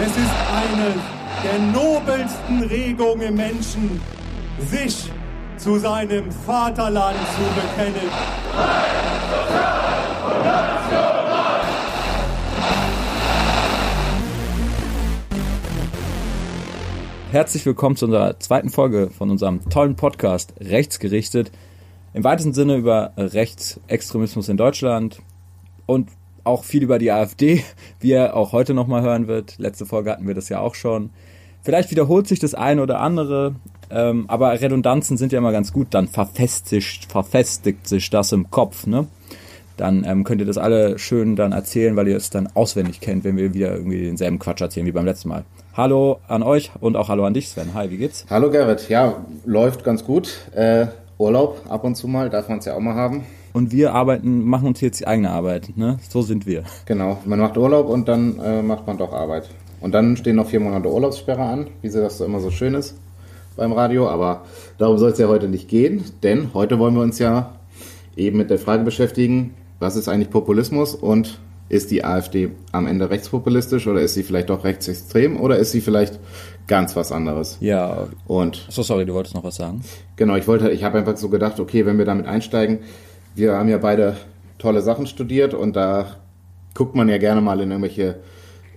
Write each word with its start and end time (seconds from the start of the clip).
Es 0.00 0.16
ist 0.16 0.30
eine 0.54 0.94
der 1.42 1.58
nobelsten 1.72 2.62
Regungen 2.62 3.20
im 3.20 3.34
Menschen, 3.34 4.00
sich 4.70 5.10
zu 5.56 5.76
seinem 5.80 6.30
Vaterland 6.30 7.16
zu 7.16 7.42
bekennen. 7.60 8.08
Herzlich 17.32 17.66
willkommen 17.66 17.96
zu 17.96 18.04
unserer 18.04 18.38
zweiten 18.38 18.70
Folge 18.70 19.10
von 19.10 19.30
unserem 19.30 19.68
tollen 19.68 19.96
Podcast 19.96 20.54
Rechtsgerichtet. 20.60 21.50
Im 22.14 22.22
weitesten 22.22 22.54
Sinne 22.54 22.76
über 22.76 23.14
Rechtsextremismus 23.16 24.48
in 24.48 24.56
Deutschland 24.58 25.20
und 25.86 26.08
auch 26.48 26.64
viel 26.64 26.82
über 26.82 26.98
die 26.98 27.12
AfD, 27.12 27.62
wie 28.00 28.12
er 28.12 28.36
auch 28.36 28.52
heute 28.52 28.74
nochmal 28.74 29.02
hören 29.02 29.28
wird. 29.28 29.58
Letzte 29.58 29.86
Folge 29.86 30.10
hatten 30.10 30.26
wir 30.26 30.34
das 30.34 30.48
ja 30.48 30.60
auch 30.60 30.74
schon. 30.74 31.10
Vielleicht 31.62 31.90
wiederholt 31.90 32.26
sich 32.26 32.40
das 32.40 32.54
eine 32.54 32.82
oder 32.82 33.00
andere, 33.00 33.54
ähm, 33.90 34.24
aber 34.28 34.58
Redundanzen 34.60 35.16
sind 35.16 35.32
ja 35.32 35.38
immer 35.38 35.52
ganz 35.52 35.72
gut. 35.72 35.88
Dann 35.90 36.08
verfestigt, 36.08 37.10
verfestigt 37.10 37.86
sich 37.86 38.10
das 38.10 38.32
im 38.32 38.50
Kopf, 38.50 38.86
ne? 38.86 39.06
Dann 39.76 40.04
ähm, 40.04 40.24
könnt 40.24 40.40
ihr 40.40 40.46
das 40.46 40.58
alle 40.58 40.98
schön 40.98 41.36
dann 41.36 41.52
erzählen, 41.52 41.94
weil 41.94 42.08
ihr 42.08 42.16
es 42.16 42.30
dann 42.30 42.48
auswendig 42.54 43.00
kennt, 43.00 43.22
wenn 43.22 43.36
wir 43.36 43.54
wieder 43.54 43.72
irgendwie 43.72 44.02
denselben 44.06 44.40
Quatsch 44.40 44.60
erzählen 44.60 44.86
wie 44.86 44.92
beim 44.92 45.04
letzten 45.04 45.28
Mal. 45.28 45.44
Hallo 45.72 46.18
an 46.26 46.42
euch 46.42 46.72
und 46.80 46.96
auch 46.96 47.08
hallo 47.08 47.24
an 47.24 47.34
dich, 47.34 47.48
Sven. 47.48 47.74
Hi, 47.74 47.88
wie 47.88 47.96
geht's? 47.96 48.26
Hallo 48.28 48.50
Gerrit. 48.50 48.88
Ja, 48.88 49.24
läuft 49.44 49.84
ganz 49.84 50.04
gut. 50.04 50.48
Äh, 50.52 50.88
Urlaub 51.18 51.62
ab 51.68 51.84
und 51.84 51.94
zu 51.94 52.08
mal, 52.08 52.28
darf 52.28 52.48
man 52.48 52.58
es 52.58 52.64
ja 52.64 52.74
auch 52.74 52.80
mal 52.80 52.96
haben. 52.96 53.24
Und 53.52 53.72
wir 53.72 53.94
arbeiten, 53.94 54.44
machen 54.44 54.68
uns 54.68 54.80
jetzt 54.80 55.00
die 55.00 55.06
eigene 55.06 55.30
Arbeit, 55.30 55.76
ne? 55.76 55.98
So 56.08 56.22
sind 56.22 56.46
wir. 56.46 56.64
Genau, 56.86 57.18
man 57.24 57.38
macht 57.38 57.56
Urlaub 57.56 57.88
und 57.88 58.08
dann 58.08 58.38
äh, 58.38 58.62
macht 58.62 58.86
man 58.86 58.98
doch 58.98 59.12
Arbeit. 59.12 59.48
Und 59.80 59.92
dann 59.92 60.16
stehen 60.16 60.36
noch 60.36 60.48
vier 60.48 60.60
Monate 60.60 60.92
Urlaubssperre 60.92 61.42
an, 61.42 61.68
wie 61.82 61.88
sie 61.88 62.00
das 62.00 62.18
so 62.18 62.24
immer 62.24 62.40
so 62.40 62.50
schön 62.50 62.74
ist 62.74 62.96
beim 63.56 63.72
Radio. 63.72 64.08
Aber 64.08 64.44
darum 64.78 64.98
soll 64.98 65.10
es 65.10 65.18
ja 65.18 65.28
heute 65.28 65.48
nicht 65.48 65.68
gehen, 65.68 66.04
denn 66.22 66.54
heute 66.54 66.78
wollen 66.78 66.94
wir 66.94 67.02
uns 67.02 67.18
ja 67.18 67.54
eben 68.16 68.38
mit 68.38 68.50
der 68.50 68.58
Frage 68.58 68.84
beschäftigen, 68.84 69.54
was 69.78 69.96
ist 69.96 70.08
eigentlich 70.08 70.30
Populismus 70.30 70.94
und 70.94 71.38
ist 71.68 71.90
die 71.90 72.04
AfD 72.04 72.50
am 72.72 72.86
Ende 72.86 73.10
rechtspopulistisch 73.10 73.86
oder 73.86 74.00
ist 74.00 74.14
sie 74.14 74.22
vielleicht 74.22 74.48
doch 74.48 74.64
rechtsextrem 74.64 75.38
oder 75.38 75.58
ist 75.58 75.72
sie 75.72 75.80
vielleicht 75.80 76.18
ganz 76.66 76.96
was 76.96 77.12
anderes? 77.12 77.58
Ja. 77.60 78.08
Und 78.26 78.66
so 78.70 78.82
sorry, 78.82 79.04
du 79.04 79.14
wolltest 79.14 79.34
noch 79.34 79.44
was 79.44 79.56
sagen? 79.56 79.82
Genau, 80.16 80.36
ich 80.36 80.48
wollte, 80.48 80.70
ich 80.70 80.82
habe 80.82 80.98
einfach 80.98 81.16
so 81.16 81.28
gedacht, 81.28 81.60
okay, 81.60 81.84
wenn 81.84 81.98
wir 81.98 82.06
damit 82.06 82.26
einsteigen, 82.26 82.80
wir 83.34 83.54
haben 83.54 83.68
ja 83.68 83.78
beide 83.78 84.16
tolle 84.58 84.82
Sachen 84.82 85.06
studiert 85.06 85.54
und 85.54 85.76
da 85.76 86.16
guckt 86.74 86.94
man 86.94 87.08
ja 87.08 87.18
gerne 87.18 87.40
mal 87.40 87.60
in 87.60 87.70
irgendwelche 87.70 88.20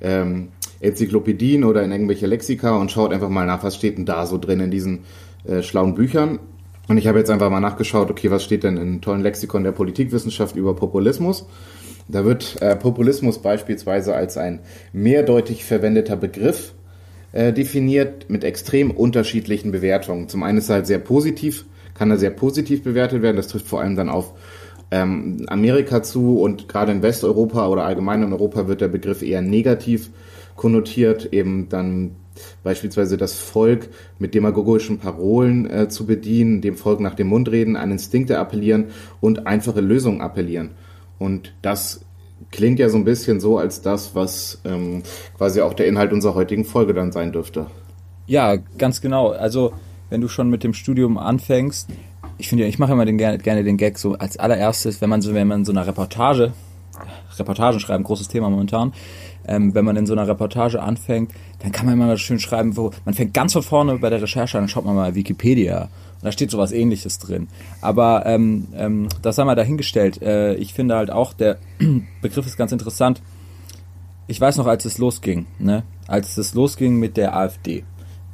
ähm, 0.02 0.50
Enzyklopädien 0.80 1.64
oder 1.64 1.84
in 1.84 1.92
irgendwelche 1.92 2.28
Lexika 2.28 2.76
und 2.78 2.92
schaut 2.92 3.14
einfach 3.14 3.30
mal 3.30 3.46
nach, 3.46 3.64
was 3.64 3.76
steht 3.76 3.98
denn 3.98 4.06
da 4.06 4.26
so 4.26 4.38
drin 4.38 4.60
in 4.60 4.72
diesen 4.72 5.02
äh, 5.48 5.62
schlauen 5.62 5.96
Büchern. 5.96 6.40
Und 6.88 6.98
ich 6.98 7.08
habe 7.08 7.20
jetzt 7.20 7.30
einfach 7.30 7.50
mal 7.50 7.60
nachgeschaut, 7.60 8.10
okay, 8.10 8.32
was 8.32 8.44
steht 8.44 8.64
denn 8.64 8.78
in 8.78 9.02
tollen 9.02 9.22
Lexikon 9.22 9.64
der 9.64 9.72
Politikwissenschaft 9.72 10.56
über 10.56 10.76
Populismus? 10.76 11.46
Da 12.08 12.26
wird 12.26 12.62
äh, 12.62 12.76
Populismus 12.76 13.40
beispielsweise 13.40 14.16
als 14.16 14.38
ein 14.38 14.60
mehrdeutig 14.92 15.64
verwendeter 15.64 16.18
Begriff 16.18 16.74
äh, 17.32 17.54
definiert 17.54 18.30
mit 18.30 18.44
extrem 18.44 18.92
unterschiedlichen 18.92 19.72
Bewertungen. 19.72 20.28
Zum 20.28 20.44
einen 20.44 20.58
ist 20.58 20.70
er 20.70 20.76
halt 20.76 20.88
sehr 20.88 21.00
positiv, 21.00 21.66
kann 22.02 22.10
er 22.10 22.18
sehr 22.18 22.32
positiv 22.32 22.82
bewertet 22.82 23.22
werden. 23.22 23.38
Das 23.38 23.48
trifft 23.48 23.68
vor 23.68 23.80
allem 23.80 23.96
dann 23.96 24.10
auf 24.10 24.34
ähm, 24.90 25.46
Amerika 25.50 26.02
zu 26.02 26.42
und 26.42 26.68
gerade 26.68 26.92
in 26.92 27.04
Westeuropa 27.04 27.68
oder 27.68 27.84
allgemein 27.84 28.24
in 28.24 28.34
Europa 28.34 28.68
wird 28.68 28.82
der 28.82 28.88
Begriff 28.88 29.22
eher 29.22 29.44
negativ 29.44 30.10
konnotiert, 30.56 31.32
eben 31.32 31.70
dann 31.70 32.16
beispielsweise 32.64 33.18
das 33.18 33.38
Volk 33.38 33.90
mit 34.18 34.34
demagogischen 34.34 34.98
Parolen 34.98 35.70
äh, 35.70 35.90
zu 35.90 36.08
bedienen, 36.08 36.62
dem 36.62 36.76
Volk 36.76 37.02
nach 37.02 37.14
dem 37.14 37.28
Mund 37.28 37.52
reden, 37.52 37.76
an 37.76 37.92
Instinkte 37.92 38.40
appellieren 38.40 38.86
und 39.20 39.46
einfache 39.46 39.82
Lösungen 39.82 40.22
appellieren. 40.22 40.72
Und 41.20 41.54
das 41.62 42.04
klingt 42.50 42.80
ja 42.80 42.90
so 42.90 42.98
ein 42.98 43.06
bisschen 43.06 43.40
so 43.40 43.60
als 43.60 43.84
das, 43.84 44.16
was 44.16 44.60
ähm, 44.66 45.04
quasi 45.38 45.62
auch 45.62 45.76
der 45.76 45.86
Inhalt 45.86 46.14
unserer 46.14 46.34
heutigen 46.34 46.66
Folge 46.66 46.96
dann 46.96 47.12
sein 47.12 47.32
dürfte. 47.32 47.68
Ja, 48.26 48.56
ganz 48.56 49.02
genau. 49.02 49.30
Also 49.30 49.74
wenn 50.12 50.22
du 50.22 50.28
schon 50.28 50.50
mit 50.50 50.64
dem 50.64 50.76
Studium 50.76 51.18
anfängst, 51.18 51.90
ich 52.38 52.50
finde, 52.50 52.66
ich 52.66 52.78
mache 52.78 52.92
immer 52.92 53.06
den, 53.06 53.18
gerne, 53.18 53.64
den 53.64 53.78
Gag 53.78 53.98
so 53.98 54.14
als 54.14 54.38
allererstes, 54.38 55.02
wenn 55.02 55.10
man 55.10 55.22
so, 55.22 55.34
wenn 55.34 55.48
man 55.48 55.66
so 55.66 55.72
eine 55.72 55.88
Reportage, 55.88 56.54
Reportagen 57.40 57.80
schreiben, 57.80 58.04
großes 58.04 58.28
Thema 58.28 58.50
momentan, 58.50 58.94
ähm, 59.48 59.74
wenn 59.74 59.86
man 59.86 59.96
in 59.96 60.06
so 60.06 60.14
einer 60.14 60.28
Reportage 60.28 60.82
anfängt, 60.82 61.32
dann 61.60 61.72
kann 61.72 61.86
man 61.86 61.96
immer 61.96 62.18
schön 62.18 62.40
schreiben, 62.40 62.76
wo 62.78 62.92
man 63.06 63.14
fängt 63.14 63.34
ganz 63.34 63.54
von 63.54 63.64
vorne 63.64 63.98
bei 63.98 64.10
der 64.10 64.22
Recherche 64.22 64.58
an, 64.58 64.68
schaut 64.68 64.86
man 64.86 64.96
mal 64.96 65.16
Wikipedia 65.16 65.84
und 65.84 66.24
da 66.24 66.32
steht 66.32 66.52
sowas 66.52 66.72
ähnliches 66.72 67.18
drin. 67.18 67.48
Aber 67.80 68.26
ähm, 68.26 68.68
ähm, 68.76 69.08
das 69.22 69.38
haben 69.38 69.48
wir 69.48 69.56
dahingestellt. 69.56 70.22
Äh, 70.22 70.56
ich 70.56 70.74
finde 70.74 70.96
halt 70.96 71.10
auch, 71.10 71.34
der 71.34 71.58
Begriff 72.22 72.46
ist 72.46 72.58
ganz 72.58 72.72
interessant. 72.72 73.22
Ich 74.28 74.40
weiß 74.40 74.58
noch, 74.58 74.68
als 74.68 74.86
es 74.86 74.98
losging, 74.98 75.46
ne? 75.58 75.84
als 76.08 76.38
es 76.38 76.54
losging 76.54 76.98
mit 76.98 77.18
der 77.18 77.36
AfD, 77.36 77.84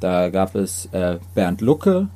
da 0.00 0.28
gab 0.30 0.54
es 0.54 0.86
äh, 0.92 1.18
Bernd 1.34 1.60
Lucke 1.60 2.08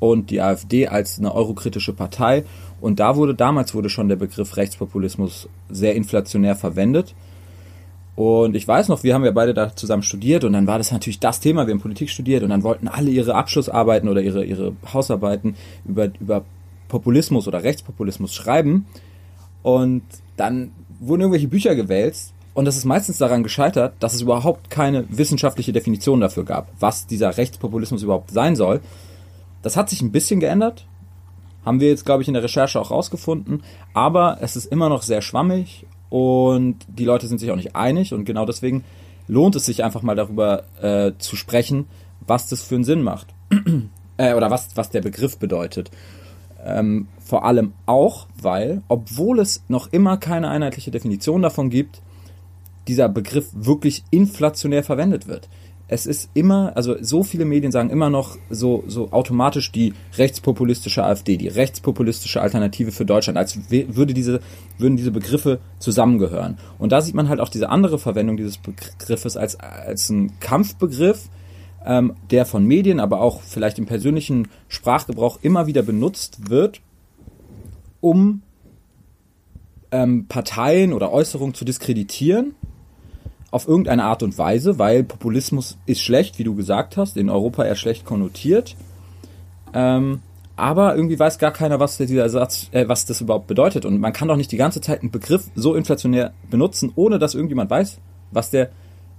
und 0.00 0.30
die 0.30 0.40
AfD 0.40 0.88
als 0.88 1.18
eine 1.18 1.34
eurokritische 1.34 1.92
Partei 1.92 2.44
und 2.80 2.98
da 2.98 3.16
wurde 3.16 3.34
damals 3.34 3.74
wurde 3.74 3.88
schon 3.88 4.08
der 4.08 4.16
Begriff 4.16 4.56
Rechtspopulismus 4.56 5.48
sehr 5.70 5.94
inflationär 5.94 6.56
verwendet. 6.56 7.14
Und 8.14 8.56
ich 8.56 8.68
weiß 8.68 8.88
noch, 8.88 9.04
wir 9.04 9.14
haben 9.14 9.24
ja 9.24 9.30
beide 9.30 9.54
da 9.54 9.74
zusammen 9.74 10.02
studiert 10.02 10.44
und 10.44 10.52
dann 10.52 10.66
war 10.66 10.78
das 10.78 10.92
natürlich 10.92 11.20
das 11.20 11.40
Thema, 11.40 11.66
wir 11.66 11.72
haben 11.72 11.80
Politik 11.80 12.10
studiert 12.10 12.42
und 12.42 12.50
dann 12.50 12.62
wollten 12.62 12.88
alle 12.88 13.10
ihre 13.10 13.34
Abschlussarbeiten 13.34 14.08
oder 14.08 14.20
ihre, 14.20 14.44
ihre 14.44 14.74
Hausarbeiten 14.92 15.54
über, 15.86 16.10
über 16.20 16.44
Populismus 16.88 17.48
oder 17.48 17.62
Rechtspopulismus 17.62 18.34
schreiben. 18.34 18.86
Und 19.62 20.02
dann 20.36 20.72
wurden 21.00 21.22
irgendwelche 21.22 21.48
Bücher 21.48 21.74
gewälzt 21.74 22.34
und 22.54 22.66
das 22.66 22.76
ist 22.76 22.84
meistens 22.84 23.18
daran 23.18 23.42
gescheitert, 23.42 23.94
dass 24.00 24.14
es 24.14 24.20
überhaupt 24.20 24.70
keine 24.70 25.04
wissenschaftliche 25.08 25.72
Definition 25.72 26.20
dafür 26.20 26.44
gab, 26.44 26.68
was 26.78 27.06
dieser 27.06 27.36
Rechtspopulismus 27.36 28.02
überhaupt 28.02 28.30
sein 28.30 28.56
soll. 28.56 28.80
Das 29.62 29.76
hat 29.76 29.88
sich 29.88 30.02
ein 30.02 30.12
bisschen 30.12 30.40
geändert, 30.40 30.86
haben 31.64 31.80
wir 31.80 31.88
jetzt, 31.88 32.04
glaube 32.04 32.22
ich, 32.22 32.28
in 32.28 32.34
der 32.34 32.42
Recherche 32.42 32.80
auch 32.80 32.90
rausgefunden, 32.90 33.62
aber 33.94 34.38
es 34.40 34.56
ist 34.56 34.66
immer 34.66 34.88
noch 34.88 35.02
sehr 35.02 35.22
schwammig 35.22 35.86
und 36.10 36.76
die 36.88 37.04
Leute 37.04 37.26
sind 37.26 37.38
sich 37.38 37.50
auch 37.50 37.56
nicht 37.56 37.74
einig 37.74 38.12
und 38.12 38.24
genau 38.24 38.44
deswegen 38.44 38.84
lohnt 39.28 39.56
es 39.56 39.64
sich 39.64 39.82
einfach 39.82 40.02
mal 40.02 40.16
darüber 40.16 40.64
äh, 40.82 41.12
zu 41.18 41.36
sprechen, 41.36 41.86
was 42.26 42.48
das 42.48 42.62
für 42.62 42.74
einen 42.74 42.84
Sinn 42.84 43.02
macht 43.02 43.28
äh, 44.18 44.34
oder 44.34 44.50
was, 44.50 44.76
was 44.76 44.90
der 44.90 45.00
Begriff 45.00 45.38
bedeutet. 45.38 45.90
Ähm, 46.64 47.08
vor 47.18 47.44
allem 47.44 47.72
auch, 47.86 48.26
weil, 48.40 48.82
obwohl 48.88 49.40
es 49.40 49.64
noch 49.68 49.92
immer 49.92 50.16
keine 50.16 50.48
einheitliche 50.48 50.90
Definition 50.90 51.42
davon 51.42 51.70
gibt, 51.70 52.02
dieser 52.88 53.08
Begriff 53.08 53.48
wirklich 53.52 54.04
inflationär 54.10 54.82
verwendet 54.82 55.28
wird 55.28 55.48
es 55.92 56.06
ist 56.06 56.30
immer, 56.32 56.74
also 56.74 56.96
so 57.02 57.22
viele 57.22 57.44
Medien 57.44 57.70
sagen 57.70 57.90
immer 57.90 58.08
noch 58.08 58.38
so, 58.48 58.82
so 58.86 59.12
automatisch 59.12 59.72
die 59.72 59.92
rechtspopulistische 60.16 61.04
AfD, 61.04 61.36
die 61.36 61.48
rechtspopulistische 61.48 62.40
Alternative 62.40 62.92
für 62.92 63.04
Deutschland, 63.04 63.36
als 63.36 63.58
würde 63.68 64.14
diese, 64.14 64.40
würden 64.78 64.96
diese 64.96 65.10
Begriffe 65.10 65.58
zusammengehören. 65.80 66.56
Und 66.78 66.92
da 66.92 67.02
sieht 67.02 67.14
man 67.14 67.28
halt 67.28 67.40
auch 67.40 67.50
diese 67.50 67.68
andere 67.68 67.98
Verwendung 67.98 68.38
dieses 68.38 68.56
Begriffes 68.56 69.36
als, 69.36 69.60
als 69.60 70.08
ein 70.08 70.32
Kampfbegriff, 70.40 71.28
ähm, 71.84 72.14
der 72.30 72.46
von 72.46 72.64
Medien, 72.64 72.98
aber 72.98 73.20
auch 73.20 73.42
vielleicht 73.42 73.78
im 73.78 73.84
persönlichen 73.84 74.48
Sprachgebrauch 74.68 75.40
immer 75.42 75.66
wieder 75.66 75.82
benutzt 75.82 76.48
wird, 76.48 76.80
um 78.00 78.40
ähm, 79.90 80.24
Parteien 80.26 80.94
oder 80.94 81.12
Äußerungen 81.12 81.52
zu 81.52 81.66
diskreditieren 81.66 82.54
auf 83.52 83.68
irgendeine 83.68 84.04
Art 84.04 84.22
und 84.24 84.36
Weise, 84.38 84.78
weil 84.78 85.04
Populismus 85.04 85.76
ist 85.86 86.00
schlecht, 86.00 86.38
wie 86.38 86.44
du 86.44 86.56
gesagt 86.56 86.96
hast, 86.96 87.16
in 87.16 87.30
Europa 87.30 87.64
eher 87.64 87.76
schlecht 87.76 88.04
konnotiert. 88.04 88.74
Ähm, 89.74 90.20
aber 90.56 90.96
irgendwie 90.96 91.18
weiß 91.18 91.38
gar 91.38 91.52
keiner, 91.52 91.78
was 91.78 91.98
dieser 91.98 92.28
Satz, 92.28 92.68
äh, 92.72 92.88
was 92.88 93.04
das 93.04 93.20
überhaupt 93.20 93.46
bedeutet. 93.46 93.84
Und 93.84 94.00
man 94.00 94.12
kann 94.12 94.28
doch 94.28 94.36
nicht 94.36 94.52
die 94.52 94.56
ganze 94.56 94.80
Zeit 94.80 95.02
einen 95.02 95.10
Begriff 95.10 95.44
so 95.54 95.74
inflationär 95.74 96.32
benutzen, 96.50 96.92
ohne 96.96 97.18
dass 97.18 97.34
irgendjemand 97.34 97.70
weiß, 97.70 97.98
was 98.30 98.50
der 98.50 98.70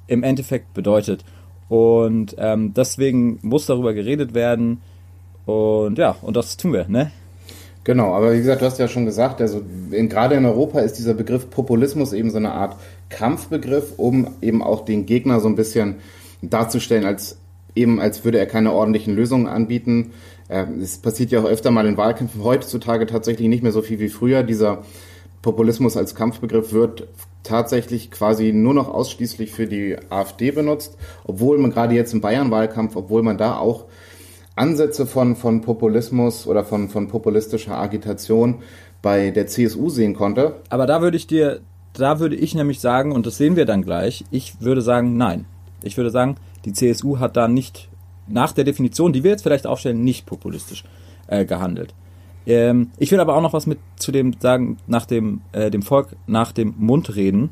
im 0.08 0.24
Endeffekt 0.24 0.74
bedeutet. 0.74 1.24
Und 1.70 2.36
ähm, 2.38 2.74
deswegen 2.74 3.40
muss 3.44 3.68
darüber 3.68 3.94
geredet 3.94 4.34
werden. 4.34 4.82
Und 5.46 5.98
ja, 5.98 6.16
und 6.22 6.36
das 6.36 6.58
tun 6.58 6.74
wir, 6.74 6.88
ne? 6.88 7.12
Genau, 7.84 8.14
aber 8.14 8.34
wie 8.34 8.38
gesagt, 8.38 8.62
du 8.62 8.66
hast 8.66 8.80
ja 8.80 8.88
schon 8.88 9.06
gesagt, 9.06 9.42
also 9.42 9.62
in, 9.92 10.08
gerade 10.08 10.36
in 10.36 10.46
Europa 10.46 10.80
ist 10.80 10.98
dieser 10.98 11.14
Begriff 11.14 11.50
Populismus 11.50 12.14
eben 12.14 12.32
so 12.32 12.38
eine 12.38 12.54
Art 12.54 12.78
Kampfbegriff, 13.14 13.94
um 13.98 14.28
eben 14.42 14.64
auch 14.64 14.86
den 14.86 15.06
Gegner 15.06 15.40
so 15.40 15.48
ein 15.48 15.56
bisschen 15.56 15.96
darzustellen, 16.42 17.06
als 17.06 17.38
eben 17.76 18.00
als 18.00 18.24
würde 18.26 18.40
er 18.40 18.46
keine 18.46 18.74
ordentlichen 18.74 19.16
Lösungen 19.16 19.48
anbieten. 19.48 20.12
Ähm, 20.50 20.80
es 20.82 20.98
passiert 20.98 21.32
ja 21.32 21.42
auch 21.42 21.46
öfter 21.46 21.72
mal 21.72 21.88
in 21.88 21.98
Wahlkämpfen 21.98 22.44
heutzutage 22.44 23.06
tatsächlich 23.06 23.48
nicht 23.48 23.64
mehr 23.64 23.72
so 23.72 23.82
viel 23.82 24.00
wie 24.00 24.10
früher. 24.10 24.44
Dieser 24.44 24.84
Populismus 25.42 25.98
als 25.98 26.16
Kampfbegriff 26.16 26.74
wird 26.74 27.08
tatsächlich 27.44 28.12
quasi 28.12 28.52
nur 28.52 28.74
noch 28.74 28.88
ausschließlich 28.88 29.52
für 29.52 29.68
die 29.68 29.98
AfD 30.10 30.52
benutzt, 30.52 30.98
obwohl 31.26 31.58
man 31.58 31.72
gerade 31.72 31.94
jetzt 31.94 32.14
im 32.14 32.22
Bayern-Wahlkampf, 32.22 32.96
obwohl 32.96 33.22
man 33.24 33.38
da 33.38 33.58
auch 33.58 33.86
Ansätze 34.56 35.06
von, 35.06 35.36
von 35.36 35.62
Populismus 35.62 36.48
oder 36.48 36.64
von, 36.64 36.90
von 36.90 37.08
populistischer 37.08 37.78
Agitation 37.78 38.62
bei 39.02 39.32
der 39.32 39.48
CSU 39.48 39.90
sehen 39.90 40.14
konnte. 40.14 40.56
Aber 40.70 40.86
da 40.86 41.02
würde 41.02 41.18
ich 41.18 41.28
dir, 41.28 41.60
da 41.94 42.20
würde 42.20 42.36
ich 42.36 42.56
nämlich 42.56 42.80
sagen, 42.80 43.12
und 43.12 43.26
das 43.26 43.38
sehen 43.38 43.56
wir 43.56 43.66
dann 43.66 43.84
gleich, 43.84 44.26
ich 44.32 44.62
würde 44.62 44.82
sagen, 44.82 45.18
nein. 45.18 45.46
Ich 45.84 45.98
würde 45.98 46.10
sagen, 46.10 46.38
die 46.66 46.74
CSU 46.74 47.20
hat 47.20 47.38
da 47.38 47.48
nicht, 47.48 47.90
nach 48.28 48.54
der 48.54 48.64
Definition, 48.64 49.14
die 49.14 49.24
wir 49.24 49.32
jetzt 49.32 49.44
vielleicht 49.44 49.68
aufstellen, 49.68 50.04
nicht 50.04 50.26
populistisch 50.26 50.84
äh, 51.28 51.46
gehandelt. 51.46 51.94
Ähm, 52.46 52.92
ich 52.98 53.12
will 53.12 53.20
aber 53.20 53.36
auch 53.36 53.42
noch 53.42 53.54
was 53.54 53.68
mit 53.68 53.80
zu 53.98 54.12
dem 54.12 54.34
sagen, 54.40 54.78
nach 54.88 55.06
dem, 55.06 55.42
äh, 55.52 55.70
dem 55.72 55.82
Volk 55.82 56.16
nach 56.28 56.52
dem 56.52 56.74
Mund 56.78 57.16
reden. 57.16 57.52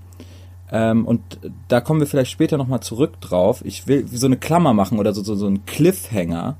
Ähm, 0.71 1.05
und 1.05 1.21
da 1.67 1.81
kommen 1.81 1.99
wir 1.99 2.07
vielleicht 2.07 2.31
später 2.31 2.57
nochmal 2.57 2.81
zurück 2.81 3.19
drauf. 3.21 3.61
Ich 3.65 3.87
will 3.87 4.07
so 4.07 4.25
eine 4.25 4.37
Klammer 4.37 4.73
machen 4.73 4.99
oder 4.99 5.13
so, 5.13 5.23
so, 5.23 5.35
so 5.35 5.47
einen 5.47 5.65
Cliffhanger. 5.65 6.55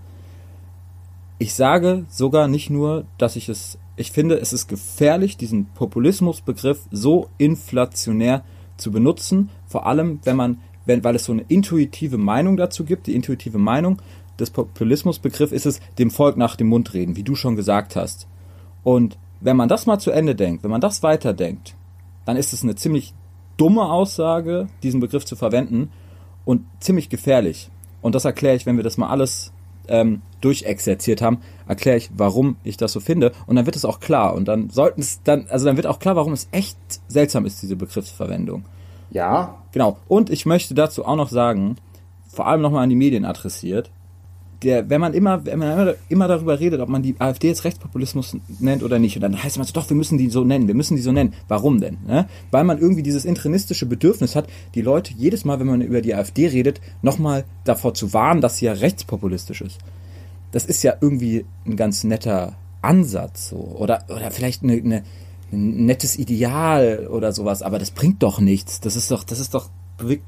Ich 1.40 1.56
sage 1.56 2.06
sogar 2.10 2.48
nicht 2.48 2.70
nur, 2.70 3.06
dass 3.18 3.36
ich 3.36 3.50
es, 3.50 3.78
ich 4.02 4.12
finde, 4.12 4.40
es 4.40 4.54
ist 4.54 4.68
gefährlich, 4.68 5.38
diesen 5.38 5.66
Populismusbegriff 5.66 6.82
so 6.92 7.30
inflationär 7.38 8.44
zu 8.78 8.92
benutzen. 8.92 9.50
Vor 9.68 9.86
allem, 9.86 10.20
wenn 10.24 10.36
man, 10.36 10.60
wenn, 10.86 11.04
weil 11.04 11.16
es 11.16 11.26
so 11.26 11.32
eine 11.32 11.46
intuitive 11.48 12.18
Meinung 12.18 12.58
dazu 12.58 12.84
gibt. 12.84 13.08
Die 13.08 13.16
intuitive 13.16 13.58
Meinung 13.58 14.02
des 14.40 14.50
Populismusbegriff 14.50 15.52
ist 15.52 15.66
es, 15.66 15.80
dem 15.98 16.12
Volk 16.12 16.36
nach 16.36 16.56
dem 16.56 16.68
Mund 16.68 16.94
reden, 16.94 17.16
wie 17.16 17.24
du 17.24 17.36
schon 17.36 17.56
gesagt 17.56 17.96
hast. 17.96 18.28
Und 18.84 19.18
wenn 19.40 19.58
man 19.58 19.70
das 19.70 19.86
mal 19.86 20.00
zu 20.00 20.12
Ende 20.12 20.36
denkt, 20.36 20.64
wenn 20.64 20.72
man 20.72 20.82
das 20.82 21.04
weiterdenkt, 21.04 21.76
dann 22.26 22.38
ist 22.38 22.54
es 22.54 22.64
eine 22.64 22.76
ziemlich 22.76 23.14
dumme 23.58 23.84
Aussage, 23.84 24.68
diesen 24.84 25.00
Begriff 25.00 25.26
zu 25.26 25.36
verwenden 25.36 25.92
und 26.46 26.66
ziemlich 26.80 27.10
gefährlich. 27.10 27.70
Und 28.02 28.16
das 28.16 28.26
erkläre 28.26 28.56
ich, 28.56 28.66
wenn 28.66 28.78
wir 28.78 28.84
das 28.84 28.98
mal 28.98 29.10
alles 29.10 29.52
ähm, 29.88 30.22
durchexerziert 30.42 31.22
haben, 31.22 31.40
erkläre 31.68 31.98
ich, 31.98 32.10
warum 32.16 32.58
ich 32.64 32.78
das 32.78 32.92
so 32.92 33.00
finde. 33.00 33.32
Und 33.46 33.56
dann 33.56 33.66
wird 33.66 33.76
es 33.76 33.86
auch 33.86 34.00
klar. 34.00 34.34
Und 34.34 34.48
dann 34.48 34.70
sollten 34.70 35.02
es 35.02 35.22
dann, 35.24 35.48
also 35.50 35.66
dann 35.66 35.78
wird 35.78 35.88
auch 35.88 36.00
klar, 36.00 36.16
warum 36.16 36.34
es 36.34 36.48
echt 36.52 36.78
seltsam 37.08 37.46
ist, 37.46 37.62
diese 37.62 37.76
Begriffsverwendung. 37.76 38.66
Ja. 39.12 39.58
Genau. 39.72 39.98
Und 40.08 40.30
ich 40.30 40.46
möchte 40.46 40.74
dazu 40.74 41.06
auch 41.06 41.16
noch 41.16 41.30
sagen, 41.30 41.78
vor 42.28 42.48
allem 42.48 42.62
nochmal 42.62 42.84
an 42.84 42.90
die 42.90 42.96
Medien 42.96 43.26
adressiert, 43.26 43.92
der, 44.64 44.90
wenn 44.90 45.02
man 45.02 45.14
immer, 45.14 45.46
wenn 45.46 45.60
man 45.60 45.94
immer 46.10 46.28
darüber 46.28 46.60
redet, 46.60 46.82
ob 46.82 46.90
man 46.90 47.02
die 47.02 47.16
AfD 47.20 47.48
jetzt 47.48 47.64
Rechtspopulismus 47.64 48.38
nennt 48.60 48.84
oder 48.84 49.00
nicht, 49.00 49.16
und 49.16 49.22
dann 49.22 49.36
heißt 49.36 49.52
es 49.52 49.56
immer 49.56 49.66
so, 49.66 49.74
doch, 49.74 49.90
wir 49.90 49.98
müssen 49.98 50.18
die 50.18 50.30
so 50.30 50.44
nennen, 50.44 50.68
wir 50.68 50.76
müssen 50.76 50.96
die 50.96 51.02
so 51.02 51.12
nennen. 51.12 51.34
Warum 51.48 51.82
denn? 51.82 51.98
Ne? 52.06 52.28
Weil 52.52 52.64
man 52.64 52.78
irgendwie 52.78 53.04
dieses 53.04 53.26
intrinistische 53.26 53.86
Bedürfnis 53.86 54.36
hat, 54.36 54.48
die 54.76 54.82
Leute 54.82 55.14
jedes 55.18 55.46
Mal, 55.46 55.60
wenn 55.60 55.68
man 55.68 55.82
über 55.82 56.02
die 56.02 56.14
AfD 56.14 56.48
redet, 56.48 56.80
nochmal 57.02 57.44
davor 57.64 57.94
zu 57.94 58.14
warnen, 58.14 58.42
dass 58.42 58.58
sie 58.58 58.66
ja 58.66 58.74
rechtspopulistisch 58.74 59.62
ist. 59.62 59.80
Das 60.52 60.66
ist 60.66 60.84
ja 60.84 60.96
irgendwie 61.00 61.46
ein 61.66 61.76
ganz 61.76 62.04
netter 62.04 62.54
Ansatz, 62.82 63.50
so. 63.50 63.58
Oder, 63.58 64.06
oder 64.10 64.32
vielleicht 64.32 64.64
eine, 64.64 64.74
eine, 64.74 65.04
ein 65.52 65.86
nettes 65.86 66.18
Ideal 66.18 67.08
oder 67.08 67.32
sowas, 67.32 67.62
aber 67.62 67.80
das 67.80 67.92
bringt 67.92 68.22
doch 68.22 68.40
nichts. 68.40 68.80
Das 68.80 68.96
ist 68.96 69.10
doch, 69.10 69.24
das 69.24 69.40
ist 69.40 69.54
doch 69.54 69.70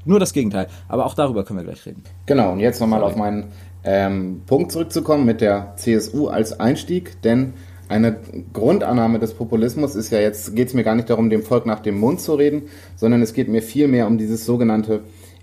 nur 0.04 0.20
das 0.20 0.32
Gegenteil. 0.32 0.68
Aber 0.88 1.06
auch 1.06 1.14
darüber 1.14 1.44
können 1.44 1.58
wir 1.58 1.64
gleich 1.64 1.84
reden. 1.86 2.02
Genau, 2.26 2.52
und 2.52 2.60
jetzt 2.60 2.80
nochmal 2.80 3.02
auf 3.02 3.16
meinen 3.16 3.44
ähm, 3.84 4.42
Punkt 4.46 4.72
zurückzukommen 4.72 5.24
mit 5.24 5.40
der 5.40 5.74
CSU 5.76 6.28
als 6.28 6.58
Einstieg, 6.58 7.20
denn 7.22 7.54
eine 7.88 8.16
Grundannahme 8.52 9.18
des 9.18 9.34
Populismus 9.34 9.94
ist 9.94 10.10
ja 10.10 10.18
jetzt, 10.18 10.56
geht 10.56 10.68
es 10.68 10.74
mir 10.74 10.84
gar 10.84 10.94
nicht 10.94 11.10
darum, 11.10 11.28
dem 11.28 11.42
Volk 11.42 11.66
nach 11.66 11.80
dem 11.80 11.98
Mund 11.98 12.20
zu 12.20 12.34
reden, 12.34 12.62
sondern 12.96 13.20
es 13.20 13.34
geht 13.34 13.48
mir 13.48 13.62
vielmehr 13.62 14.06
um 14.06 14.16
dieses 14.16 14.46
sogenannte 14.46 15.00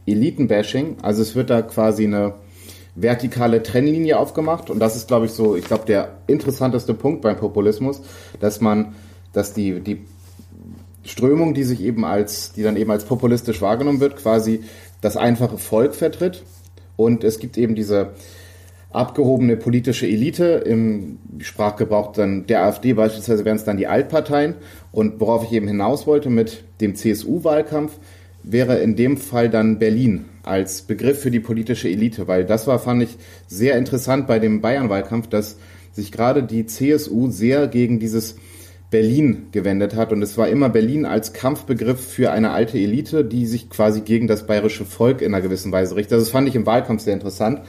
Elitenbashing. 0.08 0.98
Also 1.04 1.22
es 1.22 1.36
wird 1.36 1.52
da 1.52 1.62
quasi 1.62 2.06
eine 2.06 2.34
vertikale 2.96 3.62
Trennlinie 3.62 4.18
aufgemacht 4.18 4.70
und 4.70 4.80
das 4.80 4.96
ist, 4.96 5.08
glaube 5.08 5.28
ich, 5.28 5.32
so, 5.32 5.56
ich 5.56 5.66
glaube, 5.66 5.86
der 5.86 6.18
interessanteste 6.28 6.94
Punkt 6.94 7.22
beim 7.22 7.38
Populismus, 7.38 8.02
dass 8.40 8.60
man, 8.60 8.96
dass 9.34 9.54
die, 9.54 9.80
die 9.80 10.02
Strömung, 11.04 11.54
die 11.54 11.64
sich 11.64 11.82
eben 11.82 12.04
als, 12.06 12.54
die 12.54 12.64
dann 12.64 12.76
eben 12.76 12.92
als 12.92 13.06
populistisch 13.06 13.62
wahrgenommen 13.62 14.00
wird, 14.00 14.18
quasi 14.18 14.64
das 15.00 15.16
einfache 15.16 15.58
Volk 15.58 15.96
vertritt 15.96 16.44
und 16.96 17.24
es 17.24 17.40
gibt 17.40 17.58
eben 17.58 17.76
diese 17.76 18.12
abgehobene 18.92 19.56
politische 19.58 20.06
Elite, 20.06 20.64
im 20.66 21.18
Sprachgebrauch 21.40 22.12
dann 22.12 22.46
der 22.48 22.64
AfD 22.64 22.94
beispielsweise 22.94 23.46
wären 23.46 23.56
es 23.56 23.64
dann 23.64 23.78
die 23.78 23.88
Altparteien. 23.88 24.56
Und 24.92 25.20
worauf 25.20 25.46
ich 25.46 25.54
eben 25.54 25.68
hinaus 25.68 26.08
wollte 26.08 26.30
mit 26.30 26.64
dem 26.82 26.96
CSU-Wahlkampf, 26.96 27.94
wäre 28.44 28.80
in 28.80 28.96
dem 28.96 29.18
Fall 29.18 29.50
dann 29.50 29.80
Berlin 29.80 30.26
als 30.44 30.82
Begriff 30.82 31.22
für 31.22 31.32
die 31.32 31.40
politische 31.40 31.88
Elite, 31.88 32.28
weil 32.28 32.44
das 32.44 32.68
war, 32.68 32.80
fand 32.80 33.04
ich, 33.04 33.18
sehr 33.48 33.78
interessant 33.78 34.28
bei 34.28 34.40
dem 34.40 34.62
Bayern-Wahlkampf, 34.62 35.28
dass 35.28 35.58
sich 35.94 36.12
gerade 36.12 36.44
die 36.44 36.66
CSU 36.66 37.30
sehr 37.30 37.68
gegen 37.68 38.00
dieses 38.00 38.36
Berlin 38.92 39.48
gewendet 39.52 39.96
hat. 39.96 40.12
Und 40.12 40.22
es 40.22 40.38
war 40.38 40.50
immer 40.50 40.70
Berlin 40.70 41.06
als 41.06 41.34
Kampfbegriff 41.34 42.06
für 42.06 42.32
eine 42.32 42.52
alte 42.52 42.78
Elite, 42.78 43.26
die 43.26 43.48
sich 43.48 43.70
quasi 43.70 44.02
gegen 44.02 44.28
das 44.28 44.46
bayerische 44.46 44.86
Volk 44.86 45.22
in 45.22 45.34
einer 45.34 45.42
gewissen 45.42 45.72
Weise 45.72 45.96
richtet. 45.96 46.14
Also 46.14 46.26
das 46.26 46.32
fand 46.32 46.48
ich 46.48 46.56
im 46.56 46.68
Wahlkampf 46.68 47.02
sehr 47.02 47.14
interessant. 47.14 47.62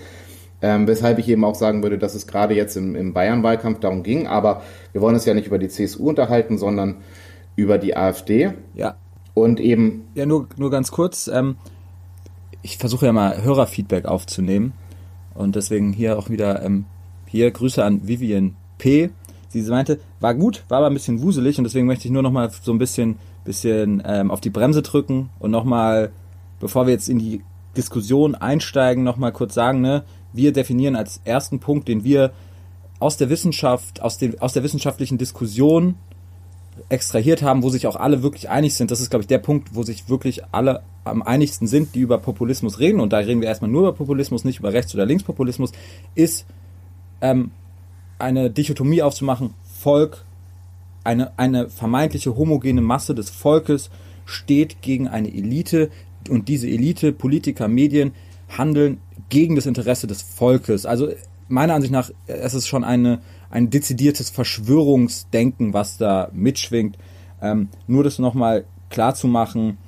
Ähm, 0.60 0.86
weshalb 0.86 1.19
ich 1.19 1.28
eben 1.28 1.44
auch 1.44 1.54
sagen 1.54 1.82
würde, 1.82 1.98
dass 1.98 2.14
es 2.14 2.26
gerade 2.26 2.54
jetzt 2.54 2.76
im, 2.76 2.94
im 2.94 3.12
Bayern-Wahlkampf 3.14 3.80
darum 3.80 4.02
ging. 4.02 4.26
Aber 4.26 4.62
wir 4.92 5.00
wollen 5.00 5.14
uns 5.14 5.24
ja 5.24 5.34
nicht 5.34 5.46
über 5.46 5.58
die 5.58 5.69
CSU 5.69 6.08
unterhalten, 6.08 6.58
sondern 6.58 6.96
über 7.56 7.78
die 7.78 7.96
AfD. 7.96 8.52
Ja. 8.74 8.96
Und 9.34 9.60
eben. 9.60 10.08
Ja, 10.14 10.26
nur, 10.26 10.48
nur 10.56 10.70
ganz 10.70 10.90
kurz. 10.90 11.28
Ähm, 11.28 11.56
ich 12.62 12.78
versuche 12.78 13.06
ja 13.06 13.12
mal 13.12 13.42
Hörerfeedback 13.42 14.06
aufzunehmen. 14.06 14.72
Und 15.34 15.56
deswegen 15.56 15.92
hier 15.92 16.19
auch 16.19 16.30
wieder 16.30 16.62
ähm, 16.62 16.84
hier 17.26 17.50
Grüße 17.50 17.82
an 17.82 18.06
Vivian 18.06 18.56
P 18.78 19.10
sie 19.60 19.70
meinte, 19.70 20.00
war 20.20 20.34
gut, 20.34 20.64
war 20.69 20.78
aber 20.78 20.87
ein 20.87 20.94
bisschen 20.94 21.20
wuselig 21.20 21.58
und 21.58 21.64
deswegen 21.64 21.87
möchte 21.87 22.06
ich 22.06 22.12
nur 22.12 22.22
noch 22.22 22.32
mal 22.32 22.50
so 22.50 22.72
ein 22.72 22.78
bisschen, 22.78 23.19
bisschen 23.44 24.02
ähm, 24.06 24.31
auf 24.31 24.40
die 24.40 24.50
Bremse 24.50 24.82
drücken 24.82 25.31
und 25.38 25.50
noch 25.50 25.64
mal, 25.64 26.10
bevor 26.60 26.87
wir 26.87 26.93
jetzt 26.93 27.08
in 27.08 27.19
die 27.19 27.43
Diskussion 27.76 28.34
einsteigen, 28.34 29.04
noch 29.04 29.16
mal 29.16 29.32
kurz 29.32 29.54
sagen, 29.54 29.81
ne, 29.81 30.04
wir 30.32 30.52
definieren 30.52 30.96
als 30.96 31.20
ersten 31.25 31.58
Punkt, 31.58 31.88
den 31.88 32.04
wir 32.04 32.32
aus 32.99 33.16
der 33.16 33.31
Wissenschaft, 33.31 34.00
aus, 34.00 34.19
den, 34.19 34.40
aus 34.40 34.52
der 34.52 34.62
wissenschaftlichen 34.62 35.19
Diskussion 35.19 35.96
extrahiert 36.88 37.43
haben, 37.43 37.62
wo 37.62 37.69
sich 37.69 37.86
auch 37.86 37.96
alle 37.96 38.22
wirklich 38.22 38.48
einig 38.48 38.74
sind. 38.74 38.91
Das 38.91 39.00
ist, 39.00 39.10
glaube 39.10 39.22
ich, 39.22 39.26
der 39.26 39.38
Punkt, 39.38 39.74
wo 39.74 39.82
sich 39.82 40.08
wirklich 40.08 40.43
alle 40.53 40.82
am 41.05 41.22
einigsten 41.22 41.67
sind, 41.67 41.94
die 41.94 42.00
über 42.00 42.19
Populismus 42.19 42.79
reden. 42.79 43.00
Und 43.00 43.12
da 43.12 43.19
reden 43.19 43.41
wir 43.41 43.48
erstmal 43.48 43.70
nur 43.70 43.82
über 43.82 43.93
Populismus, 43.93 44.44
nicht 44.44 44.60
über 44.60 44.72
Rechts- 44.72 44.94
oder 44.94 45.05
Linkspopulismus, 45.05 45.72
ist 46.15 46.46
ähm, 47.20 47.50
eine 48.22 48.50
Dichotomie 48.50 49.02
aufzumachen, 49.02 49.55
Volk, 49.81 50.24
eine, 51.05 51.36
eine 51.38 51.69
vermeintliche 51.69 52.36
homogene 52.36 52.81
Masse 52.81 53.14
des 53.14 53.31
Volkes 53.31 53.91
steht 54.24 54.81
gegen 54.81 55.08
eine 55.08 55.29
Elite 55.29 55.91
und 56.31 56.48
diese 56.48 56.69
Elite, 56.69 57.12
Politiker, 57.12 57.67
Medien 57.67 58.12
handeln 58.48 59.00
gegen 59.29 59.56
das 59.56 59.67
Interesse 59.67 60.06
des 60.06 60.22
Volkes. 60.22 60.86
Also 60.86 61.08
meiner 61.48 61.74
Ansicht 61.74 61.93
nach, 61.93 62.10
es 62.26 62.55
ist 62.55 62.69
schon 62.69 62.84
eine, 62.84 63.20
ein 63.50 63.70
dezidiertes 63.70 64.31
Verschwörungsdenken, 64.31 65.72
was 65.72 65.98
da 65.98 66.29
mitschwingt. 66.32 66.96
Ähm, 67.41 67.69
nur 67.88 68.05
das 68.05 68.20
nochmal 68.20 68.64
klar 68.88 69.17
zu 69.17 69.26
machen, 69.26 69.79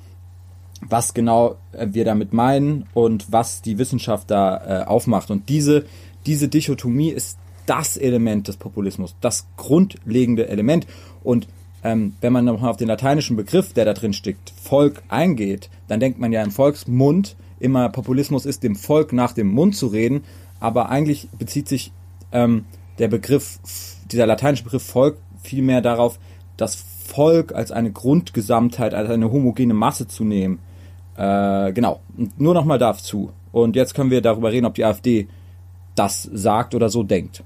was 0.81 1.13
genau 1.13 1.55
wir 1.71 2.03
damit 2.03 2.33
meinen 2.33 2.85
und 2.93 3.31
was 3.31 3.61
die 3.61 3.77
Wissenschaft 3.77 4.29
da 4.29 4.81
äh, 4.81 4.85
aufmacht. 4.85 5.31
Und 5.31 5.47
diese, 5.47 5.85
diese 6.25 6.49
Dichotomie 6.49 7.11
ist 7.11 7.37
das 7.65 7.97
Element 7.97 8.47
des 8.47 8.57
Populismus, 8.57 9.15
das 9.21 9.47
grundlegende 9.57 10.47
Element. 10.47 10.87
Und 11.23 11.47
ähm, 11.83 12.15
wenn 12.21 12.33
man 12.33 12.45
nochmal 12.45 12.71
auf 12.71 12.77
den 12.77 12.87
lateinischen 12.87 13.35
Begriff, 13.35 13.73
der 13.73 13.85
da 13.85 13.93
drin 13.93 14.13
steckt, 14.13 14.53
Volk 14.61 15.03
eingeht, 15.07 15.69
dann 15.87 15.99
denkt 15.99 16.19
man 16.19 16.31
ja 16.31 16.41
im 16.43 16.51
Volksmund 16.51 17.35
immer, 17.59 17.89
Populismus 17.89 18.45
ist 18.45 18.63
dem 18.63 18.75
Volk 18.75 19.13
nach 19.13 19.33
dem 19.33 19.47
Mund 19.47 19.75
zu 19.75 19.87
reden, 19.87 20.23
aber 20.59 20.89
eigentlich 20.89 21.27
bezieht 21.37 21.67
sich 21.67 21.91
ähm, 22.31 22.65
der 22.99 23.07
Begriff, 23.07 23.59
dieser 24.11 24.25
lateinische 24.25 24.63
Begriff 24.63 24.83
Volk 24.83 25.17
vielmehr 25.43 25.81
darauf, 25.81 26.19
das 26.57 26.75
Volk 26.75 27.53
als 27.53 27.71
eine 27.71 27.91
Grundgesamtheit, 27.91 28.93
als 28.93 29.09
eine 29.09 29.31
homogene 29.31 29.73
Masse 29.73 30.07
zu 30.07 30.23
nehmen. 30.23 30.59
Äh, 31.17 31.71
genau, 31.73 31.99
nur 32.37 32.53
nochmal 32.53 32.79
dazu. 32.79 33.31
Und 33.51 33.75
jetzt 33.75 33.93
können 33.93 34.11
wir 34.11 34.21
darüber 34.21 34.51
reden, 34.51 34.65
ob 34.65 34.73
die 34.73 34.85
AfD 34.85 35.27
das 35.95 36.23
sagt 36.23 36.75
oder 36.75 36.89
so 36.89 37.03
denkt. 37.03 37.43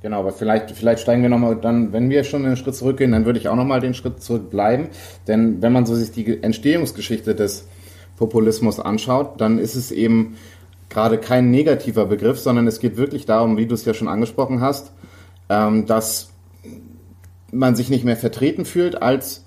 Genau, 0.00 0.20
aber 0.20 0.32
vielleicht, 0.32 0.70
vielleicht 0.70 1.02
steigen 1.02 1.22
wir 1.22 1.28
nochmal 1.28 1.56
dann, 1.56 1.92
wenn 1.92 2.08
wir 2.08 2.22
schon 2.22 2.46
einen 2.46 2.56
Schritt 2.56 2.76
zurückgehen, 2.76 3.10
dann 3.10 3.24
würde 3.24 3.38
ich 3.38 3.48
auch 3.48 3.56
nochmal 3.56 3.80
den 3.80 3.94
Schritt 3.94 4.22
zurück 4.22 4.48
bleiben. 4.48 4.88
Denn 5.26 5.60
wenn 5.60 5.72
man 5.72 5.86
so 5.86 5.94
sich 5.96 6.12
die 6.12 6.40
Entstehungsgeschichte 6.40 7.34
des 7.34 7.66
Populismus 8.16 8.78
anschaut, 8.78 9.40
dann 9.40 9.58
ist 9.58 9.74
es 9.74 9.90
eben 9.90 10.36
gerade 10.88 11.18
kein 11.18 11.50
negativer 11.50 12.06
Begriff, 12.06 12.38
sondern 12.38 12.66
es 12.66 12.78
geht 12.78 12.96
wirklich 12.96 13.26
darum, 13.26 13.56
wie 13.56 13.66
du 13.66 13.74
es 13.74 13.84
ja 13.84 13.92
schon 13.92 14.08
angesprochen 14.08 14.60
hast, 14.60 14.92
ähm, 15.48 15.86
dass 15.86 16.30
man 17.50 17.74
sich 17.74 17.90
nicht 17.90 18.04
mehr 18.04 18.16
vertreten 18.16 18.64
fühlt 18.64 19.02
als 19.02 19.44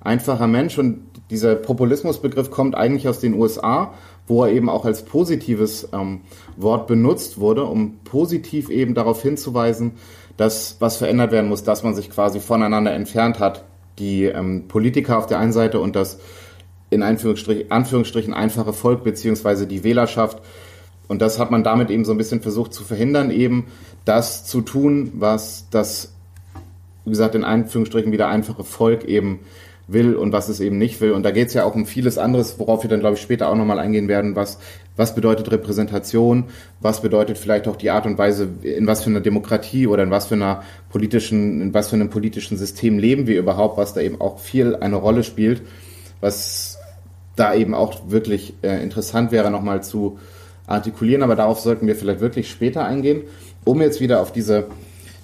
einfacher 0.00 0.46
Mensch 0.46 0.78
und 0.78 1.00
dieser 1.30 1.54
Populismusbegriff 1.54 2.50
kommt 2.50 2.74
eigentlich 2.74 3.08
aus 3.08 3.20
den 3.20 3.34
USA, 3.34 3.94
wo 4.26 4.44
er 4.44 4.52
eben 4.52 4.68
auch 4.68 4.84
als 4.84 5.04
positives 5.04 5.88
ähm, 5.92 6.22
Wort 6.56 6.86
benutzt 6.86 7.38
wurde, 7.38 7.64
um 7.64 7.98
positiv 8.04 8.70
eben 8.70 8.94
darauf 8.94 9.22
hinzuweisen, 9.22 9.92
dass 10.36 10.76
was 10.80 10.96
verändert 10.96 11.30
werden 11.30 11.48
muss, 11.48 11.62
dass 11.62 11.82
man 11.82 11.94
sich 11.94 12.10
quasi 12.10 12.40
voneinander 12.40 12.92
entfernt 12.92 13.38
hat. 13.38 13.64
Die 13.98 14.24
ähm, 14.24 14.66
Politiker 14.66 15.18
auf 15.18 15.26
der 15.26 15.38
einen 15.38 15.52
Seite 15.52 15.80
und 15.80 15.94
das 15.94 16.18
in 16.90 17.02
Anführungsstrichen, 17.02 17.70
Anführungsstrichen 17.70 18.34
einfache 18.34 18.72
Volk 18.72 19.04
beziehungsweise 19.04 19.66
die 19.66 19.84
Wählerschaft. 19.84 20.40
Und 21.06 21.20
das 21.20 21.38
hat 21.38 21.50
man 21.50 21.62
damit 21.62 21.90
eben 21.90 22.04
so 22.04 22.12
ein 22.12 22.18
bisschen 22.18 22.40
versucht 22.40 22.72
zu 22.72 22.82
verhindern, 22.82 23.30
eben 23.30 23.66
das 24.04 24.46
zu 24.46 24.62
tun, 24.62 25.12
was 25.14 25.66
das, 25.70 26.14
wie 27.04 27.10
gesagt, 27.10 27.34
in 27.34 27.44
Anführungsstrichen 27.44 28.12
wieder 28.12 28.28
einfache 28.28 28.64
Volk 28.64 29.04
eben 29.04 29.40
will 29.86 30.14
und 30.14 30.32
was 30.32 30.48
es 30.48 30.60
eben 30.60 30.78
nicht 30.78 31.00
will. 31.00 31.12
Und 31.12 31.24
da 31.24 31.30
geht 31.30 31.48
es 31.48 31.54
ja 31.54 31.64
auch 31.64 31.74
um 31.74 31.86
vieles 31.86 32.16
anderes, 32.16 32.58
worauf 32.58 32.82
wir 32.82 32.90
dann, 32.90 33.00
glaube 33.00 33.16
ich, 33.16 33.22
später 33.22 33.48
auch 33.48 33.56
nochmal 33.56 33.78
eingehen 33.78 34.08
werden, 34.08 34.34
was, 34.34 34.58
was 34.96 35.14
bedeutet 35.14 35.50
Repräsentation, 35.50 36.44
was 36.80 37.02
bedeutet 37.02 37.36
vielleicht 37.38 37.68
auch 37.68 37.76
die 37.76 37.90
Art 37.90 38.06
und 38.06 38.16
Weise, 38.16 38.48
in 38.62 38.86
was 38.86 39.02
für 39.02 39.10
einer 39.10 39.20
Demokratie 39.20 39.86
oder 39.86 40.02
in 40.02 40.10
was 40.10 40.26
für 40.26 40.34
einer 40.34 40.62
politischen, 40.90 41.60
in 41.60 41.74
was 41.74 41.88
für 41.88 41.96
einem 41.96 42.10
politischen 42.10 42.56
System 42.56 42.98
leben 42.98 43.26
wir 43.26 43.38
überhaupt, 43.38 43.76
was 43.76 43.92
da 43.92 44.00
eben 44.00 44.20
auch 44.20 44.38
viel 44.38 44.76
eine 44.76 44.96
Rolle 44.96 45.22
spielt, 45.22 45.62
was 46.20 46.78
da 47.36 47.54
eben 47.54 47.74
auch 47.74 48.08
wirklich 48.08 48.54
äh, 48.62 48.82
interessant 48.82 49.32
wäre, 49.32 49.50
nochmal 49.50 49.82
zu 49.82 50.18
artikulieren, 50.66 51.22
aber 51.22 51.36
darauf 51.36 51.60
sollten 51.60 51.86
wir 51.86 51.96
vielleicht 51.96 52.20
wirklich 52.20 52.50
später 52.50 52.84
eingehen, 52.84 53.24
um 53.64 53.82
jetzt 53.82 54.00
wieder 54.00 54.22
auf 54.22 54.32
diese, 54.32 54.68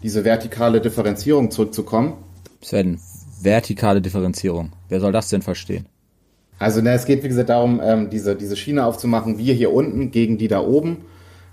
diese 0.03 0.25
vertikale 0.25 0.81
Differenzierung 0.81 1.51
zurückzukommen. 1.51 2.15
Sven, 2.63 2.99
vertikale 3.43 4.01
Differenzierung. 4.01 4.73
Wer 4.89 5.01
soll 5.01 5.13
das 5.13 5.29
denn 5.29 5.43
verstehen? 5.43 5.87
Also 6.59 6.81
na, 6.83 6.93
es 6.93 7.07
geht 7.07 7.25
wie 7.25 7.29
gesagt 7.29 7.49
darum, 7.49 7.81
ähm, 7.83 8.11
diese, 8.11 8.37
diese 8.37 8.55
Schiene 8.55 8.85
aufzumachen, 8.85 9.39
wir 9.39 9.55
hier 9.55 9.73
unten 9.73 10.11
gegen 10.11 10.37
die 10.37 10.49
da 10.49 10.61
oben. 10.61 10.99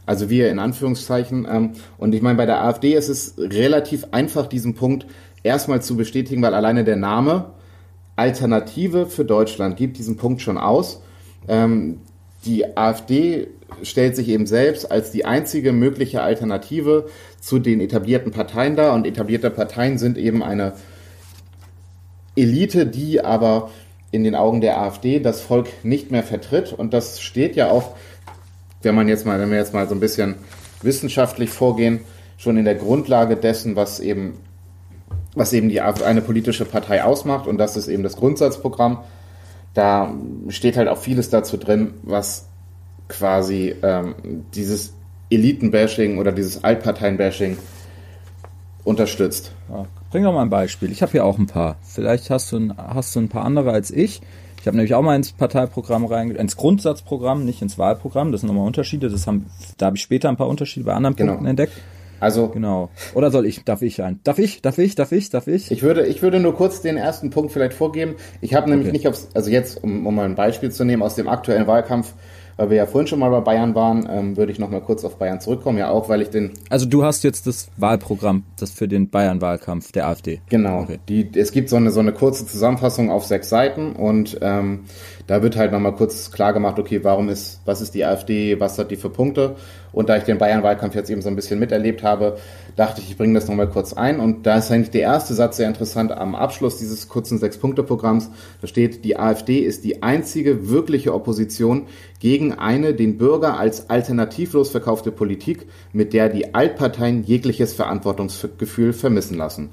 Also 0.06 0.30
wir 0.30 0.50
in 0.50 0.60
Anführungszeichen. 0.60 1.48
Ähm, 1.50 1.72
und 1.98 2.14
ich 2.14 2.22
meine, 2.22 2.38
bei 2.38 2.46
der 2.46 2.64
AfD 2.64 2.94
ist 2.94 3.10
es 3.10 3.36
relativ 3.38 4.08
einfach, 4.12 4.48
diesen 4.48 4.76
Punkt 4.76 5.06
erstmal 5.44 5.82
zu 5.82 5.96
bestätigen, 5.96 6.42
weil 6.42 6.54
alleine 6.54 6.84
der 6.84 6.98
Name 6.98 7.52
Alternative 8.18 9.06
für 9.06 9.26
Deutschland 9.26 9.78
gibt 9.78 9.98
diesen 9.98 10.18
Punkt 10.18 10.42
schon 10.42 10.58
aus. 10.58 11.02
Ähm, 11.48 12.00
die 12.46 12.78
AfD 12.78 13.48
stellt 13.84 14.16
sich 14.16 14.30
eben 14.30 14.46
selbst 14.46 14.92
als 14.92 15.12
die 15.12 15.26
einzige 15.26 15.72
mögliche 15.72 16.22
Alternative 16.22 17.08
zu 17.40 17.60
den 17.60 17.80
etablierten 17.80 18.32
Parteien 18.32 18.76
dar. 18.76 18.94
Und 18.94 19.06
etablierte 19.06 19.50
Parteien 19.50 19.98
sind 19.98 20.18
eben 20.18 20.44
eine 20.44 20.74
Elite, 22.38 22.86
die 22.86 23.24
aber 23.24 23.70
in 24.12 24.24
den 24.24 24.36
Augen 24.36 24.62
der 24.62 24.80
AfD 24.80 25.20
das 25.20 25.42
Volk 25.42 25.68
nicht 25.84 26.12
mehr 26.12 26.24
vertritt. 26.24 26.72
Und 26.74 26.94
das 26.94 27.20
steht 27.20 27.56
ja 27.56 27.70
auch, 27.70 27.96
wenn 28.82 28.96
man 28.96 29.08
jetzt 29.08 29.26
mal, 29.26 29.40
wenn 29.40 29.50
wir 29.50 29.58
jetzt 29.58 29.74
mal 29.74 29.88
so 29.88 29.96
ein 29.96 30.00
bisschen 30.00 30.36
wissenschaftlich 30.82 31.50
vorgehen, 31.50 32.02
schon 32.38 32.58
in 32.58 32.66
der 32.66 32.76
Grundlage 32.76 33.36
dessen, 33.36 33.76
was 33.76 34.00
eben, 34.00 34.36
was 35.36 35.54
eben 35.54 35.70
die, 35.70 35.82
eine 35.82 36.22
politische 36.22 36.66
Partei 36.66 37.04
ausmacht. 37.04 37.48
Und 37.48 37.58
das 37.58 37.76
ist 37.76 37.88
eben 37.88 38.04
das 38.04 38.16
Grundsatzprogramm. 38.16 39.00
Da 39.74 40.14
steht 40.50 40.78
halt 40.78 40.88
auch 40.88 40.98
vieles 40.98 41.30
dazu 41.30 41.58
drin, 41.58 41.96
was 42.04 42.48
quasi 43.10 43.76
ähm, 43.84 44.16
dieses 44.54 44.94
Elitenbashing 45.30 46.18
oder 46.18 46.32
dieses 46.32 46.64
Altparteien-Bashing 46.64 47.58
unterstützt. 48.84 49.52
Ja, 49.70 49.86
bring 50.12 50.24
doch 50.24 50.34
mal 50.34 50.42
ein 50.42 50.50
Beispiel. 50.50 50.92
Ich 50.92 51.02
habe 51.02 51.12
hier 51.12 51.26
auch 51.26 51.38
ein 51.38 51.48
paar. 51.48 51.78
Vielleicht 51.82 52.30
hast 52.30 52.52
du, 52.52 52.58
ein, 52.58 52.74
hast 52.78 53.16
du 53.16 53.20
ein 53.20 53.30
paar 53.30 53.46
andere 53.46 53.72
als 53.72 53.92
ich. 53.92 54.22
Ich 54.60 54.68
habe 54.68 54.76
nämlich 54.78 54.96
auch 54.96 55.02
mal 55.02 55.16
ins 55.16 55.32
Parteiprogramm 55.32 56.06
reingegangen, 56.06 56.42
ins 56.42 56.58
Grundsatzprogramm, 56.58 57.46
nicht 57.46 57.62
ins 57.62 57.78
Wahlprogramm. 57.78 58.32
Das 58.32 58.42
sind 58.42 58.48
nochmal 58.48 58.66
Unterschiede. 58.66 59.10
Das 59.10 59.28
haben, 59.28 59.46
da 59.78 59.88
habe 59.88 59.98
ich 59.98 60.02
später 60.02 60.30
ein 60.30 60.38
paar 60.38 60.50
Unterschiede 60.50 60.86
bei 60.86 60.94
anderen 60.94 61.16
genau. 61.16 61.34
Punkten 61.34 61.48
entdeckt. 61.48 61.74
Also 62.20 62.48
genau. 62.48 62.90
Oder 63.14 63.30
soll 63.30 63.46
ich? 63.46 63.64
Darf 63.64 63.82
ich 63.82 64.02
ein? 64.02 64.20
Darf 64.24 64.40
ich? 64.40 64.62
Darf 64.62 64.78
ich? 64.80 64.96
Darf 64.96 65.12
ich? 65.12 65.30
Darf 65.30 65.48
ich? 65.48 65.72
Ich 65.72 65.84
würde, 65.84 66.06
ich 66.06 66.22
würde 66.22 66.40
nur 66.40 66.56
kurz 66.56 66.82
den 66.82 66.98
ersten 66.98 67.30
Punkt 67.30 67.52
vielleicht 67.52 67.74
vorgeben. 67.74 68.16
Ich 68.42 68.56
habe 68.56 68.70
nämlich 68.70 68.88
okay. 68.88 68.98
nicht 68.98 69.08
aufs, 69.08 69.30
also 69.34 69.52
jetzt 69.52 69.84
um, 69.84 70.08
um 70.08 70.16
mal 70.16 70.26
ein 70.26 70.36
Beispiel 70.36 70.72
zu 70.72 70.84
nehmen 70.84 71.04
aus 71.04 71.16
dem 71.16 71.28
aktuellen 71.28 71.68
Wahlkampf 71.68 72.14
weil 72.58 72.70
wir 72.72 72.78
ja 72.78 72.86
vorhin 72.86 73.08
schon 73.08 73.20
mal 73.20 73.30
bei 73.30 73.40
Bayern 73.40 73.76
waren, 73.76 74.08
ähm, 74.12 74.36
würde 74.36 74.52
ich 74.52 74.60
noch 74.60 74.70
mal 74.70 74.82
kurz 74.82 75.06
auf 75.06 75.18
Bayern 75.18 75.40
zurückkommen. 75.40 75.78
Ja, 75.78 75.90
auch 75.90 76.10
weil 76.10 76.22
ich 76.22 76.30
den. 76.30 76.54
Also 76.70 76.86
du 76.86 77.04
hast 77.04 77.24
jetzt 77.24 77.48
das 77.48 77.70
Wahlprogramm, 77.78 78.44
das 78.60 78.72
für 78.72 78.88
den 78.88 79.10
Bayern-Wahlkampf 79.10 79.92
der 79.92 80.08
AfD. 80.08 80.42
Genau. 80.50 80.82
Okay. 80.82 81.00
Die, 81.08 81.30
es 81.36 81.52
gibt 81.52 81.70
so 81.70 81.76
eine 81.76 81.92
so 81.92 82.00
eine 82.00 82.12
kurze 82.12 82.46
Zusammenfassung 82.46 83.10
auf 83.10 83.26
sechs 83.26 83.50
Seiten 83.50 83.94
und 83.94 84.38
ähm, 84.42 84.86
da 85.28 85.44
wird 85.44 85.58
halt 85.58 85.74
noch 85.74 85.80
mal 85.80 85.92
kurz 85.92 86.32
klar 86.32 86.54
gemacht, 86.54 86.80
okay, 86.80 87.04
warum 87.04 87.28
ist, 87.28 87.60
was 87.66 87.82
ist 87.82 87.94
die 87.94 88.06
AfD, 88.06 88.60
was 88.62 88.80
hat 88.80 88.92
die 88.92 88.96
für 88.96 89.10
Punkte? 89.10 89.58
Und 89.92 90.08
da 90.08 90.16
ich 90.16 90.24
den 90.24 90.38
Bayern-Wahlkampf 90.38 90.96
jetzt 90.96 91.10
eben 91.10 91.22
so 91.22 91.28
ein 91.28 91.36
bisschen 91.36 91.60
miterlebt 91.60 92.02
habe, 92.02 92.38
dachte 92.78 93.02
ich, 93.02 93.10
ich 93.10 93.18
bringe 93.18 93.34
das 93.34 93.48
nochmal 93.48 93.70
kurz 93.70 93.92
ein. 93.92 94.22
Und 94.22 94.46
da 94.46 94.58
ist 94.58 94.72
eigentlich 94.72 94.92
der 94.92 95.02
erste 95.02 95.34
Satz 95.34 95.58
sehr 95.58 95.68
interessant 95.68 96.14
am 96.14 96.34
Abschluss 96.34 96.78
dieses 96.78 97.10
kurzen 97.10 97.40
Sechs-Punkte-Programms. 97.40 98.30
Da 98.62 98.68
steht, 98.68 99.04
die 99.04 99.20
AfD 99.20 99.60
ist 99.60 99.84
die 99.84 100.02
einzige 100.02 100.70
wirkliche 100.70 101.14
Opposition 101.14 101.88
gegen 102.20 102.54
eine 102.54 102.94
den 102.94 103.18
Bürger 103.18 103.60
als 103.60 103.90
alternativlos 103.90 104.70
verkaufte 104.70 105.12
Politik, 105.12 105.68
mit 105.92 106.14
der 106.14 106.30
die 106.30 106.56
Altparteien 106.56 107.24
jegliches 107.24 107.74
Verantwortungsgefühl 107.74 108.94
vermissen 108.94 109.38
lassen. 109.38 109.72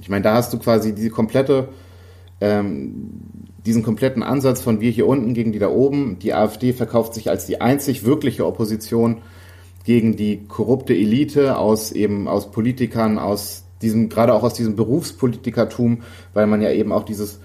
Ich 0.00 0.08
meine, 0.08 0.22
da 0.22 0.34
hast 0.34 0.52
du 0.52 0.58
quasi 0.58 0.94
diese 0.94 1.10
komplette, 1.10 1.68
ähm, 2.40 3.10
diesen 3.66 3.82
kompletten 3.82 4.22
Ansatz 4.22 4.62
von 4.62 4.80
wir 4.80 4.90
hier 4.90 5.06
unten 5.06 5.34
gegen 5.34 5.52
die 5.52 5.58
da 5.58 5.68
oben. 5.68 6.18
Die 6.18 6.34
AfD 6.34 6.72
verkauft 6.72 7.14
sich 7.14 7.30
als 7.30 7.46
die 7.46 7.60
einzig 7.60 8.04
wirkliche 8.04 8.46
Opposition 8.46 9.18
gegen 9.84 10.16
die 10.16 10.46
korrupte 10.46 10.94
Elite 10.94 11.58
aus 11.58 11.92
eben 11.92 12.28
aus 12.28 12.50
Politikern, 12.50 13.18
aus 13.18 13.64
diesem, 13.82 14.08
gerade 14.08 14.34
auch 14.34 14.42
aus 14.42 14.54
diesem 14.54 14.76
Berufspolitikertum, 14.76 16.02
weil 16.34 16.46
man 16.46 16.60
ja 16.60 16.70
eben 16.70 16.92
auch 16.92 17.04
dieses, 17.04 17.40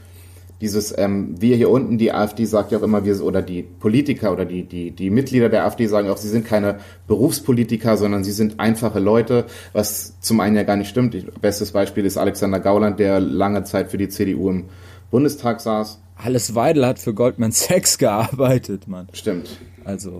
dieses, 0.61 0.97
ähm, 0.97 1.35
wir 1.39 1.55
hier 1.55 1.69
unten, 1.69 1.97
die 1.97 2.11
AfD 2.11 2.45
sagt 2.45 2.71
ja 2.71 2.79
auch 2.79 2.83
immer, 2.83 3.05
wir, 3.05 3.21
oder 3.23 3.41
die 3.41 3.63
Politiker 3.63 4.31
oder 4.31 4.45
die, 4.45 4.63
die, 4.63 4.91
die 4.91 5.09
Mitglieder 5.09 5.49
der 5.49 5.65
AfD 5.65 5.87
sagen 5.87 6.09
auch, 6.09 6.17
sie 6.17 6.29
sind 6.29 6.45
keine 6.45 6.79
Berufspolitiker, 7.07 7.97
sondern 7.97 8.23
sie 8.23 8.31
sind 8.31 8.59
einfache 8.59 8.99
Leute, 8.99 9.45
was 9.73 10.19
zum 10.19 10.39
einen 10.39 10.55
ja 10.55 10.63
gar 10.63 10.75
nicht 10.77 10.89
stimmt. 10.89 11.15
Bestes 11.41 11.71
Beispiel 11.71 12.05
ist 12.05 12.17
Alexander 12.17 12.59
Gauland, 12.59 12.99
der 12.99 13.19
lange 13.19 13.63
Zeit 13.63 13.91
für 13.91 13.97
die 13.97 14.09
CDU 14.09 14.49
im 14.49 14.65
Bundestag 15.11 15.61
saß. 15.61 16.01
Alles 16.15 16.55
Weidel 16.55 16.85
hat 16.85 16.99
für 16.99 17.13
Goldman 17.13 17.51
Sachs 17.53 17.97
gearbeitet, 17.97 18.87
Mann. 18.87 19.07
Stimmt. 19.13 19.59
Also, 19.83 20.19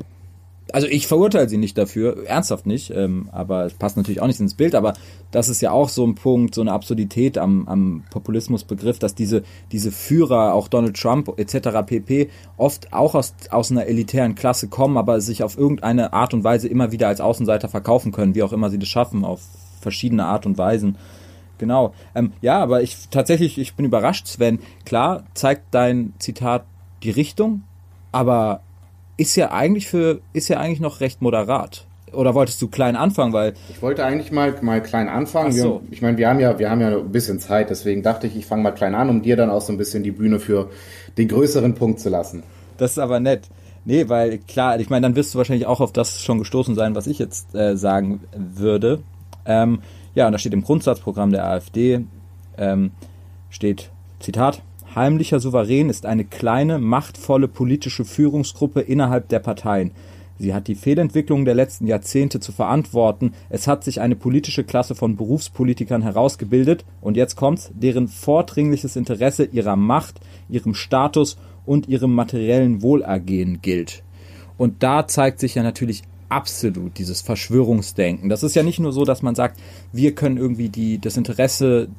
also 0.71 0.87
ich 0.87 1.07
verurteile 1.07 1.47
sie 1.47 1.57
nicht 1.57 1.77
dafür, 1.77 2.25
ernsthaft 2.25 2.65
nicht, 2.65 2.91
ähm, 2.91 3.29
aber 3.31 3.65
es 3.65 3.73
passt 3.73 3.97
natürlich 3.97 4.21
auch 4.21 4.27
nicht 4.27 4.39
ins 4.39 4.55
Bild, 4.55 4.75
aber 4.75 4.93
das 5.31 5.47
ist 5.47 5.61
ja 5.61 5.71
auch 5.71 5.89
so 5.89 6.05
ein 6.05 6.15
Punkt, 6.15 6.55
so 6.55 6.61
eine 6.61 6.71
Absurdität 6.71 7.37
am, 7.37 7.67
am 7.67 8.03
Populismusbegriff, 8.09 8.99
dass 8.99 9.15
diese, 9.15 9.43
diese 9.71 9.91
Führer, 9.91 10.53
auch 10.53 10.67
Donald 10.67 10.99
Trump 10.99 11.31
etc. 11.37 11.69
pp, 11.85 12.29
oft 12.57 12.93
auch 12.93 13.15
aus, 13.15 13.35
aus 13.51 13.71
einer 13.71 13.85
elitären 13.85 14.35
Klasse 14.35 14.67
kommen, 14.67 14.97
aber 14.97 15.21
sich 15.21 15.43
auf 15.43 15.57
irgendeine 15.57 16.13
Art 16.13 16.33
und 16.33 16.43
Weise 16.43 16.67
immer 16.67 16.91
wieder 16.91 17.07
als 17.07 17.21
Außenseiter 17.21 17.69
verkaufen 17.69 18.11
können, 18.11 18.35
wie 18.35 18.43
auch 18.43 18.53
immer 18.53 18.69
sie 18.69 18.79
das 18.79 18.89
schaffen, 18.89 19.23
auf 19.23 19.41
verschiedene 19.81 20.25
Art 20.25 20.45
und 20.45 20.57
Weisen. 20.57 20.97
Genau. 21.57 21.93
Ähm, 22.13 22.33
ja, 22.41 22.59
aber 22.59 22.81
ich 22.81 23.09
tatsächlich, 23.09 23.57
ich 23.57 23.75
bin 23.75 23.85
überrascht, 23.85 24.27
Sven. 24.27 24.59
Klar 24.85 25.23
zeigt 25.33 25.63
dein 25.71 26.13
Zitat 26.19 26.65
die 27.03 27.11
Richtung, 27.11 27.63
aber 28.11 28.61
ist 29.17 29.35
ja 29.35 29.51
eigentlich 29.51 29.87
für, 29.87 30.19
ist 30.33 30.49
ja 30.49 30.59
eigentlich 30.59 30.79
noch 30.81 30.99
recht 30.99 31.21
moderat. 31.21 31.85
Oder 32.11 32.33
wolltest 32.33 32.61
du 32.61 32.67
klein 32.67 32.95
anfangen, 32.95 33.33
weil 33.33 33.53
ich 33.69 33.81
wollte 33.81 34.05
eigentlich 34.05 34.31
mal 34.31 34.55
mal 34.61 34.81
klein 34.81 35.09
anfangen. 35.09 35.51
So. 35.51 35.81
Wir, 35.83 35.93
ich 35.93 36.01
meine, 36.01 36.17
wir 36.17 36.29
haben 36.29 36.39
ja 36.39 36.57
wir 36.59 36.69
haben 36.69 36.79
ja 36.79 36.97
ein 36.97 37.11
bisschen 37.11 37.39
Zeit, 37.39 37.69
deswegen 37.69 38.03
dachte 38.03 38.27
ich, 38.27 38.37
ich 38.37 38.45
fange 38.45 38.63
mal 38.63 38.71
klein 38.71 38.95
an, 38.95 39.09
um 39.09 39.21
dir 39.21 39.35
dann 39.35 39.49
auch 39.49 39.61
so 39.61 39.73
ein 39.73 39.77
bisschen 39.77 40.03
die 40.03 40.11
Bühne 40.11 40.39
für 40.39 40.69
den 41.17 41.27
größeren 41.27 41.75
Punkt 41.75 41.99
zu 41.99 42.09
lassen. 42.09 42.43
Das 42.77 42.91
ist 42.91 42.99
aber 42.99 43.19
nett. 43.19 43.49
Nee, 43.85 44.09
weil 44.09 44.39
klar, 44.39 44.79
ich 44.79 44.89
meine, 44.89 45.03
dann 45.03 45.15
wirst 45.15 45.33
du 45.33 45.37
wahrscheinlich 45.37 45.67
auch 45.67 45.79
auf 45.79 45.93
das 45.93 46.21
schon 46.21 46.39
gestoßen 46.39 46.73
sein, 46.73 46.95
was 46.95 47.05
ich 47.05 47.19
jetzt 47.19 47.53
äh, 47.53 47.77
sagen 47.77 48.21
würde. 48.33 49.01
Ähm, 49.45 49.79
ja, 50.15 50.25
und 50.25 50.31
da 50.31 50.37
steht 50.37 50.53
im 50.53 50.63
Grundsatzprogramm 50.63 51.31
der 51.31 51.45
AfD 51.45 52.05
ähm, 52.57 52.91
steht 53.49 53.91
Zitat 54.19 54.61
Heimlicher 54.95 55.41
Souverän 55.41 55.89
ist 55.89 56.05
eine 56.05 56.23
kleine, 56.23 56.79
machtvolle 56.79 57.49
politische 57.49 58.05
Führungsgruppe 58.05 58.79
innerhalb 58.79 59.27
der 59.27 59.39
Parteien. 59.39 59.91
Sie 60.37 60.53
hat 60.53 60.67
die 60.67 60.75
Fehlentwicklung 60.75 61.45
der 61.45 61.53
letzten 61.53 61.87
Jahrzehnte 61.87 62.39
zu 62.39 62.51
verantworten. 62.51 63.33
Es 63.49 63.67
hat 63.67 63.83
sich 63.83 64.01
eine 64.01 64.15
politische 64.15 64.63
Klasse 64.63 64.95
von 64.95 65.15
Berufspolitikern 65.15 66.01
herausgebildet 66.01 66.85
und 67.01 67.17
jetzt 67.17 67.35
kommt's, 67.35 67.71
deren 67.73 68.07
vordringliches 68.07 68.95
Interesse 68.95 69.45
ihrer 69.45 69.75
Macht, 69.75 70.19
ihrem 70.49 70.73
Status 70.73 71.37
und 71.65 71.87
ihrem 71.87 72.13
materiellen 72.13 72.81
Wohlergehen 72.81 73.61
gilt. 73.61 74.03
Und 74.57 74.83
da 74.83 75.07
zeigt 75.07 75.39
sich 75.39 75.55
ja 75.55 75.63
natürlich 75.63 76.03
absolut 76.29 76.97
dieses 76.97 77.21
Verschwörungsdenken. 77.21 78.29
Das 78.29 78.43
ist 78.43 78.55
ja 78.55 78.63
nicht 78.63 78.79
nur 78.79 78.91
so, 78.91 79.05
dass 79.05 79.21
man 79.21 79.35
sagt, 79.35 79.59
wir 79.91 80.15
können 80.15 80.37
irgendwie 80.37 80.69
die, 80.69 80.99
das 80.99 81.17
Interesse 81.17 81.89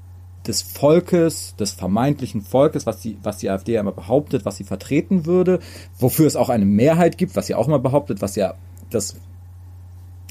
des 0.46 0.62
Volkes, 0.62 1.54
des 1.56 1.72
vermeintlichen 1.72 2.40
Volkes, 2.40 2.86
was 2.86 3.00
die, 3.00 3.16
was 3.22 3.38
die 3.38 3.50
AfD 3.50 3.72
ja 3.72 3.80
immer 3.80 3.92
behauptet, 3.92 4.44
was 4.44 4.56
sie 4.56 4.64
vertreten 4.64 5.26
würde, 5.26 5.60
wofür 5.98 6.26
es 6.26 6.36
auch 6.36 6.48
eine 6.48 6.64
Mehrheit 6.64 7.18
gibt, 7.18 7.36
was 7.36 7.46
sie 7.46 7.54
auch 7.54 7.66
immer 7.66 7.78
behauptet, 7.78 8.22
was 8.22 8.36
ja 8.36 8.54
das, 8.90 9.16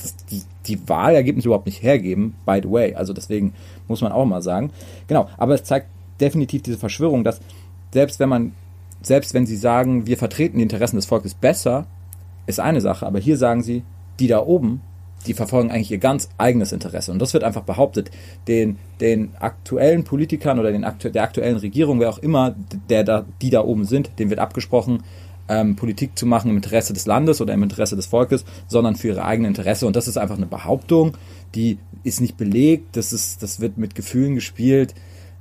das 0.02 0.16
die, 0.28 0.44
die 0.68 0.88
Wahlergebnisse 0.88 1.48
überhaupt 1.48 1.66
nicht 1.66 1.84
hergeben, 1.84 2.36
by 2.46 2.62
the 2.64 2.72
way. 2.72 2.96
Also 2.96 3.14
deswegen 3.14 3.54
muss 3.88 4.02
man 4.02 4.12
auch 4.12 4.26
mal 4.26 4.42
sagen. 4.42 4.72
Genau, 5.08 5.30
aber 5.38 5.54
es 5.54 5.64
zeigt 5.64 5.88
definitiv 6.20 6.64
diese 6.64 6.78
Verschwörung, 6.78 7.24
dass 7.24 7.42
selbst 7.94 8.20
wenn 8.20 8.30
man, 8.30 8.54
selbst 9.02 9.34
wenn 9.34 9.46
sie 9.46 9.58
sagen, 9.58 10.08
wir 10.08 10.18
vertreten 10.18 10.58
die 10.58 10.64
Interessen 10.64 10.96
des 10.96 11.06
Volkes 11.06 11.34
besser, 11.34 11.88
ist 12.46 12.60
eine 12.60 12.82
Sache, 12.82 13.06
aber 13.06 13.20
hier 13.20 13.38
sagen 13.38 13.64
sie, 13.64 13.84
die 14.20 14.28
da 14.28 14.40
oben, 14.40 14.82
die 15.28 15.34
verfolgen 15.34 15.72
eigentlich 15.72 15.92
ihr 15.92 15.98
ganz 15.98 16.30
eigenes 16.38 16.72
Interesse. 16.72 17.12
Und 17.12 17.20
das 17.20 17.34
wird 17.34 17.44
einfach 17.44 17.64
behauptet, 17.64 18.12
den, 18.48 18.78
den 19.02 19.32
aktuellen 19.40 20.04
Politikern 20.04 20.60
oder 20.60 20.72
den 20.72 20.84
aktu 20.84 21.10
der 21.10 21.24
aktuellen 21.24 21.58
Regierung, 21.58 22.00
wer 22.00 22.10
auch 22.10 22.20
immer, 22.20 22.56
der 22.90 23.04
da, 23.04 23.26
die 23.42 23.50
da 23.50 23.64
oben 23.64 23.86
sind, 23.86 24.12
dem 24.20 24.30
wird 24.30 24.40
abgesprochen, 24.40 25.04
ähm, 25.48 25.76
Politik 25.76 26.18
zu 26.18 26.26
machen 26.26 26.50
im 26.50 26.58
Interesse 26.58 26.94
des 26.94 27.06
Landes 27.06 27.42
oder 27.42 27.54
im 27.54 27.64
Interesse 27.64 27.96
des 27.96 28.08
Volkes, 28.08 28.46
sondern 28.68 28.96
für 28.96 29.10
ihre 29.10 29.26
eigene 29.26 29.48
Interesse. 29.48 29.88
Und 29.88 29.96
das 29.96 30.08
ist 30.08 30.18
einfach 30.18 30.38
eine 30.38 30.48
Behauptung, 30.48 31.18
die 31.54 31.78
ist 32.04 32.22
nicht 32.22 32.38
belegt, 32.38 32.96
das, 32.98 33.14
ist, 33.14 33.42
das 33.44 33.60
wird 33.60 33.78
mit 33.78 33.96
Gefühlen 33.96 34.36
gespielt 34.36 34.94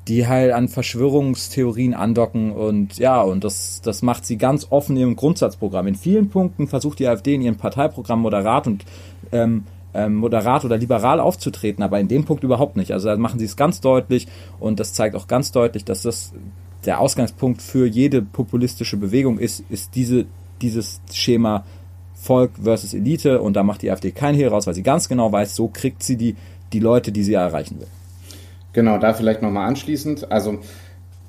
die 0.08 0.26
halt 0.26 0.52
an 0.52 0.68
Verschwörungstheorien 0.68 1.94
andocken 1.94 2.52
und 2.52 2.98
ja, 2.98 3.22
und 3.22 3.42
das, 3.42 3.80
das 3.82 4.02
macht 4.02 4.26
sie 4.26 4.36
ganz 4.36 4.66
offen 4.70 4.96
im 4.96 5.16
Grundsatzprogramm. 5.16 5.86
In 5.86 5.94
vielen 5.94 6.28
Punkten 6.28 6.66
versucht 6.68 6.98
die 6.98 7.08
AfD 7.08 7.34
in 7.34 7.42
ihrem 7.42 7.56
Parteiprogramm 7.56 8.20
moderat 8.20 8.66
und 8.66 8.84
ähm, 9.32 9.64
ähm, 9.94 10.16
moderat 10.16 10.64
oder 10.64 10.76
liberal 10.76 11.20
aufzutreten, 11.20 11.82
aber 11.82 12.00
in 12.00 12.08
dem 12.08 12.24
Punkt 12.24 12.44
überhaupt 12.44 12.76
nicht. 12.76 12.92
Also 12.92 13.08
da 13.08 13.16
machen 13.16 13.38
sie 13.38 13.46
es 13.46 13.56
ganz 13.56 13.80
deutlich 13.80 14.26
und 14.60 14.78
das 14.78 14.92
zeigt 14.92 15.14
auch 15.16 15.26
ganz 15.26 15.52
deutlich, 15.52 15.84
dass 15.84 16.02
das 16.02 16.32
der 16.84 17.00
Ausgangspunkt 17.00 17.62
für 17.62 17.86
jede 17.86 18.20
populistische 18.20 18.98
Bewegung 18.98 19.38
ist, 19.38 19.64
ist 19.70 19.94
diese, 19.94 20.26
dieses 20.60 21.00
Schema 21.12 21.64
Volk 22.14 22.52
versus 22.62 22.92
Elite 22.92 23.40
und 23.40 23.54
da 23.54 23.62
macht 23.62 23.82
die 23.82 23.90
AfD 23.90 24.10
kein 24.10 24.34
Hehl 24.34 24.48
raus, 24.48 24.66
weil 24.66 24.74
sie 24.74 24.82
ganz 24.82 25.08
genau 25.08 25.32
weiß, 25.32 25.54
so 25.54 25.68
kriegt 25.68 26.02
sie 26.02 26.16
die, 26.16 26.36
die 26.72 26.80
Leute, 26.80 27.10
die 27.12 27.22
sie 27.22 27.34
erreichen 27.34 27.80
will. 27.80 27.86
Genau, 28.74 28.98
da 28.98 29.14
vielleicht 29.14 29.40
nochmal 29.40 29.68
anschließend. 29.68 30.30
Also 30.30 30.58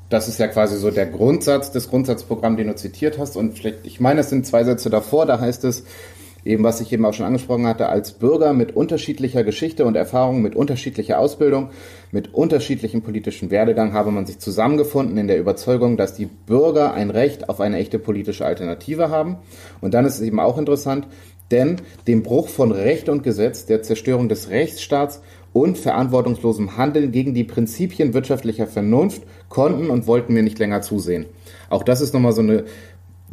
das 0.09 0.27
ist 0.27 0.39
ja 0.39 0.47
quasi 0.47 0.77
so 0.77 0.91
der 0.91 1.05
Grundsatz 1.05 1.71
des 1.71 1.89
Grundsatzprogramms, 1.89 2.57
den 2.57 2.67
du 2.67 2.75
zitiert 2.75 3.17
hast. 3.17 3.37
Und 3.37 3.57
vielleicht, 3.57 3.85
ich 3.85 3.99
meine, 3.99 4.21
es 4.21 4.29
sind 4.29 4.45
zwei 4.45 4.63
Sätze 4.63 4.89
davor, 4.89 5.25
da 5.25 5.39
heißt 5.39 5.63
es, 5.63 5.83
eben 6.43 6.63
was 6.63 6.79
ich 6.79 6.93
eben 6.93 7.05
auch 7.05 7.13
schon 7.13 7.25
angesprochen 7.25 7.65
hatte, 7.65 7.89
als 7.89 8.11
Bürger 8.11 8.53
mit 8.53 8.75
unterschiedlicher 8.75 9.43
Geschichte 9.43 9.85
und 9.85 9.95
Erfahrung, 9.95 10.41
mit 10.41 10.55
unterschiedlicher 10.55 11.19
Ausbildung, 11.19 11.69
mit 12.11 12.33
unterschiedlichem 12.33 13.01
politischen 13.01 13.49
Werdegang 13.49 13.93
habe 13.93 14.11
man 14.11 14.27
sich 14.27 14.37
zusammengefunden 14.39 15.17
in 15.17 15.27
der 15.27 15.39
Überzeugung, 15.39 15.97
dass 15.97 16.13
die 16.13 16.27
Bürger 16.27 16.93
ein 16.93 17.09
Recht 17.09 17.49
auf 17.49 17.59
eine 17.59 17.77
echte 17.77 17.97
politische 17.97 18.45
Alternative 18.45 19.09
haben. 19.09 19.37
Und 19.81 19.95
dann 19.95 20.05
ist 20.05 20.15
es 20.15 20.21
eben 20.21 20.39
auch 20.39 20.59
interessant, 20.59 21.07
denn 21.51 21.77
dem 22.07 22.23
Bruch 22.23 22.47
von 22.47 22.71
Recht 22.71 23.09
und 23.09 23.23
Gesetz, 23.23 23.65
der 23.65 23.83
Zerstörung 23.83 24.29
des 24.29 24.49
Rechtsstaats 24.49 25.21
und 25.55 25.77
verantwortungslosem 25.77 26.75
Handeln 26.75 27.13
gegen 27.13 27.33
die 27.33 27.45
Prinzipien 27.45 28.13
wirtschaftlicher 28.13 28.67
Vernunft 28.67 29.24
konnten 29.47 29.89
und 29.89 30.05
wollten 30.05 30.35
wir 30.35 30.43
nicht 30.43 30.59
länger 30.59 30.81
zusehen. 30.81 31.27
Auch 31.69 31.83
das 31.83 32.01
ist 32.01 32.13
nochmal 32.13 32.33
so 32.33 32.41
eine, 32.41 32.65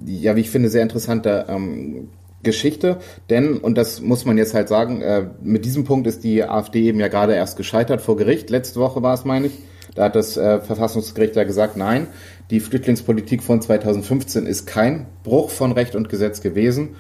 ja, 0.06 0.36
wie 0.36 0.42
ich 0.42 0.50
finde, 0.50 0.68
sehr 0.68 0.84
interessante 0.84 1.46
ähm, 1.48 2.10
Geschichte, 2.44 2.98
denn, 3.28 3.58
und 3.58 3.76
das 3.76 4.00
muss 4.00 4.24
man 4.24 4.38
jetzt 4.38 4.54
halt 4.54 4.68
sagen, 4.68 5.02
äh, 5.02 5.30
mit 5.42 5.64
diesem 5.64 5.82
Punkt 5.82 6.06
ist 6.06 6.22
die 6.22 6.44
AfD 6.44 6.82
eben 6.82 7.00
ja 7.00 7.08
gerade 7.08 7.34
erst 7.34 7.56
gescheitert 7.56 8.00
vor 8.00 8.16
Gericht. 8.16 8.50
Letzte 8.50 8.78
Woche 8.78 9.02
war 9.02 9.14
es, 9.14 9.24
meine 9.24 9.48
ich. 9.48 9.58
Da 9.96 10.04
hat 10.04 10.14
das 10.14 10.36
äh, 10.36 10.60
Verfassungsgericht 10.60 11.34
ja 11.34 11.42
gesagt, 11.42 11.76
nein, 11.76 12.06
die 12.50 12.60
Flüchtlingspolitik 12.60 13.42
von 13.42 13.60
2015 13.60 14.46
ist 14.46 14.66
kein 14.66 15.06
Bruch 15.24 15.50
von 15.50 15.72
Recht 15.72 15.96
und 15.96 16.08
Gesetz 16.08 16.40
gewesen. 16.40 16.90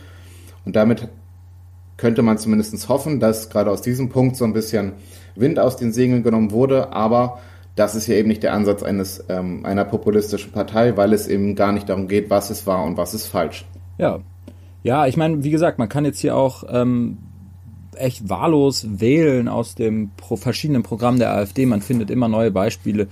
Und 0.64 0.74
damit 0.74 1.08
könnte 1.96 2.22
man 2.22 2.38
zumindest 2.38 2.88
hoffen, 2.88 3.20
dass 3.20 3.50
gerade 3.50 3.70
aus 3.70 3.82
diesem 3.82 4.08
Punkt 4.08 4.36
so 4.36 4.44
ein 4.44 4.52
bisschen 4.52 4.92
Wind 5.34 5.58
aus 5.58 5.76
den 5.76 5.92
Segeln 5.92 6.22
genommen 6.22 6.50
wurde, 6.50 6.92
aber 6.92 7.38
das 7.76 7.94
ist 7.94 8.06
ja 8.06 8.16
eben 8.16 8.28
nicht 8.28 8.42
der 8.42 8.52
Ansatz 8.52 8.82
eines, 8.82 9.24
ähm, 9.28 9.64
einer 9.64 9.84
populistischen 9.84 10.52
Partei, 10.52 10.96
weil 10.96 11.12
es 11.12 11.26
eben 11.26 11.54
gar 11.54 11.72
nicht 11.72 11.88
darum 11.88 12.08
geht, 12.08 12.28
was 12.28 12.50
ist 12.50 12.66
wahr 12.66 12.84
und 12.84 12.96
was 12.96 13.14
ist 13.14 13.26
falsch. 13.26 13.64
Ja. 13.98 14.20
Ja, 14.82 15.06
ich 15.06 15.16
meine, 15.16 15.44
wie 15.44 15.50
gesagt, 15.50 15.78
man 15.78 15.88
kann 15.88 16.04
jetzt 16.04 16.18
hier 16.18 16.36
auch 16.36 16.64
ähm, 16.68 17.18
echt 17.96 18.28
wahllos 18.28 18.86
wählen 19.00 19.48
aus 19.48 19.74
dem 19.74 20.10
pro 20.16 20.36
verschiedenen 20.36 20.82
Programm 20.82 21.18
der 21.18 21.32
AfD. 21.32 21.66
Man 21.66 21.82
findet 21.82 22.10
immer 22.10 22.28
neue 22.28 22.50
Beispiele 22.50 23.06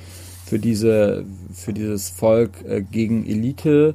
für 0.44 0.58
diese, 0.58 1.24
für 1.52 1.72
dieses 1.72 2.10
Volk 2.10 2.64
äh, 2.66 2.82
gegen 2.82 3.24
Elite 3.24 3.94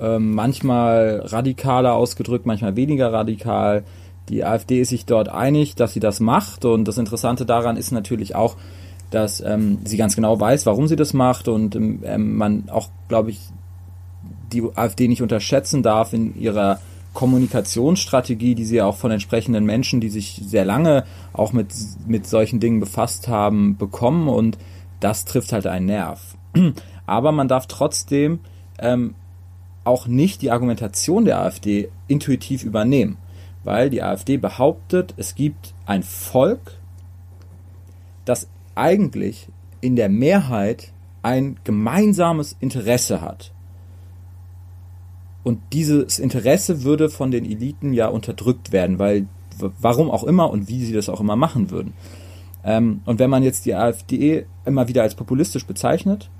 ähm, 0.00 0.34
manchmal 0.34 1.22
radikaler 1.26 1.94
ausgedrückt, 1.94 2.46
manchmal 2.46 2.76
weniger 2.76 3.12
radikal. 3.12 3.84
Die 4.28 4.44
AfD 4.44 4.80
ist 4.80 4.90
sich 4.90 5.06
dort 5.06 5.28
einig, 5.28 5.74
dass 5.74 5.92
sie 5.92 6.00
das 6.00 6.20
macht 6.20 6.64
und 6.64 6.86
das 6.86 6.98
Interessante 6.98 7.44
daran 7.44 7.76
ist 7.76 7.90
natürlich 7.90 8.34
auch, 8.34 8.56
dass 9.10 9.40
ähm, 9.40 9.78
sie 9.84 9.96
ganz 9.96 10.14
genau 10.14 10.38
weiß, 10.38 10.66
warum 10.66 10.86
sie 10.86 10.96
das 10.96 11.12
macht 11.12 11.48
und 11.48 11.74
ähm, 11.74 12.36
man 12.36 12.68
auch, 12.70 12.88
glaube 13.08 13.30
ich, 13.30 13.40
die 14.52 14.62
AfD 14.74 15.08
nicht 15.08 15.22
unterschätzen 15.22 15.82
darf 15.82 16.12
in 16.12 16.38
ihrer 16.40 16.80
Kommunikationsstrategie, 17.12 18.54
die 18.54 18.64
sie 18.64 18.82
auch 18.82 18.96
von 18.96 19.10
entsprechenden 19.10 19.64
Menschen, 19.64 20.00
die 20.00 20.10
sich 20.10 20.40
sehr 20.44 20.64
lange 20.64 21.04
auch 21.32 21.52
mit, 21.52 21.74
mit 22.06 22.26
solchen 22.26 22.60
Dingen 22.60 22.80
befasst 22.80 23.28
haben, 23.28 23.76
bekommen 23.76 24.28
und 24.28 24.58
das 25.00 25.24
trifft 25.24 25.52
halt 25.52 25.66
einen 25.66 25.86
Nerv. 25.86 26.36
Aber 27.06 27.32
man 27.32 27.48
darf 27.48 27.66
trotzdem 27.66 28.40
ähm, 28.78 29.14
auch 29.84 30.06
nicht 30.06 30.42
die 30.42 30.50
Argumentation 30.50 31.24
der 31.24 31.40
AfD 31.40 31.90
intuitiv 32.08 32.64
übernehmen, 32.64 33.16
weil 33.64 33.90
die 33.90 34.02
AfD 34.02 34.36
behauptet, 34.36 35.14
es 35.16 35.34
gibt 35.34 35.74
ein 35.86 36.02
Volk, 36.02 36.78
das 38.24 38.48
eigentlich 38.74 39.48
in 39.80 39.96
der 39.96 40.08
Mehrheit 40.08 40.92
ein 41.22 41.56
gemeinsames 41.64 42.56
Interesse 42.60 43.20
hat. 43.20 43.52
Und 45.42 45.60
dieses 45.72 46.18
Interesse 46.18 46.82
würde 46.82 47.08
von 47.08 47.30
den 47.30 47.44
Eliten 47.44 47.92
ja 47.92 48.08
unterdrückt 48.08 48.72
werden, 48.72 48.98
weil 48.98 49.26
warum 49.58 50.10
auch 50.10 50.24
immer 50.24 50.50
und 50.50 50.68
wie 50.68 50.84
sie 50.84 50.92
das 50.92 51.08
auch 51.08 51.20
immer 51.20 51.36
machen 51.36 51.70
würden. 51.70 51.94
Ähm, 52.64 53.00
und 53.06 53.18
wenn 53.18 53.30
man 53.30 53.42
jetzt 53.42 53.64
die 53.64 53.74
AfD 53.74 54.46
immer 54.64 54.88
wieder 54.88 55.02
als 55.02 55.14
populistisch 55.14 55.66
bezeichnet, 55.66 56.30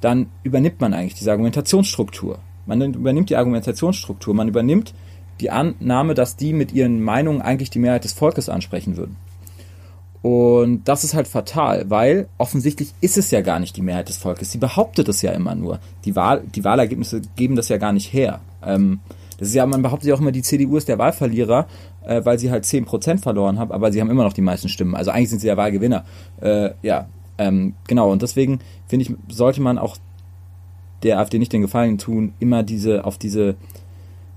dann 0.00 0.26
übernimmt 0.42 0.80
man 0.80 0.94
eigentlich 0.94 1.14
diese 1.14 1.30
Argumentationsstruktur. 1.30 2.38
Man 2.68 2.94
übernimmt 2.94 3.30
die 3.30 3.36
Argumentationsstruktur, 3.36 4.34
man 4.34 4.48
übernimmt 4.48 4.94
die 5.40 5.50
Annahme, 5.50 6.14
dass 6.14 6.36
die 6.36 6.52
mit 6.52 6.72
ihren 6.72 7.02
Meinungen 7.02 7.40
eigentlich 7.40 7.70
die 7.70 7.78
Mehrheit 7.78 8.04
des 8.04 8.12
Volkes 8.12 8.48
ansprechen 8.48 8.96
würden. 8.96 9.16
Und 10.20 10.86
das 10.86 11.02
ist 11.02 11.14
halt 11.14 11.28
fatal, 11.28 11.88
weil 11.88 12.28
offensichtlich 12.36 12.92
ist 13.00 13.16
es 13.16 13.30
ja 13.30 13.40
gar 13.40 13.58
nicht 13.58 13.76
die 13.76 13.82
Mehrheit 13.82 14.08
des 14.08 14.18
Volkes. 14.18 14.50
Sie 14.50 14.58
behauptet 14.58 15.08
es 15.08 15.22
ja 15.22 15.32
immer 15.32 15.54
nur. 15.54 15.78
Die, 16.04 16.14
Wahl, 16.14 16.42
die 16.54 16.64
Wahlergebnisse 16.64 17.22
geben 17.36 17.56
das 17.56 17.68
ja 17.68 17.78
gar 17.78 17.92
nicht 17.92 18.12
her. 18.12 18.40
Ähm, 18.62 19.00
das 19.38 19.48
ist 19.48 19.54
ja, 19.54 19.64
man 19.64 19.80
behauptet 19.80 20.08
ja 20.08 20.14
auch 20.14 20.20
immer, 20.20 20.32
die 20.32 20.42
CDU 20.42 20.76
ist 20.76 20.88
der 20.88 20.98
Wahlverlierer, 20.98 21.68
äh, 22.04 22.22
weil 22.24 22.38
sie 22.38 22.50
halt 22.50 22.64
10% 22.64 23.22
verloren 23.22 23.58
hat, 23.58 23.70
aber 23.70 23.92
sie 23.92 24.00
haben 24.00 24.10
immer 24.10 24.24
noch 24.24 24.32
die 24.32 24.42
meisten 24.42 24.68
Stimmen. 24.68 24.94
Also 24.94 25.12
eigentlich 25.12 25.30
sind 25.30 25.38
sie 25.38 25.46
der 25.46 25.56
Wahlgewinner. 25.56 26.04
Äh, 26.40 26.70
ja, 26.82 27.08
ähm, 27.38 27.74
genau. 27.86 28.10
Und 28.10 28.20
deswegen 28.20 28.58
finde 28.88 29.04
ich, 29.04 29.34
sollte 29.34 29.62
man 29.62 29.78
auch 29.78 29.96
der 31.02 31.18
AfD 31.18 31.38
nicht 31.38 31.52
den 31.52 31.62
Gefallen 31.62 31.98
tun, 31.98 32.34
immer 32.40 32.62
diese 32.62 33.04
auf 33.04 33.18
diese 33.18 33.56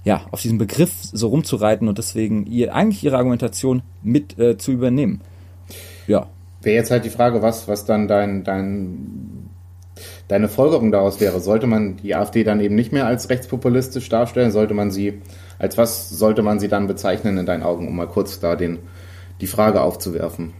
ja, 0.03 0.21
auf 0.31 0.41
diesen 0.41 0.57
Begriff 0.57 0.91
so 1.11 1.27
rumzureiten 1.27 1.87
und 1.87 1.97
deswegen 1.97 2.45
ihr 2.47 2.73
eigentlich 2.73 3.03
ihre 3.03 3.17
Argumentation 3.17 3.83
mit 4.01 4.37
äh, 4.39 4.57
zu 4.57 4.71
übernehmen. 4.71 5.21
Ja. 6.07 6.27
Wäre 6.61 6.75
jetzt 6.75 6.91
halt 6.91 7.05
die 7.05 7.09
Frage, 7.09 7.41
was, 7.41 7.67
was 7.67 7.85
dann 7.85 8.07
dein, 8.07 8.43
dein, 8.43 9.49
deine 10.27 10.47
Folgerung 10.47 10.91
daraus 10.91 11.19
wäre. 11.19 11.39
Sollte 11.39 11.67
man 11.67 11.97
die 11.97 12.15
AfD 12.15 12.43
dann 12.43 12.61
eben 12.61 12.75
nicht 12.75 12.91
mehr 12.91 13.05
als 13.05 13.29
rechtspopulistisch 13.29 14.09
darstellen? 14.09 14.51
Sollte 14.51 14.73
man 14.73 14.91
sie, 14.91 15.21
als 15.59 15.77
was 15.77 16.09
sollte 16.09 16.41
man 16.41 16.59
sie 16.59 16.67
dann 16.67 16.87
bezeichnen 16.87 17.37
in 17.37 17.45
deinen 17.45 17.63
Augen, 17.63 17.87
um 17.87 17.95
mal 17.95 18.07
kurz 18.07 18.39
da 18.39 18.55
den, 18.55 18.79
die 19.39 19.47
Frage 19.47 19.81
aufzuwerfen? 19.81 20.53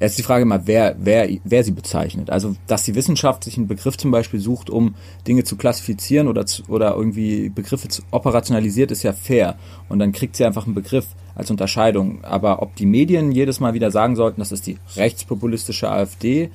Jetzt 0.00 0.16
die 0.16 0.22
Frage 0.22 0.46
mal, 0.46 0.62
wer, 0.64 0.96
wer, 0.98 1.28
wer 1.44 1.62
sie 1.62 1.72
bezeichnet. 1.72 2.30
Also, 2.30 2.56
dass 2.66 2.84
die 2.84 2.94
Wissenschaft 2.94 3.44
sich 3.44 3.58
einen 3.58 3.68
Begriff 3.68 3.98
zum 3.98 4.10
Beispiel 4.10 4.40
sucht, 4.40 4.70
um 4.70 4.94
Dinge 5.28 5.44
zu 5.44 5.56
klassifizieren 5.56 6.26
oder, 6.26 6.46
zu, 6.46 6.62
oder 6.68 6.96
irgendwie 6.96 7.50
Begriffe 7.50 7.88
zu, 7.88 8.02
operationalisiert, 8.10 8.90
ist 8.90 9.02
ja 9.02 9.12
fair. 9.12 9.56
Und 9.90 9.98
dann 9.98 10.12
kriegt 10.12 10.36
sie 10.36 10.46
einfach 10.46 10.64
einen 10.64 10.74
Begriff 10.74 11.06
als 11.34 11.50
Unterscheidung. 11.50 12.24
Aber 12.24 12.62
ob 12.62 12.74
die 12.76 12.86
Medien 12.86 13.30
jedes 13.30 13.60
Mal 13.60 13.74
wieder 13.74 13.90
sagen 13.90 14.16
sollten, 14.16 14.40
das 14.40 14.52
ist 14.52 14.66
die 14.66 14.78
rechtspopulistische 14.96 15.90
AfD, 15.90 16.50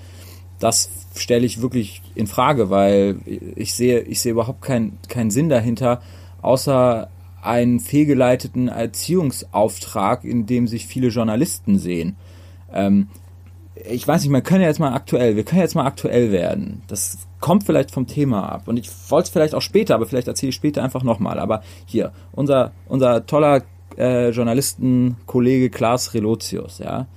das 0.60 0.89
stelle 1.15 1.45
ich 1.45 1.62
wirklich 1.62 2.01
in 2.15 2.27
Frage, 2.27 2.69
weil 2.69 3.17
ich 3.55 3.73
sehe, 3.73 3.99
ich 4.01 4.21
sehe 4.21 4.31
überhaupt 4.31 4.62
keinen 4.62 4.97
keinen 5.08 5.29
Sinn 5.29 5.49
dahinter, 5.49 6.01
außer 6.41 7.10
einen 7.41 7.79
fehlgeleiteten 7.79 8.69
Erziehungsauftrag, 8.69 10.23
in 10.23 10.45
dem 10.45 10.67
sich 10.67 10.88
viele 10.88 11.10
Journalisten 11.10 11.77
sehen. 11.77 12.15
Ähm, 12.73 13.10
ich 13.75 14.07
weiß 14.07 14.21
nicht, 14.21 14.31
man 14.31 14.43
können 14.43 14.61
ja 14.61 14.67
jetzt 14.67 14.79
mal 14.79 14.93
aktuell, 14.93 15.35
wir 15.35 15.43
können 15.43 15.61
jetzt 15.61 15.75
mal 15.75 15.85
aktuell 15.85 16.31
werden. 16.31 16.81
Das 16.88 17.17
kommt 17.39 17.65
vielleicht 17.65 17.91
vom 17.91 18.07
Thema 18.07 18.49
ab. 18.49 18.67
Und 18.67 18.77
ich 18.77 18.89
wollte 19.09 19.27
es 19.27 19.29
vielleicht 19.29 19.53
auch 19.53 19.61
später, 19.61 19.95
aber 19.95 20.05
vielleicht 20.05 20.27
erzähle 20.27 20.49
ich 20.49 20.55
später 20.55 20.83
einfach 20.83 21.03
nochmal. 21.03 21.39
Aber 21.39 21.61
hier, 21.85 22.13
unser, 22.31 22.71
unser 22.88 23.25
toller 23.25 23.63
äh, 23.97 24.29
Journalistenkollege 24.29 25.69
Klaas 25.69 26.13
Relotius, 26.13 26.79
ja, 26.79 27.07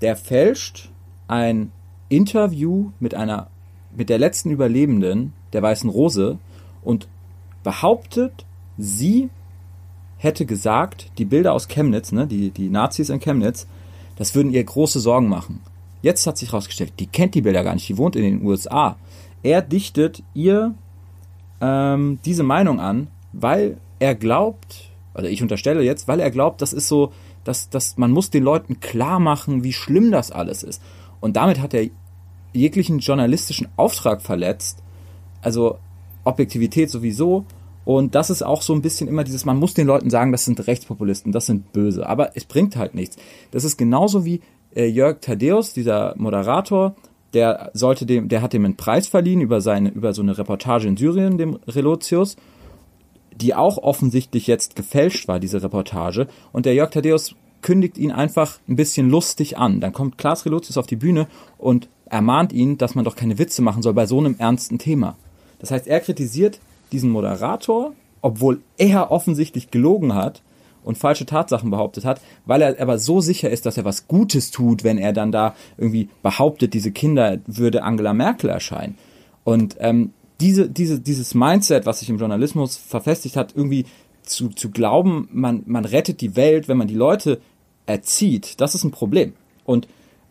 der 0.00 0.16
fälscht 0.16 0.90
ein 1.26 1.72
Interview 2.08 2.90
mit 3.00 3.14
einer, 3.14 3.48
mit 3.96 4.08
der 4.08 4.18
letzten 4.18 4.50
Überlebenden 4.50 5.32
der 5.52 5.62
Weißen 5.62 5.90
Rose 5.90 6.38
und 6.82 7.08
behauptet, 7.64 8.44
sie 8.78 9.30
hätte 10.18 10.46
gesagt, 10.46 11.10
die 11.18 11.24
Bilder 11.24 11.52
aus 11.52 11.66
Chemnitz, 11.66 12.12
ne, 12.12 12.26
die, 12.26 12.50
die 12.50 12.68
Nazis 12.68 13.10
in 13.10 13.20
Chemnitz, 13.20 13.66
das 14.16 14.34
würden 14.34 14.52
ihr 14.52 14.64
große 14.64 15.00
Sorgen 15.00 15.28
machen. 15.28 15.60
Jetzt 16.02 16.26
hat 16.26 16.38
sich 16.38 16.52
herausgestellt, 16.52 16.92
die 16.98 17.06
kennt 17.06 17.34
die 17.34 17.42
Bilder 17.42 17.64
gar 17.64 17.74
nicht, 17.74 17.88
die 17.88 17.98
wohnt 17.98 18.16
in 18.16 18.22
den 18.22 18.44
USA. 18.44 18.96
Er 19.42 19.62
dichtet 19.62 20.22
ihr 20.34 20.74
ähm, 21.60 22.18
diese 22.24 22.42
Meinung 22.42 22.80
an, 22.80 23.08
weil 23.32 23.78
er 23.98 24.14
glaubt, 24.14 24.90
also 25.14 25.28
ich 25.28 25.42
unterstelle 25.42 25.82
jetzt, 25.82 26.08
weil 26.08 26.20
er 26.20 26.30
glaubt, 26.30 26.62
das 26.62 26.72
ist 26.72 26.88
so, 26.88 27.12
dass, 27.44 27.70
dass 27.70 27.96
man 27.96 28.10
muss 28.10 28.30
den 28.30 28.42
Leuten 28.42 28.80
klar 28.80 29.20
machen, 29.20 29.64
wie 29.64 29.72
schlimm 29.72 30.10
das 30.10 30.30
alles 30.30 30.62
ist. 30.62 30.82
Und 31.20 31.36
damit 31.36 31.60
hat 31.60 31.74
er 31.74 31.88
jeglichen 32.52 32.98
journalistischen 32.98 33.68
Auftrag 33.76 34.22
verletzt. 34.22 34.82
Also 35.42 35.78
Objektivität 36.24 36.90
sowieso. 36.90 37.44
Und 37.86 38.16
das 38.16 38.30
ist 38.30 38.42
auch 38.42 38.62
so 38.62 38.74
ein 38.74 38.82
bisschen 38.82 39.06
immer 39.06 39.22
dieses, 39.22 39.44
man 39.44 39.58
muss 39.58 39.72
den 39.72 39.86
Leuten 39.86 40.10
sagen, 40.10 40.32
das 40.32 40.44
sind 40.44 40.66
Rechtspopulisten, 40.66 41.30
das 41.30 41.46
sind 41.46 41.72
böse. 41.72 42.04
Aber 42.08 42.36
es 42.36 42.44
bringt 42.44 42.76
halt 42.76 42.96
nichts. 42.96 43.16
Das 43.52 43.62
ist 43.62 43.76
genauso 43.76 44.24
wie 44.24 44.40
äh, 44.74 44.86
Jörg 44.86 45.20
Thaddeus, 45.20 45.72
dieser 45.72 46.12
Moderator, 46.18 46.96
der 47.32 47.70
sollte 47.74 48.04
dem, 48.04 48.28
der 48.28 48.42
hat 48.42 48.54
dem 48.54 48.64
einen 48.64 48.76
Preis 48.76 49.06
verliehen 49.06 49.40
über 49.40 49.60
seine, 49.60 49.90
über 49.90 50.12
so 50.14 50.22
eine 50.22 50.36
Reportage 50.36 50.88
in 50.88 50.96
Syrien, 50.96 51.38
dem 51.38 51.60
Relotius, 51.68 52.34
die 53.36 53.54
auch 53.54 53.78
offensichtlich 53.78 54.48
jetzt 54.48 54.74
gefälscht 54.74 55.28
war, 55.28 55.38
diese 55.38 55.62
Reportage. 55.62 56.26
Und 56.52 56.66
der 56.66 56.74
Jörg 56.74 56.90
Thaddeus 56.90 57.36
kündigt 57.62 57.98
ihn 57.98 58.10
einfach 58.10 58.58
ein 58.68 58.74
bisschen 58.74 59.08
lustig 59.08 59.58
an. 59.58 59.80
Dann 59.80 59.92
kommt 59.92 60.18
Klaas 60.18 60.44
Relotius 60.44 60.76
auf 60.76 60.88
die 60.88 60.96
Bühne 60.96 61.28
und 61.56 61.88
ermahnt 62.06 62.52
ihn, 62.52 62.78
dass 62.78 62.96
man 62.96 63.04
doch 63.04 63.14
keine 63.14 63.38
Witze 63.38 63.62
machen 63.62 63.82
soll 63.82 63.94
bei 63.94 64.06
so 64.06 64.18
einem 64.18 64.34
ernsten 64.38 64.78
Thema. 64.78 65.16
Das 65.60 65.70
heißt, 65.70 65.86
er 65.86 66.00
kritisiert 66.00 66.58
diesen 66.92 67.10
Moderator, 67.10 67.92
obwohl 68.22 68.60
er 68.78 69.10
offensichtlich 69.10 69.70
gelogen 69.70 70.14
hat 70.14 70.42
und 70.84 70.98
falsche 70.98 71.26
Tatsachen 71.26 71.70
behauptet 71.70 72.04
hat, 72.04 72.20
weil 72.44 72.62
er 72.62 72.80
aber 72.80 72.98
so 72.98 73.20
sicher 73.20 73.50
ist, 73.50 73.66
dass 73.66 73.76
er 73.76 73.84
was 73.84 74.06
Gutes 74.06 74.50
tut, 74.50 74.84
wenn 74.84 74.98
er 74.98 75.12
dann 75.12 75.32
da 75.32 75.54
irgendwie 75.76 76.08
behauptet, 76.22 76.74
diese 76.74 76.92
Kinder 76.92 77.38
würde 77.46 77.82
Angela 77.82 78.14
Merkel 78.14 78.50
erscheinen. 78.50 78.96
Und 79.42 79.76
ähm, 79.80 80.12
diese, 80.40 80.68
diese, 80.68 81.00
dieses 81.00 81.34
Mindset, 81.34 81.86
was 81.86 82.00
sich 82.00 82.10
im 82.10 82.18
Journalismus 82.18 82.76
verfestigt 82.76 83.36
hat, 83.36 83.54
irgendwie 83.56 83.86
zu, 84.22 84.48
zu 84.48 84.70
glauben, 84.70 85.28
man, 85.32 85.62
man 85.66 85.84
rettet 85.84 86.20
die 86.20 86.36
Welt, 86.36 86.68
wenn 86.68 86.76
man 86.76 86.88
die 86.88 86.94
Leute 86.94 87.40
erzieht, 87.86 88.60
das 88.60 88.74
ist 88.74 88.84
ein 88.84 88.90
Problem. 88.90 89.32
Und 89.64 89.88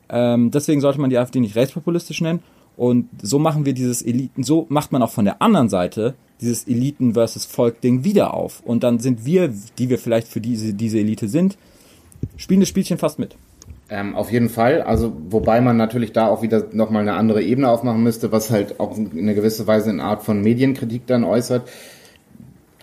ähm, 0.09 0.51
deswegen 0.51 0.81
sollte 0.81 1.01
man 1.01 1.09
die 1.09 1.17
AfD 1.17 1.39
nicht 1.39 1.55
rechtspopulistisch 1.55 2.21
nennen. 2.21 2.43
Und 2.77 3.09
so 3.21 3.39
machen 3.39 3.65
wir 3.65 3.73
dieses 3.73 4.01
Eliten, 4.01 4.43
so 4.43 4.65
macht 4.69 4.91
man 4.91 5.01
auch 5.01 5.11
von 5.11 5.25
der 5.25 5.41
anderen 5.41 5.69
Seite 5.69 6.15
dieses 6.41 6.67
Eliten 6.67 7.13
versus 7.13 7.45
Volk 7.45 7.81
Ding 7.81 8.03
wieder 8.03 8.33
auf. 8.33 8.61
Und 8.65 8.83
dann 8.83 8.99
sind 8.99 9.25
wir, 9.25 9.53
die 9.77 9.89
wir 9.89 9.97
vielleicht 9.97 10.27
für 10.27 10.41
diese, 10.41 10.73
diese 10.73 10.99
Elite 10.99 11.27
sind, 11.27 11.57
spielen 12.37 12.59
das 12.59 12.69
Spielchen 12.69 12.97
fast 12.97 13.19
mit. 13.19 13.35
Ähm, 13.89 14.15
auf 14.15 14.31
jeden 14.31 14.49
Fall. 14.49 14.81
Also, 14.81 15.13
wobei 15.29 15.61
man 15.61 15.77
natürlich 15.77 16.11
da 16.11 16.27
auch 16.27 16.41
wieder 16.41 16.65
nochmal 16.71 17.03
eine 17.03 17.13
andere 17.13 17.43
Ebene 17.43 17.69
aufmachen 17.69 18.01
müsste, 18.01 18.31
was 18.31 18.49
halt 18.49 18.79
auch 18.79 18.97
in 18.97 19.17
einer 19.17 19.35
gewissen 19.35 19.67
Weise 19.67 19.91
eine 19.91 20.03
Art 20.03 20.23
von 20.23 20.41
Medienkritik 20.41 21.05
dann 21.05 21.23
äußert. 21.23 21.69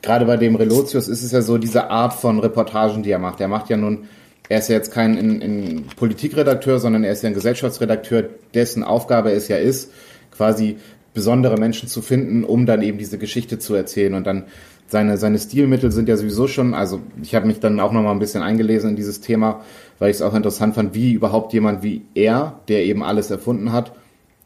Gerade 0.01 0.27
bei 0.27 0.37
dem 0.37 0.55
Relotius 0.55 1.09
ist 1.09 1.23
es 1.23 1.33
ja 1.33 1.43
so 1.43 1.59
diese 1.59 1.91
Art 1.91 2.13
von 2.13 2.39
Reportagen, 2.39 3.03
die 3.03 3.11
er 3.11 3.19
macht. 3.19 3.41
Er 3.41 3.49
macht 3.49 3.69
ja 3.69 3.77
nun, 3.77 4.09
er 4.49 4.59
ist 4.59 4.69
ja 4.69 4.77
jetzt 4.77 4.93
kein 4.93 5.17
in, 5.17 5.41
in 5.41 5.87
Politikredakteur, 5.97 6.79
sondern 6.79 7.05
er 7.05 7.13
ist 7.13 7.23
ja 7.23 7.29
ein 7.29 7.35
Gesellschaftsredakteur, 7.35 8.25
dessen 8.55 8.85
Aufgabe 8.85 9.33
es 9.33 9.49
ja 9.49 9.57
ist, 9.57 9.93
quasi 10.31 10.77
besondere 11.15 11.59
Menschen 11.59 11.89
zu 11.89 12.03
finden, 12.03 12.45
um 12.45 12.67
dann 12.67 12.83
eben 12.83 12.99
diese 12.99 13.19
Geschichte 13.19 13.59
zu 13.59 13.75
erzählen. 13.75 14.15
Und 14.15 14.27
dann 14.27 14.45
seine, 14.87 15.17
seine 15.19 15.39
Stilmittel 15.39 15.91
sind 15.91 16.09
ja 16.09 16.17
sowieso 16.17 16.47
schon, 16.47 16.75
also 16.75 17.01
ich 17.23 17.35
habe 17.35 17.47
mich 17.47 17.61
dann 17.61 17.81
auch 17.81 17.93
nochmal 17.93 18.13
ein 18.13 18.19
bisschen 18.19 18.43
eingelesen 18.43 18.91
in 18.91 18.97
dieses 18.97 19.21
Thema, 19.21 19.63
weil 19.99 20.11
ich 20.11 20.17
es 20.17 20.23
auch 20.23 20.35
interessant 20.35 20.75
fand, 20.75 20.95
wie 20.95 21.13
überhaupt 21.13 21.53
jemand 21.53 21.83
wie 21.83 22.03
er, 22.15 22.61
der 22.69 22.85
eben 22.85 23.03
alles 23.03 23.31
erfunden 23.31 23.73
hat, 23.73 23.93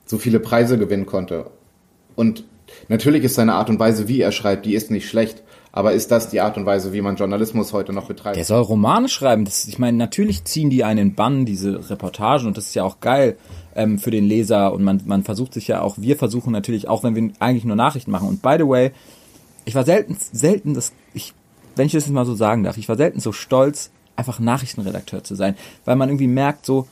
so 0.04 0.18
viele 0.18 0.40
Preise 0.40 0.78
gewinnen 0.78 1.06
konnte. 1.06 1.50
Und 2.14 2.44
natürlich 2.88 3.24
ist 3.24 3.34
seine 3.34 3.54
Art 3.54 3.70
und 3.70 3.78
Weise, 3.78 4.08
wie 4.08 4.20
er 4.20 4.32
schreibt, 4.32 4.66
die 4.66 4.74
ist 4.74 4.90
nicht 4.90 5.08
schlecht. 5.08 5.42
Aber 5.76 5.92
ist 5.92 6.10
das 6.10 6.30
die 6.30 6.40
Art 6.40 6.56
und 6.56 6.64
Weise, 6.64 6.94
wie 6.94 7.02
man 7.02 7.16
Journalismus 7.16 7.74
heute 7.74 7.92
noch 7.92 8.06
betreibt? 8.06 8.38
Der 8.38 8.46
soll 8.46 8.62
Romane 8.62 9.10
schreiben. 9.10 9.44
Das, 9.44 9.68
ich 9.68 9.78
meine, 9.78 9.98
natürlich 9.98 10.42
ziehen 10.44 10.70
die 10.70 10.84
einen 10.84 11.14
Bann, 11.14 11.44
diese 11.44 11.90
Reportagen, 11.90 12.46
und 12.46 12.56
das 12.56 12.68
ist 12.68 12.74
ja 12.74 12.82
auch 12.82 13.00
geil 13.00 13.36
ähm, 13.74 13.98
für 13.98 14.10
den 14.10 14.24
Leser. 14.24 14.72
Und 14.72 14.82
man, 14.82 15.02
man 15.04 15.22
versucht 15.22 15.52
sich 15.52 15.68
ja 15.68 15.82
auch, 15.82 15.98
wir 15.98 16.16
versuchen 16.16 16.50
natürlich 16.50 16.88
auch, 16.88 17.02
wenn 17.02 17.14
wir 17.14 17.30
eigentlich 17.40 17.66
nur 17.66 17.76
Nachrichten 17.76 18.10
machen. 18.10 18.26
Und 18.26 18.40
by 18.40 18.56
the 18.58 18.66
way, 18.66 18.92
ich 19.66 19.74
war 19.74 19.84
selten, 19.84 20.16
selten, 20.32 20.72
das, 20.72 20.94
ich, 21.12 21.34
wenn 21.74 21.84
ich 21.84 21.92
das 21.92 22.06
jetzt 22.06 22.12
mal 22.14 22.24
so 22.24 22.34
sagen 22.34 22.64
darf, 22.64 22.78
ich 22.78 22.88
war 22.88 22.96
selten 22.96 23.20
so 23.20 23.32
stolz, 23.32 23.90
einfach 24.16 24.38
Nachrichtenredakteur 24.38 25.24
zu 25.24 25.34
sein, 25.34 25.56
weil 25.84 25.96
man 25.96 26.08
irgendwie 26.08 26.26
merkt, 26.26 26.64
so, 26.64 26.88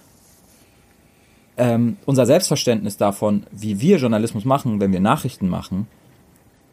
ähm, 1.56 1.96
unser 2.04 2.26
Selbstverständnis 2.26 2.98
davon, 2.98 3.46
wie 3.50 3.80
wir 3.80 3.96
Journalismus 3.96 4.44
machen, 4.44 4.78
wenn 4.78 4.92
wir 4.92 5.00
Nachrichten 5.00 5.48
machen, 5.48 5.86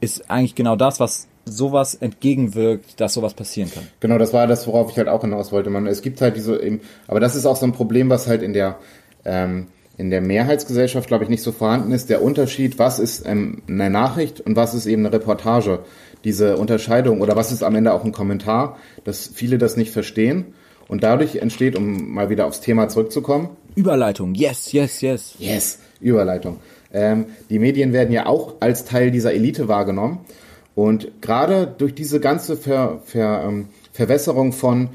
ist 0.01 0.29
eigentlich 0.29 0.55
genau 0.55 0.75
das, 0.75 0.99
was 0.99 1.27
sowas 1.45 1.95
entgegenwirkt, 1.95 2.99
dass 2.99 3.13
sowas 3.13 3.33
passieren 3.33 3.71
kann. 3.71 3.87
Genau, 3.99 4.17
das 4.17 4.33
war 4.33 4.47
das, 4.47 4.67
worauf 4.67 4.91
ich 4.91 4.97
halt 4.97 5.07
auch 5.07 5.21
hinaus 5.21 5.51
wollte. 5.51 5.69
Man, 5.69 5.87
es 5.87 6.01
gibt 6.01 6.21
halt 6.21 6.35
diese, 6.35 6.59
aber 7.07 7.19
das 7.19 7.35
ist 7.35 7.45
auch 7.45 7.55
so 7.55 7.65
ein 7.65 7.71
Problem, 7.71 8.09
was 8.09 8.27
halt 8.27 8.43
in 8.43 8.53
der 8.53 8.77
ähm, 9.25 9.67
in 9.97 10.09
der 10.09 10.21
Mehrheitsgesellschaft, 10.21 11.07
glaube 11.07 11.25
ich, 11.25 11.29
nicht 11.29 11.43
so 11.43 11.51
vorhanden 11.51 11.91
ist. 11.91 12.09
Der 12.09 12.23
Unterschied, 12.23 12.79
was 12.79 12.97
ist 12.97 13.25
ähm, 13.27 13.61
eine 13.67 13.89
Nachricht 13.89 14.41
und 14.41 14.55
was 14.55 14.73
ist 14.73 14.87
eben 14.87 15.05
eine 15.05 15.13
Reportage. 15.13 15.79
Diese 16.23 16.57
Unterscheidung 16.57 17.21
oder 17.21 17.35
was 17.35 17.51
ist 17.51 17.63
am 17.63 17.75
Ende 17.75 17.93
auch 17.93 18.03
ein 18.03 18.11
Kommentar, 18.11 18.77
dass 19.03 19.27
viele 19.27 19.57
das 19.57 19.77
nicht 19.77 19.91
verstehen. 19.91 20.53
Und 20.87 21.03
dadurch 21.03 21.35
entsteht, 21.35 21.77
um 21.77 22.13
mal 22.13 22.29
wieder 22.29 22.47
aufs 22.47 22.61
Thema 22.61 22.89
zurückzukommen. 22.89 23.49
Überleitung, 23.75 24.33
yes, 24.33 24.71
yes, 24.71 25.01
yes. 25.01 25.35
Yes, 25.37 25.79
Überleitung. 25.99 26.57
Ähm, 26.93 27.25
die 27.49 27.59
Medien 27.59 27.93
werden 27.93 28.11
ja 28.11 28.25
auch 28.25 28.55
als 28.59 28.85
Teil 28.85 29.11
dieser 29.11 29.33
Elite 29.33 29.67
wahrgenommen. 29.67 30.19
Und 30.75 31.21
gerade 31.21 31.73
durch 31.77 31.93
diese 31.93 32.19
ganze 32.19 32.57
Ver, 32.57 33.01
Ver, 33.05 33.43
ähm, 33.47 33.67
Verwässerung 33.91 34.53
von 34.53 34.89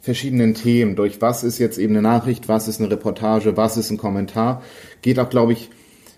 verschiedenen 0.00 0.54
Themen, 0.54 0.96
durch 0.96 1.20
was 1.20 1.44
ist 1.44 1.58
jetzt 1.58 1.78
eben 1.78 1.94
eine 1.94 2.02
Nachricht, 2.02 2.48
was 2.48 2.68
ist 2.68 2.80
eine 2.80 2.90
Reportage, 2.90 3.56
was 3.56 3.76
ist 3.76 3.90
ein 3.90 3.98
Kommentar, 3.98 4.62
geht 5.02 5.18
auch, 5.18 5.28
glaube 5.28 5.52
ich, 5.52 5.70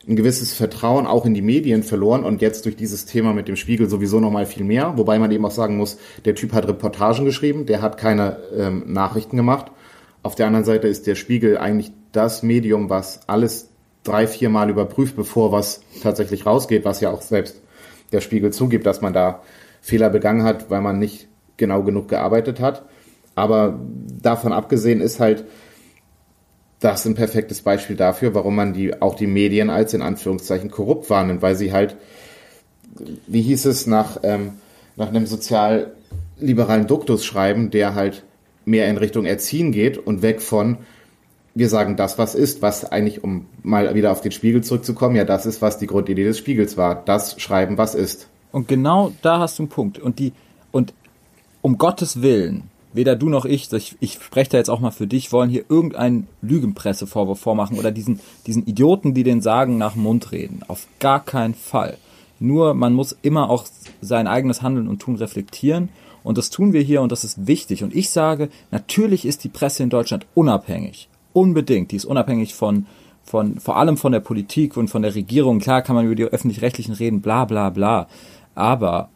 ein 0.09 0.17
gewisses 0.17 0.53
Vertrauen 0.53 1.07
auch 1.07 1.27
in 1.27 1.35
die 1.35 1.43
Medien 1.43 1.83
verloren 1.83 2.25
und 2.25 2.43
jetzt 2.43 2.65
durch 2.65 2.77
dieses 2.77 3.07
Thema 3.07 3.33
mit 3.33 3.47
dem 3.49 3.57
Spiegel 3.57 3.89
sowieso 3.89 4.19
noch 4.19 4.31
mal 4.31 4.47
viel 4.47 4.65
mehr, 4.65 4.95
wobei 4.97 5.19
man 5.19 5.31
eben 5.31 5.45
auch 5.45 5.53
sagen 5.53 5.77
muss, 5.77 5.99
der 6.25 6.35
Typ 6.35 6.53
hat 6.53 6.67
Reportagen 6.67 7.25
geschrieben, 7.25 7.67
der 7.67 7.83
hat 7.83 7.99
keine 7.99 8.39
ähm, 8.57 8.85
Nachrichten 8.87 9.37
gemacht. 9.37 9.71
Auf 10.25 10.35
der 10.35 10.47
anderen 10.47 10.65
Seite 10.65 10.89
ist 10.89 11.07
der 11.07 11.15
Spiegel 11.15 11.59
eigentlich 11.59 11.93
das 12.13 12.43
Medium, 12.43 12.91
was 12.91 13.21
alles 13.29 13.69
drei, 14.05 14.27
vier 14.27 14.49
Mal 14.49 14.71
überprüft, 14.71 15.17
bevor 15.17 15.53
was 15.53 15.83
tatsächlich 16.03 16.47
rausgeht, 16.47 16.85
was 16.85 17.01
ja 17.01 17.11
auch 17.11 17.23
selbst 17.23 17.61
der 18.13 18.21
Spiegel 18.21 18.53
zugibt, 18.53 18.87
dass 18.87 19.01
man 19.01 19.13
da 19.13 19.43
Fehler 19.81 20.11
begangen 20.11 20.45
hat, 20.45 20.71
weil 20.71 20.81
man 20.81 20.99
nicht 20.99 21.29
genau 21.57 21.83
genug 21.83 22.09
gearbeitet 22.09 22.61
hat. 22.61 22.85
Aber 23.35 23.81
davon 24.21 24.53
abgesehen 24.53 25.01
ist 25.01 25.21
halt 25.21 25.45
das 26.81 27.07
ein 27.07 27.15
perfektes 27.15 27.63
Beispiel 27.63 27.97
dafür, 27.97 28.35
warum 28.35 28.57
man 28.57 28.73
die, 28.73 29.01
auch 29.01 29.15
die 29.15 29.29
Medien 29.29 29.71
als 29.71 29.95
in 29.95 30.03
Anführungszeichen 30.03 30.71
korrupt 30.71 31.09
wahrnimmt, 31.11 31.41
weil 31.41 31.55
sie 31.55 31.73
halt, 31.73 31.97
wie 33.27 33.43
hieß 33.43 33.67
es, 33.67 33.87
nach, 33.87 34.19
ähm, 34.25 34.55
nach 34.97 35.09
einem 35.09 35.27
sozialliberalen 35.27 36.89
Duktus 36.89 37.25
schreiben, 37.25 37.71
der 37.71 37.95
halt 37.95 38.25
mehr 38.65 38.89
in 38.89 38.97
Richtung 38.97 39.25
Erziehen 39.25 39.73
geht 39.73 39.97
und 39.97 40.23
weg 40.23 40.43
von, 40.43 40.79
wir 41.55 41.69
sagen 41.69 41.97
das, 41.97 42.19
was 42.19 42.35
ist, 42.35 42.63
was 42.63 42.85
eigentlich, 42.85 43.23
um 43.23 43.47
mal 43.63 43.95
wieder 43.95 44.13
auf 44.13 44.21
den 44.21 44.33
Spiegel 44.33 44.63
zurückzukommen, 44.63 45.17
ja, 45.17 45.25
das 45.25 45.47
ist, 45.47 45.61
was 45.61 45.79
die 45.79 45.87
Grundidee 45.87 46.25
des 46.25 46.39
Spiegels 46.39 46.77
war. 46.77 47.03
Das 47.05 47.41
Schreiben, 47.41 47.79
was 47.79 47.95
ist. 47.95 48.29
Und 48.53 48.69
genau 48.69 49.13
da 49.23 49.39
hast 49.39 49.59
du 49.59 49.65
einen 49.65 49.71
Punkt. 49.71 49.99
Und 49.99 50.19
die, 50.19 50.33
und 50.71 50.95
um 51.61 51.79
Gottes 51.79 52.23
Willen, 52.23 52.65
weder 52.93 53.17
du 53.17 53.29
noch 53.29 53.45
ich, 53.45 53.73
ich, 53.73 53.97
ich 54.01 54.15
spreche 54.15 54.51
da 54.51 54.59
jetzt 54.59 54.71
auch 54.71 54.81
mal 54.81 54.91
für 54.91 55.07
dich, 55.07 55.33
wollen 55.33 55.51
hier 55.51 55.65
irgendeinen 55.69 56.27
Lügenpressevorwurf 56.43 57.41
vormachen 57.41 57.79
oder 57.79 57.91
diesen, 57.91 58.21
diesen 58.47 58.67
Idioten, 58.67 59.15
die 59.15 59.23
den 59.23 59.41
sagen, 59.41 59.79
nach 59.79 59.95
dem 59.95 60.03
Mund 60.03 60.33
reden. 60.33 60.63
Auf 60.69 60.87
gar 61.01 61.25
keinen 61.25 61.55
Fall. 61.55 61.97
Nur 62.41 62.75
man 62.75 62.93
muss 62.93 63.17
immer 63.23 63.51
auch 63.51 63.67
sein 64.01 64.27
eigenes 64.27 64.63
Handeln 64.63 64.89
und 64.89 65.01
Tun 65.01 65.17
reflektieren. 65.17 65.91
Und 66.25 66.39
das 66.39 66.51
tun 66.51 66.73
wir 66.73 66.83
hier 66.83 67.03
und 67.03 67.13
das 67.13 67.25
ist 67.25 67.47
wichtig. 67.47 67.83
Und 67.83 67.95
ich 67.95 68.11
sage, 68.11 68.49
natürlich 68.71 69.27
ist 69.27 69.45
die 69.45 69.49
Presse 69.49 69.83
in 69.83 69.91
Deutschland 69.91 70.27
unabhängig. 70.35 71.09
Unbedingt. 71.33 71.91
Die 71.93 71.97
ist 71.97 72.05
unabhängig 72.05 72.55
von, 72.55 72.87
von, 73.25 73.61
vor 73.61 73.77
allem 73.77 73.97
von 73.97 74.13
der 74.13 74.21
Politik 74.21 74.77
und 74.77 74.89
von 74.89 75.03
der 75.03 75.15
Regierung. 75.15 75.59
Klar 75.61 75.83
kann 75.83 75.97
man 75.97 76.07
über 76.07 76.15
die 76.15 76.25
öffentlich-rechtlichen 76.25 76.95
reden, 76.95 77.21
bla 77.21 77.45
bla 77.45 77.71
bla. 77.71 78.09
Aber 78.55 79.09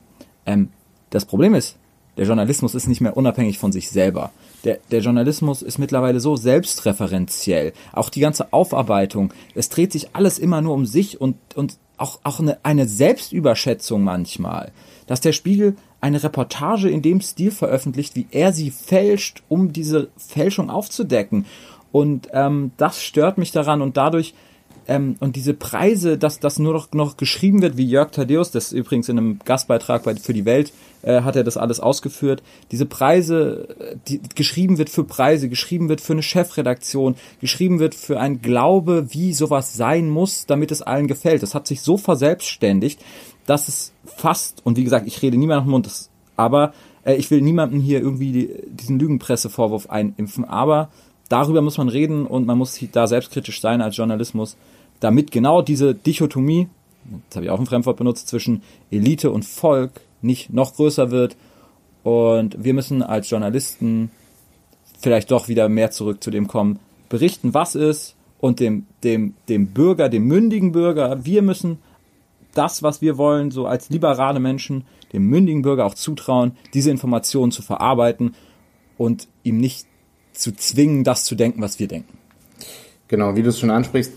ähm, 0.44 0.70
das 1.10 1.24
Problem 1.24 1.54
ist, 1.54 1.76
der 2.16 2.26
Journalismus 2.26 2.74
ist 2.74 2.88
nicht 2.88 3.02
mehr 3.02 3.16
unabhängig 3.16 3.58
von 3.58 3.72
sich 3.72 3.90
selber. 3.90 4.30
Der, 4.64 4.78
der 4.90 5.00
Journalismus 5.00 5.60
ist 5.60 5.78
mittlerweile 5.78 6.18
so 6.18 6.36
selbstreferenziell. 6.36 7.72
Auch 7.92 8.08
die 8.08 8.20
ganze 8.20 8.52
Aufarbeitung, 8.52 9.32
es 9.54 9.68
dreht 9.68 9.92
sich 9.92 10.14
alles 10.14 10.38
immer 10.38 10.62
nur 10.62 10.74
um 10.74 10.86
sich 10.86 11.20
und, 11.20 11.36
und 11.54 11.76
auch, 11.98 12.20
auch 12.24 12.40
eine, 12.40 12.58
eine 12.62 12.88
Selbstüberschätzung 12.88 14.02
manchmal. 14.02 14.72
Dass 15.06 15.20
der 15.20 15.32
Spiegel 15.32 15.76
eine 16.00 16.22
Reportage 16.22 16.88
in 16.88 17.02
dem 17.02 17.20
Stil 17.20 17.50
veröffentlicht, 17.50 18.16
wie 18.16 18.26
er 18.30 18.52
sie 18.52 18.70
fälscht, 18.70 19.42
um 19.48 19.72
diese 19.72 20.08
Fälschung 20.16 20.70
aufzudecken. 20.70 21.46
Und 21.96 22.28
ähm, 22.34 22.72
das 22.76 23.02
stört 23.02 23.38
mich 23.38 23.52
daran 23.52 23.80
und 23.80 23.96
dadurch 23.96 24.34
ähm, 24.86 25.16
und 25.18 25.34
diese 25.34 25.54
Preise, 25.54 26.18
dass 26.18 26.40
das 26.40 26.58
nur 26.58 26.74
noch, 26.74 26.92
noch 26.92 27.16
geschrieben 27.16 27.62
wird, 27.62 27.78
wie 27.78 27.86
Jörg 27.86 28.10
Thaddeus, 28.10 28.50
das 28.50 28.70
übrigens 28.70 29.08
in 29.08 29.16
einem 29.16 29.38
Gastbeitrag 29.46 30.04
bei, 30.04 30.14
für 30.14 30.34
die 30.34 30.44
Welt, 30.44 30.74
äh, 31.00 31.22
hat 31.22 31.36
er 31.36 31.42
das 31.42 31.56
alles 31.56 31.80
ausgeführt. 31.80 32.42
Diese 32.70 32.84
Preise, 32.84 33.96
die 34.08 34.20
geschrieben 34.34 34.76
wird 34.76 34.90
für 34.90 35.04
Preise, 35.04 35.48
geschrieben 35.48 35.88
wird 35.88 36.02
für 36.02 36.12
eine 36.12 36.22
Chefredaktion, 36.22 37.14
geschrieben 37.40 37.78
wird 37.78 37.94
für 37.94 38.20
ein 38.20 38.42
Glaube, 38.42 39.06
wie 39.14 39.32
sowas 39.32 39.74
sein 39.74 40.10
muss, 40.10 40.44
damit 40.44 40.70
es 40.72 40.82
allen 40.82 41.06
gefällt. 41.06 41.42
Das 41.42 41.54
hat 41.54 41.66
sich 41.66 41.80
so 41.80 41.96
verselbstständigt, 41.96 43.00
dass 43.46 43.68
es 43.68 43.94
fast, 44.04 44.60
und 44.66 44.76
wie 44.76 44.84
gesagt, 44.84 45.06
ich 45.06 45.22
rede 45.22 45.38
niemand 45.38 45.60
nach 45.60 45.66
dem 45.66 45.70
Mund, 45.70 45.86
das, 45.86 46.10
aber 46.36 46.74
äh, 47.06 47.14
ich 47.14 47.30
will 47.30 47.40
niemandem 47.40 47.80
hier 47.80 48.00
irgendwie 48.00 48.32
die, 48.32 48.50
diesen 48.66 48.98
Lügenpressevorwurf 48.98 49.88
einimpfen, 49.88 50.44
aber 50.44 50.90
darüber 51.28 51.62
muss 51.62 51.78
man 51.78 51.88
reden 51.88 52.26
und 52.26 52.46
man 52.46 52.58
muss 52.58 52.78
da 52.92 53.06
selbstkritisch 53.06 53.60
sein 53.60 53.80
als 53.80 53.96
Journalismus 53.96 54.56
damit 55.00 55.30
genau 55.30 55.62
diese 55.62 55.94
Dichotomie, 55.94 56.68
jetzt 57.24 57.36
habe 57.36 57.46
ich 57.46 57.50
auch 57.50 57.60
ein 57.60 57.66
Fremdwort 57.66 57.96
benutzt, 57.96 58.28
zwischen 58.28 58.62
Elite 58.90 59.30
und 59.30 59.44
Volk 59.44 60.00
nicht 60.22 60.52
noch 60.52 60.74
größer 60.74 61.10
wird. 61.10 61.36
Und 62.02 62.62
wir 62.62 62.74
müssen 62.74 63.02
als 63.02 63.28
Journalisten 63.30 64.10
vielleicht 64.98 65.30
doch 65.30 65.48
wieder 65.48 65.68
mehr 65.68 65.90
zurück 65.90 66.22
zu 66.22 66.30
dem 66.30 66.48
kommen, 66.48 66.78
berichten, 67.08 67.54
was 67.54 67.74
ist 67.74 68.16
und 68.38 68.60
dem, 68.60 68.86
dem, 69.02 69.34
dem 69.48 69.68
Bürger, 69.68 70.08
dem 70.08 70.26
mündigen 70.26 70.72
Bürger, 70.72 71.24
wir 71.24 71.42
müssen 71.42 71.78
das, 72.54 72.82
was 72.82 73.02
wir 73.02 73.18
wollen, 73.18 73.50
so 73.50 73.66
als 73.66 73.90
liberale 73.90 74.40
Menschen, 74.40 74.84
dem 75.12 75.26
mündigen 75.26 75.62
Bürger 75.62 75.84
auch 75.84 75.94
zutrauen, 75.94 76.56
diese 76.74 76.90
Informationen 76.90 77.52
zu 77.52 77.62
verarbeiten 77.62 78.34
und 78.96 79.28
ihm 79.42 79.58
nicht 79.58 79.86
zu 80.36 80.54
zwingen, 80.54 81.04
das 81.04 81.24
zu 81.24 81.34
denken, 81.34 81.62
was 81.62 81.78
wir 81.78 81.88
denken. 81.88 82.18
Genau, 83.08 83.36
wie 83.36 83.42
du 83.42 83.50
es 83.50 83.58
schon 83.58 83.70
ansprichst, 83.70 84.12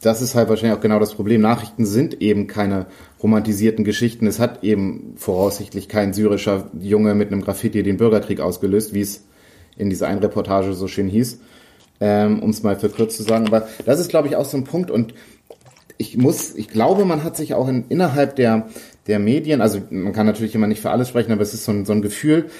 das 0.00 0.20
ist 0.20 0.34
halt 0.34 0.48
wahrscheinlich 0.48 0.76
auch 0.76 0.82
genau 0.82 0.98
das 0.98 1.14
Problem. 1.14 1.40
Nachrichten 1.40 1.86
sind 1.86 2.20
eben 2.20 2.46
keine 2.46 2.86
romantisierten 3.22 3.84
Geschichten. 3.84 4.26
Es 4.26 4.38
hat 4.38 4.62
eben 4.62 5.14
voraussichtlich 5.16 5.88
kein 5.88 6.12
syrischer 6.12 6.70
Junge 6.78 7.14
mit 7.14 7.32
einem 7.32 7.40
Graffiti 7.40 7.82
den 7.82 7.96
Bürgerkrieg 7.96 8.40
ausgelöst, 8.40 8.92
wie 8.92 9.00
es 9.00 9.24
in 9.76 9.90
dieser 9.90 10.06
einen 10.06 10.20
Reportage 10.20 10.74
so 10.74 10.88
schön 10.88 11.08
hieß, 11.08 11.40
ähm, 12.00 12.42
um 12.42 12.50
es 12.50 12.62
mal 12.62 12.76
verkürzt 12.76 13.16
zu 13.16 13.22
sagen. 13.22 13.46
Aber 13.46 13.66
das 13.86 13.98
ist, 13.98 14.10
glaube 14.10 14.28
ich, 14.28 14.36
auch 14.36 14.44
so 14.44 14.58
ein 14.58 14.64
Punkt. 14.64 14.90
Und 14.90 15.14
ich 15.96 16.16
muss, 16.16 16.54
ich 16.54 16.68
glaube, 16.68 17.04
man 17.06 17.24
hat 17.24 17.36
sich 17.36 17.54
auch 17.54 17.66
in, 17.68 17.84
innerhalb 17.88 18.36
der, 18.36 18.68
der 19.06 19.18
Medien, 19.18 19.60
also 19.60 19.80
man 19.90 20.12
kann 20.12 20.26
natürlich 20.26 20.54
immer 20.54 20.66
nicht 20.66 20.82
für 20.82 20.90
alles 20.90 21.08
sprechen, 21.08 21.32
aber 21.32 21.42
es 21.42 21.54
ist 21.54 21.64
so 21.64 21.72
ein, 21.72 21.86
so 21.86 21.92
ein 21.92 22.02
Gefühl, 22.02 22.50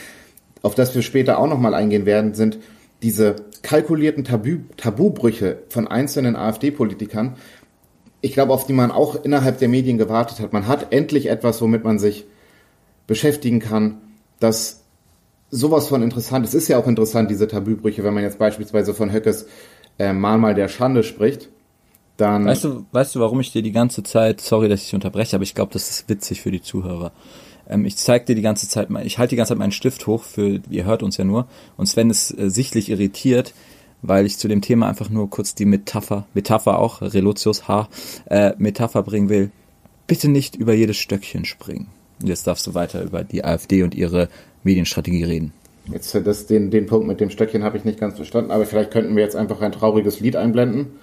auf 0.62 0.74
das 0.74 0.94
wir 0.94 1.02
später 1.02 1.38
auch 1.38 1.46
nochmal 1.46 1.74
eingehen 1.74 2.06
werden, 2.06 2.32
sind 2.32 2.58
diese 3.04 3.36
kalkulierten 3.60 4.24
Tabu, 4.24 4.60
Tabubrüche 4.78 5.58
von 5.68 5.86
einzelnen 5.86 6.36
AfD-Politikern, 6.36 7.36
ich 8.22 8.32
glaube, 8.32 8.54
auf 8.54 8.66
die 8.66 8.72
man 8.72 8.90
auch 8.90 9.22
innerhalb 9.22 9.58
der 9.58 9.68
Medien 9.68 9.98
gewartet 9.98 10.40
hat. 10.40 10.54
Man 10.54 10.66
hat 10.66 10.94
endlich 10.94 11.26
etwas, 11.26 11.60
womit 11.60 11.84
man 11.84 11.98
sich 11.98 12.24
beschäftigen 13.06 13.60
kann, 13.60 13.98
das 14.40 14.80
sowas 15.50 15.88
von 15.88 16.02
interessant. 16.02 16.46
Es 16.46 16.54
ist 16.54 16.68
ja 16.68 16.78
auch 16.78 16.86
interessant, 16.86 17.30
diese 17.30 17.46
Tabubrüche, 17.46 18.02
wenn 18.02 18.14
man 18.14 18.22
jetzt 18.22 18.38
beispielsweise 18.38 18.94
von 18.94 19.12
Höckes 19.12 19.46
äh, 19.98 20.14
Mahnmal 20.14 20.54
der 20.54 20.68
Schande 20.68 21.02
spricht. 21.02 21.50
Dann 22.16 22.46
weißt 22.46 22.64
du, 22.64 22.86
weißt 22.90 23.16
du, 23.16 23.20
warum 23.20 23.40
ich 23.40 23.52
dir 23.52 23.60
die 23.60 23.72
ganze 23.72 24.02
Zeit, 24.02 24.40
sorry, 24.40 24.70
dass 24.70 24.80
ich 24.80 24.86
dich 24.86 24.94
unterbreche, 24.94 25.36
aber 25.36 25.42
ich 25.42 25.54
glaube, 25.54 25.74
das 25.74 25.90
ist 25.90 26.08
witzig 26.08 26.40
für 26.40 26.50
die 26.50 26.62
Zuhörer. 26.62 27.12
Ähm, 27.68 27.84
ich 27.84 27.96
zeige 27.96 28.26
dir 28.26 28.34
die 28.34 28.42
ganze 28.42 28.68
Zeit, 28.68 28.88
ich 29.04 29.18
halte 29.18 29.30
die 29.30 29.36
ganze 29.36 29.50
Zeit 29.50 29.58
meinen 29.58 29.72
Stift 29.72 30.06
hoch, 30.06 30.24
für, 30.24 30.60
ihr 30.70 30.84
hört 30.84 31.02
uns 31.02 31.16
ja 31.16 31.24
nur, 31.24 31.46
und 31.76 31.86
Sven 31.86 32.10
ist 32.10 32.36
äh, 32.38 32.50
sichtlich 32.50 32.90
irritiert, 32.90 33.54
weil 34.02 34.26
ich 34.26 34.38
zu 34.38 34.48
dem 34.48 34.60
Thema 34.60 34.88
einfach 34.88 35.08
nur 35.08 35.30
kurz 35.30 35.54
die 35.54 35.64
Metapher, 35.64 36.26
Metapher 36.34 36.78
auch, 36.78 37.00
Relotius 37.00 37.68
H, 37.68 37.88
äh, 38.26 38.52
Metapher 38.58 39.02
bringen 39.02 39.28
will. 39.28 39.50
Bitte 40.06 40.28
nicht 40.28 40.56
über 40.56 40.74
jedes 40.74 40.98
Stöckchen 40.98 41.46
springen. 41.46 41.88
Jetzt 42.22 42.46
darfst 42.46 42.66
du 42.66 42.74
weiter 42.74 43.02
über 43.02 43.24
die 43.24 43.44
AfD 43.44 43.82
und 43.82 43.94
ihre 43.94 44.28
Medienstrategie 44.62 45.24
reden. 45.24 45.52
Jetzt 45.90 46.14
das, 46.14 46.46
den, 46.46 46.70
den 46.70 46.86
Punkt 46.86 47.06
mit 47.06 47.20
dem 47.20 47.30
Stöckchen 47.30 47.62
habe 47.62 47.76
ich 47.76 47.84
nicht 47.84 48.00
ganz 48.00 48.16
verstanden, 48.16 48.50
aber 48.50 48.64
vielleicht 48.64 48.90
könnten 48.90 49.16
wir 49.16 49.22
jetzt 49.22 49.36
einfach 49.36 49.60
ein 49.60 49.72
trauriges 49.72 50.20
Lied 50.20 50.36
einblenden, 50.36 50.98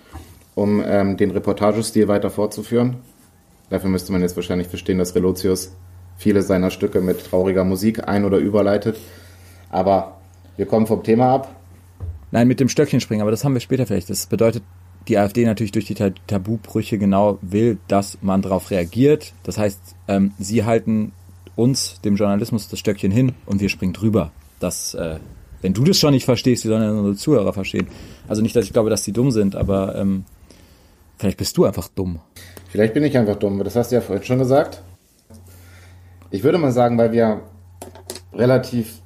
um 0.55 0.83
ähm, 0.85 1.17
den 1.17 1.31
Reportagestil 1.31 2.07
weiter 2.07 2.29
fortzuführen. 2.29 2.97
Dafür 3.69 3.89
müsste 3.89 4.11
man 4.11 4.21
jetzt 4.21 4.35
wahrscheinlich 4.35 4.67
verstehen, 4.67 4.97
dass 4.97 5.15
Relotius 5.15 5.71
viele 6.21 6.43
seiner 6.43 6.69
Stücke 6.69 7.01
mit 7.01 7.25
trauriger 7.25 7.63
Musik 7.63 8.07
ein- 8.07 8.25
oder 8.25 8.37
überleitet. 8.37 8.97
Aber 9.69 10.17
wir 10.55 10.67
kommen 10.67 10.85
vom 10.85 11.03
Thema 11.03 11.33
ab. 11.33 11.55
Nein, 12.29 12.47
mit 12.47 12.59
dem 12.59 12.69
Stöckchen 12.69 13.01
springen, 13.01 13.21
aber 13.21 13.31
das 13.31 13.43
haben 13.43 13.53
wir 13.53 13.59
später 13.59 13.87
vielleicht. 13.87 14.09
Das 14.09 14.27
bedeutet, 14.27 14.63
die 15.07 15.17
AfD 15.17 15.45
natürlich 15.45 15.71
durch 15.71 15.85
die 15.85 15.95
Tabubrüche 15.95 16.99
genau 16.99 17.39
will, 17.41 17.79
dass 17.87 18.19
man 18.21 18.43
darauf 18.43 18.69
reagiert. 18.69 19.33
Das 19.43 19.57
heißt, 19.57 19.79
ähm, 20.07 20.31
sie 20.37 20.63
halten 20.63 21.11
uns, 21.55 21.99
dem 22.01 22.15
Journalismus, 22.15 22.69
das 22.69 22.79
Stöckchen 22.79 23.11
hin 23.11 23.33
und 23.47 23.59
wir 23.59 23.69
springen 23.69 23.93
drüber. 23.93 24.31
Das, 24.59 24.93
äh, 24.93 25.17
wenn 25.61 25.73
du 25.73 25.83
das 25.83 25.97
schon 25.97 26.13
nicht 26.13 26.25
verstehst, 26.25 26.63
wie 26.63 26.67
sollen 26.67 26.81
denn 26.81 26.97
unsere 26.97 27.15
Zuhörer 27.15 27.51
verstehen? 27.51 27.87
Also 28.27 28.43
nicht, 28.43 28.55
dass 28.55 28.65
ich 28.65 28.73
glaube, 28.73 28.91
dass 28.91 29.03
die 29.03 29.11
dumm 29.11 29.31
sind, 29.31 29.55
aber 29.55 29.95
ähm, 29.95 30.25
vielleicht 31.17 31.37
bist 31.37 31.57
du 31.57 31.65
einfach 31.65 31.87
dumm. 31.87 32.19
Vielleicht 32.69 32.93
bin 32.93 33.03
ich 33.03 33.17
einfach 33.17 33.37
dumm, 33.37 33.61
das 33.63 33.75
hast 33.75 33.91
du 33.91 33.95
ja 33.95 34.01
vorhin 34.01 34.23
schon 34.23 34.37
gesagt. 34.37 34.83
Ich 36.31 36.43
würde 36.43 36.57
mal 36.57 36.71
sagen, 36.71 36.97
weil 36.97 37.11
wir 37.11 37.41
relativ 38.33 39.01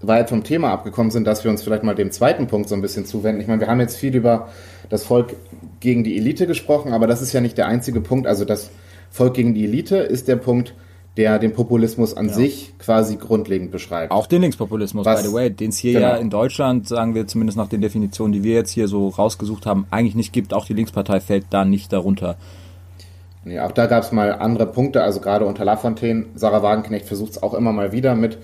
weit 0.00 0.28
vom 0.28 0.42
Thema 0.42 0.72
abgekommen 0.72 1.10
sind, 1.10 1.24
dass 1.24 1.44
wir 1.44 1.50
uns 1.50 1.62
vielleicht 1.62 1.84
mal 1.84 1.94
dem 1.94 2.10
zweiten 2.10 2.46
Punkt 2.46 2.68
so 2.68 2.74
ein 2.74 2.82
bisschen 2.82 3.06
zuwenden. 3.06 3.40
Ich 3.40 3.46
meine, 3.46 3.60
wir 3.60 3.68
haben 3.68 3.80
jetzt 3.80 3.96
viel 3.96 4.14
über 4.14 4.48
das 4.90 5.04
Volk 5.04 5.36
gegen 5.80 6.04
die 6.04 6.16
Elite 6.16 6.46
gesprochen, 6.46 6.92
aber 6.92 7.06
das 7.06 7.22
ist 7.22 7.32
ja 7.32 7.40
nicht 7.40 7.56
der 7.56 7.68
einzige 7.68 8.00
Punkt. 8.00 8.26
Also 8.26 8.44
das 8.44 8.70
Volk 9.10 9.34
gegen 9.34 9.54
die 9.54 9.64
Elite 9.64 9.96
ist 9.96 10.26
der 10.28 10.36
Punkt, 10.36 10.74
der 11.16 11.38
den 11.38 11.52
Populismus 11.52 12.12
an 12.14 12.26
ja. 12.26 12.34
sich 12.34 12.74
quasi 12.78 13.16
grundlegend 13.16 13.70
beschreibt. 13.70 14.10
Auch 14.10 14.26
den 14.26 14.42
Linkspopulismus, 14.42 15.06
Was, 15.06 15.22
by 15.22 15.28
the 15.28 15.32
way, 15.32 15.50
den 15.50 15.70
es 15.70 15.78
hier 15.78 15.92
genau. 15.92 16.08
ja 16.08 16.16
in 16.16 16.28
Deutschland, 16.28 16.88
sagen 16.88 17.14
wir 17.14 17.28
zumindest 17.28 17.56
nach 17.56 17.68
den 17.68 17.80
Definitionen, 17.80 18.32
die 18.32 18.42
wir 18.42 18.54
jetzt 18.54 18.70
hier 18.70 18.88
so 18.88 19.08
rausgesucht 19.08 19.64
haben, 19.64 19.86
eigentlich 19.92 20.16
nicht 20.16 20.32
gibt. 20.32 20.52
Auch 20.52 20.66
die 20.66 20.74
Linkspartei 20.74 21.20
fällt 21.20 21.46
da 21.50 21.64
nicht 21.64 21.92
darunter. 21.92 22.36
Nee, 23.44 23.60
auch 23.60 23.72
da 23.72 23.86
gab 23.86 24.02
es 24.02 24.12
mal 24.12 24.32
andere 24.32 24.66
Punkte, 24.66 25.02
also 25.02 25.20
gerade 25.20 25.44
unter 25.44 25.64
Lafontaine, 25.64 26.26
Sarah 26.34 26.62
Wagenknecht 26.62 27.06
versucht 27.06 27.32
es 27.32 27.42
auch 27.42 27.54
immer 27.54 27.72
mal 27.72 27.92
wieder 27.92 28.14
mit 28.14 28.38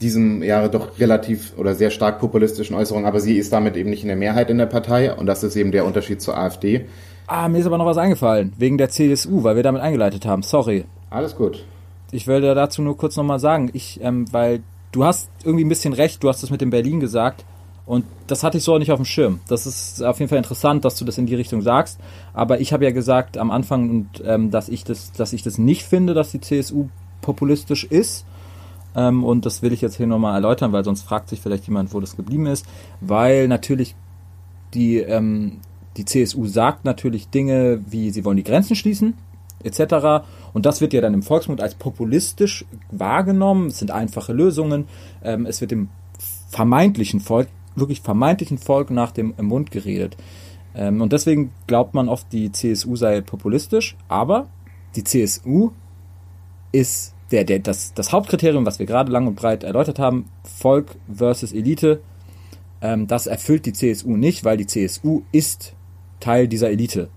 diesem 0.00 0.42
ja 0.42 0.68
doch 0.68 0.98
relativ 0.98 1.52
oder 1.58 1.74
sehr 1.74 1.90
stark 1.90 2.20
populistischen 2.20 2.76
Äußerungen, 2.76 3.06
aber 3.06 3.20
sie 3.20 3.36
ist 3.36 3.52
damit 3.52 3.76
eben 3.76 3.90
nicht 3.90 4.02
in 4.02 4.08
der 4.08 4.16
Mehrheit 4.16 4.48
in 4.48 4.58
der 4.58 4.66
Partei 4.66 5.12
und 5.12 5.26
das 5.26 5.42
ist 5.42 5.56
eben 5.56 5.72
der 5.72 5.84
Unterschied 5.84 6.22
zur 6.22 6.38
AfD. 6.38 6.86
Ah, 7.26 7.48
mir 7.48 7.58
ist 7.58 7.66
aber 7.66 7.78
noch 7.78 7.86
was 7.86 7.98
eingefallen, 7.98 8.52
wegen 8.56 8.78
der 8.78 8.88
CSU, 8.88 9.42
weil 9.42 9.56
wir 9.56 9.62
damit 9.62 9.82
eingeleitet 9.82 10.26
haben, 10.26 10.42
sorry. 10.42 10.84
Alles 11.10 11.36
gut. 11.36 11.64
Ich 12.12 12.26
würde 12.26 12.54
dazu 12.54 12.82
nur 12.82 12.96
kurz 12.96 13.16
nochmal 13.16 13.38
sagen, 13.38 13.70
ich, 13.72 14.00
ähm, 14.02 14.26
weil 14.32 14.62
du 14.92 15.04
hast 15.04 15.30
irgendwie 15.44 15.64
ein 15.64 15.68
bisschen 15.68 15.92
recht, 15.92 16.22
du 16.22 16.28
hast 16.28 16.42
das 16.42 16.50
mit 16.50 16.60
dem 16.60 16.70
Berlin 16.70 16.98
gesagt, 16.98 17.44
und 17.90 18.04
das 18.28 18.44
hatte 18.44 18.56
ich 18.56 18.62
so 18.62 18.78
nicht 18.78 18.92
auf 18.92 19.00
dem 19.00 19.04
Schirm. 19.04 19.40
Das 19.48 19.66
ist 19.66 20.00
auf 20.00 20.20
jeden 20.20 20.28
Fall 20.28 20.38
interessant, 20.38 20.84
dass 20.84 20.94
du 20.94 21.04
das 21.04 21.18
in 21.18 21.26
die 21.26 21.34
Richtung 21.34 21.60
sagst. 21.60 21.98
Aber 22.32 22.60
ich 22.60 22.72
habe 22.72 22.84
ja 22.84 22.92
gesagt 22.92 23.36
am 23.36 23.50
Anfang, 23.50 23.90
und, 23.90 24.22
ähm, 24.24 24.52
dass, 24.52 24.68
ich 24.68 24.84
das, 24.84 25.10
dass 25.10 25.32
ich 25.32 25.42
das 25.42 25.58
nicht 25.58 25.82
finde, 25.82 26.14
dass 26.14 26.30
die 26.30 26.40
CSU 26.40 26.86
populistisch 27.20 27.82
ist. 27.82 28.26
Ähm, 28.94 29.24
und 29.24 29.44
das 29.44 29.62
will 29.62 29.72
ich 29.72 29.80
jetzt 29.80 29.96
hier 29.96 30.06
nochmal 30.06 30.36
erläutern, 30.36 30.70
weil 30.70 30.84
sonst 30.84 31.02
fragt 31.02 31.30
sich 31.30 31.40
vielleicht 31.40 31.66
jemand, 31.66 31.92
wo 31.92 31.98
das 31.98 32.14
geblieben 32.14 32.46
ist. 32.46 32.64
Weil 33.00 33.48
natürlich 33.48 33.96
die, 34.72 34.98
ähm, 34.98 35.58
die 35.96 36.04
CSU 36.04 36.46
sagt 36.46 36.84
natürlich 36.84 37.28
Dinge 37.30 37.80
wie, 37.88 38.12
sie 38.12 38.24
wollen 38.24 38.36
die 38.36 38.44
Grenzen 38.44 38.76
schließen, 38.76 39.14
etc. 39.64 40.24
Und 40.52 40.64
das 40.64 40.80
wird 40.80 40.92
ja 40.92 41.00
dann 41.00 41.14
im 41.14 41.24
Volksmund 41.24 41.60
als 41.60 41.74
populistisch 41.74 42.64
wahrgenommen. 42.92 43.66
Es 43.66 43.80
sind 43.80 43.90
einfache 43.90 44.32
Lösungen. 44.32 44.86
Ähm, 45.24 45.44
es 45.44 45.60
wird 45.60 45.72
dem 45.72 45.88
vermeintlichen 46.50 47.18
Volk 47.18 47.48
wirklich 47.80 48.00
vermeintlichen 48.00 48.58
Volk 48.58 48.90
nach 48.90 49.12
dem 49.12 49.34
Mund 49.40 49.70
geredet. 49.70 50.16
Ähm, 50.74 51.00
und 51.00 51.12
deswegen 51.12 51.52
glaubt 51.66 51.94
man 51.94 52.08
oft, 52.08 52.32
die 52.32 52.52
CSU 52.52 52.96
sei 52.96 53.20
populistisch, 53.20 53.96
aber 54.08 54.48
die 54.96 55.04
CSU 55.04 55.70
ist 56.72 57.14
der, 57.30 57.44
der, 57.44 57.60
das, 57.60 57.94
das 57.94 58.12
Hauptkriterium, 58.12 58.66
was 58.66 58.78
wir 58.78 58.86
gerade 58.86 59.12
lang 59.12 59.26
und 59.26 59.36
breit 59.36 59.64
erläutert 59.64 59.98
haben, 59.98 60.28
Volk 60.44 60.96
versus 61.12 61.52
Elite, 61.52 62.00
Ähm, 62.82 63.06
das 63.06 63.26
erfüllt 63.26 63.66
die 63.66 63.74
CSU 63.74 64.16
nicht, 64.16 64.44
weil 64.44 64.56
die 64.56 64.66
CSU 64.66 65.22
ist 65.32 65.74
Teil 66.18 66.48
dieser 66.48 66.70
Elite. 66.70 67.10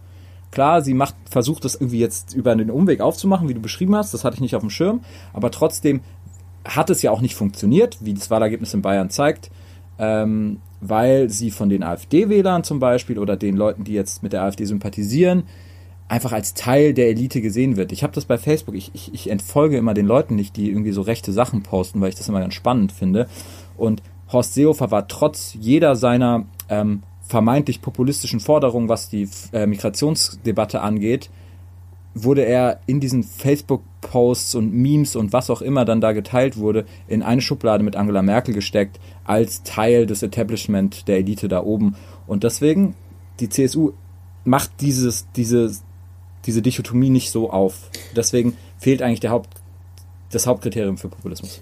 Klar, 0.51 0.81
sie 0.81 0.93
macht, 0.93 1.15
versucht 1.29 1.63
das 1.63 1.75
irgendwie 1.75 1.99
jetzt 1.99 2.35
über 2.35 2.53
den 2.55 2.69
Umweg 2.69 3.01
aufzumachen, 3.01 3.47
wie 3.47 3.53
du 3.53 3.61
beschrieben 3.61 3.95
hast, 3.95 4.13
das 4.13 4.23
hatte 4.23 4.35
ich 4.35 4.41
nicht 4.41 4.55
auf 4.55 4.61
dem 4.61 4.69
Schirm, 4.69 5.01
aber 5.31 5.51
trotzdem 5.51 6.01
hat 6.65 6.89
es 6.89 7.01
ja 7.01 7.11
auch 7.11 7.21
nicht 7.21 7.35
funktioniert, 7.35 7.97
wie 8.01 8.13
das 8.13 8.29
Wahlergebnis 8.29 8.73
in 8.73 8.81
Bayern 8.81 9.09
zeigt, 9.09 9.51
ähm, 9.99 10.57
weil 10.81 11.29
sie 11.29 11.51
von 11.51 11.69
den 11.69 11.83
AfD-Wählern 11.83 12.63
zum 12.63 12.79
Beispiel 12.79 13.19
oder 13.19 13.37
den 13.37 13.55
Leuten, 13.55 13.83
die 13.83 13.93
jetzt 13.93 14.23
mit 14.23 14.33
der 14.33 14.43
AfD 14.43 14.65
sympathisieren, 14.65 15.43
einfach 16.07 16.33
als 16.33 16.53
Teil 16.53 16.93
der 16.93 17.07
Elite 17.07 17.41
gesehen 17.41 17.77
wird. 17.77 17.91
Ich 17.91 18.03
habe 18.03 18.13
das 18.13 18.25
bei 18.25 18.37
Facebook, 18.37 18.75
ich, 18.75 18.91
ich, 18.93 19.13
ich 19.13 19.29
entfolge 19.29 19.77
immer 19.77 19.93
den 19.93 20.05
Leuten 20.05 20.35
nicht, 20.35 20.57
die 20.57 20.69
irgendwie 20.69 20.91
so 20.91 21.01
rechte 21.01 21.31
Sachen 21.31 21.63
posten, 21.63 22.01
weil 22.01 22.09
ich 22.09 22.15
das 22.15 22.29
immer 22.29 22.41
ganz 22.41 22.53
spannend 22.53 22.91
finde. 22.91 23.27
Und 23.77 24.03
Horst 24.31 24.53
Seehofer 24.53 24.91
war 24.91 25.07
trotz 25.07 25.55
jeder 25.59 25.95
seiner 25.95 26.45
ähm, 26.69 27.03
vermeintlich 27.21 27.81
populistischen 27.81 28.39
Forderungen, 28.39 28.89
was 28.89 29.09
die 29.09 29.29
äh, 29.53 29.65
Migrationsdebatte 29.65 30.81
angeht, 30.81 31.29
wurde 32.13 32.45
er 32.45 32.79
in 32.85 32.99
diesen 32.99 33.23
Facebook-Posts 33.23 34.55
und 34.55 34.73
Memes 34.73 35.15
und 35.15 35.33
was 35.33 35.49
auch 35.49 35.61
immer 35.61 35.85
dann 35.85 36.01
da 36.01 36.11
geteilt 36.11 36.57
wurde, 36.57 36.85
in 37.07 37.23
eine 37.23 37.41
Schublade 37.41 37.83
mit 37.83 37.95
Angela 37.95 38.21
Merkel 38.21 38.53
gesteckt, 38.53 38.99
als 39.23 39.63
Teil 39.63 40.05
des 40.05 40.21
Establishment 40.21 41.07
der 41.07 41.17
Elite 41.17 41.47
da 41.47 41.63
oben. 41.63 41.95
Und 42.27 42.43
deswegen, 42.43 42.95
die 43.39 43.49
CSU 43.49 43.93
macht 44.43 44.81
dieses, 44.81 45.27
dieses, 45.35 45.83
diese 46.45 46.61
Dichotomie 46.61 47.09
nicht 47.09 47.31
so 47.31 47.49
auf. 47.49 47.89
Deswegen 48.15 48.57
fehlt 48.77 49.01
eigentlich 49.01 49.21
der 49.21 49.31
Haupt, 49.31 49.49
das 50.31 50.45
Hauptkriterium 50.45 50.97
für 50.97 51.09
Populismus. 51.09 51.61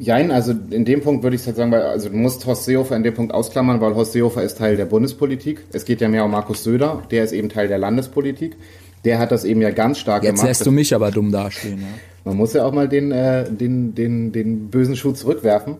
Jein, 0.00 0.30
also 0.30 0.52
in 0.70 0.84
dem 0.84 1.00
Punkt 1.00 1.24
würde 1.24 1.34
ich 1.34 1.44
halt 1.44 1.56
sagen, 1.56 1.72
weil, 1.72 1.82
also 1.82 2.08
du 2.08 2.16
musst 2.16 2.46
Horst 2.46 2.66
Seehofer 2.66 2.94
in 2.94 3.02
dem 3.02 3.14
Punkt 3.14 3.34
ausklammern, 3.34 3.80
weil 3.80 3.96
Horst 3.96 4.12
Seehofer 4.12 4.44
ist 4.44 4.58
Teil 4.58 4.76
der 4.76 4.84
Bundespolitik. 4.84 5.64
Es 5.72 5.84
geht 5.84 6.00
ja 6.00 6.08
mehr 6.08 6.24
um 6.24 6.30
Markus 6.30 6.62
Söder, 6.62 7.02
der 7.10 7.24
ist 7.24 7.32
eben 7.32 7.48
Teil 7.48 7.66
der 7.66 7.78
Landespolitik. 7.78 8.56
Der 9.04 9.18
hat 9.18 9.30
das 9.30 9.44
eben 9.44 9.60
ja 9.60 9.70
ganz 9.70 9.98
stark 9.98 10.22
Jetzt 10.22 10.34
gemacht. 10.36 10.48
lässt 10.48 10.66
du 10.66 10.70
mich 10.70 10.94
aber 10.94 11.10
dumm 11.10 11.30
dastehen. 11.30 11.80
Ja. 11.80 11.86
Man 12.24 12.36
muss 12.36 12.52
ja 12.52 12.64
auch 12.64 12.72
mal 12.72 12.88
den, 12.88 13.12
äh, 13.12 13.50
den, 13.50 13.94
den, 13.94 14.32
den 14.32 14.68
bösen 14.70 14.96
Schuh 14.96 15.12
zurückwerfen. 15.12 15.76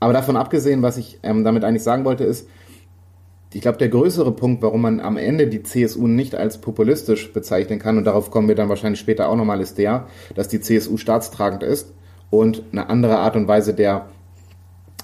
Aber 0.00 0.12
davon 0.12 0.36
abgesehen, 0.36 0.82
was 0.82 0.96
ich 0.96 1.18
ähm, 1.22 1.44
damit 1.44 1.64
eigentlich 1.64 1.82
sagen 1.82 2.04
wollte, 2.04 2.24
ist, 2.24 2.46
ich 3.52 3.62
glaube, 3.62 3.78
der 3.78 3.88
größere 3.88 4.32
Punkt, 4.32 4.62
warum 4.62 4.82
man 4.82 5.00
am 5.00 5.16
Ende 5.16 5.46
die 5.46 5.62
CSU 5.62 6.06
nicht 6.06 6.34
als 6.34 6.58
populistisch 6.58 7.32
bezeichnen 7.32 7.78
kann, 7.78 7.96
und 7.96 8.04
darauf 8.04 8.30
kommen 8.30 8.46
wir 8.46 8.54
dann 8.54 8.68
wahrscheinlich 8.68 9.00
später 9.00 9.28
auch 9.28 9.36
nochmal, 9.36 9.60
ist 9.60 9.78
der, 9.78 10.06
dass 10.34 10.48
die 10.48 10.60
CSU 10.60 10.98
staatstragend 10.98 11.62
ist 11.62 11.92
und 12.30 12.62
eine 12.72 12.90
andere 12.90 13.18
Art 13.18 13.36
und 13.36 13.48
Weise 13.48 13.72
der, 13.72 14.06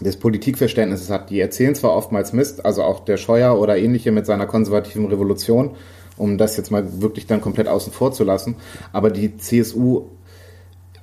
des 0.01 0.19
Politikverständnisses 0.19 1.09
hat. 1.09 1.31
Die 1.31 1.41
erzählen 1.41 1.75
zwar 1.75 1.97
oftmals 1.97 2.35
Mist, 2.35 2.65
also 2.67 2.83
auch 2.83 3.05
der 3.05 3.17
Scheuer 3.17 3.59
oder 3.59 3.79
ähnliche 3.79 4.13
mit 4.13 4.27
seiner 4.27 4.47
konservativen 4.47 5.07
Revolution, 5.07 5.71
um 6.17 6.39
das 6.39 6.57
jetzt 6.57 6.71
mal 6.71 7.03
wirklich 7.03 7.27
dann 7.27 7.41
komplett 7.41 7.69
außen 7.69 7.93
vor 7.93 8.13
zu 8.13 8.25
lassen, 8.25 8.57
aber 8.93 9.11
die 9.11 9.37
CSU 9.37 10.07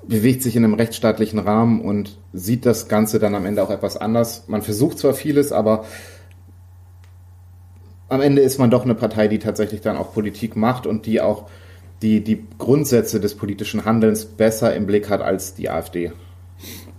bewegt 0.07 0.41
sich 0.41 0.55
in 0.55 0.63
einem 0.63 0.73
rechtsstaatlichen 0.73 1.39
Rahmen 1.39 1.81
und 1.81 2.17
sieht 2.33 2.65
das 2.65 2.87
Ganze 2.87 3.19
dann 3.19 3.35
am 3.35 3.45
Ende 3.45 3.63
auch 3.63 3.69
etwas 3.69 3.97
anders. 3.97 4.45
Man 4.47 4.61
versucht 4.61 4.97
zwar 4.97 5.13
vieles, 5.13 5.51
aber 5.51 5.85
am 8.09 8.21
Ende 8.21 8.41
ist 8.41 8.57
man 8.57 8.69
doch 8.69 8.83
eine 8.83 8.95
Partei, 8.95 9.27
die 9.27 9.39
tatsächlich 9.39 9.81
dann 9.81 9.97
auch 9.97 10.13
Politik 10.13 10.55
macht 10.55 10.85
und 10.85 11.05
die 11.05 11.21
auch 11.21 11.45
die, 12.01 12.23
die 12.23 12.45
Grundsätze 12.57 13.19
des 13.19 13.35
politischen 13.35 13.85
Handelns 13.85 14.25
besser 14.25 14.75
im 14.75 14.85
Blick 14.85 15.09
hat 15.09 15.21
als 15.21 15.53
die 15.53 15.69
AfD. 15.69 16.11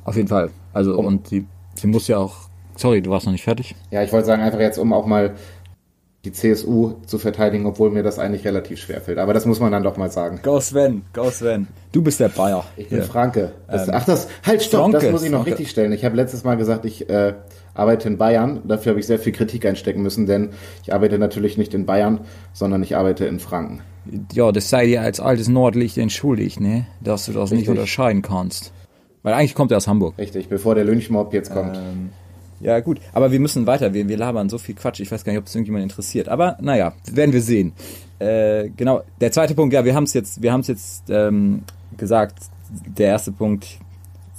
Auf 0.04 0.16
jeden 0.16 0.28
Fall. 0.28 0.50
Also, 0.72 0.96
um, 0.96 1.06
und 1.06 1.28
sie, 1.28 1.44
sie 1.74 1.86
muss 1.86 2.08
ja 2.08 2.18
auch. 2.18 2.48
Sorry, 2.76 3.02
du 3.02 3.10
warst 3.10 3.26
noch 3.26 3.32
nicht 3.32 3.44
fertig? 3.44 3.74
Ja, 3.90 4.02
ich 4.02 4.12
wollte 4.12 4.26
sagen, 4.26 4.42
einfach 4.42 4.60
jetzt, 4.60 4.78
um 4.78 4.92
auch 4.92 5.06
mal 5.06 5.34
die 6.24 6.30
CSU 6.30 6.94
zu 7.04 7.18
verteidigen, 7.18 7.66
obwohl 7.66 7.90
mir 7.90 8.04
das 8.04 8.20
eigentlich 8.20 8.44
relativ 8.44 8.78
schwer 8.78 9.00
fällt. 9.00 9.18
Aber 9.18 9.34
das 9.34 9.44
muss 9.44 9.58
man 9.58 9.72
dann 9.72 9.82
doch 9.82 9.96
mal 9.96 10.10
sagen. 10.10 10.38
Go 10.42 10.60
Sven, 10.60 11.02
go 11.12 11.30
Sven. 11.30 11.66
Du 11.90 12.00
bist 12.00 12.20
der 12.20 12.28
Bayer. 12.28 12.64
Ich 12.76 12.88
bin 12.88 12.98
ja. 12.98 13.04
Franke. 13.04 13.52
Das, 13.66 13.88
ähm, 13.88 13.94
ach, 13.96 14.04
das, 14.04 14.28
halt, 14.46 14.62
stopp, 14.62 14.82
Franke, 14.82 14.98
das 14.98 15.10
muss 15.10 15.22
ich 15.24 15.30
noch 15.30 15.38
Franke. 15.38 15.50
richtig 15.50 15.70
stellen. 15.70 15.92
Ich 15.92 16.04
habe 16.04 16.14
letztes 16.14 16.44
Mal 16.44 16.56
gesagt, 16.56 16.84
ich 16.84 17.10
äh, 17.10 17.34
arbeite 17.74 18.06
in 18.08 18.18
Bayern. 18.18 18.60
Dafür 18.64 18.90
habe 18.90 19.00
ich 19.00 19.06
sehr 19.06 19.18
viel 19.18 19.32
Kritik 19.32 19.66
einstecken 19.66 20.02
müssen, 20.02 20.26
denn 20.26 20.50
ich 20.84 20.94
arbeite 20.94 21.18
natürlich 21.18 21.58
nicht 21.58 21.74
in 21.74 21.86
Bayern, 21.86 22.20
sondern 22.52 22.84
ich 22.84 22.96
arbeite 22.96 23.26
in 23.26 23.40
Franken. 23.40 23.80
Ja, 24.32 24.52
das 24.52 24.70
sei 24.70 24.86
dir 24.86 25.02
als 25.02 25.18
altes 25.18 25.48
Nordlicht 25.48 25.98
entschuldigt, 25.98 26.60
ne? 26.60 26.86
Dass 27.00 27.26
du 27.26 27.32
das 27.32 27.50
richtig. 27.50 27.58
nicht 27.58 27.68
unterscheiden 27.68 28.22
kannst. 28.22 28.72
Weil 29.24 29.34
eigentlich 29.34 29.54
kommt 29.54 29.70
er 29.72 29.76
aus 29.76 29.88
Hamburg. 29.88 30.18
Richtig, 30.18 30.48
bevor 30.48 30.74
der 30.74 30.84
Lynchmob 30.84 31.32
jetzt 31.32 31.52
kommt. 31.52 31.76
Ähm, 31.76 32.10
ja, 32.62 32.78
gut. 32.80 33.00
Aber 33.12 33.32
wir 33.32 33.40
müssen 33.40 33.66
weiter. 33.66 33.92
Wir, 33.92 34.08
wir 34.08 34.16
labern 34.16 34.48
so 34.48 34.56
viel 34.56 34.76
Quatsch. 34.76 35.00
Ich 35.00 35.10
weiß 35.10 35.24
gar 35.24 35.32
nicht, 35.32 35.40
ob 35.40 35.46
es 35.46 35.54
irgendjemand 35.54 35.82
interessiert. 35.82 36.28
Aber 36.28 36.56
naja, 36.60 36.94
werden 37.10 37.32
wir 37.32 37.42
sehen. 37.42 37.72
Äh, 38.20 38.70
genau. 38.76 39.02
Der 39.20 39.32
zweite 39.32 39.54
Punkt, 39.54 39.74
ja, 39.74 39.84
wir 39.84 39.94
haben 39.94 40.04
es 40.04 40.14
jetzt, 40.14 40.40
wir 40.42 40.52
haben 40.52 40.62
jetzt 40.62 41.04
ähm, 41.10 41.64
gesagt. 41.96 42.38
Der 42.96 43.08
erste 43.08 43.32
Punkt, 43.32 43.66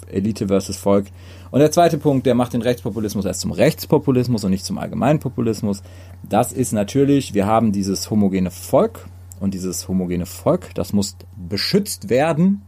Elite 0.09 0.47
versus 0.47 0.77
Volk. 0.77 1.07
Und 1.51 1.59
der 1.59 1.71
zweite 1.71 1.97
Punkt, 1.97 2.25
der 2.25 2.33
macht 2.33 2.53
den 2.53 2.61
Rechtspopulismus 2.61 3.25
erst 3.25 3.41
zum 3.41 3.51
Rechtspopulismus 3.51 4.43
und 4.43 4.51
nicht 4.51 4.65
zum 4.65 4.77
Allgemeinpopulismus. 4.77 5.83
Das 6.27 6.51
ist 6.51 6.71
natürlich, 6.71 7.33
wir 7.33 7.45
haben 7.45 7.71
dieses 7.71 8.09
homogene 8.09 8.49
Volk 8.49 9.05
und 9.39 9.53
dieses 9.53 9.87
homogene 9.87 10.25
Volk, 10.25 10.73
das 10.73 10.93
muss 10.93 11.15
beschützt 11.35 12.09
werden. 12.09 12.63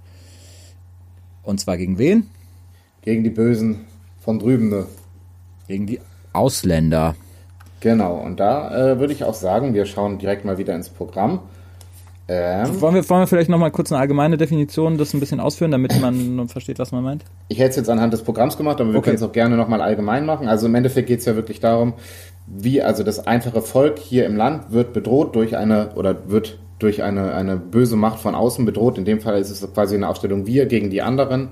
Und 1.41 1.59
zwar 1.61 1.77
gegen 1.77 1.97
wen? 1.97 2.29
Gegen 3.01 3.23
die 3.23 3.29
Bösen 3.29 3.85
von 4.19 4.37
drüben. 4.37 4.85
Gegen 5.67 5.87
die 5.87 5.99
Ausländer. 6.33 7.15
Genau, 7.79 8.15
und 8.15 8.39
da 8.39 8.93
äh, 8.93 8.99
würde 8.99 9.13
ich 9.13 9.23
auch 9.23 9.33
sagen, 9.33 9.73
wir 9.73 9.85
schauen 9.85 10.17
direkt 10.17 10.45
mal 10.45 10.57
wieder 10.57 10.75
ins 10.75 10.89
Programm. 10.89 11.39
Ähm, 12.27 12.81
wollen, 12.81 12.95
wir, 12.95 13.07
wollen 13.07 13.21
wir 13.21 13.27
vielleicht 13.27 13.49
nochmal 13.49 13.69
kurz 13.69 13.91
eine 13.91 14.01
allgemeine 14.01 14.37
Definition 14.37 14.97
das 14.97 15.13
ein 15.13 15.19
bisschen 15.19 15.39
ausführen, 15.39 15.69
damit 15.69 15.99
man 16.01 16.47
versteht, 16.47 16.79
was 16.79 16.91
man 16.91 17.03
meint? 17.03 17.23
Ich 17.49 17.59
hätte 17.59 17.71
es 17.71 17.75
jetzt 17.75 17.89
anhand 17.89 18.13
des 18.13 18.23
Programms 18.23 18.57
gemacht, 18.57 18.81
aber 18.81 18.91
wir 18.91 18.99
okay. 18.99 19.11
können 19.11 19.17
es 19.17 19.23
auch 19.23 19.31
gerne 19.31 19.55
nochmal 19.57 19.81
allgemein 19.81 20.25
machen. 20.25 20.47
Also 20.47 20.65
im 20.65 20.73
Endeffekt 20.73 21.07
geht 21.07 21.19
es 21.19 21.25
ja 21.25 21.35
wirklich 21.35 21.59
darum, 21.59 21.93
wie 22.47 22.81
also 22.81 23.03
das 23.03 23.27
einfache 23.27 23.61
Volk 23.61 23.99
hier 23.99 24.25
im 24.25 24.35
Land 24.35 24.71
wird 24.71 24.93
bedroht 24.93 25.35
durch 25.35 25.57
eine 25.57 25.91
oder 25.95 26.29
wird 26.29 26.57
durch 26.79 27.03
eine, 27.03 27.33
eine 27.33 27.55
böse 27.57 27.95
Macht 27.95 28.19
von 28.19 28.35
außen 28.35 28.65
bedroht. 28.65 28.97
In 28.97 29.05
dem 29.05 29.21
Fall 29.21 29.39
ist 29.39 29.49
es 29.49 29.73
quasi 29.73 29.95
eine 29.95 30.09
Aufstellung 30.09 30.45
wir 30.45 30.65
gegen 30.65 30.89
die 30.89 31.01
anderen. 31.01 31.49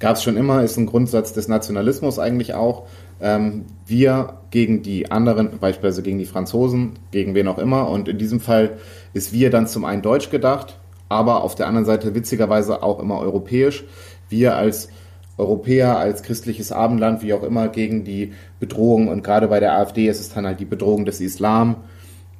Gab 0.00 0.16
es 0.16 0.22
schon 0.22 0.38
immer, 0.38 0.64
ist 0.64 0.78
ein 0.78 0.86
Grundsatz 0.86 1.34
des 1.34 1.46
Nationalismus 1.46 2.18
eigentlich 2.18 2.54
auch. 2.54 2.86
Ähm, 3.20 3.66
wir 3.86 4.38
gegen 4.50 4.82
die 4.82 5.10
anderen, 5.10 5.58
beispielsweise 5.60 6.02
gegen 6.02 6.18
die 6.18 6.24
Franzosen, 6.24 6.98
gegen 7.12 7.34
wen 7.34 7.46
auch 7.46 7.58
immer. 7.58 7.88
Und 7.88 8.08
in 8.08 8.18
diesem 8.18 8.40
Fall 8.40 8.78
ist 9.12 9.32
wir 9.32 9.50
dann 9.50 9.66
zum 9.66 9.84
einen 9.84 10.00
deutsch 10.00 10.30
gedacht, 10.30 10.78
aber 11.10 11.44
auf 11.44 11.54
der 11.54 11.66
anderen 11.66 11.84
Seite 11.84 12.14
witzigerweise 12.14 12.82
auch 12.82 12.98
immer 12.98 13.18
europäisch. 13.18 13.84
Wir 14.30 14.56
als 14.56 14.88
Europäer, 15.36 15.98
als 15.98 16.22
christliches 16.22 16.72
Abendland, 16.72 17.22
wie 17.22 17.34
auch 17.34 17.42
immer, 17.42 17.68
gegen 17.68 18.04
die 18.04 18.32
Bedrohung 18.58 19.08
und 19.08 19.22
gerade 19.22 19.48
bei 19.48 19.60
der 19.60 19.76
AfD 19.76 20.08
ist 20.08 20.20
es 20.20 20.32
dann 20.32 20.46
halt 20.46 20.60
die 20.60 20.66
Bedrohung 20.66 21.04
des 21.04 21.20
Islam, 21.20 21.76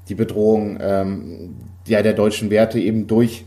die 0.08 0.14
Bedrohung 0.14 0.78
ähm, 0.80 1.56
ja, 1.86 2.02
der 2.02 2.12
deutschen 2.12 2.50
Werte 2.50 2.78
eben 2.78 3.06
durch, 3.06 3.44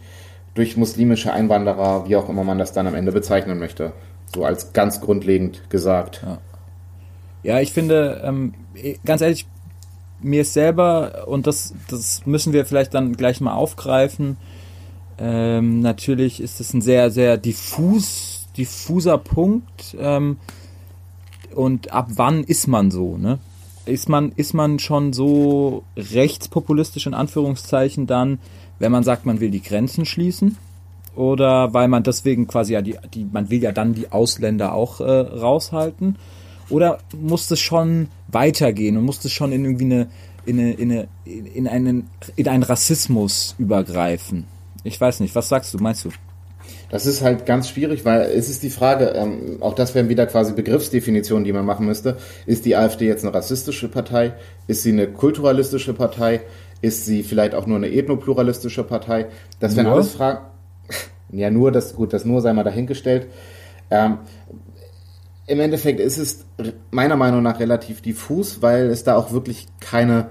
durch 0.53 0.77
muslimische 0.77 1.33
Einwanderer, 1.33 2.07
wie 2.07 2.15
auch 2.15 2.29
immer 2.29 2.43
man 2.43 2.57
das 2.57 2.73
dann 2.73 2.87
am 2.87 2.95
Ende 2.95 3.11
bezeichnen 3.11 3.59
möchte. 3.59 3.93
So 4.33 4.45
als 4.45 4.73
ganz 4.73 5.01
grundlegend 5.01 5.69
gesagt. 5.69 6.21
Ja, 6.23 6.37
ja 7.43 7.59
ich 7.59 7.73
finde, 7.73 8.21
ähm, 8.23 8.53
ganz 9.05 9.21
ehrlich, 9.21 9.47
mir 10.21 10.41
ist 10.41 10.53
selber, 10.53 11.27
und 11.27 11.47
das, 11.47 11.73
das 11.89 12.25
müssen 12.25 12.53
wir 12.53 12.65
vielleicht 12.65 12.93
dann 12.93 13.15
gleich 13.15 13.41
mal 13.41 13.53
aufgreifen, 13.53 14.37
ähm, 15.17 15.79
natürlich 15.81 16.41
ist 16.41 16.59
es 16.59 16.73
ein 16.73 16.81
sehr, 16.81 17.11
sehr 17.11 17.37
diffus, 17.37 18.47
diffuser 18.57 19.17
Punkt. 19.17 19.95
Ähm, 19.99 20.37
und 21.53 21.91
ab 21.91 22.07
wann 22.15 22.43
ist 22.43 22.67
man 22.67 22.91
so, 22.91 23.17
ne? 23.17 23.39
Ist 23.85 24.07
man, 24.07 24.31
ist 24.31 24.53
man 24.53 24.79
schon 24.79 25.11
so 25.11 25.83
rechtspopulistisch 25.97 27.05
in 27.05 27.13
Anführungszeichen 27.13 28.07
dann, 28.07 28.39
wenn 28.83 28.91
man 28.91 29.03
sagt, 29.03 29.25
man 29.25 29.39
will 29.39 29.49
die 29.49 29.61
Grenzen 29.61 30.05
schließen? 30.05 30.57
Oder 31.15 31.73
weil 31.73 31.87
man 31.87 32.03
deswegen 32.03 32.47
quasi 32.47 32.73
ja 32.73 32.81
die, 32.81 32.97
die 33.13 33.23
man 33.23 33.49
will 33.49 33.63
ja 33.63 33.71
dann 33.71 33.93
die 33.93 34.11
Ausländer 34.11 34.73
auch 34.73 34.99
äh, 34.99 35.03
raushalten? 35.03 36.17
Oder 36.69 36.97
muss 37.17 37.49
es 37.49 37.61
schon 37.61 38.09
weitergehen 38.27 38.97
und 38.97 39.05
muss 39.05 39.23
es 39.23 39.31
schon 39.31 39.53
in 39.53 39.63
irgendwie 39.63 39.85
eine, 39.85 40.07
in, 40.45 40.59
eine, 40.59 40.73
in, 40.73 40.91
eine, 40.91 41.07
in, 41.25 41.67
einen, 41.69 42.09
in 42.35 42.47
einen 42.49 42.63
Rassismus 42.63 43.55
übergreifen? 43.57 44.47
Ich 44.83 44.99
weiß 44.99 45.21
nicht, 45.21 45.33
was 45.33 45.47
sagst 45.47 45.73
du, 45.73 45.77
meinst 45.77 46.03
du? 46.03 46.09
Das 46.89 47.05
ist 47.05 47.21
halt 47.21 47.45
ganz 47.45 47.69
schwierig, 47.69 48.03
weil 48.03 48.23
es 48.23 48.49
ist 48.49 48.63
die 48.63 48.69
Frage, 48.69 49.13
ähm, 49.15 49.59
auch 49.61 49.75
das 49.75 49.95
wären 49.95 50.09
wieder 50.09 50.25
quasi 50.25 50.51
Begriffsdefinitionen, 50.51 51.45
die 51.45 51.53
man 51.53 51.65
machen 51.65 51.85
müsste. 51.85 52.17
Ist 52.45 52.65
die 52.65 52.75
AfD 52.75 53.07
jetzt 53.07 53.23
eine 53.23 53.33
rassistische 53.33 53.87
Partei? 53.87 54.33
Ist 54.67 54.83
sie 54.83 54.91
eine 54.91 55.07
kulturalistische 55.07 55.93
Partei? 55.93 56.41
Ist 56.83 57.05
sie 57.05 57.23
vielleicht 57.23 57.55
auch 57.55 57.65
nur 57.65 57.77
eine 57.77 57.89
ethnopluralistische 57.89 58.83
Partei? 58.83 59.27
Das 59.61 59.77
wären 59.77 59.87
alles 59.87 60.11
Fragen. 60.11 60.45
Ja, 61.31 61.49
nur 61.49 61.71
das, 61.71 61.95
gut, 61.95 62.11
das 62.11 62.25
nur 62.25 62.41
sei 62.41 62.51
mal 62.51 62.65
dahingestellt. 62.65 63.27
Ähm, 63.89 64.17
im 65.47 65.61
Endeffekt 65.61 66.01
ist 66.01 66.17
es 66.17 66.45
meiner 66.91 67.15
Meinung 67.15 67.41
nach 67.41 67.61
relativ 67.61 68.01
diffus, 68.01 68.61
weil 68.61 68.87
es 68.87 69.05
da 69.05 69.15
auch 69.15 69.31
wirklich 69.31 69.67
keine 69.79 70.27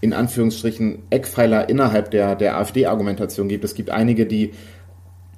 in 0.00 0.12
Anführungsstrichen 0.12 1.04
Eckpfeiler 1.10 1.68
innerhalb 1.68 2.10
der, 2.10 2.34
der 2.34 2.58
AfD-Argumentation 2.58 3.46
gibt. 3.46 3.62
Es 3.62 3.76
gibt 3.76 3.90
einige, 3.90 4.26
die 4.26 4.54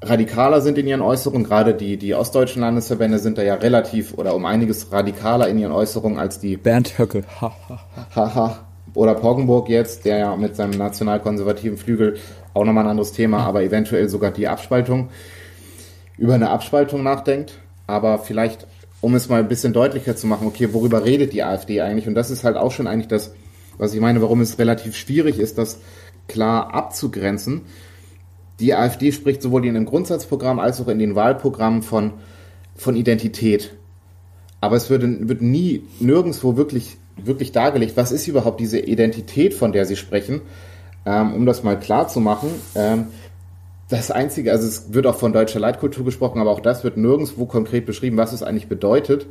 radikaler 0.01 0.63
sind 0.63 0.79
in 0.79 0.87
ihren 0.87 1.03
Äußerungen, 1.03 1.45
gerade 1.45 1.75
die, 1.75 1.99
die 1.99 2.15
ostdeutschen 2.15 2.63
Landesverbände 2.63 3.19
sind 3.19 3.37
da 3.37 3.43
ja 3.43 3.57
relativ 3.57 4.15
oder 4.15 4.35
um 4.35 4.47
einiges 4.47 4.91
radikaler 4.91 5.47
in 5.49 5.59
ihren 5.59 5.73
Äußerungen 5.73 6.19
als 6.19 6.41
die 6.41 6.57
Bernd 6.57 6.99
Höcke. 6.99 7.25
Haha. 7.39 8.65
Oder 8.95 9.15
Poggenburg 9.15 9.69
jetzt, 9.69 10.05
der 10.05 10.19
ja 10.19 10.37
mit 10.37 10.57
seinem 10.57 10.79
nationalkonservativen 10.79 11.77
Flügel 11.77 12.17
auch 12.55 12.65
nochmal 12.65 12.85
ein 12.85 12.91
anderes 12.91 13.13
Thema, 13.13 13.41
aber 13.41 13.63
eventuell 13.63 14.09
sogar 14.09 14.31
die 14.31 14.49
Abspaltung, 14.49 15.09
über 16.17 16.35
eine 16.35 16.51
Abspaltung 16.51 17.03
nachdenkt. 17.03 17.59
Aber 17.87 18.19
vielleicht, 18.19 18.67
um 19.01 19.15
es 19.15 19.29
mal 19.29 19.41
ein 19.41 19.49
bisschen 19.49 19.73
deutlicher 19.73 20.17
zu 20.17 20.27
machen, 20.27 20.47
okay, 20.47 20.73
worüber 20.73 21.05
redet 21.05 21.33
die 21.33 21.43
AfD 21.43 21.81
eigentlich? 21.81 22.07
Und 22.07 22.15
das 22.15 22.31
ist 22.31 22.45
halt 22.45 22.57
auch 22.57 22.73
schon 22.73 22.87
eigentlich 22.87 23.09
das, 23.09 23.35
was 23.77 23.93
ich 23.93 24.01
meine, 24.01 24.23
warum 24.23 24.41
es 24.41 24.59
relativ 24.59 24.97
schwierig 24.97 25.39
ist, 25.39 25.59
das 25.59 25.81
klar 26.29 26.73
abzugrenzen. 26.73 27.63
Die 28.61 28.75
AfD 28.75 29.11
spricht 29.11 29.43
sowohl 29.43 29.67
in 29.67 29.75
dem 29.75 29.85
Grundsatzprogramm 29.85 30.61
als 30.61 30.81
auch 30.81 30.89
in 30.89 31.01
den 31.01 31.17
Wahlprogrammen 31.17 31.83
von, 31.83 32.13
von 32.77 32.95
Identität. 32.95 33.75
Aber 34.61 34.77
es 34.77 34.89
wird, 34.89 35.03
wird 35.29 35.43
nie 35.43 35.83
nirgendwo 35.99 36.57
wirklich, 36.57 36.97
wirklich 37.17 37.53
dargelegt, 37.53 37.97
was 37.97 38.13
ist 38.13 38.27
überhaupt 38.27 38.61
diese 38.61 38.79
Identität, 38.79 39.55
von 39.55 39.73
der 39.73 39.87
sie 39.87 39.97
sprechen. 39.97 40.43
Ähm, 41.07 41.35
um 41.35 41.47
das 41.47 41.63
mal 41.63 41.79
klar 41.79 42.09
zu 42.09 42.21
machen, 42.21 42.49
ähm, 42.75 43.09
das 43.89 44.11
Einzige, 44.11 44.51
also 44.53 44.67
es 44.67 44.95
wird 44.95 45.07
auch 45.07 45.17
von 45.17 45.33
deutscher 45.33 45.61
Leitkultur 45.61 46.05
gesprochen, 46.05 46.41
aber 46.41 46.51
auch 46.51 46.61
das 46.61 46.85
wird 46.85 46.97
nirgendwo 46.97 47.45
konkret 47.45 47.85
beschrieben, 47.85 48.17
was 48.17 48.33
es 48.33 48.43
eigentlich 48.43 48.69
bedeutet. 48.69 49.27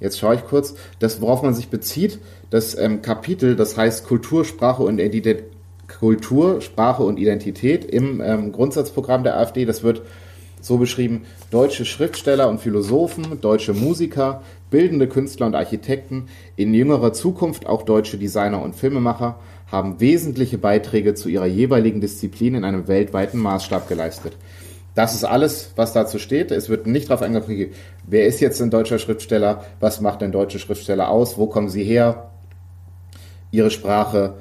Jetzt 0.00 0.18
schaue 0.18 0.34
ich 0.34 0.44
kurz, 0.44 0.74
das, 0.98 1.20
worauf 1.20 1.42
man 1.42 1.54
sich 1.54 1.68
bezieht, 1.68 2.18
das 2.50 2.76
ähm, 2.76 3.02
Kapitel, 3.02 3.56
das 3.56 3.76
heißt 3.76 4.06
Kultur, 4.06 4.44
Sprache 4.44 4.82
und 4.82 4.98
Identität, 4.98 5.44
Kultur, 6.00 6.60
Sprache 6.60 7.02
und 7.02 7.18
Identität 7.18 7.84
im 7.84 8.20
ähm, 8.20 8.52
Grundsatzprogramm 8.52 9.24
der 9.24 9.38
AfD, 9.38 9.64
das 9.64 9.82
wird 9.82 10.02
so 10.60 10.76
beschrieben, 10.76 11.24
deutsche 11.50 11.84
Schriftsteller 11.84 12.48
und 12.48 12.60
Philosophen, 12.60 13.40
deutsche 13.40 13.72
Musiker, 13.72 14.42
bildende 14.70 15.08
Künstler 15.08 15.46
und 15.46 15.54
Architekten, 15.54 16.28
in 16.56 16.74
jüngerer 16.74 17.12
Zukunft 17.12 17.66
auch 17.66 17.82
deutsche 17.82 18.18
Designer 18.18 18.62
und 18.62 18.74
Filmemacher 18.74 19.38
haben 19.70 20.00
wesentliche 20.00 20.58
Beiträge 20.58 21.14
zu 21.14 21.28
ihrer 21.28 21.46
jeweiligen 21.46 22.00
Disziplin 22.00 22.54
in 22.54 22.64
einem 22.64 22.88
weltweiten 22.88 23.38
Maßstab 23.38 23.88
geleistet. 23.88 24.36
Das 24.94 25.14
ist 25.14 25.24
alles, 25.24 25.72
was 25.76 25.92
dazu 25.92 26.18
steht. 26.18 26.50
Es 26.50 26.68
wird 26.68 26.86
nicht 26.86 27.08
darauf 27.08 27.22
eingegangen, 27.22 27.68
wer 28.06 28.26
ist 28.26 28.40
jetzt 28.40 28.60
ein 28.60 28.70
deutscher 28.70 28.98
Schriftsteller, 28.98 29.64
was 29.78 30.00
macht 30.00 30.22
ein 30.22 30.32
deutscher 30.32 30.58
Schriftsteller 30.58 31.08
aus, 31.08 31.38
wo 31.38 31.46
kommen 31.46 31.68
sie 31.68 31.84
her, 31.84 32.30
ihre 33.50 33.70
Sprache, 33.70 34.34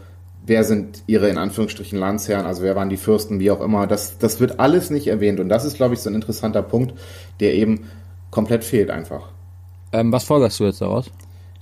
wer 0.45 0.63
sind 0.63 1.03
ihre 1.05 1.29
in 1.29 1.37
Anführungsstrichen 1.37 1.99
Landsherren, 1.99 2.45
also 2.45 2.63
wer 2.63 2.75
waren 2.75 2.89
die 2.89 2.97
Fürsten, 2.97 3.39
wie 3.39 3.51
auch 3.51 3.61
immer. 3.61 3.85
Das, 3.85 4.17
das 4.17 4.39
wird 4.39 4.59
alles 4.59 4.89
nicht 4.89 5.07
erwähnt 5.07 5.39
und 5.39 5.49
das 5.49 5.65
ist, 5.65 5.75
glaube 5.75 5.93
ich, 5.93 5.99
so 5.99 6.09
ein 6.09 6.15
interessanter 6.15 6.63
Punkt, 6.63 6.93
der 7.39 7.53
eben 7.53 7.89
komplett 8.31 8.63
fehlt 8.63 8.89
einfach. 8.89 9.29
Ähm, 9.91 10.11
was 10.11 10.23
folgerst 10.23 10.59
du 10.59 10.65
jetzt 10.65 10.81
daraus? 10.81 11.09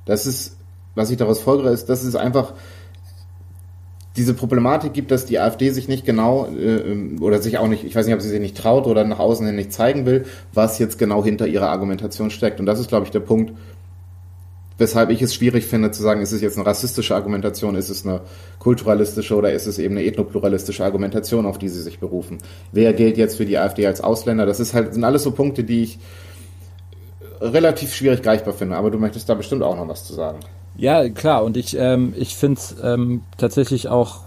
Das 0.06 0.26
ist, 0.26 0.58
was 0.96 1.10
ich 1.10 1.18
daraus 1.18 1.42
folgere, 1.42 1.72
ist, 1.72 1.88
das 1.88 2.04
ist 2.04 2.16
einfach 2.16 2.54
diese 4.16 4.34
Problematik 4.34 4.94
gibt, 4.94 5.12
dass 5.12 5.26
die 5.26 5.40
AfD 5.40 5.72
sich 5.72 5.88
nicht 5.88 6.06
genau 6.06 6.48
äh, 6.48 7.20
oder 7.20 7.42
sich 7.42 7.58
auch 7.58 7.68
nicht, 7.68 7.84
ich 7.84 7.96
weiß 7.96 8.06
nicht, 8.06 8.16
ob 8.16 8.22
sie 8.22 8.30
sich 8.30 8.40
nicht 8.40 8.58
traut 8.58 8.88
oder 8.88 9.04
nach 9.04 9.20
außen 9.20 9.46
hin 9.46 9.56
nicht 9.56 9.74
zeigen 9.74 10.06
will, 10.06 10.26
was 10.54 10.80
jetzt 10.80 10.98
genau 10.98 11.24
hinter 11.24 11.48
ihrer 11.48 11.70
Argumentation 11.70 12.30
steckt. 12.30 12.60
Und 12.60 12.66
das 12.66 12.80
ist, 12.80 12.88
glaube 12.88 13.06
ich, 13.06 13.12
der 13.12 13.20
Punkt, 13.20 13.54
weshalb 14.78 15.10
ich 15.10 15.22
es 15.22 15.34
schwierig 15.34 15.66
finde 15.66 15.92
zu 15.92 16.02
sagen, 16.02 16.22
ist 16.22 16.32
es 16.32 16.42
jetzt 16.42 16.58
eine 16.58 16.66
rassistische 16.66 17.16
Argumentation, 17.16 17.76
ist 17.76 17.90
es 17.90 18.06
eine 18.06 18.22
kulturalistische 18.60 19.36
oder 19.36 19.52
ist 19.52 19.68
es 19.68 19.80
eben 19.80 19.98
eine 19.98 20.06
ethnopluralistische 20.06 20.84
Argumentation, 20.84 21.46
auf 21.46 21.58
die 21.58 21.70
sie 21.70 21.82
sich 21.82 22.00
berufen. 22.00 22.38
Wer 22.72 22.94
gilt 22.94 23.18
jetzt 23.18 23.38
für 23.38 23.46
die 23.46 23.58
AfD 23.58 23.86
als 23.86 24.02
Ausländer? 24.02 24.46
Das 24.46 24.60
ist 24.60 24.74
halt, 24.74 24.94
sind 24.94 25.04
alles 25.04 25.24
so 25.24 25.32
Punkte, 25.32 25.64
die 25.64 25.84
ich 25.84 26.00
relativ 27.42 27.94
schwierig 27.94 28.22
greifbar 28.22 28.54
finde. 28.54 28.76
Aber 28.76 28.92
du 28.92 28.98
möchtest 28.98 29.30
da 29.30 29.34
bestimmt 29.34 29.64
auch 29.64 29.76
noch 29.76 29.88
was 29.88 30.06
zu 30.06 30.14
sagen. 30.14 30.40
Ja, 30.78 31.08
klar. 31.10 31.44
Und 31.44 31.58
ich, 31.58 31.78
ähm, 31.78 32.14
ich 32.18 32.36
finde 32.36 32.60
es 32.60 32.76
ähm, 32.84 33.22
tatsächlich 33.38 33.88
auch 33.88 34.22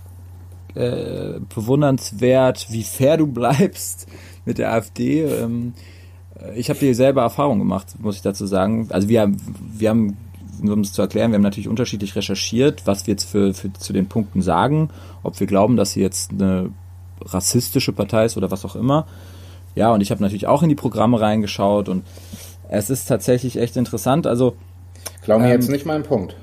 äh, 0.74 1.40
bewundernswert, 1.54 2.68
wie 2.70 2.82
fair 2.82 3.16
du 3.16 3.26
bleibst 3.32 4.06
mit 4.44 4.58
der 4.58 4.72
AfD. 4.72 5.24
Ähm, 5.24 5.74
ich 6.54 6.70
habe 6.70 6.78
dieselbe 6.78 7.20
Erfahrung 7.20 7.58
gemacht, 7.58 7.94
muss 7.98 8.16
ich 8.16 8.22
dazu 8.22 8.46
sagen. 8.46 8.88
Also 8.90 9.08
wir, 9.08 9.30
wir 9.60 9.90
haben, 9.90 10.16
um 10.62 10.80
es 10.80 10.92
zu 10.92 11.02
erklären, 11.02 11.32
wir 11.32 11.36
haben 11.36 11.42
natürlich 11.42 11.68
unterschiedlich 11.68 12.14
recherchiert, 12.14 12.86
was 12.86 13.06
wir 13.06 13.12
jetzt 13.12 13.28
für, 13.28 13.52
für 13.54 13.72
zu 13.72 13.92
den 13.92 14.06
Punkten 14.06 14.40
sagen, 14.40 14.90
ob 15.22 15.38
wir 15.40 15.46
glauben, 15.46 15.76
dass 15.76 15.92
sie 15.92 16.00
jetzt 16.00 16.30
eine 16.30 16.70
rassistische 17.22 17.92
Partei 17.92 18.24
ist 18.24 18.36
oder 18.36 18.50
was 18.50 18.64
auch 18.64 18.76
immer. 18.76 19.06
Ja, 19.74 19.92
und 19.92 20.00
ich 20.00 20.10
habe 20.10 20.22
natürlich 20.22 20.46
auch 20.46 20.62
in 20.62 20.68
die 20.68 20.74
Programme 20.74 21.20
reingeschaut 21.20 21.88
und 21.88 22.04
es 22.68 22.90
ist 22.90 23.06
tatsächlich 23.06 23.58
echt 23.58 23.76
interessant. 23.76 24.26
Also 24.26 24.56
Klau 25.22 25.38
mir 25.38 25.46
ähm, 25.46 25.52
jetzt 25.52 25.70
nicht 25.70 25.86
meinen 25.86 26.04
Punkt. 26.04 26.36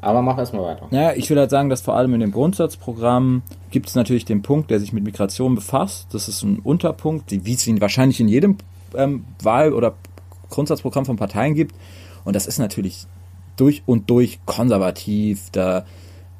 Aber 0.00 0.20
mach 0.20 0.36
erstmal 0.36 0.64
weiter. 0.64 0.88
Ja, 0.90 1.12
ich 1.12 1.30
will 1.30 1.38
halt 1.38 1.50
sagen, 1.50 1.68
dass 1.68 1.80
vor 1.80 1.94
allem 1.94 2.12
in 2.14 2.20
dem 2.20 2.32
Grundsatzprogramm 2.32 3.42
gibt 3.70 3.88
es 3.88 3.94
natürlich 3.94 4.24
den 4.24 4.42
Punkt, 4.42 4.70
der 4.70 4.80
sich 4.80 4.92
mit 4.92 5.04
Migration 5.04 5.54
befasst. 5.54 6.08
Das 6.12 6.28
ist 6.28 6.42
ein 6.42 6.58
Unterpunkt, 6.58 7.30
wie 7.30 7.54
es 7.54 7.66
ihn 7.68 7.80
wahrscheinlich 7.80 8.18
in 8.18 8.26
jedem 8.26 8.58
ähm, 8.96 9.24
Wahl- 9.40 9.72
oder 9.72 9.94
Grundsatzprogramm 10.50 11.06
von 11.06 11.16
Parteien 11.16 11.54
gibt. 11.54 11.76
Und 12.24 12.34
das 12.34 12.46
ist 12.46 12.58
natürlich 12.58 13.06
durch 13.56 13.84
und 13.86 14.10
durch 14.10 14.40
konservativ. 14.44 15.50
Da, 15.52 15.84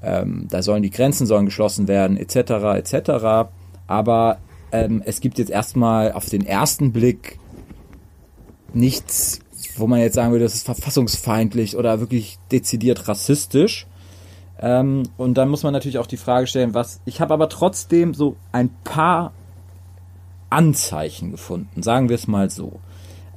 ähm, 0.03 0.49
da 0.51 0.63
sollen 0.63 0.83
die 0.83 0.91
Grenzen 0.91 1.27
sollen 1.27 1.47
geschlossen 1.47 1.87
werden, 1.87 2.17
etc. 2.17 2.35
etc. 2.79 3.49
Aber 3.87 4.39
ähm, 4.73 5.03
es 5.05 5.21
gibt 5.21 5.39
jetzt 5.39 5.51
erstmal 5.51 6.11
auf 6.13 6.29
den 6.29 6.45
ersten 6.45 6.93
Blick 6.93 7.39
nichts 8.75 9.41
wo 9.77 9.87
man 9.87 10.01
jetzt 10.01 10.15
sagen 10.15 10.33
würde, 10.33 10.45
das 10.45 10.55
ist 10.55 10.65
verfassungsfeindlich 10.65 11.77
oder 11.77 12.01
wirklich 12.01 12.39
dezidiert 12.51 13.09
rassistisch. 13.09 13.87
Ähm, 14.61 15.05
und 15.17 15.35
dann 15.35 15.49
muss 15.49 15.63
man 15.63 15.73
natürlich 15.73 15.99
auch 15.99 16.07
die 16.07 16.17
Frage 16.17 16.47
stellen, 16.47 16.75
was. 16.75 17.01
Ich 17.05 17.21
habe 17.21 17.35
aber 17.35 17.49
trotzdem 17.49 18.15
so 18.15 18.37
ein 18.53 18.71
paar 18.85 19.33
Anzeichen 20.51 21.31
gefunden, 21.31 21.83
sagen 21.83 22.09
wir 22.09 22.17
es 22.17 22.29
mal 22.29 22.51
so. 22.51 22.81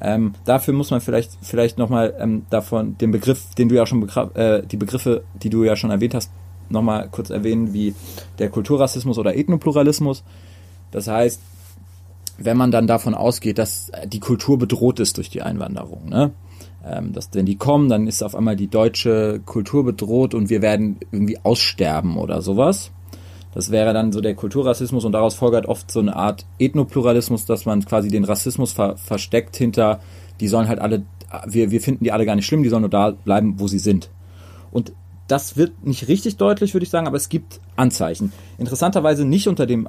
Ähm, 0.01 0.33
dafür 0.43 0.73
muss 0.73 0.91
man 0.91 0.99
vielleicht 0.99 1.31
vielleicht 1.41 1.77
nochmal 1.77 2.13
ähm, 2.19 2.45
davon 2.49 2.97
den 2.97 3.11
Begriff, 3.11 3.55
den 3.55 3.69
du 3.69 3.75
ja 3.75 3.85
schon 3.85 4.07
äh, 4.35 4.61
die 4.63 4.77
Begriffe, 4.77 5.23
die 5.41 5.49
du 5.49 5.63
ja 5.63 5.75
schon 5.75 5.89
erwähnt 5.89 6.13
hast, 6.13 6.31
nochmal 6.67 7.07
kurz 7.09 7.29
erwähnen, 7.29 7.73
wie 7.73 7.95
der 8.37 8.49
Kulturrassismus 8.49 9.17
oder 9.17 9.35
Ethnopluralismus. 9.35 10.23
Das 10.91 11.07
heißt, 11.07 11.39
wenn 12.37 12.57
man 12.57 12.71
dann 12.71 12.87
davon 12.87 13.13
ausgeht, 13.13 13.57
dass 13.57 13.91
die 14.05 14.19
Kultur 14.19 14.57
bedroht 14.57 14.99
ist 14.99 15.17
durch 15.17 15.29
die 15.29 15.41
Einwanderung, 15.41 16.09
ne? 16.09 16.31
Ähm, 16.85 17.13
dass 17.13 17.29
wenn 17.33 17.45
die 17.45 17.55
kommen, 17.55 17.89
dann 17.89 18.07
ist 18.07 18.21
auf 18.21 18.35
einmal 18.35 18.55
die 18.55 18.67
deutsche 18.67 19.41
Kultur 19.45 19.83
bedroht 19.83 20.33
und 20.35 20.49
wir 20.49 20.61
werden 20.61 20.97
irgendwie 21.11 21.39
aussterben 21.43 22.17
oder 22.17 22.41
sowas. 22.41 22.91
Das 23.55 23.71
wäre 23.71 23.93
dann 23.93 24.11
so 24.11 24.21
der 24.21 24.35
Kulturrassismus 24.35 25.05
und 25.05 25.13
daraus 25.13 25.33
folgert 25.33 25.65
oft 25.65 25.89
so 25.89 26.01
eine 26.01 26.15
Art 26.15 26.45
Ethnopluralismus, 26.59 27.45
dass 27.45 27.65
man 27.65 27.83
quasi 27.85 28.09
den 28.09 28.25
Rassismus 28.25 28.73
ver 28.73 28.97
versteckt 28.97 29.55
hinter, 29.55 30.01
die 30.41 30.47
sollen 30.47 30.67
halt 30.67 30.79
alle, 30.79 31.03
wir, 31.47 31.71
wir 31.71 31.81
finden 31.81 32.03
die 32.03 32.11
alle 32.11 32.25
gar 32.25 32.35
nicht 32.35 32.45
schlimm, 32.45 32.63
die 32.63 32.69
sollen 32.69 32.81
nur 32.81 32.89
da 32.89 33.11
bleiben, 33.11 33.55
wo 33.57 33.67
sie 33.67 33.79
sind. 33.79 34.09
Und 34.71 34.91
das 35.27 35.57
wird 35.57 35.85
nicht 35.85 36.07
richtig 36.07 36.37
deutlich, 36.37 36.73
würde 36.73 36.83
ich 36.83 36.89
sagen, 36.89 37.07
aber 37.07 37.17
es 37.17 37.29
gibt 37.29 37.61
Anzeichen. 37.77 38.31
Interessanterweise 38.57 39.25
nicht 39.25 39.47
unter 39.47 39.65
dem, 39.65 39.87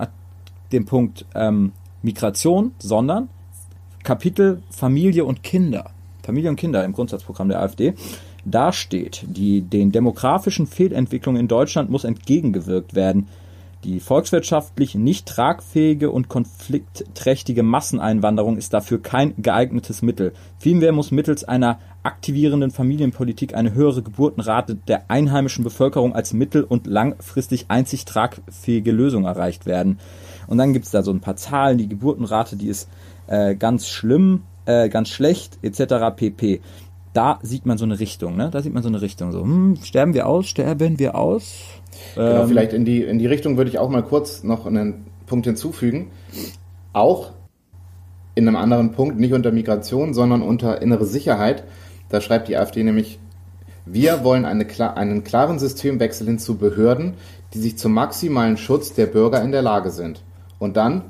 dem 0.72 0.86
Punkt 0.86 1.26
ähm, 1.34 1.72
Migration, 2.06 2.72
sondern 2.78 3.28
Kapitel 4.04 4.62
Familie 4.70 5.24
und 5.24 5.42
Kinder. 5.42 5.90
Familie 6.22 6.50
und 6.50 6.56
Kinder 6.56 6.84
im 6.84 6.92
Grundsatzprogramm 6.92 7.48
der 7.48 7.60
AfD. 7.60 7.94
Da 8.44 8.72
steht, 8.72 9.24
die, 9.26 9.60
den 9.60 9.90
demografischen 9.90 10.68
Fehlentwicklungen 10.68 11.40
in 11.40 11.48
Deutschland 11.48 11.90
muss 11.90 12.04
entgegengewirkt 12.04 12.94
werden. 12.94 13.26
Die 13.82 14.00
volkswirtschaftlich 14.00 14.94
nicht 14.94 15.26
tragfähige 15.26 16.10
und 16.10 16.28
konfliktträchtige 16.28 17.62
Masseneinwanderung 17.62 18.56
ist 18.56 18.72
dafür 18.72 19.02
kein 19.02 19.34
geeignetes 19.36 20.02
Mittel. 20.02 20.32
Vielmehr 20.58 20.92
muss 20.92 21.10
mittels 21.10 21.44
einer 21.44 21.78
aktivierenden 22.02 22.70
Familienpolitik 22.70 23.54
eine 23.54 23.74
höhere 23.74 24.02
Geburtenrate 24.02 24.76
der 24.76 25.10
einheimischen 25.10 25.64
Bevölkerung 25.64 26.14
als 26.14 26.32
mittel- 26.32 26.64
und 26.64 26.86
langfristig 26.86 27.66
einzig 27.68 28.04
tragfähige 28.04 28.92
Lösung 28.92 29.24
erreicht 29.24 29.66
werden. 29.66 29.98
Und 30.46 30.58
dann 30.58 30.72
gibt 30.72 30.84
es 30.84 30.90
da 30.90 31.02
so 31.02 31.12
ein 31.12 31.20
paar 31.20 31.36
Zahlen, 31.36 31.78
die 31.78 31.88
Geburtenrate, 31.88 32.56
die 32.56 32.68
ist 32.68 32.88
äh, 33.26 33.54
ganz 33.54 33.88
schlimm, 33.88 34.42
äh, 34.66 34.88
ganz 34.88 35.08
schlecht, 35.08 35.58
etc. 35.62 36.14
pp. 36.16 36.60
Da 37.12 37.38
sieht 37.42 37.64
man 37.64 37.78
so 37.78 37.84
eine 37.84 37.98
Richtung, 37.98 38.36
ne? 38.36 38.50
Da 38.50 38.60
sieht 38.60 38.74
man 38.74 38.82
so 38.82 38.88
eine 38.88 39.00
Richtung. 39.00 39.32
So, 39.32 39.40
hm, 39.40 39.76
sterben 39.82 40.12
wir 40.12 40.26
aus, 40.26 40.46
sterben 40.46 40.98
wir 40.98 41.14
aus? 41.14 41.54
Genau, 42.14 42.42
ähm, 42.42 42.48
vielleicht 42.48 42.72
in 42.72 42.84
die, 42.84 43.02
in 43.02 43.18
die 43.18 43.26
Richtung 43.26 43.56
würde 43.56 43.70
ich 43.70 43.78
auch 43.78 43.88
mal 43.88 44.02
kurz 44.02 44.42
noch 44.42 44.66
einen 44.66 45.06
Punkt 45.26 45.46
hinzufügen. 45.46 46.10
Auch 46.92 47.32
in 48.34 48.46
einem 48.46 48.56
anderen 48.56 48.92
Punkt, 48.92 49.18
nicht 49.18 49.32
unter 49.32 49.50
Migration, 49.50 50.12
sondern 50.12 50.42
unter 50.42 50.82
innere 50.82 51.06
Sicherheit. 51.06 51.64
Da 52.10 52.20
schreibt 52.20 52.48
die 52.48 52.56
AfD 52.56 52.82
nämlich, 52.82 53.18
wir 53.86 54.24
wollen 54.24 54.44
eine, 54.44 54.66
einen 54.96 55.24
klaren 55.24 55.58
Systemwechsel 55.58 56.26
hin 56.26 56.38
zu 56.38 56.58
Behörden, 56.58 57.14
die 57.54 57.58
sich 57.58 57.78
zum 57.78 57.92
maximalen 57.92 58.58
Schutz 58.58 58.92
der 58.92 59.06
Bürger 59.06 59.42
in 59.42 59.52
der 59.52 59.62
Lage 59.62 59.90
sind. 59.90 60.22
Und 60.58 60.76
dann 60.76 61.02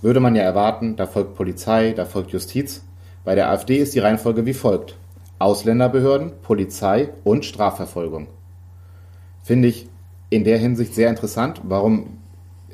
würde 0.00 0.20
man 0.20 0.34
ja 0.34 0.42
erwarten, 0.42 0.96
da 0.96 1.06
folgt 1.06 1.34
Polizei, 1.34 1.92
da 1.92 2.04
folgt 2.04 2.32
Justiz. 2.32 2.84
Bei 3.24 3.34
der 3.34 3.50
AfD 3.50 3.76
ist 3.76 3.94
die 3.94 4.00
Reihenfolge 4.00 4.46
wie 4.46 4.54
folgt. 4.54 4.96
Ausländerbehörden, 5.38 6.32
Polizei 6.42 7.10
und 7.24 7.44
Strafverfolgung. 7.44 8.26
Finde 9.42 9.68
ich 9.68 9.88
in 10.30 10.44
der 10.44 10.58
Hinsicht 10.58 10.94
sehr 10.94 11.08
interessant. 11.08 11.60
Warum 11.64 12.18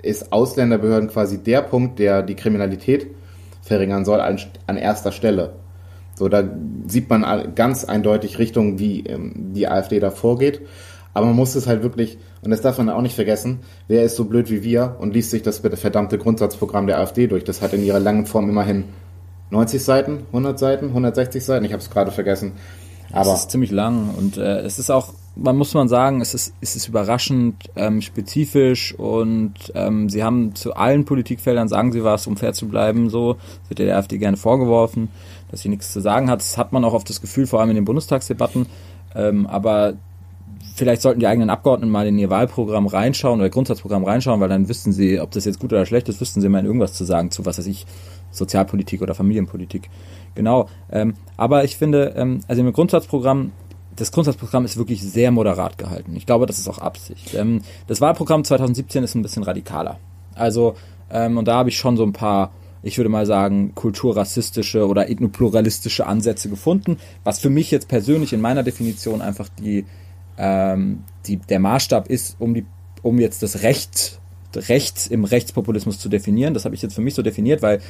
ist 0.02 0.32
Ausländerbehörden 0.32 1.08
quasi 1.08 1.42
der 1.42 1.62
Punkt, 1.62 1.98
der 1.98 2.22
die 2.22 2.36
Kriminalität 2.36 3.08
verringern 3.62 4.04
soll, 4.04 4.20
an, 4.20 4.38
an 4.66 4.76
erster 4.76 5.12
Stelle? 5.12 5.54
So, 6.14 6.28
da 6.28 6.42
sieht 6.86 7.08
man 7.10 7.54
ganz 7.54 7.84
eindeutig 7.84 8.38
Richtung, 8.38 8.78
wie 8.78 9.04
ähm, 9.06 9.52
die 9.54 9.68
AfD 9.68 10.00
da 10.00 10.10
vorgeht. 10.10 10.62
Aber 11.14 11.26
man 11.26 11.36
muss 11.36 11.54
es 11.54 11.66
halt 11.66 11.82
wirklich, 11.82 12.18
und 12.42 12.50
das 12.50 12.60
darf 12.60 12.78
man 12.78 12.90
auch 12.90 13.02
nicht 13.02 13.14
vergessen, 13.14 13.60
wer 13.88 14.04
ist 14.04 14.16
so 14.16 14.24
blöd 14.24 14.50
wie 14.50 14.62
wir 14.62 14.96
und 15.00 15.14
liest 15.14 15.30
sich 15.30 15.42
das 15.42 15.58
verdammte 15.58 16.18
Grundsatzprogramm 16.18 16.86
der 16.86 16.98
AfD 17.00 17.26
durch. 17.26 17.44
Das 17.44 17.62
hat 17.62 17.72
in 17.72 17.82
ihrer 17.82 18.00
langen 18.00 18.26
Form 18.26 18.48
immerhin 18.48 18.84
90 19.50 19.82
Seiten, 19.82 20.26
100 20.28 20.58
Seiten, 20.58 20.86
160 20.88 21.44
Seiten, 21.44 21.64
ich 21.64 21.72
habe 21.72 21.82
es 21.82 21.90
gerade 21.90 22.10
vergessen. 22.10 22.52
Aber 23.12 23.32
es 23.32 23.40
ist 23.40 23.50
ziemlich 23.50 23.70
lang 23.70 24.14
und 24.16 24.36
äh, 24.36 24.60
es 24.60 24.78
ist 24.78 24.90
auch, 24.90 25.14
man 25.34 25.56
muss 25.56 25.72
man 25.72 25.88
sagen, 25.88 26.20
es 26.20 26.34
ist, 26.34 26.52
es 26.60 26.76
ist 26.76 26.88
überraschend 26.88 27.70
ähm, 27.74 28.02
spezifisch 28.02 28.94
und 28.94 29.54
ähm, 29.74 30.10
sie 30.10 30.22
haben 30.22 30.54
zu 30.54 30.74
allen 30.74 31.06
Politikfeldern, 31.06 31.68
sagen 31.68 31.92
sie 31.92 32.04
was, 32.04 32.26
um 32.26 32.36
fair 32.36 32.52
zu 32.52 32.68
bleiben, 32.68 33.08
so, 33.08 33.34
das 33.34 33.70
wird 33.70 33.78
der 33.78 33.96
AfD 33.96 34.18
gerne 34.18 34.36
vorgeworfen, 34.36 35.08
dass 35.50 35.60
sie 35.60 35.70
nichts 35.70 35.92
zu 35.92 36.00
sagen 36.00 36.28
hat. 36.28 36.40
Das 36.40 36.58
hat 36.58 36.72
man 36.72 36.84
auch 36.84 36.92
oft 36.92 37.08
das 37.08 37.22
Gefühl, 37.22 37.46
vor 37.46 37.60
allem 37.60 37.70
in 37.70 37.76
den 37.76 37.86
Bundestagsdebatten. 37.86 38.66
Ähm, 39.14 39.46
aber 39.46 39.94
vielleicht 40.74 41.02
sollten 41.02 41.20
die 41.20 41.26
eigenen 41.26 41.50
Abgeordneten 41.50 41.90
mal 41.90 42.06
in 42.06 42.18
ihr 42.18 42.30
Wahlprogramm 42.30 42.86
reinschauen 42.86 43.40
oder 43.40 43.50
Grundsatzprogramm 43.50 44.04
reinschauen, 44.04 44.40
weil 44.40 44.48
dann 44.48 44.68
wüssten 44.68 44.92
sie, 44.92 45.20
ob 45.20 45.30
das 45.32 45.44
jetzt 45.44 45.58
gut 45.58 45.72
oder 45.72 45.86
schlecht 45.86 46.08
ist, 46.08 46.20
wüssten 46.20 46.40
sie 46.40 46.48
mal 46.48 46.64
irgendwas 46.64 46.94
zu 46.94 47.04
sagen 47.04 47.30
zu, 47.30 47.44
was 47.44 47.58
weiß 47.58 47.66
ich, 47.66 47.86
Sozialpolitik 48.30 49.02
oder 49.02 49.14
Familienpolitik. 49.14 49.90
Genau. 50.34 50.68
Ähm, 50.90 51.14
aber 51.36 51.64
ich 51.64 51.76
finde, 51.76 52.14
ähm, 52.16 52.40
also 52.46 52.62
im 52.62 52.72
Grundsatzprogramm, 52.72 53.52
das 53.96 54.12
Grundsatzprogramm 54.12 54.64
ist 54.64 54.76
wirklich 54.76 55.02
sehr 55.02 55.30
moderat 55.30 55.78
gehalten. 55.78 56.14
Ich 56.14 56.26
glaube, 56.26 56.46
das 56.46 56.58
ist 56.58 56.68
auch 56.68 56.78
Absicht. 56.78 57.34
Ähm, 57.34 57.62
das 57.86 58.00
Wahlprogramm 58.00 58.44
2017 58.44 59.02
ist 59.02 59.14
ein 59.14 59.22
bisschen 59.22 59.42
radikaler. 59.42 59.98
Also, 60.34 60.74
ähm, 61.10 61.38
und 61.38 61.48
da 61.48 61.56
habe 61.56 61.68
ich 61.68 61.76
schon 61.76 61.96
so 61.96 62.04
ein 62.04 62.12
paar, 62.12 62.52
ich 62.82 62.96
würde 62.98 63.08
mal 63.08 63.26
sagen, 63.26 63.74
kulturrassistische 63.74 64.86
oder 64.86 65.10
ethnopluralistische 65.10 66.06
Ansätze 66.06 66.48
gefunden, 66.48 66.98
was 67.24 67.40
für 67.40 67.50
mich 67.50 67.70
jetzt 67.70 67.88
persönlich 67.88 68.32
in 68.32 68.40
meiner 68.40 68.62
Definition 68.62 69.20
einfach 69.20 69.48
die, 69.48 69.84
ähm, 70.38 71.04
die, 71.26 71.36
der 71.36 71.60
Maßstab 71.60 72.08
ist, 72.08 72.36
um 72.38 72.54
die, 72.54 72.64
um 73.02 73.18
jetzt 73.18 73.42
das 73.42 73.62
Recht, 73.62 74.20
rechts 74.54 75.06
im 75.06 75.24
Rechtspopulismus 75.24 75.98
zu 75.98 76.08
definieren. 76.08 76.54
Das 76.54 76.64
habe 76.64 76.74
ich 76.74 76.82
jetzt 76.82 76.94
für 76.94 77.00
mich 77.00 77.14
so 77.14 77.22
definiert, 77.22 77.60
weil 77.62 77.80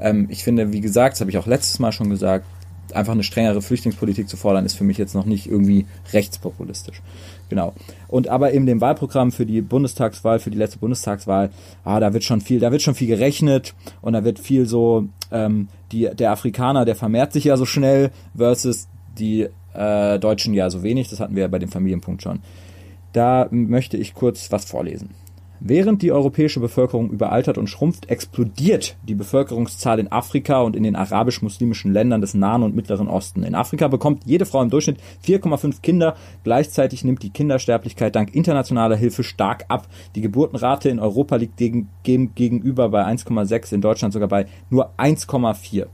ähm, 0.00 0.26
ich 0.30 0.44
finde, 0.44 0.72
wie 0.72 0.80
gesagt, 0.80 1.14
das 1.14 1.20
habe 1.20 1.30
ich 1.30 1.38
auch 1.38 1.46
letztes 1.46 1.78
Mal 1.78 1.92
schon 1.92 2.08
gesagt, 2.08 2.46
einfach 2.92 3.12
eine 3.12 3.22
strengere 3.22 3.62
Flüchtlingspolitik 3.62 4.28
zu 4.28 4.36
fordern, 4.36 4.64
ist 4.64 4.74
für 4.74 4.84
mich 4.84 4.98
jetzt 4.98 5.14
noch 5.14 5.26
nicht 5.26 5.46
irgendwie 5.46 5.86
rechtspopulistisch. 6.12 7.02
Genau. 7.48 7.74
Und 8.08 8.28
aber 8.28 8.52
in 8.52 8.66
dem 8.66 8.80
Wahlprogramm 8.80 9.32
für 9.32 9.46
die 9.46 9.60
Bundestagswahl, 9.60 10.38
für 10.38 10.50
die 10.50 10.58
letzte 10.58 10.78
Bundestagswahl, 10.78 11.50
ah, 11.84 12.00
da 12.00 12.12
wird 12.12 12.24
schon 12.24 12.40
viel, 12.40 12.60
da 12.60 12.72
wird 12.72 12.82
schon 12.82 12.94
viel 12.94 13.08
gerechnet 13.08 13.74
und 14.02 14.12
da 14.12 14.24
wird 14.24 14.38
viel 14.38 14.66
so, 14.66 15.08
ähm, 15.30 15.68
die, 15.92 16.08
der 16.14 16.32
Afrikaner, 16.32 16.84
der 16.84 16.96
vermehrt 16.96 17.32
sich 17.32 17.44
ja 17.44 17.56
so 17.56 17.66
schnell 17.66 18.10
versus 18.36 18.88
die 19.18 19.48
äh, 19.76 20.18
Deutschen 20.18 20.54
ja 20.54 20.70
so 20.70 20.82
wenig. 20.82 21.08
Das 21.08 21.20
hatten 21.20 21.34
wir 21.34 21.42
ja 21.42 21.48
bei 21.48 21.58
dem 21.58 21.70
Familienpunkt 21.70 22.22
schon. 22.22 22.40
Da 23.12 23.48
möchte 23.50 23.96
ich 23.96 24.14
kurz 24.14 24.52
was 24.52 24.64
vorlesen. 24.64 25.10
Während 25.60 26.02
die 26.02 26.12
europäische 26.12 26.60
Bevölkerung 26.60 27.10
überaltert 27.10 27.56
und 27.56 27.68
schrumpft, 27.68 28.10
explodiert 28.10 28.96
die 29.08 29.14
Bevölkerungszahl 29.14 29.98
in 29.98 30.12
Afrika 30.12 30.60
und 30.60 30.76
in 30.76 30.82
den 30.82 30.96
arabisch-muslimischen 30.96 31.92
Ländern 31.92 32.20
des 32.20 32.34
Nahen 32.34 32.62
und 32.62 32.76
Mittleren 32.76 33.08
Osten. 33.08 33.42
In 33.42 33.54
Afrika 33.54 33.88
bekommt 33.88 34.24
jede 34.26 34.44
Frau 34.44 34.62
im 34.62 34.70
Durchschnitt 34.70 34.98
4,5 35.24 35.80
Kinder. 35.80 36.16
Gleichzeitig 36.44 37.04
nimmt 37.04 37.22
die 37.22 37.30
Kindersterblichkeit 37.30 38.14
dank 38.14 38.34
internationaler 38.34 38.96
Hilfe 38.96 39.24
stark 39.24 39.64
ab. 39.68 39.88
Die 40.14 40.20
Geburtenrate 40.20 40.90
in 40.90 40.98
Europa 40.98 41.36
liegt 41.36 41.56
gegenüber 41.56 42.88
bei 42.90 43.06
1,6, 43.06 43.74
in 43.74 43.80
Deutschland 43.80 44.12
sogar 44.12 44.28
bei 44.28 44.46
nur 44.68 44.90
1,4 44.98 45.86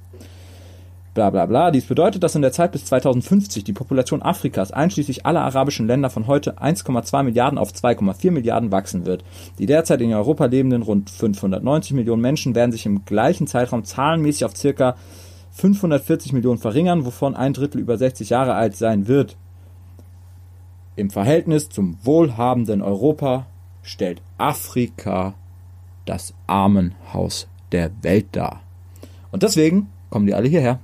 bla 1.15 1.31
bla 1.31 1.47
bla. 1.47 1.71
Dies 1.71 1.87
bedeutet, 1.87 2.23
dass 2.23 2.35
in 2.35 2.43
der 2.43 2.53
Zeit 2.53 2.73
bis 2.73 2.85
2050 2.87 3.65
die 3.65 3.73
Population 3.73 4.23
Afrikas 4.23 4.73
einschließlich 4.73 5.27
aller 5.27 5.43
arabischen 5.43 5.87
Länder 5.87 6.11
von 6.11 6.27
heute 6.27 6.59
1,2 6.59 7.23
Milliarden 7.23 7.59
auf 7.59 7.71
2,4 7.71 8.31
Milliarden 8.31 8.73
wachsen 8.73 9.05
wird. 9.05 9.25
Die 9.59 9.67
derzeit 9.67 10.01
in 10.01 10.13
Europa 10.13 10.47
lebenden 10.47 10.83
rund 10.83 11.11
590 11.11 11.93
Millionen 11.93 12.23
Menschen 12.23 12.55
werden 12.55 12.73
sich 12.73 12.87
im 12.87 13.05
gleichen 13.05 13.47
Zeitraum 13.47 13.85
zahlenmäßig 13.85 14.45
auf 14.45 14.57
circa 14.57 14.97
540 15.53 16.33
Millionen 16.33 16.59
verringern, 16.59 17.05
wovon 17.05 17.37
ein 17.37 17.53
Drittel 17.53 17.81
über 17.81 17.99
60 17.99 18.31
Jahre 18.31 18.55
alt 18.55 18.75
sein 18.75 19.07
wird. 19.07 19.37
Im 20.97 21.11
Verhältnis 21.11 21.69
zum 21.69 21.99
wohlhabenden 22.03 22.83
Europa 22.83 23.47
stellt 23.83 24.23
Afrika 24.39 25.35
das 26.07 26.35
Armenhaus 26.47 27.49
der 27.71 27.91
Welt 28.03 28.27
dar. 28.33 28.63
Und 29.31 29.43
deswegen 29.43 29.89
kommen 30.11 30.27
die 30.27 30.35
alle 30.35 30.49
hierher. 30.49 30.81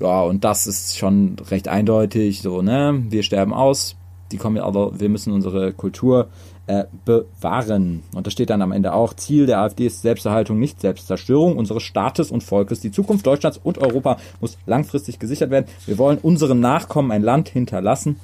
Ja, 0.00 0.22
und 0.22 0.44
das 0.44 0.66
ist 0.66 0.98
schon 0.98 1.36
recht 1.50 1.68
eindeutig, 1.68 2.42
so, 2.42 2.62
ne? 2.62 3.04
Wir 3.08 3.22
sterben 3.22 3.54
aus, 3.54 3.96
die 4.32 4.36
kommen 4.36 4.58
aber, 4.58 4.98
wir 5.00 5.08
müssen 5.08 5.32
unsere 5.32 5.72
Kultur 5.72 6.28
äh, 6.66 6.84
bewahren. 7.04 8.02
Und 8.14 8.26
da 8.26 8.30
steht 8.30 8.50
dann 8.50 8.62
am 8.62 8.72
Ende 8.72 8.92
auch, 8.92 9.14
Ziel 9.14 9.46
der 9.46 9.60
AfD 9.60 9.86
ist 9.86 10.02
Selbsterhaltung, 10.02 10.58
nicht 10.58 10.80
Selbstzerstörung 10.80 11.56
unseres 11.56 11.84
Staates 11.84 12.30
und 12.30 12.42
Volkes. 12.42 12.80
Die 12.80 12.90
Zukunft 12.90 13.26
Deutschlands 13.26 13.60
und 13.62 13.78
Europa 13.78 14.18
muss 14.40 14.58
langfristig 14.66 15.18
gesichert 15.18 15.50
werden. 15.50 15.66
Wir 15.86 15.96
wollen 15.98 16.18
unseren 16.18 16.60
Nachkommen 16.60 17.12
ein 17.12 17.22
Land 17.22 17.48
hinterlassen, 17.48 18.18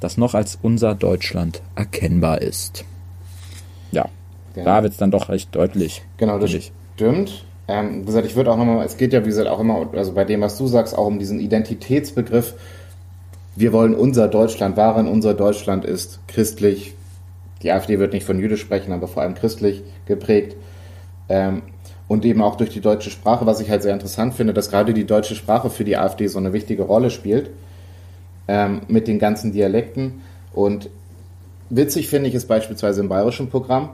das 0.00 0.16
noch 0.16 0.34
als 0.34 0.58
unser 0.60 0.94
Deutschland 0.94 1.62
erkennbar 1.76 2.42
ist. 2.42 2.84
Ja, 3.92 4.08
ja. 4.56 4.64
da 4.64 4.82
wird 4.82 4.92
es 4.92 4.98
dann 4.98 5.10
doch 5.12 5.28
recht 5.28 5.54
deutlich. 5.54 6.02
Genau, 6.16 6.38
das 6.38 6.50
stimmt. 6.96 7.44
Ähm, 7.66 8.02
wie 8.02 8.06
gesagt, 8.06 8.26
ich 8.26 8.36
würde 8.36 8.50
auch 8.50 8.56
nochmal, 8.56 8.84
es 8.84 8.96
geht 8.96 9.12
ja, 9.12 9.22
wie 9.22 9.28
gesagt, 9.28 9.48
auch 9.48 9.60
immer, 9.60 9.88
also 9.94 10.12
bei 10.12 10.24
dem, 10.24 10.42
was 10.42 10.58
du 10.58 10.66
sagst, 10.66 10.96
auch 10.96 11.06
um 11.06 11.18
diesen 11.18 11.40
Identitätsbegriff. 11.40 12.54
Wir 13.56 13.72
wollen 13.72 13.94
unser 13.94 14.28
Deutschland 14.28 14.76
wahren. 14.76 15.08
Unser 15.08 15.34
Deutschland 15.34 15.84
ist 15.84 16.20
christlich. 16.26 16.94
Die 17.62 17.70
AfD 17.70 17.98
wird 17.98 18.12
nicht 18.12 18.26
von 18.26 18.38
jüdisch 18.38 18.60
sprechen, 18.60 18.92
aber 18.92 19.08
vor 19.08 19.22
allem 19.22 19.34
christlich 19.34 19.82
geprägt. 20.06 20.56
Ähm, 21.28 21.62
und 22.06 22.24
eben 22.26 22.42
auch 22.42 22.56
durch 22.56 22.70
die 22.70 22.82
deutsche 22.82 23.10
Sprache, 23.10 23.46
was 23.46 23.60
ich 23.60 23.70
halt 23.70 23.82
sehr 23.82 23.94
interessant 23.94 24.34
finde, 24.34 24.52
dass 24.52 24.70
gerade 24.70 24.92
die 24.92 25.06
deutsche 25.06 25.34
Sprache 25.34 25.70
für 25.70 25.84
die 25.84 25.96
AfD 25.96 26.26
so 26.26 26.38
eine 26.38 26.52
wichtige 26.52 26.82
Rolle 26.82 27.10
spielt. 27.10 27.50
Ähm, 28.46 28.82
mit 28.88 29.08
den 29.08 29.18
ganzen 29.18 29.52
Dialekten. 29.52 30.20
Und 30.52 30.90
witzig 31.70 32.08
finde 32.08 32.28
ich 32.28 32.34
es 32.34 32.44
beispielsweise 32.44 33.00
im 33.00 33.08
bayerischen 33.08 33.48
Programm 33.48 33.90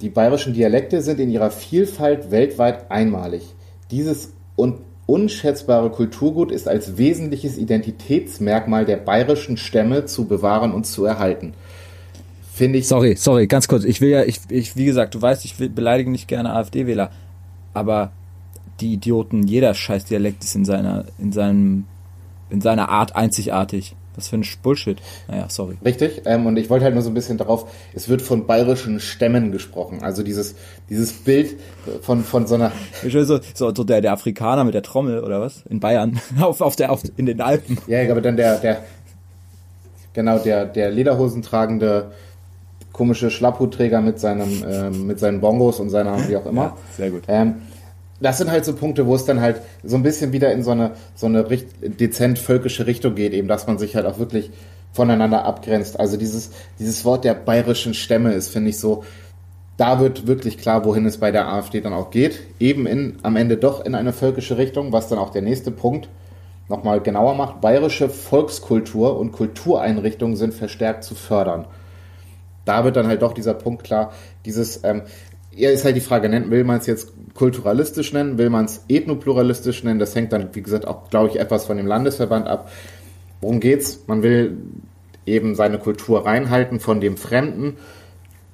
die 0.00 0.10
bayerischen 0.10 0.54
Dialekte 0.54 1.00
sind 1.02 1.20
in 1.20 1.30
ihrer 1.30 1.50
Vielfalt 1.50 2.30
weltweit 2.30 2.90
einmalig. 2.90 3.42
Dieses 3.90 4.32
un 4.56 4.78
unschätzbare 5.06 5.90
Kulturgut 5.90 6.50
ist 6.50 6.66
als 6.66 6.98
wesentliches 6.98 7.56
Identitätsmerkmal 7.58 8.84
der 8.84 8.96
bayerischen 8.96 9.56
Stämme 9.56 10.04
zu 10.06 10.26
bewahren 10.26 10.72
und 10.72 10.84
zu 10.84 11.04
erhalten. 11.04 11.54
Finde 12.52 12.80
ich. 12.80 12.88
Sorry, 12.88 13.14
sorry, 13.14 13.46
ganz 13.46 13.68
kurz. 13.68 13.84
Ich 13.84 14.00
will 14.00 14.08
ja, 14.08 14.24
ich, 14.24 14.40
ich 14.48 14.74
wie 14.76 14.84
gesagt, 14.84 15.14
du 15.14 15.22
weißt, 15.22 15.44
ich 15.44 15.60
will, 15.60 15.68
beleidige 15.68 16.10
nicht 16.10 16.26
gerne 16.26 16.52
AfD-Wähler, 16.54 17.12
aber 17.72 18.10
die 18.80 18.94
Idioten, 18.94 19.46
jeder 19.46 19.74
scheiß 19.74 20.06
Dialekt 20.06 20.42
ist 20.42 20.56
in 20.56 20.64
seiner, 20.64 21.04
in 21.18 21.32
seinem, 21.32 21.84
in 22.50 22.60
seiner 22.60 22.88
Art 22.88 23.14
einzigartig. 23.14 23.94
Was 24.16 24.28
für 24.28 24.36
ein 24.36 24.44
Bullshit. 24.62 24.98
Naja, 25.28 25.46
sorry. 25.48 25.76
Richtig. 25.84 26.22
Ähm, 26.24 26.46
und 26.46 26.56
ich 26.56 26.70
wollte 26.70 26.84
halt 26.84 26.94
nur 26.94 27.02
so 27.02 27.10
ein 27.10 27.14
bisschen 27.14 27.38
darauf, 27.38 27.70
es 27.94 28.08
wird 28.08 28.22
von 28.22 28.46
bayerischen 28.46 28.98
Stämmen 29.00 29.52
gesprochen. 29.52 30.02
Also 30.02 30.22
dieses, 30.22 30.54
dieses 30.88 31.12
Bild 31.12 31.56
von, 32.02 32.24
von 32.24 32.46
so 32.46 32.54
einer. 32.54 32.72
So, 33.06 33.22
so, 33.22 33.40
so 33.54 33.84
der, 33.84 34.00
der 34.00 34.12
Afrikaner 34.12 34.64
mit 34.64 34.74
der 34.74 34.82
Trommel 34.82 35.20
oder 35.20 35.40
was? 35.40 35.62
In 35.68 35.80
Bayern. 35.80 36.18
auf, 36.40 36.60
auf 36.60 36.76
der, 36.76 36.90
auf, 36.90 37.02
in 37.16 37.26
den 37.26 37.40
Alpen. 37.40 37.78
Ja, 37.86 38.00
aber 38.10 38.20
dann 38.20 38.36
der, 38.36 38.58
der, 38.58 38.84
genau, 40.12 40.38
der, 40.38 40.66
der 40.66 40.90
Lederhosen 40.90 41.42
tragende 41.42 42.12
komische 42.92 43.30
Schlapphutträger 43.30 44.00
mit 44.00 44.18
seinem, 44.18 44.64
ähm, 44.66 45.06
mit 45.06 45.18
seinen 45.18 45.42
Bongos 45.42 45.80
und 45.80 45.90
seiner, 45.90 46.28
wie 46.28 46.36
auch 46.36 46.46
immer. 46.46 46.62
Ja, 46.62 46.76
sehr 46.96 47.10
gut. 47.10 47.24
Ähm, 47.28 47.56
das 48.20 48.38
sind 48.38 48.50
halt 48.50 48.64
so 48.64 48.74
Punkte, 48.74 49.06
wo 49.06 49.14
es 49.14 49.24
dann 49.24 49.40
halt 49.40 49.60
so 49.82 49.96
ein 49.96 50.02
bisschen 50.02 50.32
wieder 50.32 50.52
in 50.52 50.62
so 50.62 50.70
eine, 50.70 50.92
so 51.14 51.26
eine 51.26 51.44
dezent 51.44 52.38
völkische 52.38 52.86
Richtung 52.86 53.14
geht, 53.14 53.32
eben, 53.32 53.48
dass 53.48 53.66
man 53.66 53.78
sich 53.78 53.94
halt 53.96 54.06
auch 54.06 54.18
wirklich 54.18 54.50
voneinander 54.92 55.44
abgrenzt. 55.44 56.00
Also 56.00 56.16
dieses, 56.16 56.50
dieses 56.78 57.04
Wort 57.04 57.24
der 57.24 57.34
bayerischen 57.34 57.94
Stämme 57.94 58.32
ist, 58.32 58.48
finde 58.48 58.70
ich 58.70 58.78
so, 58.78 59.04
da 59.76 60.00
wird 60.00 60.26
wirklich 60.26 60.56
klar, 60.56 60.84
wohin 60.86 61.04
es 61.04 61.18
bei 61.18 61.30
der 61.30 61.48
AfD 61.48 61.82
dann 61.82 61.92
auch 61.92 62.10
geht. 62.10 62.40
Eben 62.58 62.86
in, 62.86 63.18
am 63.22 63.36
Ende 63.36 63.58
doch 63.58 63.84
in 63.84 63.94
eine 63.94 64.14
völkische 64.14 64.56
Richtung, 64.56 64.92
was 64.92 65.08
dann 65.08 65.18
auch 65.18 65.30
der 65.30 65.42
nächste 65.42 65.70
Punkt 65.70 66.08
nochmal 66.68 67.00
genauer 67.00 67.34
macht, 67.34 67.60
bayerische 67.60 68.08
Volkskultur 68.08 69.18
und 69.18 69.32
Kultureinrichtungen 69.32 70.36
sind 70.36 70.54
verstärkt 70.54 71.04
zu 71.04 71.14
fördern. 71.14 71.66
Da 72.64 72.82
wird 72.82 72.96
dann 72.96 73.06
halt 73.06 73.22
doch 73.22 73.32
dieser 73.32 73.54
Punkt 73.54 73.84
klar, 73.84 74.12
dieses, 74.44 74.82
ähm, 74.82 75.02
ja, 75.56 75.70
ist 75.70 75.84
halt 75.84 75.96
die 75.96 76.00
Frage, 76.00 76.30
will 76.50 76.64
man 76.64 76.78
es 76.78 76.86
jetzt 76.86 77.12
kulturalistisch 77.34 78.12
nennen, 78.12 78.38
will 78.38 78.50
man 78.50 78.66
es 78.66 78.84
ethnopluralistisch 78.88 79.84
nennen, 79.84 79.98
das 79.98 80.14
hängt 80.14 80.32
dann, 80.32 80.50
wie 80.52 80.62
gesagt, 80.62 80.86
auch, 80.86 81.10
glaube 81.10 81.30
ich, 81.30 81.40
etwas 81.40 81.64
von 81.66 81.76
dem 81.76 81.86
Landesverband 81.86 82.46
ab. 82.46 82.70
Worum 83.40 83.60
geht's? 83.60 84.00
Man 84.06 84.22
will 84.22 84.58
eben 85.24 85.54
seine 85.54 85.78
Kultur 85.78 86.24
reinhalten 86.24 86.78
von 86.78 87.00
dem 87.00 87.16
Fremden. 87.16 87.76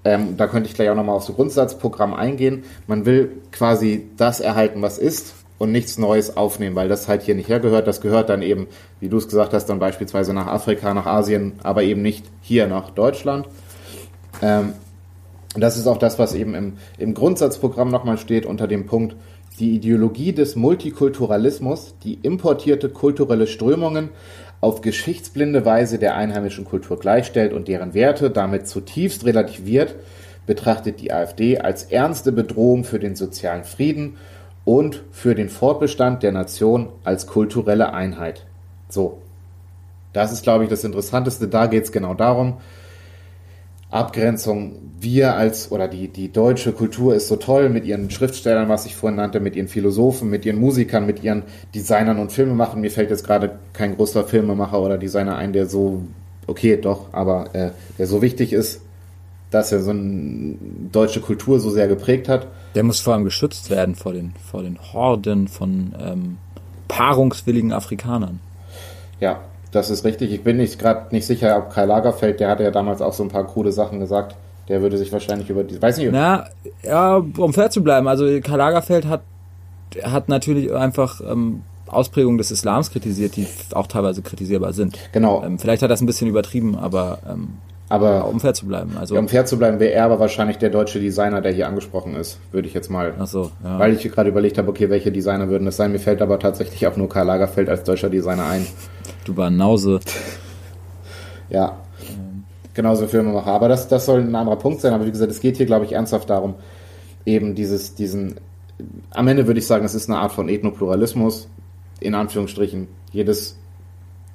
Ähm, 0.05 0.37
da 0.37 0.47
könnte 0.47 0.69
ich 0.69 0.75
gleich 0.75 0.91
auch 0.91 0.97
nochmal 0.97 1.17
auf 1.17 1.25
so 1.25 1.33
Grundsatzprogramm 1.33 2.15
eingehen. 2.15 2.65
Man 2.87 3.05
will 3.05 3.31
quasi 3.53 4.09
das 4.17 4.41
erhalten, 4.41 4.83
was 4.83 4.99
ist 4.99 5.35
und 5.59 5.71
nichts 5.71 5.99
Neues 5.99 6.37
aufnehmen, 6.37 6.75
weil 6.75 6.89
das 6.89 7.07
halt 7.07 7.23
hier 7.23 7.37
nicht 7.37 7.49
hergehört. 7.49 7.87
Das 7.87 8.01
gehört 8.01 8.29
dann 8.31 8.43
eben, 8.43 8.67
wie 8.99 9.09
du 9.09 9.19
es 9.19 9.29
gesagt 9.29 9.53
hast, 9.53 9.67
dann 9.67 9.79
beispielsweise 9.79 10.35
nach 10.35 10.49
Afrika, 10.49 10.93
nach 10.93 11.07
Asien, 11.07 11.53
aber 11.63 11.85
eben 11.85 12.03
nicht 12.03 12.25
hier 12.41 12.67
nach 12.67 12.91
Deutschland. 12.91 13.47
Ähm, 14.41 14.73
das 15.57 15.77
ist 15.77 15.87
auch 15.87 15.99
das, 15.99 16.19
was 16.19 16.35
eben 16.35 16.55
im, 16.55 16.73
im 16.99 17.15
Grundsatzprogramm 17.15 17.91
nochmal 17.91 18.19
steht 18.19 18.47
unter 18.47 18.67
dem 18.67 18.87
Punkt, 18.87 19.17
die 19.59 19.75
Ideologie 19.75 20.33
des 20.33 20.57
Multikulturalismus, 20.57 21.95
die 22.03 22.15
importierte 22.15 22.89
kulturelle 22.89 23.47
Strömungen 23.47 24.09
auf 24.61 24.81
geschichtsblinde 24.81 25.65
Weise 25.65 25.99
der 25.99 26.17
einheimischen 26.17 26.65
Kultur 26.65 26.99
gleichstellt 26.99 27.53
und 27.53 27.69
deren 27.69 27.95
Werte 27.95 28.31
damit 28.31 28.67
zutiefst 28.67 29.27
relativiert, 29.27 29.97
betrachtet 30.47 31.01
die 31.01 31.13
AfD 31.13 31.59
als 31.59 31.85
ernste 31.85 32.33
Bedrohung 32.33 32.85
für 32.85 32.99
den 32.99 33.15
sozialen 33.15 33.65
Frieden 33.65 34.17
und 34.65 35.03
für 35.11 35.35
den 35.35 35.49
Fortbestand 35.49 36.23
der 36.23 36.33
Nation 36.33 36.89
als 37.05 37.27
kulturelle 37.27 37.93
Einheit. 37.93 38.47
So, 38.89 39.19
das 40.13 40.33
ist, 40.33 40.43
glaube 40.43 40.65
ich, 40.65 40.71
das 40.71 40.85
Interessanteste. 40.85 41.49
Da 41.49 41.67
geht 41.67 41.85
es 41.85 41.93
genau 41.93 42.15
darum, 42.15 42.59
Abgrenzung. 43.93 44.77
Wir 44.99 45.37
als, 45.37 45.71
oder 45.71 45.87
die, 45.87 46.09
die 46.09 46.33
deutsche 46.33 46.73
Kultur 46.73 47.15
ist 47.15 47.29
so 47.29 47.37
toll 47.37 47.69
mit 47.69 47.85
ihren 47.85 48.11
Schriftstellern, 48.11 48.69
was 48.69 48.87
ich 48.87 48.97
vorhin 48.97 49.17
nannte, 49.17 49.41
mit 49.41 49.55
ihren 49.55 49.69
Philosophen, 49.69 50.31
mit 50.31 50.47
ihren 50.47 50.59
Musikern, 50.59 51.07
mit 51.07 51.23
ihren 51.23 51.43
Designern 51.75 52.19
und 52.19 52.33
Filmemachern. 52.33 52.81
Mir 52.81 52.91
fällt 52.91 53.11
jetzt 53.11 53.27
gerade 53.27 53.59
kein 53.73 53.97
großer 53.97 54.25
Filmemacher 54.25 54.81
oder 54.81 54.99
Designer 54.99 55.37
ein, 55.37 55.53
der 55.53 55.67
so, 55.67 56.03
okay, 56.47 56.77
doch, 56.77 57.13
aber 57.13 57.55
äh, 57.55 57.71
der 57.99 58.07
so 58.07 58.23
wichtig 58.23 58.53
ist, 58.53 58.81
dass 59.51 59.71
er 59.73 59.83
so 59.83 59.91
eine 59.91 60.57
deutsche 60.91 61.21
Kultur 61.21 61.61
so 61.61 61.71
sehr 61.71 61.89
geprägt 61.89 62.29
hat. 62.29 62.47
Der 62.75 62.85
muss 62.85 63.01
vor 63.01 63.13
allem 63.13 63.25
geschützt 63.25 63.69
werden 63.69 63.95
vor 63.95 64.15
den, 64.15 64.33
vor 64.51 64.63
den 64.63 64.79
Horden 64.93 65.49
von 65.49 65.95
ähm, 66.01 66.39
paarungswilligen 66.89 67.73
Afrikanern. 67.73 68.41
Ja, 69.21 69.41
das 69.73 69.91
ist 69.91 70.05
richtig. 70.05 70.33
Ich 70.33 70.45
bin 70.45 70.59
nicht 70.59 70.79
gerade 70.79 71.07
nicht 71.11 71.27
sicher, 71.27 71.57
ob 71.57 71.71
Karl 71.71 71.89
Lagerfeld, 71.89 72.41
der 72.41 72.49
hatte 72.49 72.63
ja 72.63 72.71
damals 72.71 73.03
auch 73.03 73.13
so 73.13 73.25
ein 73.25 73.29
paar 73.29 73.47
krude 73.47 73.73
Sachen 73.73 73.99
gesagt. 74.01 74.37
Der 74.69 74.81
würde 74.81 74.97
sich 74.97 75.13
wahrscheinlich 75.13 75.51
über 75.51 75.65
die, 75.65 75.81
weiß 75.81 75.99
nicht. 75.99 76.13
Na, 76.13 76.47
ja, 76.83 77.17
um 77.17 77.53
fair 77.53 77.71
zu 77.71 77.83
bleiben. 77.83 78.07
Also 78.07 78.25
Karl 78.41 78.59
Lagerfeld 78.59 79.07
hat, 79.07 79.23
hat 80.05 80.29
natürlich 80.29 80.73
einfach 80.73 81.21
ähm, 81.21 81.63
Ausprägungen 81.89 82.39
des 82.39 82.51
Islams 82.51 82.91
kritisiert, 82.91 83.37
die 83.37 83.47
auch 83.75 83.87
teilweise 83.87 84.23
kritisierbar 84.23 84.73
sind. 84.73 84.99
Genau. 85.13 85.43
Ähm, 85.45 85.59
vielleicht 85.59 85.83
hat 85.83 85.89
er 85.89 85.93
das 85.95 86.01
ein 86.01 86.07
bisschen 86.07 86.29
übertrieben, 86.29 86.77
aber 86.77 87.19
ähm, 87.29 87.55
aber 87.93 88.27
um 88.27 88.41
fair 88.41 88.55
zu 88.55 88.67
bleiben. 88.67 88.97
Also, 88.99 89.15
ja, 89.15 89.21
um 89.21 89.29
fair 89.29 89.45
zu 89.45 89.59
bleiben, 89.59 89.79
wäre 89.79 89.93
er 89.93 90.07
aber 90.07 90.19
wahrscheinlich 90.19 90.57
der 90.57 90.71
deutsche 90.71 90.99
Designer, 90.99 91.43
der 91.43 91.53
hier 91.53 91.69
angesprochen 91.69 92.17
ist, 92.17 92.39
würde 92.51 92.67
ich 92.67 92.73
jetzt 92.73 92.89
mal. 92.89 93.13
Ach 93.19 93.27
so, 93.27 93.51
ja. 93.63 93.79
Weil 93.79 93.93
ich 93.93 94.03
gerade 94.11 94.31
überlegt 94.31 94.57
habe, 94.57 94.71
okay, 94.71 94.89
welche 94.89 95.13
Designer 95.13 95.51
würden 95.51 95.67
das 95.67 95.77
sein. 95.77 95.93
Mir 95.93 95.99
fällt 95.99 96.23
aber 96.23 96.39
tatsächlich 96.39 96.87
auch 96.87 96.97
nur 96.97 97.11
Karl 97.11 97.27
Lagerfeld 97.27 97.69
als 97.69 97.85
deutscher 97.85 98.09
Designer 98.09 98.47
ein. 98.47 98.67
Du 99.27 99.35
Banause. 99.35 100.01
ja. 101.51 101.77
Ähm. 102.09 102.45
Genauso 102.73 103.07
Filmemacher. 103.07 103.51
Aber 103.53 103.69
das, 103.69 103.89
das 103.89 104.07
soll 104.07 104.21
ein 104.21 104.35
anderer 104.35 104.57
Punkt 104.57 104.81
sein. 104.81 104.95
Aber 104.95 105.05
wie 105.05 105.11
gesagt, 105.11 105.31
es 105.31 105.41
geht 105.41 105.59
hier, 105.59 105.67
glaube 105.67 105.85
ich, 105.85 105.93
ernsthaft 105.93 106.31
darum, 106.31 106.55
eben 107.27 107.55
dieses, 107.55 107.95
diesen, 107.95 108.37
am 109.11 109.29
Ende 109.29 109.47
würde 109.47 109.61
ich 109.61 109.67
sagen, 109.67 109.85
es 109.85 109.95
ist 109.95 110.09
eine 110.09 110.19
Art 110.19 110.33
von 110.33 110.49
Ethnopluralismus, 110.49 111.47
in 112.01 112.15
Anführungsstrichen. 112.15 112.89
Jedes, 113.13 113.59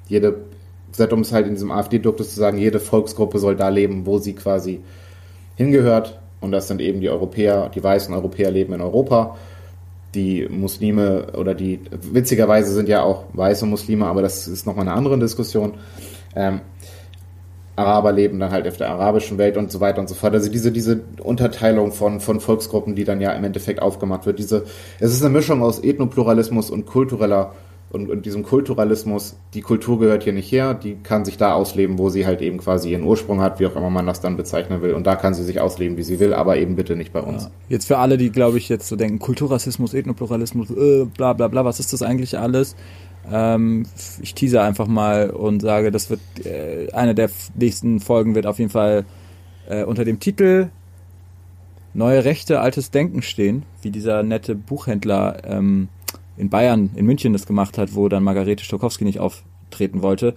jede 0.06 0.44
gesagt, 0.90 1.12
um 1.12 1.20
es 1.20 1.32
halt 1.32 1.46
in 1.46 1.54
diesem 1.54 1.70
AfD-Duktus 1.70 2.34
zu 2.34 2.40
sagen, 2.40 2.58
jede 2.58 2.80
Volksgruppe 2.80 3.38
soll 3.38 3.56
da 3.56 3.68
leben, 3.68 4.06
wo 4.06 4.18
sie 4.18 4.34
quasi 4.34 4.80
hingehört. 5.56 6.18
Und 6.40 6.52
das 6.52 6.68
sind 6.68 6.80
eben 6.80 7.00
die 7.00 7.10
Europäer, 7.10 7.68
die 7.74 7.82
weißen 7.82 8.14
Europäer 8.14 8.50
leben 8.50 8.72
in 8.72 8.80
Europa. 8.80 9.36
Die 10.14 10.48
Muslime 10.48 11.32
oder 11.36 11.54
die, 11.54 11.80
witzigerweise 11.90 12.72
sind 12.72 12.88
ja 12.88 13.02
auch 13.02 13.24
weiße 13.32 13.66
Muslime, 13.66 14.06
aber 14.06 14.22
das 14.22 14.48
ist 14.48 14.66
nochmal 14.66 14.86
eine 14.86 14.96
andere 14.96 15.18
Diskussion. 15.18 15.74
Ähm, 16.34 16.60
Araber 17.78 18.12
leben 18.12 18.40
dann 18.40 18.50
halt 18.50 18.66
auf 18.66 18.76
der 18.76 18.90
arabischen 18.90 19.38
Welt 19.38 19.56
und 19.56 19.70
so 19.70 19.80
weiter 19.80 20.00
und 20.00 20.08
so 20.08 20.14
fort. 20.14 20.34
Also 20.34 20.50
diese, 20.50 20.72
diese 20.72 21.00
Unterteilung 21.22 21.92
von, 21.92 22.20
von 22.20 22.40
Volksgruppen, 22.40 22.96
die 22.96 23.04
dann 23.04 23.20
ja 23.20 23.32
im 23.32 23.44
Endeffekt 23.44 23.80
aufgemacht 23.80 24.26
wird. 24.26 24.38
Diese, 24.38 24.64
es 24.98 25.12
ist 25.12 25.22
eine 25.22 25.32
Mischung 25.32 25.62
aus 25.62 25.82
Ethnopluralismus 25.82 26.70
und 26.70 26.86
kultureller 26.86 27.52
und, 27.90 28.10
und 28.10 28.26
diesem 28.26 28.42
Kulturalismus, 28.42 29.38
die 29.54 29.62
Kultur 29.62 29.98
gehört 29.98 30.24
hier 30.24 30.34
nicht 30.34 30.52
her, 30.52 30.74
die 30.74 30.96
kann 30.96 31.24
sich 31.24 31.38
da 31.38 31.54
ausleben, 31.54 31.98
wo 31.98 32.10
sie 32.10 32.26
halt 32.26 32.42
eben 32.42 32.58
quasi 32.58 32.90
ihren 32.90 33.02
Ursprung 33.02 33.40
hat, 33.40 33.60
wie 33.60 33.66
auch 33.66 33.76
immer 33.76 33.88
man 33.88 34.06
das 34.06 34.20
dann 34.20 34.36
bezeichnen 34.36 34.82
will. 34.82 34.92
Und 34.92 35.06
da 35.06 35.16
kann 35.16 35.32
sie 35.32 35.42
sich 35.42 35.60
ausleben, 35.60 35.96
wie 35.96 36.02
sie 36.02 36.20
will, 36.20 36.34
aber 36.34 36.58
eben 36.58 36.76
bitte 36.76 36.96
nicht 36.96 37.14
bei 37.14 37.20
uns. 37.20 37.44
Ja. 37.44 37.50
Jetzt 37.70 37.86
für 37.86 37.96
alle, 37.96 38.18
die, 38.18 38.30
glaube 38.30 38.58
ich, 38.58 38.68
jetzt 38.68 38.88
so 38.88 38.96
denken, 38.96 39.18
Kulturrassismus, 39.18 39.94
Ethnopluralismus, 39.94 40.70
äh, 40.70 41.06
bla 41.06 41.32
bla 41.32 41.48
bla, 41.48 41.64
was 41.64 41.80
ist 41.80 41.94
das 41.94 42.02
eigentlich 42.02 42.38
alles? 42.38 42.76
Ähm, 43.30 43.86
ich 44.20 44.34
tease 44.34 44.60
einfach 44.60 44.86
mal 44.86 45.30
und 45.30 45.60
sage, 45.60 45.90
das 45.90 46.10
wird, 46.10 46.20
äh, 46.44 46.92
eine 46.92 47.14
der 47.14 47.30
nächsten 47.58 48.00
Folgen 48.00 48.34
wird 48.34 48.46
auf 48.46 48.58
jeden 48.58 48.70
Fall 48.70 49.06
äh, 49.66 49.84
unter 49.84 50.04
dem 50.04 50.20
Titel 50.20 50.68
Neue 51.94 52.24
Rechte, 52.24 52.60
altes 52.60 52.90
Denken 52.90 53.22
stehen, 53.22 53.64
wie 53.80 53.90
dieser 53.90 54.22
nette 54.22 54.54
Buchhändler 54.54 55.38
ähm, 55.44 55.88
in 56.38 56.50
Bayern, 56.50 56.90
in 56.94 57.06
München 57.06 57.32
das 57.32 57.46
gemacht 57.46 57.78
hat, 57.78 57.94
wo 57.94 58.08
dann 58.08 58.22
Margarete 58.22 58.64
Stokowski 58.64 59.04
nicht 59.04 59.20
auftreten 59.20 60.02
wollte. 60.02 60.34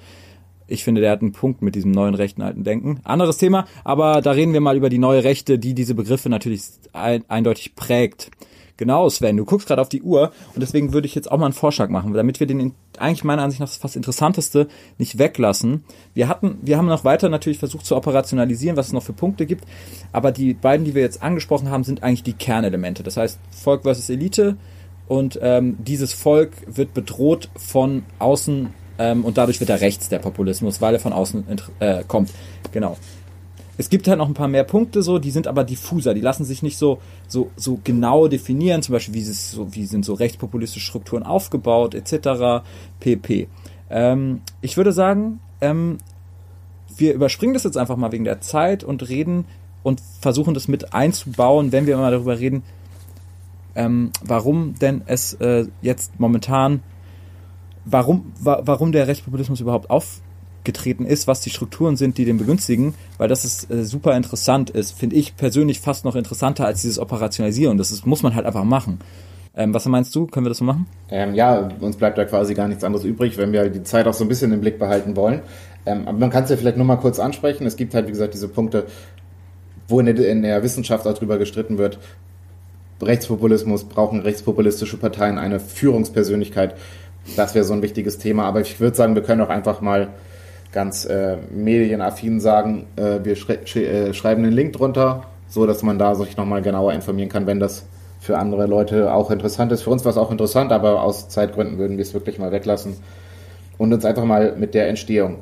Ich 0.67 0.83
finde, 0.83 1.01
der 1.01 1.11
hat 1.11 1.21
einen 1.21 1.33
Punkt 1.33 1.61
mit 1.61 1.75
diesem 1.75 1.91
neuen 1.91 2.15
rechten 2.15 2.41
alten 2.41 2.63
Denken. 2.63 3.01
Anderes 3.03 3.37
Thema, 3.37 3.65
aber 3.83 4.21
da 4.21 4.31
reden 4.31 4.53
wir 4.53 4.61
mal 4.61 4.77
über 4.77 4.89
die 4.89 4.99
neue 4.99 5.23
Rechte, 5.23 5.59
die 5.59 5.73
diese 5.73 5.95
Begriffe 5.95 6.29
natürlich 6.29 6.63
ein, 6.93 7.25
eindeutig 7.27 7.75
prägt. 7.75 8.31
Genau, 8.81 9.07
Sven, 9.09 9.37
du 9.37 9.45
guckst 9.45 9.67
gerade 9.67 9.79
auf 9.79 9.89
die 9.89 10.01
Uhr 10.01 10.31
und 10.55 10.61
deswegen 10.61 10.91
würde 10.91 11.05
ich 11.05 11.13
jetzt 11.13 11.31
auch 11.31 11.37
mal 11.37 11.45
einen 11.45 11.53
Vorschlag 11.53 11.89
machen, 11.89 12.13
damit 12.13 12.39
wir 12.39 12.47
den 12.47 12.73
eigentlich 12.97 13.23
meiner 13.23 13.43
Ansicht 13.43 13.59
nach 13.59 13.67
das 13.67 13.77
fast 13.77 13.95
interessanteste 13.95 14.67
nicht 14.97 15.19
weglassen. 15.19 15.83
Wir 16.15 16.27
hatten, 16.27 16.57
wir 16.63 16.79
haben 16.79 16.87
noch 16.87 17.03
weiter 17.03 17.29
natürlich 17.29 17.59
versucht 17.59 17.85
zu 17.85 17.95
operationalisieren, 17.95 18.77
was 18.77 18.87
es 18.87 18.93
noch 18.93 19.03
für 19.03 19.13
Punkte 19.13 19.45
gibt, 19.45 19.65
aber 20.11 20.31
die 20.31 20.55
beiden, 20.55 20.83
die 20.83 20.95
wir 20.95 21.03
jetzt 21.03 21.21
angesprochen 21.21 21.69
haben, 21.69 21.83
sind 21.83 22.01
eigentlich 22.01 22.23
die 22.23 22.33
Kernelemente. 22.33 23.03
Das 23.03 23.17
heißt 23.17 23.39
Volk 23.51 23.83
versus 23.83 24.09
Elite, 24.09 24.57
und 25.11 25.37
ähm, 25.41 25.75
dieses 25.77 26.13
Volk 26.13 26.53
wird 26.67 26.93
bedroht 26.93 27.49
von 27.57 28.03
außen 28.17 28.69
ähm, 28.97 29.25
und 29.25 29.37
dadurch 29.37 29.59
wird 29.59 29.69
er 29.69 29.81
rechts, 29.81 30.07
der 30.07 30.19
Populismus, 30.19 30.79
weil 30.79 30.93
er 30.93 31.01
von 31.01 31.11
außen 31.11 31.43
äh, 31.79 32.05
kommt. 32.07 32.31
Genau. 32.71 32.95
Es 33.77 33.89
gibt 33.89 34.07
halt 34.07 34.19
noch 34.19 34.29
ein 34.29 34.33
paar 34.33 34.47
mehr 34.47 34.63
Punkte 34.63 35.01
so, 35.01 35.19
die 35.19 35.31
sind 35.31 35.47
aber 35.47 35.65
diffuser, 35.65 36.13
die 36.13 36.21
lassen 36.21 36.45
sich 36.45 36.63
nicht 36.63 36.77
so, 36.77 36.99
so, 37.27 37.51
so 37.57 37.77
genau 37.83 38.29
definieren, 38.29 38.83
zum 38.83 38.93
Beispiel 38.93 39.15
wie, 39.15 39.23
so, 39.23 39.75
wie 39.75 39.85
sind 39.85 40.05
so 40.05 40.13
rechtspopulistische 40.13 40.85
Strukturen 40.85 41.23
aufgebaut, 41.23 41.93
etc. 41.93 42.63
pp. 43.01 43.49
Ähm, 43.89 44.39
ich 44.61 44.77
würde 44.77 44.93
sagen, 44.93 45.41
ähm, 45.59 45.97
wir 46.95 47.13
überspringen 47.13 47.53
das 47.53 47.65
jetzt 47.65 47.75
einfach 47.75 47.97
mal 47.97 48.13
wegen 48.13 48.23
der 48.23 48.39
Zeit 48.39 48.85
und 48.85 49.09
reden 49.09 49.43
und 49.83 50.01
versuchen 50.21 50.53
das 50.53 50.69
mit 50.69 50.93
einzubauen, 50.93 51.73
wenn 51.73 51.85
wir 51.85 51.97
mal 51.97 52.11
darüber 52.11 52.39
reden, 52.39 52.63
ähm, 53.75 54.11
warum 54.23 54.75
denn 54.79 55.01
es 55.05 55.33
äh, 55.35 55.65
jetzt 55.81 56.19
momentan, 56.19 56.81
warum, 57.85 58.33
wa 58.39 58.61
warum 58.65 58.91
der 58.91 59.07
Rechtspopulismus 59.07 59.61
überhaupt 59.61 59.89
aufgetreten 59.89 61.05
ist, 61.05 61.27
was 61.27 61.41
die 61.41 61.49
Strukturen 61.49 61.95
sind, 61.95 62.17
die 62.17 62.25
den 62.25 62.37
begünstigen, 62.37 62.93
weil 63.17 63.27
das 63.27 63.45
ist 63.45 63.71
äh, 63.71 63.83
super 63.83 64.15
interessant 64.15 64.69
ist, 64.69 64.91
finde 64.97 65.15
ich 65.15 65.35
persönlich 65.35 65.79
fast 65.79 66.05
noch 66.05 66.15
interessanter 66.15 66.65
als 66.65 66.81
dieses 66.81 66.99
Operationalisieren. 66.99 67.77
Das 67.77 67.91
ist, 67.91 68.05
muss 68.05 68.23
man 68.23 68.35
halt 68.35 68.45
einfach 68.45 68.63
machen. 68.63 68.99
Ähm, 69.53 69.73
was 69.73 69.85
meinst 69.85 70.15
du? 70.15 70.27
Können 70.27 70.45
wir 70.45 70.49
das 70.49 70.59
so 70.59 70.65
machen? 70.65 70.87
Ähm, 71.09 71.35
ja, 71.35 71.69
uns 71.81 71.97
bleibt 71.97 72.17
da 72.17 72.23
quasi 72.25 72.53
gar 72.53 72.67
nichts 72.67 72.83
anderes 72.83 73.05
übrig, 73.05 73.37
wenn 73.37 73.51
wir 73.51 73.69
die 73.69 73.83
Zeit 73.83 74.07
auch 74.07 74.13
so 74.13 74.23
ein 74.23 74.29
bisschen 74.29 74.53
im 74.53 74.61
Blick 74.61 74.79
behalten 74.79 75.15
wollen. 75.15 75.41
Ähm, 75.85 76.07
aber 76.07 76.17
man 76.17 76.29
kann 76.29 76.45
es 76.45 76.49
ja 76.49 76.57
vielleicht 76.57 76.77
nur 76.77 76.85
mal 76.85 76.97
kurz 76.97 77.19
ansprechen. 77.19 77.65
Es 77.65 77.75
gibt 77.75 77.93
halt, 77.93 78.07
wie 78.07 78.11
gesagt, 78.11 78.33
diese 78.33 78.47
Punkte, 78.47 78.85
wo 79.87 79.99
in 79.99 80.05
der, 80.05 80.29
in 80.29 80.41
der 80.41 80.63
Wissenschaft 80.63 81.05
auch 81.05 81.13
drüber 81.13 81.37
gestritten 81.37 81.77
wird, 81.77 81.99
Rechtspopulismus, 83.03 83.83
brauchen 83.85 84.21
rechtspopulistische 84.21 84.97
Parteien 84.97 85.37
eine 85.37 85.59
Führungspersönlichkeit. 85.59 86.75
Das 87.35 87.55
wäre 87.55 87.65
so 87.65 87.73
ein 87.73 87.81
wichtiges 87.81 88.17
Thema. 88.17 88.45
Aber 88.45 88.61
ich 88.61 88.79
würde 88.79 88.95
sagen, 88.95 89.15
wir 89.15 89.23
können 89.23 89.41
auch 89.41 89.49
einfach 89.49 89.81
mal 89.81 90.09
ganz 90.71 91.05
äh, 91.05 91.37
medienaffin 91.51 92.39
sagen, 92.39 92.87
äh, 92.95 93.19
wir 93.23 93.35
schrei 93.35 93.55
äh, 93.55 94.13
schreiben 94.13 94.43
den 94.43 94.53
Link 94.53 94.73
drunter, 94.73 95.25
so 95.49 95.65
dass 95.65 95.83
man 95.83 95.99
da 95.99 96.15
sich 96.15 96.37
nochmal 96.37 96.61
genauer 96.61 96.93
informieren 96.93 97.29
kann, 97.29 97.45
wenn 97.45 97.59
das 97.59 97.85
für 98.21 98.37
andere 98.37 98.67
Leute 98.67 99.13
auch 99.13 99.31
interessant 99.31 99.71
ist. 99.71 99.81
Für 99.81 99.89
uns 99.89 100.05
war 100.05 100.11
es 100.11 100.17
auch 100.17 100.31
interessant, 100.31 100.71
aber 100.71 101.01
aus 101.01 101.27
Zeitgründen 101.27 101.77
würden 101.77 101.97
wir 101.97 102.03
es 102.03 102.13
wirklich 102.13 102.39
mal 102.39 102.51
weglassen. 102.51 102.95
und 103.77 103.91
uns 103.93 104.05
einfach 104.05 104.25
mal 104.25 104.55
mit 104.57 104.75
der 104.75 104.87
Entstehung 104.89 105.37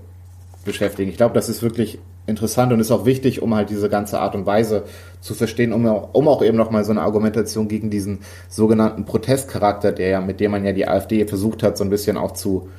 beschäftigen. 0.64 1.10
Ich 1.10 1.18
glaube, 1.18 1.34
das 1.34 1.50
ist 1.50 1.62
wirklich 1.62 2.00
interessant 2.30 2.72
und 2.72 2.80
ist 2.80 2.92
auch 2.92 3.06
wichtig, 3.06 3.42
um 3.42 3.56
halt 3.56 3.70
diese 3.70 3.90
ganze 3.90 4.20
Art 4.20 4.36
und 4.36 4.46
Weise 4.46 4.84
zu 5.20 5.34
verstehen, 5.34 5.74
um, 5.74 5.86
um 5.86 6.28
auch 6.28 6.42
eben 6.44 6.58
nochmal 6.58 6.86
so 6.86 6.92
eine 6.92 7.02
Argumentation 7.02 7.68
gegen 7.68 7.90
diesen 7.90 8.20
sogenannten 8.48 9.06
Protestcharakter, 9.06 9.92
der 9.92 10.10
ja, 10.10 10.22
mit 10.22 10.40
dem 10.40 10.52
man 10.52 10.64
ja 10.64 10.72
die 10.72 10.88
AfD 10.88 11.26
versucht 11.28 11.64
hat, 11.64 11.78
so 11.78 11.84
ein 11.84 11.90
bisschen 11.90 12.16
auch 12.16 12.32
zu 12.32 12.70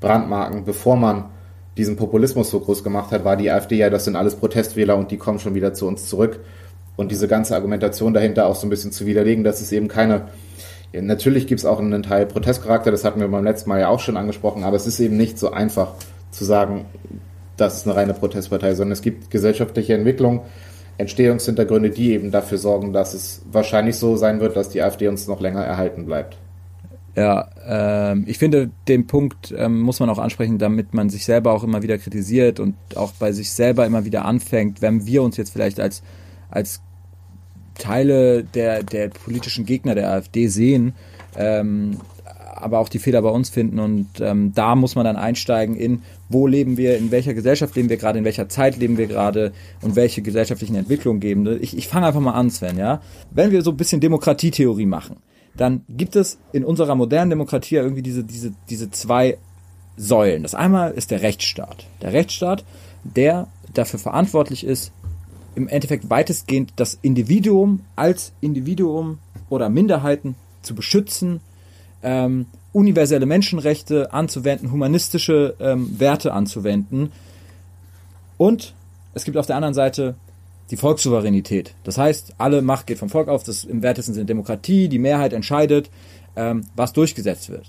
brandmarken, 0.00 0.64
bevor 0.64 0.96
man 0.96 1.26
diesen 1.76 1.96
Populismus 1.96 2.50
so 2.50 2.60
groß 2.60 2.82
gemacht 2.82 3.12
hat, 3.12 3.24
war 3.24 3.36
die 3.36 3.50
AfD 3.50 3.76
ja, 3.76 3.90
das 3.90 4.04
sind 4.04 4.16
alles 4.16 4.34
Protestwähler 4.34 4.96
und 4.96 5.10
die 5.10 5.16
kommen 5.16 5.38
schon 5.38 5.54
wieder 5.54 5.72
zu 5.72 5.86
uns 5.86 6.06
zurück. 6.08 6.40
Und 6.96 7.10
diese 7.10 7.28
ganze 7.28 7.54
Argumentation 7.54 8.12
dahinter 8.12 8.46
auch 8.46 8.56
so 8.56 8.66
ein 8.66 8.70
bisschen 8.70 8.92
zu 8.92 9.06
widerlegen, 9.06 9.44
dass 9.44 9.60
es 9.60 9.72
eben 9.72 9.88
keine, 9.88 10.28
ja, 10.92 11.00
natürlich 11.00 11.46
gibt 11.46 11.60
es 11.60 11.66
auch 11.66 11.78
einen 11.78 12.02
Teil 12.02 12.26
Protestcharakter, 12.26 12.90
das 12.90 13.04
hatten 13.04 13.20
wir 13.20 13.28
beim 13.28 13.44
letzten 13.44 13.70
Mal 13.70 13.80
ja 13.80 13.88
auch 13.88 14.00
schon 14.00 14.16
angesprochen, 14.16 14.64
aber 14.64 14.76
es 14.76 14.86
ist 14.86 15.00
eben 15.00 15.16
nicht 15.16 15.38
so 15.38 15.50
einfach 15.50 15.94
zu 16.30 16.44
sagen, 16.44 16.86
das 17.60 17.86
eine 17.86 17.96
reine 17.96 18.14
Protestpartei, 18.14 18.74
sondern 18.74 18.92
es 18.92 19.02
gibt 19.02 19.30
gesellschaftliche 19.30 19.94
Entwicklungen, 19.94 20.40
Entstehungshintergründe, 20.98 21.90
die 21.90 22.12
eben 22.12 22.30
dafür 22.30 22.58
sorgen, 22.58 22.92
dass 22.92 23.14
es 23.14 23.42
wahrscheinlich 23.50 23.96
so 23.96 24.16
sein 24.16 24.40
wird, 24.40 24.56
dass 24.56 24.68
die 24.68 24.82
AfD 24.82 25.08
uns 25.08 25.26
noch 25.26 25.40
länger 25.40 25.62
erhalten 25.62 26.04
bleibt. 26.04 26.36
Ja, 27.16 27.50
ähm, 27.66 28.24
ich 28.28 28.38
finde, 28.38 28.70
den 28.86 29.06
Punkt 29.06 29.52
ähm, 29.56 29.80
muss 29.80 29.98
man 29.98 30.08
auch 30.10 30.18
ansprechen, 30.18 30.58
damit 30.58 30.94
man 30.94 31.10
sich 31.10 31.24
selber 31.24 31.52
auch 31.52 31.64
immer 31.64 31.82
wieder 31.82 31.98
kritisiert 31.98 32.60
und 32.60 32.76
auch 32.94 33.12
bei 33.12 33.32
sich 33.32 33.50
selber 33.50 33.84
immer 33.84 34.04
wieder 34.04 34.24
anfängt, 34.24 34.80
wenn 34.80 35.06
wir 35.06 35.22
uns 35.22 35.36
jetzt 35.36 35.52
vielleicht 35.52 35.80
als, 35.80 36.02
als 36.50 36.82
Teile 37.74 38.44
der, 38.44 38.82
der 38.84 39.08
politischen 39.08 39.64
Gegner 39.66 39.94
der 39.94 40.10
AfD 40.12 40.46
sehen, 40.46 40.94
ähm, 41.36 41.96
aber 42.54 42.78
auch 42.78 42.88
die 42.88 42.98
Fehler 42.98 43.22
bei 43.22 43.30
uns 43.30 43.48
finden. 43.48 43.80
Und 43.80 44.08
ähm, 44.20 44.52
da 44.54 44.76
muss 44.76 44.94
man 44.94 45.04
dann 45.04 45.16
einsteigen 45.16 45.74
in, 45.74 46.02
wo 46.30 46.46
leben 46.46 46.76
wir, 46.76 46.96
in 46.96 47.10
welcher 47.10 47.34
Gesellschaft 47.34 47.74
leben 47.74 47.90
wir 47.90 47.96
gerade, 47.96 48.18
in 48.18 48.24
welcher 48.24 48.48
Zeit 48.48 48.78
leben 48.78 48.96
wir 48.96 49.08
gerade 49.08 49.52
und 49.82 49.96
welche 49.96 50.22
gesellschaftlichen 50.22 50.76
Entwicklungen 50.76 51.20
geben. 51.20 51.60
Ich, 51.60 51.76
ich 51.76 51.88
fange 51.88 52.06
einfach 52.06 52.20
mal 52.20 52.32
an, 52.32 52.50
Sven, 52.50 52.78
ja. 52.78 53.02
Wenn 53.32 53.50
wir 53.50 53.62
so 53.62 53.72
ein 53.72 53.76
bisschen 53.76 54.00
Demokratietheorie 54.00 54.86
machen, 54.86 55.16
dann 55.56 55.82
gibt 55.88 56.14
es 56.14 56.38
in 56.52 56.64
unserer 56.64 56.94
modernen 56.94 57.30
Demokratie 57.30 57.74
irgendwie 57.74 58.02
diese, 58.02 58.22
diese, 58.22 58.52
diese 58.70 58.90
zwei 58.92 59.38
Säulen. 59.96 60.44
Das 60.44 60.54
einmal 60.54 60.92
ist 60.92 61.10
der 61.10 61.22
Rechtsstaat. 61.22 61.84
Der 62.00 62.12
Rechtsstaat, 62.12 62.64
der 63.02 63.48
dafür 63.74 63.98
verantwortlich 63.98 64.64
ist, 64.64 64.92
im 65.56 65.66
Endeffekt 65.66 66.08
weitestgehend 66.08 66.72
das 66.76 66.96
Individuum 67.02 67.80
als 67.96 68.32
Individuum 68.40 69.18
oder 69.48 69.68
Minderheiten 69.68 70.36
zu 70.62 70.76
beschützen, 70.76 71.40
ähm, 72.04 72.46
universelle 72.72 73.26
Menschenrechte 73.26 74.12
anzuwenden, 74.12 74.70
humanistische 74.70 75.54
ähm, 75.60 75.98
Werte 75.98 76.32
anzuwenden. 76.32 77.12
Und 78.36 78.74
es 79.14 79.24
gibt 79.24 79.36
auf 79.36 79.46
der 79.46 79.56
anderen 79.56 79.74
Seite 79.74 80.14
die 80.70 80.76
Volkssouveränität. 80.76 81.74
Das 81.84 81.98
heißt, 81.98 82.34
alle 82.38 82.62
Macht 82.62 82.86
geht 82.86 82.98
vom 82.98 83.08
Volk 83.08 83.28
auf, 83.28 83.42
das 83.42 83.64
im 83.64 83.82
wertesten 83.82 84.14
Sinne 84.14 84.26
Demokratie, 84.26 84.88
die 84.88 84.98
Mehrheit 84.98 85.32
entscheidet, 85.32 85.90
ähm, 86.36 86.62
was 86.76 86.92
durchgesetzt 86.92 87.50
wird. 87.50 87.66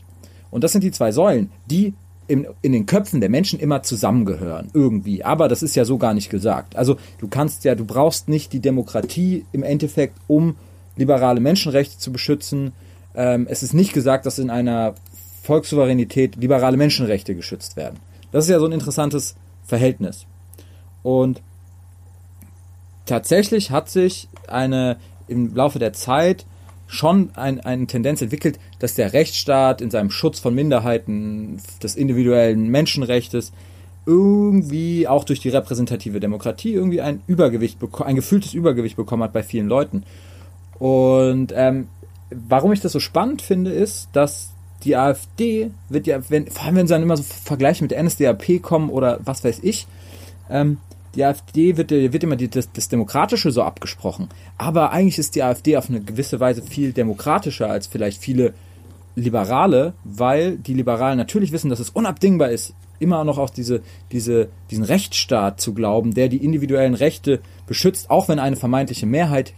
Und 0.52 0.64
das 0.64 0.72
sind 0.72 0.84
die 0.84 0.92
zwei 0.92 1.12
Säulen, 1.12 1.50
die 1.66 1.94
in, 2.28 2.48
in 2.62 2.72
den 2.72 2.86
Köpfen 2.86 3.20
der 3.20 3.30
Menschen 3.30 3.60
immer 3.60 3.84
zusammengehören, 3.84 4.70
irgendwie. 4.74 5.24
Aber 5.24 5.48
das 5.48 5.64
ist 5.64 5.76
ja 5.76 5.84
so 5.84 5.98
gar 5.98 6.14
nicht 6.14 6.30
gesagt. 6.30 6.76
Also 6.76 6.98
du 7.20 7.28
kannst 7.28 7.64
ja, 7.64 7.76
du 7.76 7.86
brauchst 7.86 8.30
nicht 8.30 8.54
die 8.54 8.60
Demokratie 8.60 9.46
im 9.52 9.64
Endeffekt, 9.64 10.18
um 10.28 10.56
liberale 10.96 11.40
Menschenrechte 11.40 11.98
zu 11.98 12.12
beschützen, 12.12 12.74
ähm, 13.16 13.48
es 13.50 13.64
ist 13.64 13.74
nicht 13.74 13.94
gesagt, 13.94 14.26
dass 14.26 14.40
in 14.40 14.50
einer 14.50 14.96
Volkssouveränität 15.44 16.36
liberale 16.36 16.78
Menschenrechte 16.78 17.36
geschützt 17.36 17.76
werden. 17.76 18.00
Das 18.32 18.46
ist 18.46 18.52
ja 18.52 18.60
so 18.60 18.66
ein 18.66 18.72
interessantes 18.72 19.36
Verhältnis. 19.66 20.26
Und 21.04 21.42
tatsächlich 23.06 23.72
hat 23.72 23.90
sich 23.90 24.28
eine 24.48 24.98
im 25.28 25.56
Laufe 25.56 25.80
der 25.80 25.94
Zeit 25.94 26.46
schon 26.88 27.32
ein, 27.36 27.62
eine 27.62 27.88
Tendenz 27.88 28.22
entwickelt, 28.22 28.60
dass 28.80 28.96
der 28.96 29.14
Rechtsstaat 29.14 29.82
in 29.82 29.90
seinem 29.90 30.12
Schutz 30.12 30.40
von 30.40 30.54
Minderheiten 30.54 31.60
des 31.82 31.96
individuellen 31.96 32.68
Menschenrechtes 32.68 33.54
irgendwie 34.06 35.08
auch 35.08 35.24
durch 35.24 35.40
die 35.40 35.50
repräsentative 35.50 36.20
Demokratie 36.20 36.74
irgendwie 36.74 37.02
ein 37.02 37.22
Übergewicht, 37.28 37.78
ein 38.04 38.16
gefühltes 38.16 38.54
Übergewicht 38.54 38.98
bekommen 38.98 39.24
hat 39.24 39.32
bei 39.32 39.44
vielen 39.44 39.68
Leuten. 39.68 40.04
Und 40.80 41.54
ähm, 41.56 41.88
warum 42.32 42.72
ich 42.72 42.82
das 42.82 42.94
so 42.94 43.00
spannend 43.00 43.42
finde, 43.42 43.72
ist, 43.72 44.10
dass 44.14 44.52
die 44.84 44.96
AfD 44.96 45.72
wird 45.90 46.08
ja, 46.08 46.20
wenn, 46.30 46.48
vor 46.48 46.66
allem 46.66 46.76
wenn 46.76 46.88
sie 46.88 46.94
dann 46.94 47.04
immer 47.04 47.18
so 47.18 47.24
Vergleiche 47.24 47.84
mit 47.84 47.92
der 47.92 48.02
NSDAP 48.02 48.62
kommen 48.62 48.90
oder 48.90 49.20
was 49.24 49.44
weiß 49.44 49.60
ich, 49.62 49.88
ähm, 50.50 50.78
die 51.16 51.24
AfD 51.26 51.78
wird, 51.78 51.92
wird 51.92 52.24
immer 52.24 52.38
die, 52.38 52.48
das, 52.48 52.72
das 52.72 52.90
Demokratische 52.90 53.52
so 53.52 53.64
abgesprochen. 53.64 54.30
Aber 54.58 54.92
eigentlich 54.92 55.20
ist 55.20 55.36
die 55.36 55.44
AfD 55.44 55.76
auf 55.78 55.90
eine 55.90 56.02
gewisse 56.02 56.40
Weise 56.40 56.64
viel 56.64 56.94
demokratischer 56.94 57.70
als 57.70 57.88
vielleicht 57.88 58.22
viele 58.22 58.54
Liberale, 59.16 59.94
weil 60.06 60.58
die 60.58 60.74
Liberalen 60.74 61.18
natürlich 61.18 61.52
wissen, 61.52 61.70
dass 61.70 61.80
es 61.80 61.90
unabdingbar 61.90 62.50
ist, 62.50 62.74
immer 63.00 63.24
noch 63.26 63.40
auch 63.40 63.50
diese, 63.50 63.82
diese, 64.12 64.48
diesen 64.70 64.86
Rechtsstaat 64.86 65.60
zu 65.60 65.74
glauben, 65.74 66.14
der 66.14 66.30
die 66.30 66.44
individuellen 66.44 66.94
Rechte 66.94 67.42
beschützt, 67.68 68.10
auch 68.10 68.30
wenn 68.30 68.40
eine 68.40 68.56
vermeintliche 68.56 69.06
Mehrheit 69.06 69.54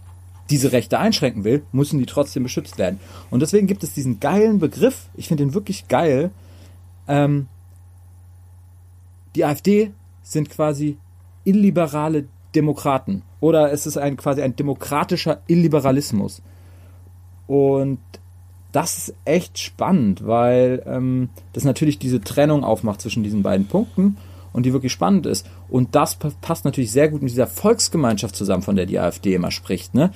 diese 0.50 0.72
Rechte 0.72 0.98
einschränken 0.98 1.44
will, 1.44 1.62
müssen 1.72 1.98
die 1.98 2.06
trotzdem 2.06 2.42
beschützt 2.42 2.78
werden. 2.78 3.00
Und 3.30 3.40
deswegen 3.40 3.66
gibt 3.66 3.82
es 3.82 3.94
diesen 3.94 4.20
geilen 4.20 4.58
Begriff, 4.58 5.08
ich 5.14 5.28
finde 5.28 5.44
den 5.44 5.54
wirklich 5.54 5.88
geil. 5.88 6.30
Ähm, 7.08 7.48
die 9.34 9.44
AfD 9.44 9.92
sind 10.22 10.50
quasi 10.50 10.96
illiberale 11.44 12.26
Demokraten. 12.54 13.22
Oder 13.40 13.72
es 13.72 13.86
ist 13.86 13.96
ein 13.96 14.16
quasi 14.16 14.42
ein 14.42 14.56
demokratischer 14.56 15.40
Illiberalismus. 15.46 16.40
Und 17.46 17.98
das 18.72 18.98
ist 18.98 19.14
echt 19.24 19.58
spannend, 19.58 20.26
weil 20.26 20.82
ähm, 20.86 21.28
das 21.52 21.64
natürlich 21.64 21.98
diese 21.98 22.20
Trennung 22.20 22.64
aufmacht 22.64 23.00
zwischen 23.00 23.22
diesen 23.22 23.42
beiden 23.42 23.66
Punkten 23.66 24.16
und 24.54 24.64
die 24.64 24.72
wirklich 24.72 24.92
spannend 24.92 25.26
ist. 25.26 25.46
Und 25.68 25.94
das 25.94 26.16
passt 26.16 26.64
natürlich 26.64 26.92
sehr 26.92 27.10
gut 27.10 27.20
mit 27.20 27.30
dieser 27.30 27.46
Volksgemeinschaft 27.46 28.34
zusammen, 28.34 28.62
von 28.62 28.76
der 28.76 28.86
die 28.86 28.98
AfD 28.98 29.34
immer 29.34 29.50
spricht, 29.50 29.94
ne? 29.94 30.12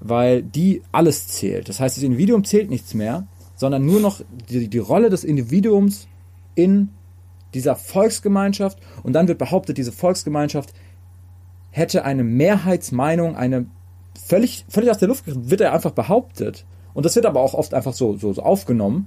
Weil 0.00 0.42
die 0.42 0.82
alles 0.90 1.28
zählt. 1.28 1.68
Das 1.68 1.78
heißt, 1.78 1.96
das 1.96 2.02
Individuum 2.02 2.42
zählt 2.42 2.70
nichts 2.70 2.94
mehr, 2.94 3.28
sondern 3.54 3.86
nur 3.86 4.00
noch 4.00 4.20
die, 4.48 4.66
die 4.66 4.78
Rolle 4.78 5.10
des 5.10 5.22
Individuums 5.22 6.08
in 6.56 6.88
dieser 7.54 7.76
Volksgemeinschaft. 7.76 8.78
Und 9.04 9.12
dann 9.12 9.28
wird 9.28 9.38
behauptet, 9.38 9.78
diese 9.78 9.92
Volksgemeinschaft 9.92 10.72
hätte 11.70 12.04
eine 12.04 12.24
Mehrheitsmeinung, 12.24 13.36
eine 13.36 13.66
völlig, 14.26 14.64
völlig 14.68 14.90
aus 14.90 14.98
der 14.98 15.08
Luft 15.08 15.24
wird 15.26 15.60
er 15.60 15.72
einfach 15.72 15.92
behauptet. 15.92 16.64
Und 16.94 17.06
das 17.06 17.14
wird 17.14 17.26
aber 17.26 17.40
auch 17.40 17.54
oft 17.54 17.74
einfach 17.74 17.92
so, 17.92 18.16
so, 18.16 18.32
so 18.32 18.42
aufgenommen. 18.42 19.06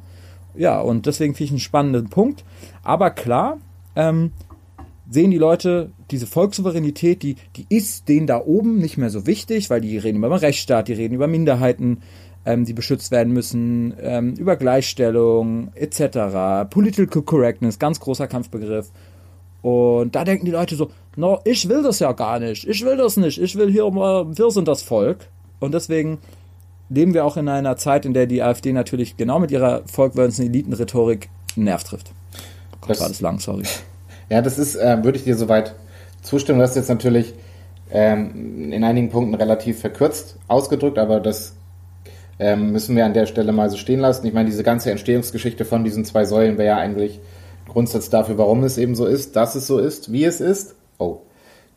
Ja, 0.55 0.79
und 0.79 1.05
deswegen 1.05 1.33
finde 1.33 1.45
ich 1.45 1.51
einen 1.51 1.59
spannenden 1.59 2.09
Punkt. 2.09 2.45
Aber 2.83 3.09
klar, 3.11 3.57
ähm, 3.95 4.31
sehen 5.09 5.31
die 5.31 5.37
Leute 5.37 5.91
diese 6.11 6.27
Volkssouveränität, 6.27 7.23
die, 7.23 7.35
die 7.55 7.65
ist 7.69 8.09
denen 8.09 8.27
da 8.27 8.41
oben 8.43 8.77
nicht 8.77 8.97
mehr 8.97 9.09
so 9.09 9.27
wichtig, 9.27 9.69
weil 9.69 9.81
die 9.81 9.97
reden 9.97 10.17
über 10.17 10.29
den 10.29 10.37
Rechtsstaat, 10.37 10.87
die 10.87 10.93
reden 10.93 11.15
über 11.15 11.27
Minderheiten, 11.27 12.01
ähm, 12.45 12.65
die 12.65 12.73
beschützt 12.73 13.11
werden 13.11 13.33
müssen, 13.33 13.93
ähm, 13.99 14.33
über 14.33 14.55
Gleichstellung 14.55 15.71
etc. 15.75 16.69
Political 16.69 17.21
Correctness, 17.23 17.79
ganz 17.79 17.99
großer 17.99 18.27
Kampfbegriff. 18.27 18.91
Und 19.61 20.13
da 20.13 20.23
denken 20.23 20.45
die 20.45 20.51
Leute 20.51 20.75
so, 20.75 20.91
no, 21.15 21.39
ich 21.43 21.67
will 21.67 21.81
das 21.81 21.99
ja 21.99 22.11
gar 22.11 22.39
nicht, 22.39 22.67
ich 22.67 22.85
will 22.85 22.97
das 22.97 23.17
nicht, 23.17 23.41
ich 23.41 23.55
will 23.55 23.71
hier 23.71 23.89
mal, 23.89 24.37
wir 24.37 24.51
sind 24.51 24.67
das 24.67 24.83
Volk. 24.83 25.27
Und 25.59 25.73
deswegen 25.73 26.19
leben 26.89 27.13
wir 27.13 27.25
auch 27.25 27.37
in 27.37 27.49
einer 27.49 27.77
Zeit, 27.77 28.05
in 28.05 28.13
der 28.13 28.27
die 28.27 28.43
AfD 28.43 28.73
natürlich 28.73 29.17
genau 29.17 29.39
mit 29.39 29.49
ihrer 29.51 29.81
volkwörnsten 29.87 30.45
Elitenrhetorik 30.45 31.29
einen 31.55 31.65
Nerv 31.65 31.83
trifft. 31.83 32.11
Gott, 32.81 32.91
das 32.91 33.01
war 33.01 33.07
das 33.07 33.21
lang, 33.21 33.39
sorry. 33.39 33.63
Ja, 34.29 34.41
das 34.41 34.57
ist, 34.57 34.75
äh, 34.75 35.03
würde 35.03 35.17
ich 35.17 35.23
dir 35.23 35.35
soweit 35.35 35.75
zustimmen. 36.21 36.59
Das 36.59 36.71
ist 36.71 36.77
jetzt 36.77 36.89
natürlich 36.89 37.33
ähm, 37.91 38.71
in 38.71 38.83
einigen 38.83 39.09
Punkten 39.09 39.35
relativ 39.35 39.79
verkürzt 39.79 40.37
ausgedrückt, 40.47 40.97
aber 40.97 41.19
das 41.19 41.55
ähm, 42.39 42.71
müssen 42.71 42.95
wir 42.95 43.05
an 43.05 43.13
der 43.13 43.25
Stelle 43.25 43.51
mal 43.51 43.69
so 43.69 43.77
stehen 43.77 43.99
lassen. 43.99 44.25
Ich 44.25 44.33
meine, 44.33 44.49
diese 44.49 44.63
ganze 44.63 44.91
Entstehungsgeschichte 44.91 45.65
von 45.65 45.83
diesen 45.83 46.05
zwei 46.05 46.25
Säulen 46.25 46.57
wäre 46.57 46.67
ja 46.67 46.77
eigentlich 46.77 47.19
Grundsatz 47.67 48.09
dafür, 48.09 48.37
warum 48.37 48.63
es 48.63 48.77
eben 48.77 48.95
so 48.95 49.05
ist, 49.05 49.35
dass 49.35 49.55
es 49.55 49.67
so 49.67 49.79
ist, 49.79 50.11
wie 50.11 50.23
es 50.23 50.41
ist. 50.41 50.75
Oh, 50.97 51.19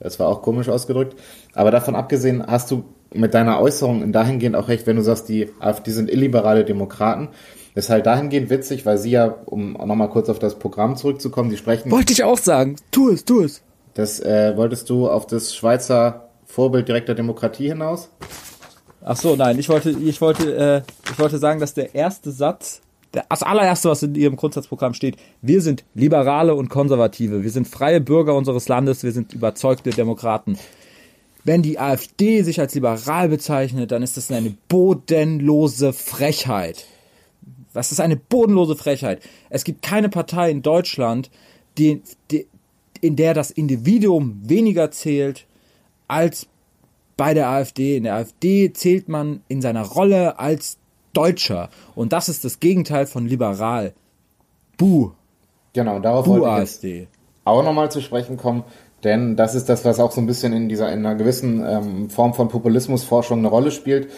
das 0.00 0.18
war 0.18 0.28
auch 0.28 0.42
komisch 0.42 0.68
ausgedrückt. 0.68 1.16
Aber 1.54 1.70
davon 1.70 1.94
abgesehen 1.94 2.44
hast 2.46 2.70
du 2.70 2.84
mit 3.12 3.34
deiner 3.34 3.60
Äußerung 3.60 4.12
dahingehend 4.12 4.56
auch 4.56 4.68
recht, 4.68 4.86
wenn 4.86 4.96
du 4.96 5.02
sagst, 5.02 5.28
die 5.28 5.50
AfD 5.60 5.90
sind 5.90 6.10
illiberale 6.10 6.64
Demokraten. 6.64 7.28
Ist 7.78 7.90
halt 7.90 8.06
dahingehend 8.06 8.50
witzig, 8.50 8.84
weil 8.86 8.98
sie 8.98 9.12
ja, 9.12 9.36
um 9.46 9.74
nochmal 9.74 10.10
kurz 10.10 10.28
auf 10.28 10.40
das 10.40 10.58
Programm 10.58 10.96
zurückzukommen, 10.96 11.48
die 11.48 11.56
sprechen. 11.56 11.92
Wollte 11.92 12.12
ich 12.12 12.24
auch 12.24 12.36
sagen. 12.36 12.74
Tu 12.90 13.10
es, 13.10 13.24
tu 13.24 13.42
es. 13.42 13.62
Das 13.94 14.18
äh, 14.18 14.56
wolltest 14.56 14.90
du 14.90 15.08
auf 15.08 15.28
das 15.28 15.54
Schweizer 15.54 16.28
Vorbild 16.44 16.88
direkter 16.88 17.14
Demokratie 17.14 17.68
hinaus? 17.68 18.10
Ach 19.00 19.16
so, 19.16 19.36
nein, 19.36 19.60
ich 19.60 19.68
wollte, 19.68 19.90
ich 19.90 20.20
wollte, 20.20 20.56
äh, 20.56 20.82
ich 21.12 21.20
wollte 21.20 21.38
sagen, 21.38 21.60
dass 21.60 21.72
der 21.72 21.94
erste 21.94 22.32
Satz 22.32 22.80
das 23.12 23.44
allererste, 23.44 23.90
was 23.90 24.02
in 24.02 24.16
ihrem 24.16 24.34
Grundsatzprogramm 24.34 24.94
steht, 24.94 25.16
wir 25.40 25.62
sind 25.62 25.84
Liberale 25.94 26.56
und 26.56 26.70
Konservative, 26.70 27.44
wir 27.44 27.50
sind 27.50 27.68
freie 27.68 28.00
Bürger 28.00 28.34
unseres 28.34 28.66
Landes, 28.66 29.04
wir 29.04 29.12
sind 29.12 29.34
überzeugte 29.34 29.90
Demokraten. 29.90 30.58
Wenn 31.44 31.62
die 31.62 31.78
AfD 31.78 32.42
sich 32.42 32.58
als 32.58 32.74
liberal 32.74 33.28
bezeichnet, 33.28 33.92
dann 33.92 34.02
ist 34.02 34.16
das 34.16 34.32
eine 34.32 34.52
bodenlose 34.66 35.92
Frechheit. 35.92 36.84
Das 37.72 37.92
ist 37.92 38.00
eine 38.00 38.16
bodenlose 38.16 38.76
Frechheit. 38.76 39.22
Es 39.50 39.64
gibt 39.64 39.82
keine 39.82 40.08
Partei 40.08 40.50
in 40.50 40.62
Deutschland, 40.62 41.30
die, 41.76 42.02
die, 42.30 42.46
in 43.00 43.16
der 43.16 43.34
das 43.34 43.50
Individuum 43.50 44.40
weniger 44.42 44.90
zählt 44.90 45.46
als 46.08 46.48
bei 47.16 47.34
der 47.34 47.48
AfD. 47.48 47.96
In 47.96 48.04
der 48.04 48.14
AfD 48.14 48.72
zählt 48.72 49.08
man 49.08 49.42
in 49.48 49.60
seiner 49.60 49.82
Rolle 49.82 50.38
als 50.38 50.78
Deutscher. 51.12 51.68
Und 51.94 52.12
das 52.12 52.28
ist 52.28 52.44
das 52.44 52.60
Gegenteil 52.60 53.06
von 53.06 53.26
liberal. 53.26 53.92
Buh. 54.76 55.12
Genau, 55.72 55.98
darauf 55.98 56.24
Buh 56.24 56.40
wollte 56.40 56.64
ich 56.64 56.82
jetzt 56.82 57.08
auch 57.44 57.62
nochmal 57.62 57.90
zu 57.90 58.00
sprechen 58.00 58.36
kommen. 58.36 58.64
Denn 59.04 59.36
das 59.36 59.54
ist 59.54 59.68
das, 59.68 59.84
was 59.84 60.00
auch 60.00 60.10
so 60.10 60.20
ein 60.20 60.26
bisschen 60.26 60.52
in 60.52 60.68
dieser 60.68 60.92
in 60.92 61.06
einer 61.06 61.14
gewissen 61.14 61.64
ähm, 61.64 62.10
Form 62.10 62.34
von 62.34 62.48
Populismusforschung 62.48 63.38
eine 63.38 63.48
Rolle 63.48 63.70
spielt. 63.70 64.10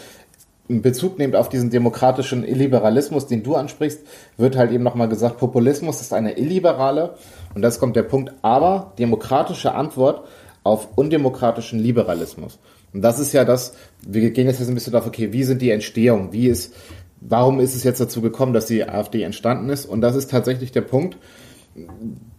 Bezug 0.71 1.19
nehmt 1.19 1.35
auf 1.35 1.49
diesen 1.49 1.71
demokratischen 1.71 2.45
Illiberalismus, 2.45 3.27
den 3.27 3.43
du 3.43 3.57
ansprichst, 3.57 4.01
wird 4.37 4.57
halt 4.57 4.71
eben 4.71 4.85
nochmal 4.85 5.09
gesagt, 5.09 5.39
Populismus 5.39 6.01
ist 6.01 6.13
eine 6.13 6.39
illiberale, 6.39 7.15
und 7.55 7.63
das 7.63 7.81
kommt 7.81 7.97
der 7.97 8.05
Punkt, 8.05 8.33
aber 8.43 8.93
demokratische 8.99 9.75
Antwort 9.75 10.27
auf 10.63 10.97
undemokratischen 10.97 11.79
Liberalismus. 11.79 12.59
Und 12.93 13.03
das 13.03 13.19
ist 13.19 13.33
ja 13.33 13.45
das, 13.45 13.75
wir 14.07 14.31
gehen 14.31 14.47
jetzt 14.47 14.61
ein 14.61 14.75
bisschen 14.75 14.93
darauf, 14.93 15.09
okay, 15.09 15.33
wie 15.33 15.45
sind 15.45 15.63
die 15.63 15.71
Entstehungen, 15.71 16.33
wie 16.33 16.49
ist, 16.49 16.75
warum 17.21 17.61
ist 17.61 17.75
es 17.75 17.85
jetzt 17.85 18.01
dazu 18.01 18.21
gekommen, 18.21 18.53
dass 18.53 18.67
die 18.67 18.89
AfD 18.89 19.23
entstanden 19.23 19.69
ist? 19.71 19.87
Und 19.87 20.01
das 20.01 20.15
ist 20.15 20.31
tatsächlich 20.31 20.73
der 20.73 20.83
Punkt. 20.83 21.17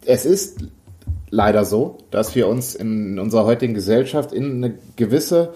Es 0.05 0.25
ist 0.25 0.65
leider 1.29 1.65
so, 1.65 1.97
dass 2.11 2.35
wir 2.35 2.47
uns 2.47 2.75
in 2.75 3.19
unserer 3.19 3.45
heutigen 3.45 3.73
Gesellschaft 3.73 4.33
in 4.33 4.63
eine 4.63 4.75
gewisse 4.95 5.53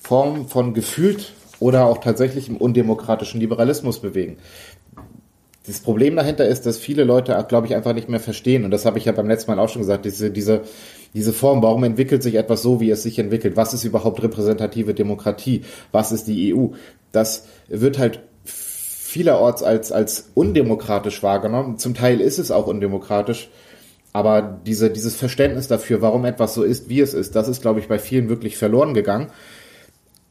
Form 0.00 0.48
von 0.48 0.74
gefühlt 0.74 1.32
oder 1.60 1.86
auch 1.86 1.98
tatsächlich 1.98 2.48
im 2.48 2.56
undemokratischen 2.56 3.40
Liberalismus 3.40 4.00
bewegen. 4.00 4.38
Das 5.66 5.80
Problem 5.80 6.16
dahinter 6.16 6.46
ist, 6.46 6.64
dass 6.64 6.78
viele 6.78 7.04
Leute, 7.04 7.44
glaube 7.46 7.66
ich, 7.66 7.74
einfach 7.74 7.92
nicht 7.92 8.08
mehr 8.08 8.20
verstehen. 8.20 8.64
Und 8.64 8.70
das 8.70 8.86
habe 8.86 8.96
ich 8.96 9.04
ja 9.04 9.12
beim 9.12 9.28
letzten 9.28 9.50
Mal 9.50 9.58
auch 9.58 9.68
schon 9.68 9.82
gesagt, 9.82 10.06
diese, 10.06 10.30
diese, 10.30 10.62
diese 11.12 11.34
Form, 11.34 11.62
warum 11.62 11.84
entwickelt 11.84 12.22
sich 12.22 12.36
etwas 12.36 12.62
so, 12.62 12.80
wie 12.80 12.90
es 12.90 13.02
sich 13.02 13.18
entwickelt? 13.18 13.56
Was 13.56 13.74
ist 13.74 13.84
überhaupt 13.84 14.22
repräsentative 14.22 14.94
Demokratie? 14.94 15.64
Was 15.92 16.10
ist 16.10 16.26
die 16.26 16.54
EU? 16.54 16.68
Das 17.12 17.44
wird 17.68 17.98
halt 17.98 18.20
vielerorts 18.44 19.62
als, 19.62 19.92
als 19.92 20.30
undemokratisch 20.32 21.22
wahrgenommen. 21.22 21.76
Zum 21.76 21.92
Teil 21.92 22.22
ist 22.22 22.38
es 22.38 22.50
auch 22.50 22.66
undemokratisch. 22.66 23.50
Aber 24.14 24.60
diese, 24.64 24.90
dieses 24.90 25.16
Verständnis 25.16 25.68
dafür, 25.68 26.00
warum 26.00 26.24
etwas 26.24 26.54
so 26.54 26.62
ist, 26.62 26.88
wie 26.88 27.00
es 27.00 27.12
ist, 27.12 27.36
das 27.36 27.46
ist, 27.46 27.60
glaube 27.60 27.80
ich, 27.80 27.88
bei 27.88 27.98
vielen 27.98 28.30
wirklich 28.30 28.56
verloren 28.56 28.94
gegangen. 28.94 29.28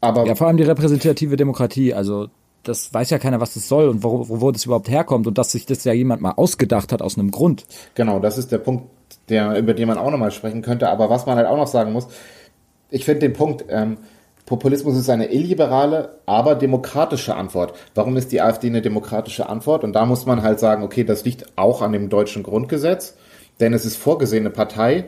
Aber 0.01 0.25
ja, 0.25 0.35
vor 0.35 0.47
allem 0.47 0.57
die 0.57 0.63
repräsentative 0.63 1.35
Demokratie. 1.35 1.93
Also 1.93 2.27
das 2.63 2.93
weiß 2.93 3.09
ja 3.09 3.19
keiner, 3.19 3.39
was 3.39 3.53
das 3.53 3.67
soll 3.67 3.87
und 3.87 4.03
wo, 4.03 4.27
wo, 4.29 4.41
wo 4.41 4.51
das 4.51 4.65
überhaupt 4.65 4.89
herkommt 4.89 5.27
und 5.27 5.37
dass 5.37 5.51
sich 5.51 5.65
das 5.65 5.83
ja 5.83 5.93
jemand 5.93 6.21
mal 6.21 6.31
ausgedacht 6.31 6.91
hat 6.91 7.01
aus 7.01 7.17
einem 7.17 7.31
Grund. 7.31 7.65
Genau, 7.95 8.19
das 8.19 8.37
ist 8.37 8.51
der 8.51 8.57
Punkt, 8.57 8.85
der, 9.29 9.57
über 9.57 9.73
den 9.73 9.87
man 9.87 9.97
auch 9.97 10.11
nochmal 10.11 10.31
sprechen 10.31 10.61
könnte. 10.61 10.89
Aber 10.89 11.09
was 11.09 11.25
man 11.25 11.37
halt 11.37 11.47
auch 11.47 11.57
noch 11.57 11.67
sagen 11.67 11.93
muss, 11.93 12.07
ich 12.89 13.05
finde 13.05 13.21
den 13.21 13.33
Punkt, 13.33 13.65
ähm, 13.69 13.97
Populismus 14.45 14.97
ist 14.97 15.09
eine 15.09 15.31
illiberale, 15.31 16.19
aber 16.25 16.55
demokratische 16.55 17.35
Antwort. 17.35 17.73
Warum 17.95 18.15
ist 18.15 18.31
die 18.31 18.41
AfD 18.41 18.67
eine 18.67 18.81
demokratische 18.81 19.49
Antwort? 19.49 19.83
Und 19.83 19.93
da 19.93 20.05
muss 20.05 20.25
man 20.25 20.41
halt 20.41 20.59
sagen, 20.59 20.83
okay, 20.83 21.03
das 21.03 21.25
liegt 21.25 21.57
auch 21.57 21.81
an 21.81 21.91
dem 21.91 22.07
deutschen 22.07 22.43
Grundgesetz, 22.43 23.17
denn 23.59 23.73
es 23.73 23.85
ist 23.85 23.97
vorgesehen, 23.97 24.45
eine 24.45 24.51
Partei 24.51 25.05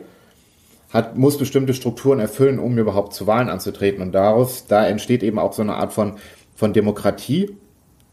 hat, 0.92 1.16
muss 1.16 1.38
bestimmte 1.38 1.74
Strukturen 1.74 2.20
erfüllen, 2.20 2.58
um 2.58 2.76
überhaupt 2.76 3.14
zu 3.14 3.26
Wahlen 3.26 3.48
anzutreten. 3.48 4.02
Und 4.02 4.12
daraus, 4.12 4.66
da 4.66 4.86
entsteht 4.86 5.22
eben 5.22 5.38
auch 5.38 5.52
so 5.52 5.62
eine 5.62 5.74
Art 5.74 5.92
von, 5.92 6.14
von 6.54 6.72
Demokratie, 6.72 7.56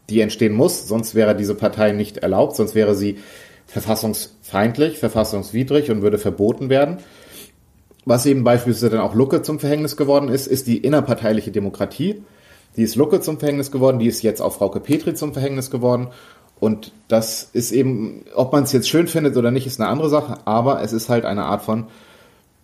die 0.08 0.20
entstehen 0.20 0.54
muss, 0.54 0.88
sonst 0.88 1.14
wäre 1.14 1.36
diese 1.36 1.54
Partei 1.54 1.92
nicht 1.92 2.18
erlaubt, 2.18 2.56
sonst 2.56 2.74
wäre 2.74 2.94
sie 2.94 3.18
verfassungsfeindlich, 3.66 4.98
verfassungswidrig 4.98 5.90
und 5.90 6.02
würde 6.02 6.18
verboten 6.18 6.70
werden. 6.70 6.98
Was 8.06 8.24
eben 8.24 8.42
beispielsweise 8.42 8.88
dann 8.88 9.00
auch 9.00 9.14
Lucke 9.14 9.42
zum 9.42 9.58
Verhängnis 9.58 9.96
geworden 9.96 10.30
ist, 10.30 10.46
ist 10.46 10.66
die 10.66 10.78
innerparteiliche 10.78 11.50
Demokratie. 11.50 12.22
Die 12.76 12.82
ist 12.82 12.96
Lucke 12.96 13.20
zum 13.20 13.38
Verhängnis 13.38 13.70
geworden, 13.70 13.98
die 13.98 14.06
ist 14.06 14.22
jetzt 14.22 14.40
auch 14.40 14.54
Frauke 14.54 14.80
Petri 14.80 15.12
zum 15.12 15.34
Verhängnis 15.34 15.70
geworden. 15.70 16.08
Und 16.58 16.92
das 17.08 17.50
ist 17.52 17.70
eben, 17.70 18.24
ob 18.34 18.52
man 18.52 18.64
es 18.64 18.72
jetzt 18.72 18.88
schön 18.88 19.08
findet 19.08 19.36
oder 19.36 19.50
nicht, 19.50 19.66
ist 19.66 19.78
eine 19.78 19.90
andere 19.90 20.08
Sache, 20.08 20.38
aber 20.46 20.82
es 20.82 20.94
ist 20.94 21.10
halt 21.10 21.26
eine 21.26 21.44
Art 21.44 21.62
von 21.62 21.86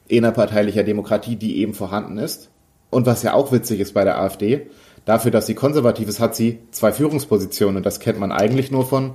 innerparteilicher 0.09 0.85
Demokratie, 0.85 1.37
die 1.37 1.59
eben 1.59 1.75
vorhanden 1.75 2.19
ist. 2.19 2.51
Und 2.91 3.07
was 3.07 3.23
ja 3.23 3.35
auch 3.35 3.53
witzig 3.53 3.81
ist 3.81 3.95
bei 3.95 4.05
der 4.05 4.21
AfD, 4.21 4.67
dafür, 5.05 5.31
dass 5.31 5.47
sie 5.47 5.55
konservativ 5.55 6.09
ist, 6.09 6.21
hat 6.21 6.37
sie 6.37 6.61
zwei 6.71 6.93
Führungspositionen 6.93 7.79
und 7.79 7.87
das 7.87 8.01
kennt 8.01 8.19
man 8.19 8.33
eigentlich 8.33 8.71
nur 8.71 8.87
von, 8.87 9.15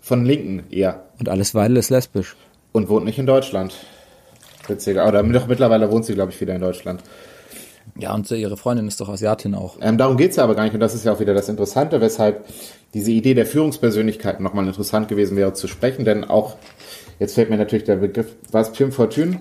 von 0.00 0.24
Linken 0.24 0.64
eher. 0.70 1.04
Und 1.18 1.28
alles 1.28 1.54
Weidel 1.54 1.76
ist 1.76 1.90
lesbisch. 1.90 2.36
Und 2.72 2.88
wohnt 2.88 3.04
nicht 3.04 3.18
in 3.18 3.26
Deutschland. 3.26 3.74
Witziger. 4.68 5.06
Oder 5.06 5.22
mittlerweile 5.22 5.90
wohnt 5.90 6.04
sie, 6.04 6.14
glaube 6.14 6.32
ich, 6.32 6.40
wieder 6.40 6.54
in 6.54 6.60
Deutschland. 6.60 7.02
Ja, 7.98 8.14
und 8.14 8.30
ihre 8.30 8.56
Freundin 8.56 8.88
ist 8.88 9.00
doch 9.00 9.08
Asiatin 9.08 9.54
auch. 9.54 9.78
Ähm, 9.80 9.96
darum 9.96 10.16
geht's 10.16 10.36
ja 10.36 10.44
aber 10.44 10.54
gar 10.54 10.64
nicht. 10.64 10.74
Und 10.74 10.80
das 10.80 10.94
ist 10.94 11.04
ja 11.04 11.12
auch 11.12 11.20
wieder 11.20 11.34
das 11.34 11.48
Interessante, 11.48 12.00
weshalb 12.00 12.44
diese 12.92 13.10
Idee 13.12 13.34
der 13.34 13.46
Führungspersönlichkeit 13.46 14.40
nochmal 14.40 14.66
interessant 14.66 15.08
gewesen 15.08 15.36
wäre 15.36 15.54
zu 15.54 15.68
sprechen. 15.68 16.04
Denn 16.04 16.24
auch, 16.24 16.56
jetzt 17.18 17.34
fällt 17.34 17.48
mir 17.48 17.56
natürlich 17.56 17.84
der 17.84 17.96
Begriff, 17.96 18.34
was 18.50 18.72
Tim 18.72 18.92
Fortune, 18.92 19.40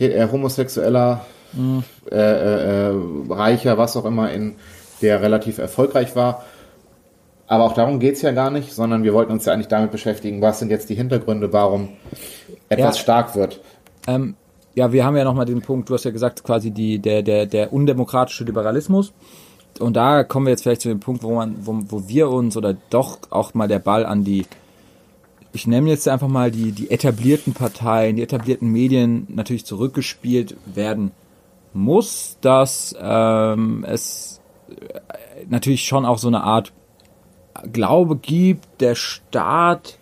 homosexueller, 0.00 1.24
mhm. 1.52 1.84
äh, 2.10 2.16
äh, 2.16 2.90
äh, 2.90 2.94
Reicher, 3.30 3.78
was 3.78 3.96
auch 3.96 4.04
immer, 4.04 4.32
in 4.32 4.56
der 5.02 5.22
relativ 5.22 5.58
erfolgreich 5.58 6.16
war. 6.16 6.44
Aber 7.46 7.64
auch 7.64 7.74
darum 7.74 8.00
geht's 8.00 8.22
ja 8.22 8.32
gar 8.32 8.50
nicht, 8.50 8.72
sondern 8.72 9.04
wir 9.04 9.12
wollten 9.12 9.32
uns 9.32 9.44
ja 9.44 9.52
eigentlich 9.52 9.68
damit 9.68 9.90
beschäftigen, 9.90 10.40
was 10.40 10.58
sind 10.58 10.70
jetzt 10.70 10.88
die 10.88 10.94
Hintergründe, 10.94 11.52
warum 11.52 11.90
etwas 12.68 12.96
ja. 12.96 13.02
stark 13.02 13.36
wird. 13.36 13.60
Ähm, 14.06 14.34
ja, 14.74 14.92
wir 14.92 15.04
haben 15.04 15.16
ja 15.16 15.24
nochmal 15.24 15.46
den 15.46 15.62
Punkt, 15.62 15.88
du 15.88 15.94
hast 15.94 16.04
ja 16.04 16.10
gesagt, 16.10 16.42
quasi 16.42 16.70
die, 16.70 16.98
der, 16.98 17.22
der, 17.22 17.46
der 17.46 17.72
undemokratische 17.72 18.44
Liberalismus. 18.44 19.12
Und 19.78 19.94
da 19.96 20.24
kommen 20.24 20.46
wir 20.46 20.50
jetzt 20.50 20.62
vielleicht 20.62 20.82
zu 20.82 20.88
dem 20.88 21.00
Punkt, 21.00 21.22
wo 21.22 21.34
man, 21.34 21.56
wo, 21.60 21.78
wo 21.88 22.08
wir 22.08 22.30
uns 22.30 22.56
oder 22.56 22.76
doch 22.90 23.18
auch 23.30 23.54
mal 23.54 23.68
der 23.68 23.78
Ball 23.78 24.06
an 24.06 24.24
die, 24.24 24.46
ich 25.54 25.68
nenne 25.68 25.88
jetzt 25.88 26.08
einfach 26.08 26.28
mal 26.28 26.50
die, 26.50 26.72
die 26.72 26.90
etablierten 26.90 27.54
Parteien, 27.54 28.16
die 28.16 28.22
etablierten 28.22 28.70
Medien 28.70 29.28
natürlich 29.30 29.64
zurückgespielt 29.64 30.56
werden 30.66 31.12
muss, 31.72 32.38
dass 32.40 32.94
ähm, 33.00 33.84
es 33.88 34.40
natürlich 35.48 35.84
schon 35.84 36.04
auch 36.04 36.18
so 36.18 36.26
eine 36.28 36.42
Art 36.42 36.72
Glaube 37.72 38.16
gibt, 38.16 38.80
der 38.80 38.96
Staat 38.96 39.98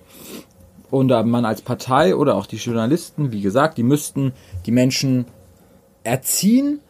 und 0.91 1.09
man 1.09 1.45
als 1.45 1.61
Partei 1.61 2.17
oder 2.17 2.35
auch 2.35 2.47
die 2.47 2.57
Journalisten, 2.57 3.31
wie 3.31 3.43
gesagt, 3.43 3.77
die 3.77 3.83
müssten 3.83 4.33
die 4.65 4.73
Menschen 4.73 5.27
erziehen 6.03 6.81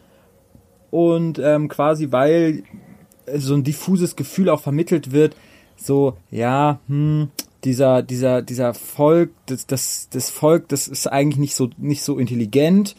und 0.89 1.37
ähm, 1.37 1.67
quasi, 1.67 2.11
weil 2.11 2.63
so 3.35 3.55
ein 3.55 3.63
diffuses 3.63 4.15
Gefühl 4.15 4.49
auch 4.49 4.61
vermittelt 4.61 5.11
wird, 5.11 5.35
so, 5.75 6.17
ja, 6.31 6.79
hm, 6.87 7.29
dieser, 7.63 8.01
dieser, 8.01 8.41
dieser 8.41 8.73
Volk, 8.73 9.31
das, 9.45 9.67
das, 9.67 10.09
das 10.11 10.29
Volk, 10.29 10.67
das 10.69 10.87
ist 10.87 11.07
eigentlich 11.07 11.37
nicht 11.37 11.55
so, 11.55 11.69
nicht 11.77 12.03
so 12.03 12.17
intelligent 12.17 12.95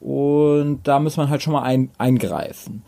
und 0.00 0.80
da 0.84 0.98
muss 0.98 1.16
man 1.16 1.30
halt 1.30 1.42
schon 1.42 1.52
mal 1.52 1.62
ein, 1.62 1.90
eingreifen. 1.98 2.82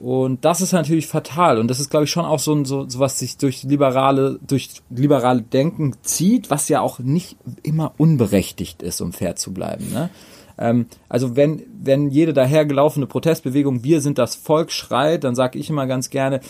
Und 0.00 0.44
das 0.44 0.60
ist 0.60 0.72
natürlich 0.72 1.06
fatal. 1.06 1.58
Und 1.58 1.68
das 1.68 1.78
ist, 1.80 1.90
glaube 1.90 2.04
ich, 2.04 2.10
schon 2.10 2.24
auch 2.24 2.38
so, 2.38 2.64
so, 2.64 2.88
so 2.88 2.98
was 2.98 3.18
sich 3.18 3.36
durch 3.36 3.62
liberale, 3.62 4.38
durch 4.46 4.70
liberale 4.90 5.42
Denken 5.42 5.94
zieht, 6.02 6.50
was 6.50 6.68
ja 6.68 6.80
auch 6.80 6.98
nicht 6.98 7.36
immer 7.62 7.94
unberechtigt 7.96 8.82
ist, 8.82 9.00
um 9.00 9.12
fair 9.12 9.36
zu 9.36 9.52
bleiben. 9.52 9.90
Ne? 9.92 10.10
Ähm, 10.58 10.86
also 11.08 11.36
wenn, 11.36 11.62
wenn 11.80 12.10
jede 12.10 12.32
dahergelaufene 12.32 13.06
Protestbewegung, 13.06 13.84
wir 13.84 14.00
sind 14.00 14.18
das 14.18 14.34
Volk, 14.34 14.72
schreit, 14.72 15.24
dann 15.24 15.34
sage 15.34 15.58
ich 15.58 15.70
immer 15.70 15.86
ganz 15.86 16.10
gerne, 16.10 16.40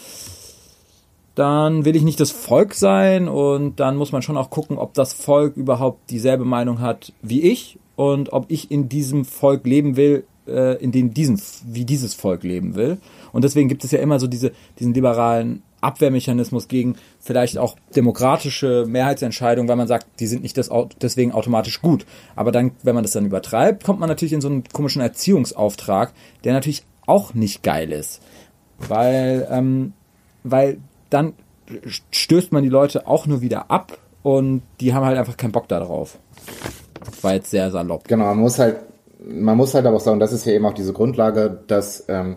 dann 1.38 1.84
will 1.84 1.94
ich 1.94 2.02
nicht 2.02 2.18
das 2.18 2.32
Volk 2.32 2.74
sein 2.74 3.28
und 3.28 3.78
dann 3.78 3.96
muss 3.96 4.10
man 4.10 4.22
schon 4.22 4.36
auch 4.36 4.50
gucken, 4.50 4.76
ob 4.76 4.94
das 4.94 5.12
Volk 5.12 5.56
überhaupt 5.56 6.10
dieselbe 6.10 6.44
Meinung 6.44 6.80
hat 6.80 7.12
wie 7.22 7.42
ich 7.42 7.78
und 7.94 8.32
ob 8.32 8.46
ich 8.48 8.72
in 8.72 8.88
diesem 8.88 9.24
Volk 9.24 9.64
leben 9.64 9.96
will, 9.96 10.24
äh, 10.48 10.82
in 10.82 10.90
dem 10.90 11.14
diesen, 11.14 11.40
wie 11.64 11.84
dieses 11.84 12.14
Volk 12.14 12.42
leben 12.42 12.74
will. 12.74 12.98
Und 13.32 13.44
deswegen 13.44 13.68
gibt 13.68 13.84
es 13.84 13.92
ja 13.92 14.00
immer 14.00 14.18
so 14.18 14.26
diese, 14.26 14.50
diesen 14.80 14.94
liberalen 14.94 15.62
Abwehrmechanismus 15.80 16.66
gegen 16.66 16.96
vielleicht 17.20 17.56
auch 17.56 17.76
demokratische 17.94 18.84
Mehrheitsentscheidungen, 18.88 19.68
weil 19.68 19.76
man 19.76 19.86
sagt, 19.86 20.08
die 20.18 20.26
sind 20.26 20.42
nicht 20.42 20.58
das, 20.58 20.70
deswegen 21.00 21.30
automatisch 21.30 21.80
gut. 21.80 22.04
Aber 22.34 22.50
dann, 22.50 22.72
wenn 22.82 22.96
man 22.96 23.04
das 23.04 23.12
dann 23.12 23.26
übertreibt, 23.26 23.84
kommt 23.84 24.00
man 24.00 24.08
natürlich 24.08 24.32
in 24.32 24.40
so 24.40 24.48
einen 24.48 24.64
komischen 24.64 25.02
Erziehungsauftrag, 25.02 26.12
der 26.42 26.52
natürlich 26.54 26.82
auch 27.06 27.34
nicht 27.34 27.62
geil 27.62 27.92
ist. 27.92 28.22
Weil, 28.88 29.46
ähm, 29.52 29.92
weil 30.42 30.78
dann 31.10 31.34
stößt 32.10 32.52
man 32.52 32.62
die 32.62 32.68
Leute 32.68 33.06
auch 33.06 33.26
nur 33.26 33.40
wieder 33.40 33.70
ab 33.70 33.98
und 34.22 34.62
die 34.80 34.94
haben 34.94 35.04
halt 35.04 35.18
einfach 35.18 35.36
keinen 35.36 35.52
Bock 35.52 35.68
darauf. 35.68 36.18
War 37.22 37.34
jetzt 37.34 37.50
sehr 37.50 37.70
salopp. 37.70 38.08
Genau, 38.08 38.24
man 38.24 38.38
muss 38.38 38.58
halt, 38.58 38.76
man 39.20 39.56
muss 39.56 39.74
halt 39.74 39.86
aber 39.86 39.96
auch 39.96 40.00
sagen, 40.00 40.20
das 40.20 40.32
ist 40.32 40.46
ja 40.46 40.52
eben 40.52 40.66
auch 40.66 40.74
diese 40.74 40.92
Grundlage, 40.92 41.62
dass 41.66 42.04
ähm, 42.08 42.36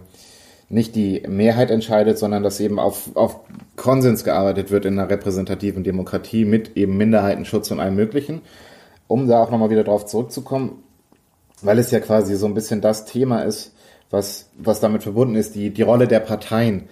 nicht 0.69 0.95
die 0.95 1.23
Mehrheit 1.27 1.69
entscheidet, 1.69 2.17
sondern 2.17 2.43
dass 2.43 2.59
eben 2.59 2.79
auf, 2.79 3.09
auf 3.15 3.41
Konsens 3.75 4.23
gearbeitet 4.23 4.71
wird 4.71 4.85
in 4.85 4.97
einer 4.97 5.09
repräsentativen 5.09 5.83
Demokratie 5.83 6.45
mit 6.45 6.77
eben 6.77 6.97
Minderheitenschutz 6.97 7.71
und 7.71 7.79
allem 7.79 7.95
Möglichen. 7.95 8.41
Um 9.07 9.27
da 9.27 9.43
auch 9.43 9.51
nochmal 9.51 9.69
wieder 9.69 9.83
drauf 9.83 10.05
zurückzukommen, 10.05 10.83
weil 11.61 11.77
es 11.77 11.91
ja 11.91 11.99
quasi 11.99 12.35
so 12.35 12.45
ein 12.45 12.53
bisschen 12.53 12.79
das 12.79 13.05
Thema 13.05 13.41
ist, 13.41 13.73
was, 14.09 14.49
was 14.57 14.79
damit 14.79 15.03
verbunden 15.03 15.35
ist, 15.35 15.55
die, 15.55 15.71
die 15.71 15.81
Rolle 15.81 16.07
der 16.07 16.21
Parteien, 16.21 16.89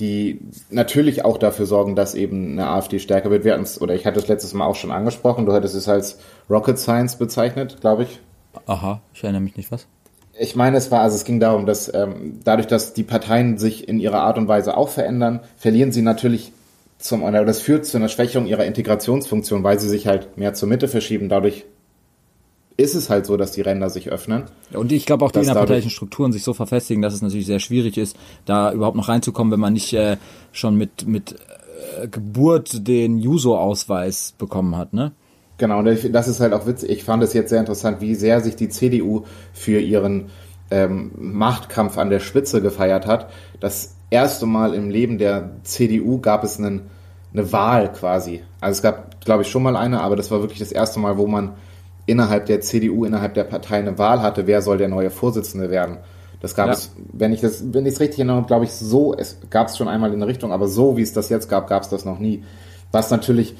die 0.00 0.40
natürlich 0.70 1.24
auch 1.24 1.38
dafür 1.38 1.66
sorgen, 1.66 1.94
dass 1.94 2.14
eben 2.14 2.52
eine 2.52 2.68
AfD 2.68 2.98
stärker 2.98 3.30
wird. 3.30 3.44
Wir 3.44 3.62
oder 3.80 3.94
ich 3.94 4.06
hatte 4.06 4.18
es 4.18 4.28
letztes 4.28 4.54
Mal 4.54 4.66
auch 4.66 4.74
schon 4.74 4.90
angesprochen, 4.90 5.46
du 5.46 5.52
hattest 5.52 5.74
es 5.74 5.88
als 5.88 6.18
Rocket 6.50 6.78
Science 6.78 7.16
bezeichnet, 7.16 7.80
glaube 7.80 8.04
ich. 8.04 8.20
Aha, 8.66 9.00
ich 9.14 9.22
erinnere 9.22 9.42
mich 9.42 9.56
nicht 9.56 9.70
was. 9.70 9.86
Ich 10.38 10.56
meine, 10.56 10.78
es 10.78 10.90
war, 10.90 11.02
also 11.02 11.14
es 11.14 11.24
ging 11.24 11.40
darum, 11.40 11.66
dass 11.66 11.92
ähm, 11.92 12.40
dadurch, 12.42 12.66
dass 12.66 12.94
die 12.94 13.02
Parteien 13.02 13.58
sich 13.58 13.86
in 13.86 14.00
ihrer 14.00 14.20
Art 14.20 14.38
und 14.38 14.48
Weise 14.48 14.76
auch 14.76 14.88
verändern, 14.88 15.40
verlieren 15.56 15.92
sie 15.92 16.02
natürlich 16.02 16.52
zum, 16.98 17.22
oder 17.22 17.44
das 17.44 17.60
führt 17.60 17.84
zu 17.84 17.98
einer 17.98 18.08
Schwächung 18.08 18.46
ihrer 18.46 18.64
Integrationsfunktion, 18.64 19.62
weil 19.62 19.78
sie 19.78 19.88
sich 19.88 20.06
halt 20.06 20.38
mehr 20.38 20.54
zur 20.54 20.68
Mitte 20.68 20.88
verschieben. 20.88 21.28
Dadurch 21.28 21.64
ist 22.76 22.94
es 22.94 23.10
halt 23.10 23.26
so, 23.26 23.36
dass 23.36 23.52
die 23.52 23.60
Ränder 23.60 23.90
sich 23.90 24.10
öffnen. 24.10 24.44
Und 24.72 24.92
ich 24.92 25.06
glaube 25.06 25.24
auch 25.24 25.30
die 25.30 25.40
innerparteilichen 25.40 25.90
Strukturen 25.90 26.32
sich 26.32 26.42
so 26.42 26.54
verfestigen, 26.54 27.02
dass 27.02 27.14
es 27.14 27.22
natürlich 27.22 27.46
sehr 27.46 27.60
schwierig 27.60 27.96
ist, 27.98 28.16
da 28.44 28.72
überhaupt 28.72 28.96
noch 28.96 29.08
reinzukommen, 29.08 29.52
wenn 29.52 29.60
man 29.60 29.72
nicht 29.72 29.92
äh, 29.92 30.16
schon 30.52 30.76
mit, 30.76 31.06
mit 31.06 31.36
äh, 32.02 32.08
Geburt 32.08 32.86
den 32.86 33.18
Juso-Ausweis 33.18 34.34
bekommen 34.38 34.76
hat, 34.76 34.92
ne? 34.92 35.12
Genau, 35.58 35.78
und 35.78 36.12
das 36.12 36.28
ist 36.28 36.40
halt 36.40 36.54
auch 36.54 36.66
witzig. 36.66 36.90
Ich 36.90 37.04
fand 37.04 37.22
es 37.22 37.34
jetzt 37.34 37.50
sehr 37.50 37.60
interessant, 37.60 38.00
wie 38.00 38.14
sehr 38.14 38.40
sich 38.40 38.56
die 38.56 38.68
CDU 38.68 39.24
für 39.52 39.78
ihren 39.78 40.30
ähm, 40.72 41.12
Machtkampf 41.16 41.98
an 41.98 42.10
der 42.10 42.18
Spitze 42.18 42.62
gefeiert 42.62 43.06
hat. 43.06 43.30
Das 43.60 43.94
erste 44.10 44.46
Mal 44.46 44.74
im 44.74 44.90
Leben 44.90 45.18
der 45.18 45.52
CDU 45.62 46.18
gab 46.20 46.42
es 46.42 46.58
einen, 46.58 46.90
eine 47.32 47.52
Wahl 47.52 47.92
quasi. 47.92 48.42
Also 48.60 48.78
es 48.78 48.82
gab, 48.82 49.24
glaube 49.24 49.42
ich, 49.42 49.48
schon 49.48 49.62
mal 49.62 49.76
eine, 49.76 50.00
aber 50.00 50.16
das 50.16 50.30
war 50.30 50.40
wirklich 50.40 50.58
das 50.58 50.72
erste 50.72 50.98
Mal, 50.98 51.16
wo 51.16 51.26
man 51.26 51.52
innerhalb 52.06 52.46
der 52.46 52.60
CDU, 52.60 53.04
innerhalb 53.04 53.34
der 53.34 53.44
Partei 53.44 53.78
eine 53.78 53.98
Wahl 53.98 54.22
hatte, 54.22 54.46
wer 54.46 54.62
soll 54.62 54.78
der 54.78 54.88
neue 54.88 55.10
Vorsitzende 55.10 55.70
werden. 55.70 55.98
Das 56.40 56.56
gab 56.56 56.66
ja. 56.66 56.72
es, 56.72 56.92
wenn 57.12 57.32
ich 57.32 57.40
das, 57.40 57.72
wenn 57.72 57.86
ich 57.86 57.94
es 57.94 58.00
richtig 58.00 58.18
erinnere, 58.18 58.42
glaube 58.42 58.64
ich, 58.64 58.72
so, 58.72 59.14
es 59.14 59.38
gab 59.48 59.68
es 59.68 59.76
schon 59.76 59.86
einmal 59.86 60.12
in 60.12 60.18
der 60.18 60.28
Richtung, 60.28 60.52
aber 60.52 60.66
so 60.66 60.96
wie 60.96 61.02
es 61.02 61.12
das 61.12 61.28
jetzt 61.28 61.48
gab, 61.48 61.68
gab 61.68 61.82
es 61.82 61.88
das 61.88 62.04
noch 62.04 62.18
nie. 62.18 62.42
Was 62.90 63.10
natürlich 63.10 63.54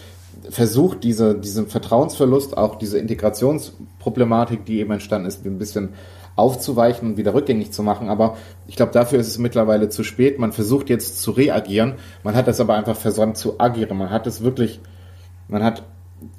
versucht, 0.51 1.05
diese, 1.05 1.36
diesen 1.36 1.68
Vertrauensverlust, 1.68 2.57
auch 2.57 2.76
diese 2.76 2.99
Integrationsproblematik, 2.99 4.64
die 4.64 4.80
eben 4.80 4.90
entstanden 4.90 5.28
ist, 5.28 5.45
ein 5.47 5.59
bisschen 5.59 5.90
aufzuweichen 6.34 7.11
und 7.11 7.16
wieder 7.16 7.34
rückgängig 7.34 7.72
zu 7.72 7.82
machen. 7.82 8.09
Aber 8.09 8.36
ich 8.66 8.76
glaube, 8.76 8.93
dafür 8.93 9.20
ist 9.20 9.28
es 9.28 9.38
mittlerweile 9.38 9.88
zu 9.88 10.03
spät. 10.03 10.38
Man 10.38 10.53
versucht 10.53 10.88
jetzt 10.88 11.20
zu 11.20 11.30
reagieren. 11.30 11.95
Man 12.22 12.34
hat 12.34 12.49
das 12.49 12.59
aber 12.61 12.74
einfach 12.74 12.97
versäumt 12.97 13.36
zu 13.36 13.61
agieren. 13.61 13.97
Man 13.97 14.11
hat 14.11 14.26
es 14.26 14.43
wirklich, 14.43 14.80
man 15.49 15.62
hat 15.62 15.82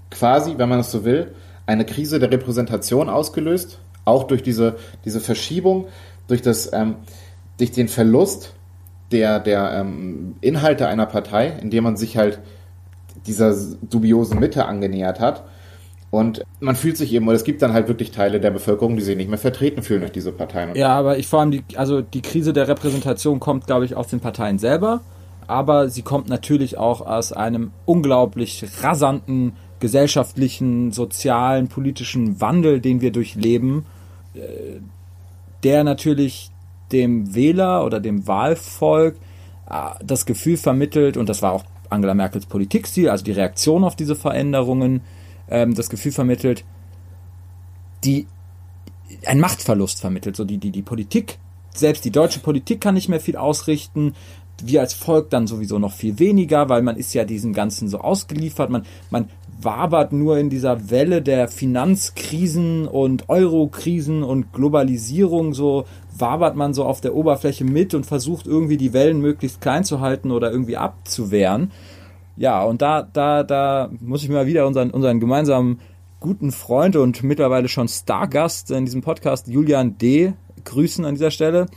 quasi, 0.10 0.56
wenn 0.58 0.70
man 0.70 0.80
es 0.80 0.92
so 0.92 1.06
will, 1.06 1.34
eine 1.66 1.86
Krise 1.86 2.20
der 2.20 2.32
Repräsentation 2.32 3.10
ausgelöst. 3.10 3.80
Auch 4.06 4.26
durch 4.26 4.44
diese, 4.44 4.76
diese 5.06 5.20
Verschiebung, 5.20 5.88
durch 6.28 6.42
das, 6.42 6.72
ähm, 6.74 6.96
durch 7.58 7.72
den 7.72 7.88
Verlust 7.88 8.54
der, 9.12 9.40
der 9.40 9.72
ähm, 9.74 10.36
Inhalte 10.42 10.88
einer 10.88 11.06
Partei, 11.06 11.54
indem 11.62 11.86
man 11.86 11.98
sich 11.98 12.18
halt 12.18 12.40
dieser 13.26 13.56
dubiosen 13.82 14.40
Mitte 14.40 14.66
angenähert 14.66 15.20
hat. 15.20 15.44
Und 16.12 16.44
man 16.60 16.76
fühlt 16.76 16.98
sich 16.98 17.12
eben, 17.14 17.28
oder 17.28 17.36
es 17.36 17.44
gibt 17.44 17.62
dann 17.62 17.74
halt 17.74 17.88
wirklich 17.88 18.12
Teile 18.12 18.40
der 18.40 18.52
Bevölkerung, 18.52 18.98
die 18.98 19.02
sich 19.02 19.18
nicht 19.18 19.30
mehr 19.30 19.40
vertreten 19.40 19.82
fühlen 19.82 20.02
durch 20.02 20.12
diese 20.12 20.32
Parteien. 20.32 20.76
Ja, 20.76 20.90
aber 20.90 21.18
ich 21.18 21.28
vor 21.28 21.40
allem, 21.40 21.52
die, 21.52 21.64
also 21.76 22.02
die 22.02 22.22
Krise 22.22 22.54
der 22.54 22.68
Repräsentation 22.68 23.40
kommt, 23.40 23.66
glaube 23.66 23.86
ich, 23.86 23.96
aus 23.96 24.10
den 24.10 24.20
Parteien 24.20 24.60
selber, 24.60 25.02
aber 25.48 25.90
sie 25.90 26.04
kommt 26.04 26.30
natürlich 26.30 26.78
auch 26.78 27.02
aus 27.02 27.34
einem 27.34 27.72
unglaublich 27.86 28.64
rasanten 28.82 29.54
gesellschaftlichen, 29.84 30.94
sozialen, 30.94 31.68
politischen 31.68 32.40
Wandel, 32.40 32.80
den 32.80 33.02
wir 33.02 33.12
durchleben, 33.12 33.86
äh, 34.34 34.80
der 35.64 35.84
natürlich 35.84 36.52
dem 36.94 37.36
Wähler 37.36 37.86
oder 37.86 38.00
dem 38.00 38.26
Wahlvolk 38.26 39.18
äh, 39.70 39.90
das 40.02 40.26
Gefühl 40.26 40.56
vermittelt, 40.56 41.18
und 41.18 41.28
das 41.28 41.42
war 41.42 41.52
auch 41.52 41.66
Angela 41.90 42.14
Merkels 42.14 42.46
Politikstil, 42.46 43.10
also 43.10 43.26
die 43.26 43.34
Reaktion 43.34 43.84
auf 43.84 43.98
diese 43.98 44.16
Veränderungen, 44.16 45.02
ähm, 45.50 45.76
das 45.76 45.90
Gefühl 45.90 46.14
vermittelt, 46.14 46.64
die 48.06 48.26
ein 49.26 49.42
Machtverlust 49.42 50.00
vermittelt. 50.00 50.38
So 50.38 50.46
die, 50.46 50.60
die, 50.60 50.72
die 50.72 50.82
Politik, 50.82 51.40
selbst 51.76 52.06
die 52.06 52.12
deutsche 52.12 52.40
Politik 52.40 52.80
kann 52.80 52.94
nicht 52.94 53.10
mehr 53.10 53.20
viel 53.20 53.36
ausrichten. 53.36 54.16
Wir 54.64 54.80
als 54.80 54.94
Volk 54.94 55.30
dann 55.30 55.46
sowieso 55.46 55.78
noch 55.78 55.92
viel 55.92 56.20
weniger, 56.20 56.70
weil 56.70 56.84
man 56.84 56.96
ist 56.96 57.14
ja 57.14 57.26
diesem 57.26 57.52
Ganzen 57.52 57.90
so 57.90 58.00
ausgeliefert. 58.00 58.70
Man, 58.70 58.86
man 59.10 59.28
wabert 59.62 60.14
nur 60.14 60.38
in 60.38 60.50
dieser 60.50 60.90
Welle 60.90 61.22
der 61.22 61.48
Finanzkrisen 61.48 62.88
und 62.88 63.30
Eurokrisen 63.30 64.24
und 64.24 64.52
Globalisierung 64.54 65.54
so 65.54 65.86
wabert 66.18 66.56
man 66.56 66.74
so 66.74 66.86
auf 66.86 67.02
der 67.02 67.16
Oberfläche 67.16 67.64
mit 67.64 67.94
und 67.94 68.06
versucht 68.06 68.46
irgendwie 68.46 68.78
die 68.78 68.94
Wellen 68.94 69.20
möglichst 69.20 69.62
klein 69.62 69.84
zu 69.84 70.00
halten 70.00 70.32
oder 70.32 70.52
irgendwie 70.52 70.78
abzuwehren. 70.78 71.72
Ja, 72.36 72.64
und 72.64 72.82
da, 72.82 73.02
da, 73.02 73.44
da 73.44 73.90
muss 74.00 74.24
ich 74.24 74.30
mal 74.30 74.48
wieder 74.48 74.66
unseren, 74.66 74.92
unseren 74.92 75.20
gemeinsamen 75.20 75.80
guten 76.20 76.52
Freund 76.52 76.96
und 76.96 77.24
mittlerweile 77.24 77.68
schon 77.68 77.88
Stargast 77.88 78.72
in 78.72 78.86
diesem 78.86 79.02
Podcast, 79.02 79.48
Julian 79.48 79.98
D., 79.98 80.34
grüßen 80.64 81.06
an 81.06 81.16
dieser 81.16 81.32
Stelle. 81.32 81.68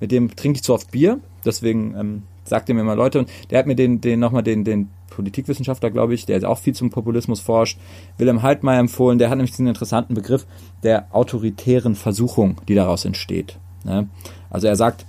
Mit 0.00 0.12
dem 0.12 0.34
trinke 0.36 0.56
ich 0.56 0.62
zu 0.62 0.74
oft 0.74 0.90
Bier, 0.90 1.20
deswegen 1.44 1.94
ähm, 1.98 2.22
sagt 2.44 2.68
er 2.68 2.74
mir 2.74 2.84
mal 2.84 2.96
Leute, 2.96 3.18
und 3.20 3.30
der 3.50 3.58
hat 3.58 3.66
mir 3.66 3.74
den, 3.74 4.00
den 4.00 4.20
nochmal 4.20 4.42
den, 4.42 4.64
den 4.64 4.90
Politikwissenschaftler, 5.16 5.90
glaube 5.90 6.14
ich, 6.14 6.26
der 6.26 6.48
auch 6.48 6.58
viel 6.58 6.74
zum 6.74 6.90
Populismus 6.90 7.40
forscht, 7.40 7.78
Wilhelm 8.18 8.42
Haltmeier 8.42 8.80
empfohlen, 8.80 9.18
der 9.18 9.30
hat 9.30 9.38
nämlich 9.38 9.52
diesen 9.52 9.66
interessanten 9.66 10.14
Begriff 10.14 10.46
der 10.82 11.06
autoritären 11.10 11.94
Versuchung, 11.94 12.60
die 12.68 12.74
daraus 12.74 13.04
entsteht. 13.04 13.58
Ne? 13.84 14.08
Also 14.50 14.66
er 14.66 14.76
sagt, 14.76 15.06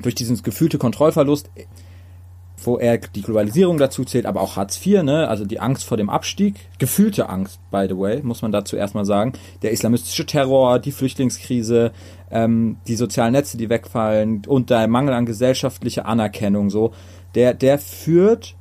durch 0.00 0.14
diesen 0.14 0.40
gefühlte 0.42 0.78
Kontrollverlust, 0.78 1.50
wo 2.64 2.78
er 2.78 2.98
die 2.98 3.22
Globalisierung 3.22 3.78
dazu 3.78 4.04
zählt, 4.04 4.26
aber 4.26 4.40
auch 4.40 4.56
Hartz 4.56 4.84
IV, 4.84 5.02
ne? 5.02 5.28
also 5.28 5.44
die 5.44 5.60
Angst 5.60 5.84
vor 5.84 5.96
dem 5.96 6.08
Abstieg, 6.08 6.54
gefühlte 6.78 7.28
Angst, 7.28 7.58
by 7.70 7.86
the 7.88 7.98
way, 7.98 8.22
muss 8.22 8.42
man 8.42 8.52
dazu 8.52 8.76
erstmal 8.76 9.04
sagen, 9.04 9.32
der 9.62 9.72
islamistische 9.72 10.26
Terror, 10.26 10.78
die 10.78 10.92
Flüchtlingskrise, 10.92 11.92
ähm, 12.30 12.76
die 12.86 12.96
sozialen 12.96 13.32
Netze, 13.32 13.56
die 13.56 13.68
wegfallen 13.68 14.42
und 14.46 14.70
der 14.70 14.88
Mangel 14.88 15.14
an 15.14 15.26
gesellschaftlicher 15.26 16.06
Anerkennung, 16.06 16.70
so, 16.70 16.92
der, 17.34 17.54
der 17.54 17.78
führt 17.78 18.55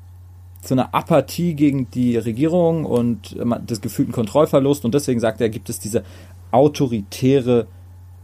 zu 0.65 0.73
einer 0.73 0.93
Apathie 0.93 1.53
gegen 1.53 1.89
die 1.91 2.17
Regierung 2.17 2.85
und 2.85 3.35
äh, 3.37 3.65
des 3.65 3.81
gefühlten 3.81 4.13
Kontrollverlust 4.13 4.85
und 4.85 4.93
deswegen 4.93 5.19
sagt 5.19 5.41
er, 5.41 5.49
gibt 5.49 5.69
es 5.69 5.79
diese 5.79 6.03
autoritäre 6.51 7.67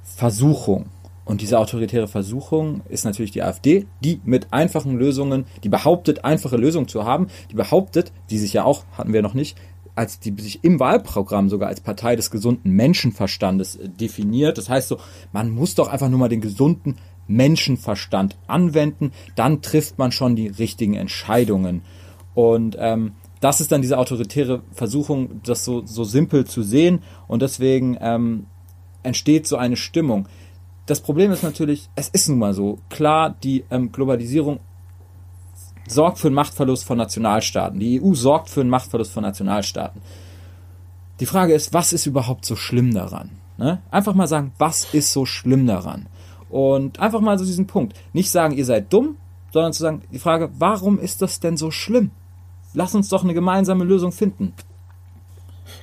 Versuchung. 0.04 0.88
Und 1.24 1.42
diese 1.42 1.60
autoritäre 1.60 2.08
Versuchung 2.08 2.82
ist 2.89 3.06
natürlich 3.06 3.32
die 3.32 3.44
AfD, 3.44 3.86
die 4.04 4.20
mit 4.26 4.52
einfachen 4.52 4.98
Lösungen, 4.98 5.46
die 5.64 5.70
behauptet, 5.70 6.26
einfache 6.26 6.58
Lösungen 6.58 6.88
zu 6.88 7.06
haben, 7.06 7.28
die 7.52 7.56
behauptet, 7.56 8.12
die 8.30 8.38
sich 8.38 8.54
ja 8.54 8.64
auch, 8.66 8.84
hatten 8.98 9.14
wir 9.14 9.22
noch 9.22 9.36
nicht, 9.36 9.58
als 9.96 10.20
die 10.20 10.34
sich 10.42 10.64
im 10.64 10.80
Wahlprogramm 10.80 11.50
sogar 11.50 11.70
als 11.70 11.82
Partei 11.82 12.16
des 12.16 12.32
gesunden 12.32 12.72
Menschenverstandes 12.72 13.76
äh, 13.76 13.89
definiert. 13.89 14.58
Das 14.58 14.70
heißt 14.70 14.88
so, 14.88 14.98
man 15.32 15.52
muss 15.52 15.76
doch 15.76 15.89
einfach 15.89 16.10
nur 16.10 16.20
mal 16.20 16.30
den 16.30 16.42
gesunden 16.42 16.96
Menschenverstand 17.28 18.38
anwenden, 18.48 19.12
dann 19.36 19.62
trifft 19.62 19.98
man 19.98 20.12
schon 20.12 20.36
die 20.36 20.48
richtigen 20.48 20.96
Entscheidungen. 20.96 21.82
Und 22.34 22.77
ähm, 22.79 23.13
das 23.39 23.59
ist 23.59 23.71
dann 23.71 23.82
diese 23.82 23.97
autoritäre 23.97 24.61
Versuchung, 24.71 25.41
das 25.43 25.65
so, 25.65 25.86
so 25.86 26.03
simpel 26.03 26.45
zu 26.45 26.63
sehen. 26.63 27.01
Und 27.27 27.41
deswegen 27.41 27.97
ähm, 27.99 28.45
entsteht 29.03 29.47
so 29.47 29.57
eine 29.57 29.75
Stimmung. 29.75 30.27
Das 30.86 31.01
Problem 31.01 31.32
ist 31.32 31.43
natürlich, 31.43 31.89
es 31.95 32.09
ist 32.09 32.29
nun 32.29 32.39
mal 32.39 32.53
so. 32.53 32.79
Klar, 32.89 33.36
die 33.43 33.65
ähm, 33.71 33.91
Globalisierung 33.91 34.59
sorgt 35.88 36.19
für 36.19 36.27
einen 36.27 36.36
Machtverlust 36.36 36.86
von 36.86 36.97
Nationalstaaten. 36.97 37.79
Die 37.79 38.01
EU 38.01 38.13
sorgt 38.13 38.49
für 38.49 38.61
einen 38.61 38.69
Machtverlust 38.69 39.11
von 39.11 39.23
Nationalstaaten. 39.23 40.01
Die 41.19 41.25
Frage 41.25 41.53
ist, 41.53 41.73
was 41.73 41.93
ist 41.93 42.05
überhaupt 42.05 42.45
so 42.45 42.55
schlimm 42.55 42.93
daran? 42.93 43.29
Ne? 43.57 43.82
Einfach 43.91 44.15
mal 44.15 44.27
sagen, 44.27 44.53
was 44.57 44.93
ist 44.93 45.13
so 45.13 45.25
schlimm 45.25 45.67
daran? 45.67 46.07
Und 46.49 46.99
einfach 46.99 47.21
mal 47.21 47.38
so 47.38 47.45
diesen 47.45 47.67
Punkt. 47.67 47.97
Nicht 48.13 48.32
sagen, 48.32 48.55
ihr 48.55 48.65
seid 48.65 48.91
dumm, 48.91 49.17
sondern 49.51 49.73
zu 49.73 49.84
sagen, 49.84 50.01
die 50.11 50.19
Frage, 50.19 50.49
warum 50.57 50.99
ist 50.99 51.21
das 51.21 51.39
denn 51.39 51.57
so 51.57 51.71
schlimm? 51.71 52.11
Lass 52.74 52.95
uns 52.95 53.09
doch 53.09 53.24
eine 53.24 53.34
gemeinsame 53.34 53.84
Lösung 53.84 54.11
finden. 54.11 54.53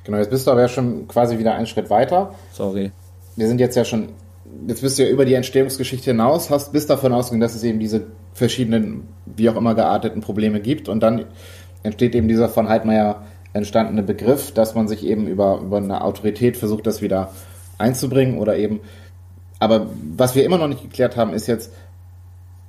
Genau, 0.05 0.19
jetzt 0.19 0.31
bist 0.31 0.47
du 0.47 0.51
aber 0.51 0.63
ja 0.63 0.69
schon 0.69 1.07
quasi 1.09 1.39
wieder 1.39 1.55
einen 1.55 1.67
Schritt 1.67 1.91
weiter. 1.91 2.35
Sorry. 2.53 2.93
Wir 3.37 3.47
sind 3.47 3.61
jetzt 3.61 3.77
ja 3.77 3.85
schon, 3.85 4.11
jetzt 4.67 4.81
bist 4.81 4.99
du 4.99 5.05
ja 5.05 5.11
über 5.11 5.25
die 5.25 5.35
Entstehungsgeschichte 5.35 6.11
hinaus, 6.11 6.51
hast, 6.51 6.73
bist 6.73 6.91
davon 6.91 7.13
ausgegangen, 7.13 7.43
dass 7.43 7.55
es 7.55 7.63
eben 7.63 7.79
diese 7.79 8.07
verschiedenen, 8.33 9.09
wie 9.27 9.51
auch 9.51 9.57
immer 9.57 9.75
gearteten 9.75 10.21
Probleme 10.21 10.61
gibt. 10.61 10.89
Und 10.89 11.01
dann 11.03 11.27
entsteht 11.83 12.15
eben 12.15 12.29
dieser 12.29 12.49
von 12.49 12.69
Heidmeier 12.69 13.23
entstandene 13.53 14.03
Begriff, 14.03 14.53
dass 14.53 14.75
man 14.75 14.89
sich 14.89 15.05
eben 15.05 15.27
über, 15.27 15.61
über 15.61 15.79
eine 15.79 16.03
Autorität 16.03 16.57
versucht, 16.57 16.87
das 16.87 17.03
wieder 17.03 17.33
einzubringen 17.79 18.39
oder 18.39 18.57
eben. 18.57 18.81
Aber 19.59 19.89
was 20.17 20.35
wir 20.35 20.45
immer 20.45 20.59
noch 20.59 20.69
nicht 20.69 20.83
geklärt 20.83 21.17
haben, 21.17 21.33
ist 21.33 21.47
jetzt, 21.47 21.73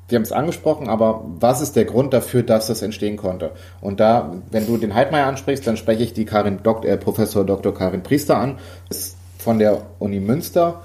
wir 0.09 0.17
haben 0.17 0.23
es 0.23 0.31
angesprochen, 0.31 0.89
aber 0.89 1.23
was 1.39 1.61
ist 1.61 1.75
der 1.75 1.85
Grund 1.85 2.13
dafür, 2.13 2.43
dass 2.43 2.67
das 2.67 2.81
entstehen 2.81 3.17
konnte? 3.17 3.51
Und 3.81 3.99
da, 3.99 4.35
wenn 4.51 4.65
du 4.65 4.77
den 4.77 4.95
Heidmeier 4.95 5.27
ansprichst, 5.27 5.65
dann 5.65 5.77
spreche 5.77 6.03
ich 6.03 6.13
die 6.13 6.25
Karin 6.25 6.63
Dok 6.63 6.85
äh, 6.85 6.97
Professor 6.97 7.45
Dr. 7.45 7.73
Karin 7.73 8.03
Priester 8.03 8.37
an, 8.37 8.57
ist 8.89 9.15
von 9.37 9.59
der 9.59 9.83
Uni 9.99 10.19
Münster. 10.19 10.81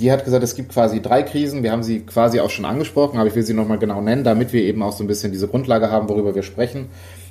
Die 0.00 0.10
hat 0.12 0.24
gesagt, 0.24 0.42
es 0.42 0.54
gibt 0.54 0.72
quasi 0.72 1.02
drei 1.02 1.22
Krisen. 1.22 1.62
Wir 1.62 1.72
haben 1.72 1.82
sie 1.82 2.00
quasi 2.00 2.40
auch 2.40 2.50
schon 2.50 2.64
angesprochen, 2.64 3.18
aber 3.18 3.28
ich 3.28 3.34
will 3.34 3.42
sie 3.42 3.54
nochmal 3.54 3.78
genau 3.78 4.00
nennen, 4.00 4.24
damit 4.24 4.52
wir 4.52 4.62
eben 4.62 4.82
auch 4.82 4.92
so 4.92 5.04
ein 5.04 5.06
bisschen 5.06 5.32
diese 5.32 5.48
Grundlage 5.48 5.90
haben, 5.90 6.08
worüber 6.08 6.34
wir 6.34 6.42
sprechen. 6.42 6.88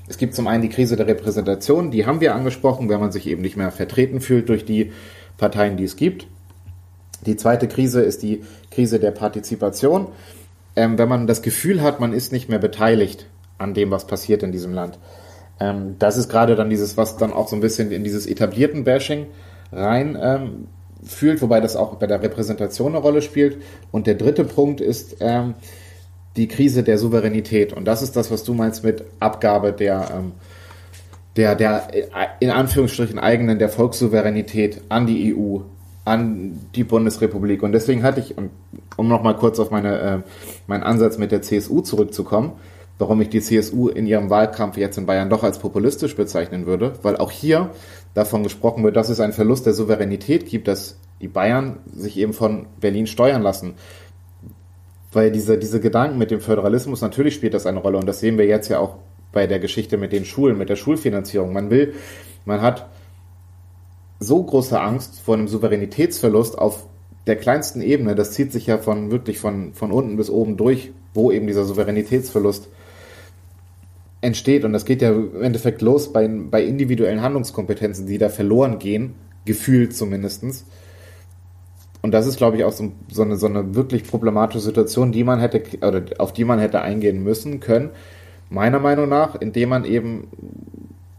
Es 0.08 0.18
gibt 0.18 0.36
zum 0.36 0.48
einen 0.48 0.62
die 0.62 0.70
Krise 0.70 0.96
der 0.96 1.08
Repräsentation, 1.08 1.92
die 1.92 2.06
haben 2.06 2.20
wir 2.20 2.36
angesprochen, 2.36 2.90
wenn 2.90 3.00
man 3.00 3.12
sich 3.12 3.28
eben 3.28 3.42
nicht 3.42 3.56
mehr 3.56 3.72
vertreten 3.72 4.20
fühlt 4.20 4.50
durch 4.50 4.66
die 4.66 4.92
Parteien, 5.38 5.78
die 5.78 5.86
es 5.86 5.96
gibt. 5.96 6.28
Die 7.26 7.36
zweite 7.36 7.68
Krise 7.68 8.02
ist 8.02 8.24
die 8.24 8.44
Krise 8.72 9.00
der 9.00 9.12
Partizipation 9.12 10.08
ähm, 10.76 10.98
wenn 10.98 11.10
man 11.10 11.28
das 11.28 11.42
Gefühl 11.42 11.82
hat, 11.82 12.00
man 12.00 12.14
ist 12.14 12.32
nicht 12.32 12.50
mehr 12.50 12.60
beteiligt 12.60 13.28
an 13.58 13.74
dem, 13.74 13.92
was 13.92 14.08
passiert 14.08 14.44
in 14.44 14.52
diesem 14.52 14.74
Land. 14.74 15.00
Ähm, 15.60 15.96
das 16.00 16.18
ist 16.18 16.30
gerade 16.30 16.56
dann 16.56 16.70
dieses, 16.70 16.98
was 16.98 17.18
dann 17.18 17.34
auch 17.34 17.48
so 17.48 17.56
ein 17.56 17.62
bisschen 17.62 17.92
in 17.92 18.04
dieses 18.04 18.26
etablierten 18.26 18.84
Bashing 18.84 19.28
rein 19.72 20.18
ähm, 20.20 20.68
fühlt, 21.04 21.42
wobei 21.42 21.60
das 21.62 21.76
auch 21.76 21.96
bei 21.96 22.08
der 22.08 22.22
Repräsentation 22.22 22.94
eine 22.94 23.00
Rolle 23.00 23.22
spielt. 23.22 23.62
Und 23.92 24.08
der 24.08 24.16
dritte 24.16 24.44
Punkt 24.44 24.82
ist 24.82 25.18
ähm, 25.20 25.56
die 26.36 26.48
Krise 26.48 26.84
der 26.84 26.98
Souveränität. 26.98 27.74
Und 27.74 27.86
das 27.86 28.02
ist 28.02 28.16
das, 28.16 28.32
was 28.32 28.44
du 28.44 28.54
meinst 28.54 28.84
mit 28.84 29.04
Abgabe 29.20 29.74
der, 29.74 30.10
ähm, 30.14 30.32
der, 31.36 31.56
der 31.56 31.90
in 32.40 32.50
Anführungsstrichen 32.50 33.20
eigenen, 33.20 33.60
der 33.60 33.70
Volkssouveränität 33.70 34.82
an 34.90 35.06
die 35.06 35.36
EU, 35.36 35.60
an 36.04 36.60
die 36.76 36.84
Bundesrepublik. 36.84 37.64
Und 37.64 37.74
deswegen 37.74 38.04
hatte 38.04 38.20
ich, 38.20 38.36
um 38.98 39.08
nochmal 39.08 39.36
kurz 39.36 39.60
auf 39.60 39.72
meine, 39.72 40.00
äh, 40.00 40.20
meinen 40.68 40.84
Ansatz 40.84 41.18
mit 41.18 41.32
der 41.32 41.42
CSU 41.42 41.82
zurückzukommen, 41.82 42.54
warum 42.98 43.22
ich 43.22 43.30
die 43.30 43.42
CSU 43.42 43.88
in 43.90 44.08
ihrem 44.08 44.30
Wahlkampf 44.30 44.78
jetzt 44.78 44.98
in 44.98 45.06
Bayern 45.06 45.30
doch 45.30 45.44
als 45.44 45.60
populistisch 45.60 46.16
bezeichnen 46.16 46.66
würde, 46.66 46.94
weil 47.04 47.18
auch 47.18 47.32
hier 47.32 47.72
davon 48.14 48.44
gesprochen 48.44 48.84
wird, 48.84 48.96
dass 48.96 49.10
es 49.10 49.20
einen 49.20 49.34
Verlust 49.34 49.66
der 49.66 49.74
Souveränität 49.74 50.46
gibt, 50.46 50.68
dass 50.68 50.98
die 51.22 51.28
Bayern 51.28 51.78
sich 51.96 52.18
eben 52.18 52.34
von 52.34 52.66
Berlin 52.80 53.08
steuern 53.08 53.42
lassen. 53.42 53.76
Weil 55.14 55.32
diese, 55.32 55.58
diese 55.58 55.80
Gedanken 55.80 56.18
mit 56.18 56.32
dem 56.32 56.42
Föderalismus, 56.42 57.02
natürlich 57.02 57.36
spielt 57.36 57.54
das 57.54 57.66
eine 57.66 57.80
Rolle 57.80 57.98
und 57.98 58.08
das 58.08 58.20
sehen 58.20 58.38
wir 58.38 58.46
jetzt 58.46 58.70
ja 58.70 58.80
auch 58.80 58.96
bei 59.32 59.46
der 59.46 59.60
Geschichte 59.60 59.98
mit 59.98 60.12
den 60.12 60.26
Schulen, 60.26 60.58
mit 60.58 60.70
der 60.70 60.76
Schulfinanzierung. 60.76 61.54
Man 61.54 61.70
will, 61.70 61.94
man 62.46 62.62
hat 62.62 62.88
so 64.22 64.44
große 64.44 64.80
Angst 64.80 65.20
vor 65.20 65.34
einem 65.34 65.48
Souveränitätsverlust 65.48 66.58
auf 66.58 66.86
der 67.26 67.36
kleinsten 67.36 67.82
Ebene, 67.82 68.14
das 68.14 68.32
zieht 68.32 68.52
sich 68.52 68.68
ja 68.68 68.78
von 68.78 69.10
wirklich 69.10 69.40
von, 69.40 69.74
von 69.74 69.92
unten 69.92 70.16
bis 70.16 70.30
oben 70.30 70.58
durch, 70.58 70.92
wo 71.16 71.32
eben 71.32 71.48
dieser 71.48 71.66
Souveränitätsverlust 71.66 72.70
entsteht. 74.22 74.64
Und 74.64 74.74
das 74.74 74.86
geht 74.86 75.02
ja 75.02 75.12
im 75.12 75.42
Endeffekt 75.42 75.82
los 75.82 76.14
bei, 76.14 76.28
bei 76.28 76.64
individuellen 76.64 77.22
Handlungskompetenzen, 77.22 78.06
die 78.06 78.20
da 78.20 78.30
verloren 78.30 78.78
gehen, 78.78 79.16
gefühlt 79.46 79.96
zumindestens. 79.96 80.66
Und 82.04 82.12
das 82.12 82.28
ist, 82.28 82.38
glaube 82.38 82.58
ich, 82.58 82.64
auch 82.64 82.72
so, 82.72 82.92
so, 83.12 83.24
eine, 83.24 83.38
so 83.38 83.48
eine 83.48 83.74
wirklich 83.74 84.04
problematische 84.04 84.60
Situation, 84.60 85.12
die 85.12 85.24
man 85.24 85.40
hätte, 85.40 85.64
oder 85.86 86.04
auf 86.20 86.32
die 86.32 86.46
man 86.46 86.60
hätte 86.60 86.82
eingehen 86.82 87.24
müssen 87.24 87.60
können. 87.60 87.90
Meiner 88.52 88.80
Meinung 88.80 89.10
nach, 89.10 89.34
indem 89.40 89.70
man 89.70 89.86
eben 89.86 90.28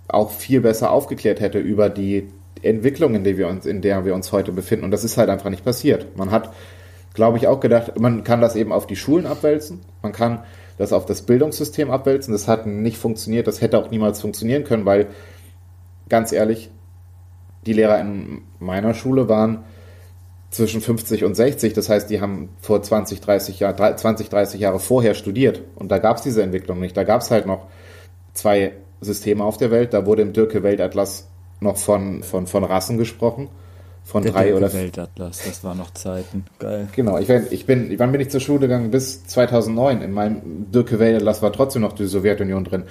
auch 0.07 0.30
viel 0.30 0.61
besser 0.61 0.92
aufgeklärt 0.92 1.40
hätte 1.40 1.59
über 1.59 1.88
die 1.88 2.28
Entwicklung, 2.62 3.14
in 3.14 3.24
der 3.24 3.36
wir 3.36 3.48
uns, 3.48 3.66
in 3.66 3.80
der 3.82 4.04
wir 4.04 4.14
uns 4.14 4.32
heute 4.32 4.52
befinden. 4.52 4.84
Und 4.84 4.90
das 4.90 5.04
ist 5.04 5.16
halt 5.16 5.28
einfach 5.28 5.50
nicht 5.50 5.64
passiert. 5.64 6.16
Man 6.16 6.30
hat, 6.30 6.52
glaube 7.14 7.38
ich, 7.38 7.46
auch 7.46 7.60
gedacht, 7.60 7.98
man 7.98 8.24
kann 8.24 8.40
das 8.40 8.56
eben 8.56 8.72
auf 8.72 8.86
die 8.86 8.96
Schulen 8.96 9.26
abwälzen. 9.26 9.80
Man 10.02 10.12
kann 10.12 10.44
das 10.78 10.92
auf 10.92 11.06
das 11.06 11.22
Bildungssystem 11.22 11.90
abwälzen. 11.90 12.32
Das 12.32 12.48
hat 12.48 12.66
nicht 12.66 12.98
funktioniert. 12.98 13.46
Das 13.46 13.60
hätte 13.60 13.78
auch 13.78 13.90
niemals 13.90 14.20
funktionieren 14.20 14.64
können, 14.64 14.86
weil, 14.86 15.08
ganz 16.08 16.32
ehrlich, 16.32 16.70
die 17.66 17.72
Lehrer 17.72 18.00
in 18.00 18.42
meiner 18.58 18.94
Schule 18.94 19.28
waren 19.28 19.64
zwischen 20.50 20.80
50 20.80 21.24
und 21.24 21.34
60. 21.34 21.72
Das 21.72 21.88
heißt, 21.88 22.10
die 22.10 22.20
haben 22.20 22.50
vor 22.60 22.82
20, 22.82 23.20
30 23.20 23.60
Jahre, 23.60 23.96
20, 23.96 24.28
30 24.28 24.60
Jahre 24.60 24.78
vorher 24.78 25.14
studiert. 25.14 25.62
Und 25.74 25.90
da 25.90 25.98
gab 25.98 26.18
es 26.18 26.22
diese 26.22 26.42
Entwicklung 26.42 26.78
nicht. 26.78 26.96
Da 26.96 27.04
gab 27.04 27.22
es 27.22 27.30
halt 27.30 27.46
noch 27.46 27.66
zwei 28.34 28.72
Systeme 29.00 29.44
auf 29.44 29.56
der 29.56 29.70
Welt. 29.70 29.94
Da 29.94 30.06
wurde 30.06 30.22
im 30.22 30.32
Dirke 30.32 30.62
Weltatlas 30.62 31.28
noch 31.62 31.76
von, 31.76 32.22
von, 32.22 32.46
von 32.46 32.64
Rassen 32.64 32.98
gesprochen. 32.98 33.48
Von 34.04 34.24
der 34.24 34.32
drei 34.32 34.54
oder 34.54 34.72
Weltatlas, 34.72 35.42
das 35.46 35.62
war 35.62 35.76
noch 35.76 35.92
Zeiten. 35.92 36.44
Geil. 36.58 36.88
Genau, 36.94 37.18
ich, 37.18 37.28
ich 37.28 37.66
bin, 37.66 37.94
wann 37.98 38.10
bin 38.10 38.20
ich 38.20 38.30
zur 38.30 38.40
Schule 38.40 38.60
gegangen? 38.60 38.90
Bis 38.90 39.24
2009. 39.26 40.02
In 40.02 40.12
meinem 40.12 40.70
Dirke 40.72 40.98
Weltatlas 40.98 41.40
war 41.40 41.52
trotzdem 41.52 41.82
noch 41.82 41.92
die 41.92 42.06
Sowjetunion 42.06 42.64
drin. 42.64 42.84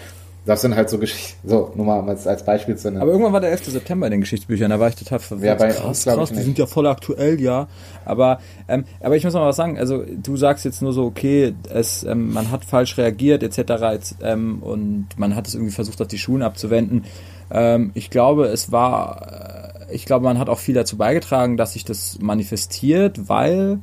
Das 0.44 0.62
sind 0.62 0.76
halt 0.76 0.90
so 0.90 0.98
Geschichten, 0.98 1.48
so, 1.48 1.72
nur 1.76 1.86
mal 1.86 2.02
als, 2.10 2.26
als 2.26 2.44
Beispiel 2.44 2.76
zu 2.76 2.90
nennen. 2.90 3.04
Aber 3.04 3.12
irgendwann 3.12 3.34
war 3.34 3.42
der 3.42 3.52
11. 3.52 3.66
September 3.66 4.08
in 4.08 4.12
den 4.12 4.22
Geschichtsbüchern, 4.22 4.72
da 4.72 4.80
war 4.80 4.90
ich 4.90 4.96
total 4.96 5.20
verwirrt. 5.20 5.62
Ja, 5.62 5.68
bei 5.68 5.72
krass, 5.72 6.04
krass, 6.04 6.32
die 6.32 6.42
sind 6.42 6.58
ja 6.58 6.66
voll 6.66 6.88
aktuell, 6.88 7.40
ja. 7.40 7.68
Aber, 8.06 8.40
ähm, 8.68 8.86
aber 9.02 9.16
ich 9.16 9.24
muss 9.24 9.36
noch 9.36 9.42
mal 9.42 9.50
was 9.50 9.56
sagen, 9.56 9.78
also 9.78 10.04
du 10.04 10.38
sagst 10.38 10.66
jetzt 10.66 10.82
nur 10.82 10.94
so, 10.94 11.06
okay, 11.06 11.54
es, 11.70 12.04
ähm, 12.04 12.34
man 12.34 12.50
hat 12.50 12.66
falsch 12.66 12.98
reagiert, 12.98 13.44
etc. 13.44 14.14
Ähm, 14.24 14.64
und 14.64 15.10
man 15.18 15.36
hat 15.36 15.48
es 15.48 15.54
irgendwie 15.54 15.74
versucht, 15.74 16.02
auf 16.02 16.08
die 16.08 16.18
Schulen 16.18 16.42
abzuwenden. 16.42 17.04
Ähm, 17.52 17.92
ich 17.94 18.10
glaube, 18.10 18.46
es 18.46 18.72
war, 18.72 19.86
äh, 19.90 19.94
ich 19.94 20.06
glaube, 20.06 20.26
man 20.26 20.40
hat 20.40 20.50
auch 20.50 20.60
viel 20.60 20.76
dazu 20.76 20.98
beigetragen, 20.98 21.58
dass 21.58 21.74
sich 21.74 21.86
das 21.86 22.20
manifestiert, 22.20 23.30
weil 23.30 23.80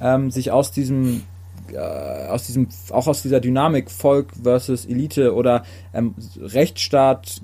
ähm, 0.00 0.30
sich 0.30 0.50
aus 0.50 0.72
diesem 0.72 1.22
äh, 1.72 2.26
aus 2.28 2.46
diesem, 2.46 2.68
auch 2.90 3.06
aus 3.06 3.22
dieser 3.22 3.40
Dynamik 3.40 3.90
Volk 3.90 4.32
versus 4.42 4.84
Elite 4.84 5.34
oder 5.34 5.64
ähm, 5.94 6.14
Rechtsstaat 6.38 7.40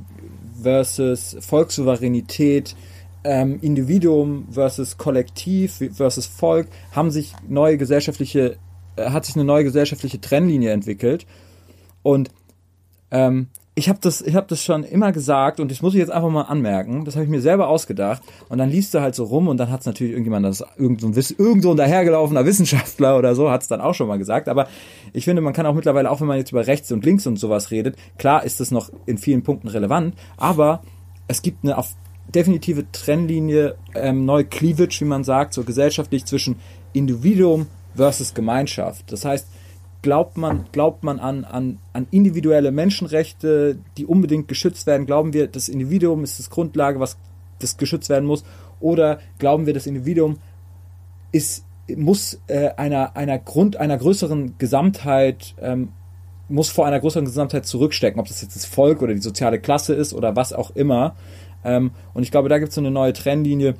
versus 0.62 1.37
Volkssouveränität, 1.41 2.77
ähm, 3.25 3.59
Individuum 3.61 4.49
versus 4.51 4.99
Kollektiv 4.99 5.83
versus 5.93 6.27
Volk, 6.27 6.68
haben 6.93 7.11
sich 7.11 7.35
neue 7.49 7.79
gesellschaftliche, 7.79 8.57
äh, 8.97 9.11
hat 9.11 9.25
sich 9.25 9.37
eine 9.37 9.45
neue 9.45 9.64
gesellschaftliche 9.64 10.21
Trennlinie 10.21 10.73
entwickelt. 10.73 11.27
Und 12.03 12.31
ähm, 13.11 13.49
ich 13.81 13.89
habe 13.89 13.99
das, 14.03 14.22
habe 14.22 14.47
das 14.47 14.62
schon 14.62 14.85
immer 14.85 15.11
gesagt 15.11 15.59
und 15.59 15.70
das 15.70 15.81
muss 15.81 15.94
ich 15.94 16.01
jetzt 16.01 16.11
einfach 16.11 16.28
mal 16.28 16.43
anmerken. 16.43 17.07
Das 17.07 17.15
habe 17.15 17.24
ich 17.24 17.31
mir 17.31 17.40
selber 17.40 17.69
ausgedacht. 17.69 18.23
Und 18.51 18.59
dann 18.59 18.69
liest 18.69 18.93
du 18.93 19.01
halt 19.01 19.15
so 19.15 19.24
rum 19.24 19.48
und 19.48 19.57
dann 19.57 19.70
hat 19.70 19.81
es 19.81 19.86
natürlich 19.86 20.12
irgendjemand, 20.12 20.44
das 20.44 20.62
irgend 20.77 21.01
so 21.01 21.07
ein, 21.07 21.15
irgend 21.39 21.62
so 21.62 21.70
ein 21.70 21.78
dahergelaufener 21.78 22.44
Wissenschaftler 22.44 23.16
oder 23.16 23.35
so, 23.35 23.51
hat 23.51 23.62
es 23.62 23.69
dann 23.69 23.81
auch 23.81 23.94
schon 23.94 24.07
mal 24.07 24.19
gesagt. 24.19 24.51
Aber 24.51 24.69
ich 25.15 25.24
finde, 25.24 25.40
man 25.40 25.55
kann 25.55 25.65
auch 25.65 25.74
mittlerweile, 25.74 26.11
auch 26.11 26.20
wenn 26.20 26.28
man 26.28 26.36
jetzt 26.36 26.52
über 26.52 26.66
rechts 26.66 26.93
und 26.93 27.07
links 27.07 27.27
und 27.27 27.39
sowas 27.39 27.70
redet, 27.70 27.97
klar 28.19 28.44
ist 28.44 28.61
das 28.61 28.70
noch 28.70 28.90
in 29.07 29.16
vielen 29.16 29.43
Punkten 29.43 29.69
relevant, 29.69 30.15
aber 30.36 30.82
es 31.27 31.40
gibt 31.40 31.65
eine 31.65 31.78
auf 31.78 31.94
definitive 32.35 32.85
Trennlinie, 32.93 33.77
ähm, 33.94 34.27
neue 34.27 34.44
Cleavage, 34.44 35.01
wie 35.01 35.07
man 35.07 35.24
sagt, 35.24 35.55
so 35.55 35.65
gesellschaftlich 35.65 36.27
zwischen 36.27 36.57
Individuum 36.93 37.66
versus 37.94 38.35
Gemeinschaft. 38.35 39.11
Das 39.11 39.24
heißt, 39.24 39.48
Glaubt 40.02 40.39
man, 40.39 40.64
glaubt 40.72 41.05
man 41.05 41.18
an, 41.18 41.44
an, 41.44 41.78
an 41.93 42.06
individuelle 42.10 42.72
Menschenrechte, 42.72 43.78
die 43.98 44.06
unbedingt 44.06 44.48
geschützt 44.48 44.86
werden? 44.86 45.05
Glauben 45.05 45.35
wir, 45.35 45.47
das 45.47 45.68
Individuum 45.68 46.24
ist 46.24 46.39
das 46.39 46.48
Grundlage, 46.48 47.01
was 47.01 47.18
das 47.59 47.77
geschützt 47.77 48.09
werden 48.09 48.24
muss? 48.24 48.43
Oder 48.81 49.20
glauben 49.39 49.66
wir, 49.66 49.74
das 49.74 49.86
Individuum 49.86 50.39
ist, 51.32 51.64
muss 51.94 52.40
äh, 52.47 52.70
einer, 52.77 53.14
einer 53.14 53.39
Grund, 53.39 53.77
einer 53.77 53.98
größeren 53.98 54.56
Gesamtheit, 54.56 55.55
ähm, 55.60 55.90
muss 56.48 56.70
vor 56.70 56.86
einer 56.86 56.98
größeren 56.98 57.27
Gesamtheit 57.27 57.66
zurückstecken, 57.66 58.20
ob 58.20 58.27
das 58.27 58.40
jetzt 58.40 58.56
das 58.56 58.64
Volk 58.64 59.02
oder 59.02 59.12
die 59.12 59.20
soziale 59.20 59.60
Klasse 59.60 59.94
ist 59.94 60.14
oder 60.14 60.35
was 60.35 60.55
auch 60.55 60.70
immer. 60.74 61.14
Ähm, 61.62 61.90
und 62.14 62.22
ich 62.22 62.31
glaube, 62.31 62.48
da 62.48 62.59
gibt 62.59 62.70
es 62.70 62.74
so 62.74 62.81
eine 62.81 62.90
neue 62.90 63.12
Trennlinie, 63.12 63.74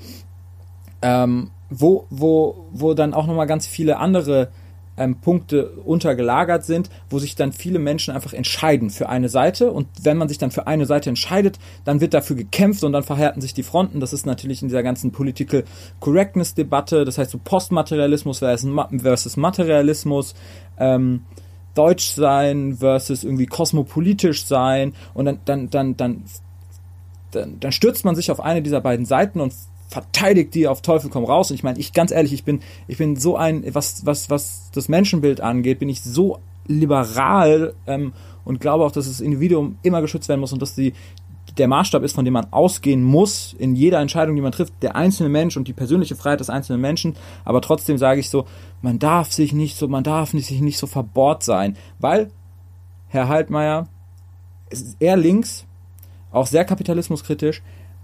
ähm, 1.01 1.51
wo, 1.71 2.07
wo, 2.11 2.67
wo 2.73 2.93
dann 2.95 3.15
auch 3.15 3.27
nochmal 3.27 3.47
ganz 3.47 3.67
viele 3.67 3.99
andere 3.99 4.51
ähm, 5.01 5.17
Punkte 5.17 5.71
untergelagert 5.71 6.65
sind, 6.65 6.91
wo 7.09 7.19
sich 7.19 7.35
dann 7.35 7.53
viele 7.53 7.79
Menschen 7.79 8.15
einfach 8.15 8.35
entscheiden 8.35 8.91
für 8.91 9.09
eine 9.09 9.31
Seite. 9.31 9.73
Und 9.73 9.89
wenn 10.03 10.19
man 10.19 10.29
sich 10.29 10.39
dann 10.39 10.51
für 10.51 10.67
eine 10.67 10.85
Seite 10.85 11.09
entscheidet, 11.09 11.59
dann 11.85 12.01
wird 12.01 12.13
dafür 12.15 12.37
gekämpft 12.37 12.85
und 12.85 12.93
dann 12.93 13.03
verhärten 13.03 13.41
sich 13.41 13.55
die 13.55 13.63
Fronten. 13.63 13.99
Das 13.99 14.13
ist 14.13 14.27
natürlich 14.27 14.61
in 14.61 14.69
dieser 14.69 14.83
ganzen 14.83 15.11
Political 15.11 15.65
Correctness-Debatte, 16.01 17.05
das 17.05 17.17
heißt 17.17 17.31
so 17.31 17.41
Postmaterialismus 17.43 18.41
versus 18.41 19.37
Materialismus. 19.37 20.35
Ähm, 20.79 21.23
Deutsch 21.75 22.11
sein 22.11 22.77
versus 22.79 23.25
irgendwie 23.25 23.47
kosmopolitisch 23.47 24.45
sein 24.45 24.93
und 25.15 25.25
dann, 25.25 25.39
dann, 25.45 25.71
dann, 25.71 25.97
dann, 25.97 26.25
dann, 27.31 27.61
dann 27.61 27.73
stürzt 27.73 28.05
man 28.05 28.17
sich 28.17 28.31
auf 28.31 28.41
eine 28.41 28.61
dieser 28.61 28.81
beiden 28.81 29.07
Seiten 29.07 29.41
und 29.41 29.55
verteidigt 29.91 30.55
die 30.55 30.69
auf 30.69 30.83
Teufel 30.83 31.11
komm 31.11 31.25
raus. 31.25 31.51
Und 31.51 31.57
ich 31.57 31.65
meine, 31.65 31.79
ich 31.79 31.93
ganz 31.93 32.13
ehrlich, 32.13 32.33
ich 32.33 32.45
bin, 32.45 32.61
ich 32.87 32.97
bin 32.97 33.17
so 33.17 33.37
ein, 33.37 33.65
was, 33.75 34.07
was, 34.07 34.31
was 34.31 34.71
das 34.73 34.89
Menschenbild 34.89 35.41
angeht, 35.41 35.81
bin 35.81 35.89
ich 35.89 36.01
so 36.03 36.39
liberal 36.67 37.75
ähm, 37.87 38.13
und 38.45 38.61
glaube 38.61 38.85
auch, 38.85 38.93
dass 38.93 39.07
das 39.07 39.21
Individuum 39.21 39.79
immer 39.83 40.01
geschützt 40.01 40.29
werden 40.29 40.41
muss 40.41 40.53
und 40.53 40.63
dass 40.63 40.77
die, 40.77 40.93
der 41.59 41.67
Maßstab 41.67 42.05
ist, 42.05 42.15
von 42.15 42.25
dem 42.25 42.35
man 42.35 42.53
ausgehen 42.53 43.03
muss 43.03 43.55
in 43.59 43.75
jeder 43.75 43.99
Entscheidung, 43.99 44.37
die 44.37 44.43
man 44.43 44.53
trifft, 44.53 44.75
der 44.83 44.95
einzelne 44.95 45.29
Mensch 45.29 45.57
und 45.57 45.67
die 45.67 45.73
persönliche 45.73 46.15
Freiheit 46.15 46.39
des 46.39 46.51
einzelnen 46.51 46.81
Menschen. 46.81 47.17
Aber 47.45 47.61
trotzdem 47.61 47.99
sage 47.99 48.21
ich 48.21 48.31
so, 48.31 48.47
man 48.83 49.01
darf 49.01 49.33
sich 49.33 49.53
nicht 49.53 49.77
so, 49.77 49.89
man 49.89 50.05
darf 50.05 50.35
nicht, 50.35 50.47
sich 50.47 50.61
nicht 50.61 50.79
so 50.79 50.87
verbohrt 50.87 51.43
sein, 51.43 51.77
weil 51.99 52.31
Herr 53.09 53.27
Haltmeier 53.27 53.89
eher 55.01 55.17
links, 55.17 55.67
auch 56.31 56.47
sehr 56.47 56.65
kapitalismuskritisch, 56.65 57.61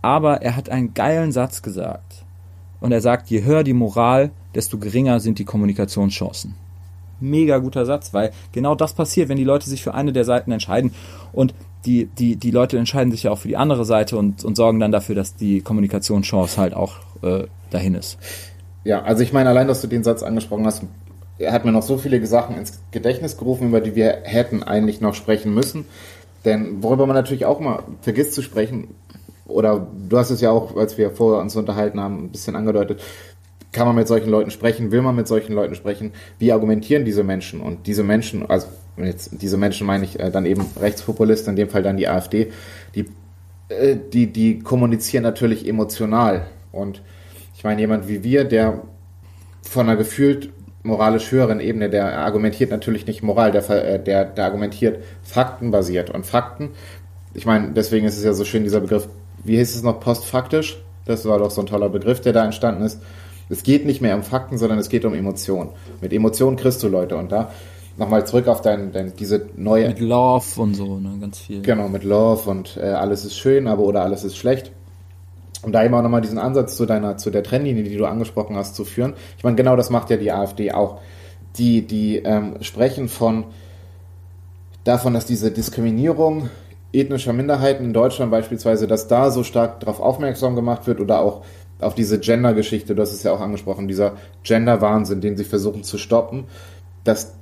aber 0.06 0.40
er 0.40 0.54
hat 0.54 0.68
einen 0.68 0.94
geilen 0.94 1.32
Satz 1.32 1.62
gesagt. 1.62 2.24
Und 2.80 2.92
er 2.92 3.00
sagt, 3.00 3.28
je 3.28 3.42
höher 3.42 3.64
die 3.64 3.72
Moral, 3.72 4.30
desto 4.54 4.78
geringer 4.78 5.18
sind 5.18 5.40
die 5.40 5.44
Kommunikationschancen. 5.44 6.54
Mega 7.18 7.58
guter 7.58 7.84
Satz, 7.86 8.14
weil 8.14 8.30
genau 8.52 8.76
das 8.76 8.92
passiert, 8.92 9.28
wenn 9.28 9.36
die 9.36 9.42
Leute 9.42 9.68
sich 9.68 9.82
für 9.82 9.94
eine 9.94 10.12
der 10.12 10.24
Seiten 10.24 10.52
entscheiden. 10.52 10.92
Und 11.32 11.54
die, 11.86 12.06
die, 12.06 12.36
die 12.36 12.52
Leute 12.52 12.78
entscheiden 12.78 13.10
sich 13.10 13.24
ja 13.24 13.32
auch 13.32 13.38
für 13.38 13.48
die 13.48 13.56
andere 13.56 13.84
Seite 13.84 14.16
und, 14.16 14.44
und 14.44 14.54
sorgen 14.54 14.78
dann 14.78 14.92
dafür, 14.92 15.16
dass 15.16 15.34
die 15.34 15.60
Kommunikationschance 15.60 16.56
halt 16.56 16.74
auch 16.74 16.98
äh, 17.22 17.44
dahin 17.70 17.96
ist. 17.96 18.16
Ja, 18.84 19.02
also 19.02 19.24
ich 19.24 19.32
meine, 19.32 19.48
allein, 19.48 19.66
dass 19.66 19.80
du 19.80 19.88
den 19.88 20.04
Satz 20.04 20.22
angesprochen 20.22 20.66
hast, 20.66 20.84
er 21.38 21.52
hat 21.52 21.64
mir 21.64 21.72
noch 21.72 21.82
so 21.82 21.98
viele 21.98 22.24
Sachen 22.26 22.56
ins 22.56 22.78
Gedächtnis 22.92 23.38
gerufen, 23.38 23.68
über 23.68 23.80
die 23.80 23.96
wir 23.96 24.18
hätten 24.22 24.62
eigentlich 24.62 25.00
noch 25.00 25.14
sprechen 25.14 25.52
müssen. 25.52 25.84
Denn 26.44 26.80
worüber 26.80 27.06
man 27.06 27.16
natürlich 27.16 27.44
auch 27.44 27.58
mal 27.58 27.82
vergisst 28.02 28.34
zu 28.34 28.42
sprechen, 28.42 28.94
oder 29.46 29.86
du 30.08 30.18
hast 30.18 30.30
es 30.30 30.40
ja 30.40 30.50
auch, 30.50 30.76
als 30.76 30.98
wir 30.98 31.10
vorher 31.10 31.40
uns 31.40 31.56
unterhalten 31.56 32.00
haben, 32.00 32.24
ein 32.24 32.30
bisschen 32.30 32.56
angedeutet, 32.56 33.02
kann 33.72 33.86
man 33.86 33.96
mit 33.96 34.08
solchen 34.08 34.30
Leuten 34.30 34.50
sprechen, 34.50 34.90
will 34.90 35.02
man 35.02 35.14
mit 35.14 35.28
solchen 35.28 35.52
Leuten 35.52 35.74
sprechen, 35.74 36.12
wie 36.38 36.52
argumentieren 36.52 37.04
diese 37.04 37.24
Menschen? 37.24 37.60
Und 37.60 37.86
diese 37.86 38.02
Menschen, 38.02 38.48
also 38.48 38.68
jetzt 38.96 39.30
diese 39.42 39.56
Menschen 39.56 39.86
meine 39.86 40.04
ich 40.04 40.18
äh, 40.18 40.30
dann 40.30 40.46
eben 40.46 40.64
Rechtspopulisten, 40.80 41.50
in 41.50 41.56
dem 41.56 41.68
Fall 41.68 41.82
dann 41.82 41.96
die 41.96 42.08
AfD, 42.08 42.52
die, 42.94 43.06
äh, 43.68 43.96
die, 44.12 44.32
die 44.32 44.60
kommunizieren 44.60 45.22
natürlich 45.22 45.68
emotional. 45.68 46.46
Und 46.72 47.02
ich 47.54 47.64
meine, 47.64 47.80
jemand 47.80 48.08
wie 48.08 48.24
wir, 48.24 48.44
der 48.44 48.82
von 49.62 49.88
einer 49.88 49.96
gefühlt 49.96 50.50
moralisch 50.82 51.30
höheren 51.30 51.60
Ebene, 51.60 51.90
der 51.90 52.18
argumentiert 52.18 52.70
natürlich 52.70 53.06
nicht 53.06 53.22
Moral, 53.22 53.52
der, 53.52 53.68
äh, 53.68 54.02
der, 54.02 54.24
der 54.24 54.44
argumentiert 54.44 55.02
faktenbasiert. 55.22 56.10
Und 56.10 56.24
Fakten, 56.24 56.70
ich 57.34 57.44
meine, 57.44 57.72
deswegen 57.72 58.06
ist 58.06 58.16
es 58.16 58.24
ja 58.24 58.32
so 58.32 58.44
schön, 58.44 58.64
dieser 58.64 58.80
Begriff, 58.80 59.08
wie 59.44 59.56
hieß 59.56 59.76
es 59.76 59.82
noch, 59.82 60.00
postfaktisch? 60.00 60.78
Das 61.04 61.24
war 61.26 61.38
doch 61.38 61.50
so 61.50 61.62
ein 61.62 61.66
toller 61.66 61.88
Begriff, 61.88 62.20
der 62.20 62.32
da 62.32 62.44
entstanden 62.44 62.82
ist. 62.82 63.00
Es 63.48 63.62
geht 63.62 63.86
nicht 63.86 64.00
mehr 64.00 64.16
um 64.16 64.22
Fakten, 64.22 64.58
sondern 64.58 64.78
es 64.78 64.88
geht 64.88 65.04
um 65.04 65.14
Emotionen. 65.14 65.70
Mit 66.00 66.12
Emotionen 66.12 66.56
kriegst 66.56 66.82
du 66.82 66.88
Leute. 66.88 67.16
Und 67.16 67.30
da 67.30 67.50
nochmal 67.96 68.26
zurück 68.26 68.48
auf 68.48 68.60
dein, 68.60 68.92
dein, 68.92 69.14
diese 69.16 69.48
neue. 69.56 69.88
Mit 69.88 70.00
Love 70.00 70.60
und 70.60 70.74
so, 70.74 70.98
ne, 70.98 71.16
ganz 71.20 71.38
viel. 71.38 71.62
Genau, 71.62 71.88
mit 71.88 72.04
Love 72.04 72.50
und 72.50 72.76
äh, 72.76 72.86
alles 72.86 73.24
ist 73.24 73.36
schön, 73.36 73.68
aber 73.68 73.82
oder 73.82 74.02
alles 74.02 74.24
ist 74.24 74.36
schlecht. 74.36 74.72
Um 75.62 75.72
da 75.72 75.82
immer 75.82 76.02
nochmal 76.02 76.20
diesen 76.20 76.38
Ansatz 76.38 76.76
zu 76.76 76.86
deiner, 76.86 77.16
zu 77.16 77.30
der 77.30 77.42
Trennlinie, 77.42 77.82
die 77.82 77.96
du 77.96 78.06
angesprochen 78.06 78.56
hast, 78.56 78.76
zu 78.76 78.84
führen. 78.84 79.14
Ich 79.38 79.44
meine, 79.44 79.56
genau 79.56 79.74
das 79.74 79.90
macht 79.90 80.10
ja 80.10 80.16
die 80.16 80.30
AfD 80.30 80.72
auch. 80.72 81.00
Die, 81.56 81.86
die 81.86 82.18
ähm, 82.18 82.56
sprechen 82.60 83.08
von 83.08 83.44
davon, 84.84 85.14
dass 85.14 85.24
diese 85.24 85.50
Diskriminierung 85.50 86.50
ethnischer 87.00 87.32
Minderheiten 87.32 87.84
in 87.84 87.92
Deutschland 87.92 88.30
beispielsweise, 88.30 88.86
dass 88.86 89.08
da 89.08 89.30
so 89.30 89.44
stark 89.44 89.80
darauf 89.80 90.00
aufmerksam 90.00 90.54
gemacht 90.54 90.86
wird 90.86 91.00
oder 91.00 91.20
auch 91.20 91.42
auf 91.78 91.94
diese 91.94 92.18
Gender-Geschichte, 92.18 92.96
hast 92.98 93.12
es 93.12 93.22
ja 93.22 93.32
auch 93.32 93.40
angesprochen, 93.40 93.88
dieser 93.88 94.16
Gender-Wahnsinn, 94.42 95.20
den 95.20 95.36
sie 95.36 95.44
versuchen 95.44 95.84
zu 95.84 95.98
stoppen, 95.98 96.44
dass 97.04 97.34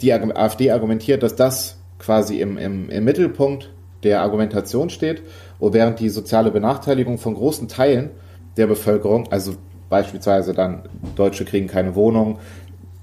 die 0.00 0.12
AfD 0.12 0.70
argumentiert, 0.70 1.22
dass 1.22 1.36
das 1.36 1.76
quasi 1.98 2.40
im, 2.40 2.56
im, 2.56 2.88
im 2.88 3.04
Mittelpunkt 3.04 3.70
der 4.02 4.22
Argumentation 4.22 4.88
steht, 4.88 5.22
während 5.60 6.00
die 6.00 6.08
soziale 6.08 6.50
Benachteiligung 6.50 7.18
von 7.18 7.34
großen 7.34 7.68
Teilen 7.68 8.10
der 8.56 8.66
Bevölkerung, 8.66 9.30
also 9.30 9.54
beispielsweise 9.90 10.54
dann 10.54 10.84
Deutsche 11.16 11.44
kriegen 11.44 11.66
keine 11.66 11.94
Wohnung, 11.94 12.38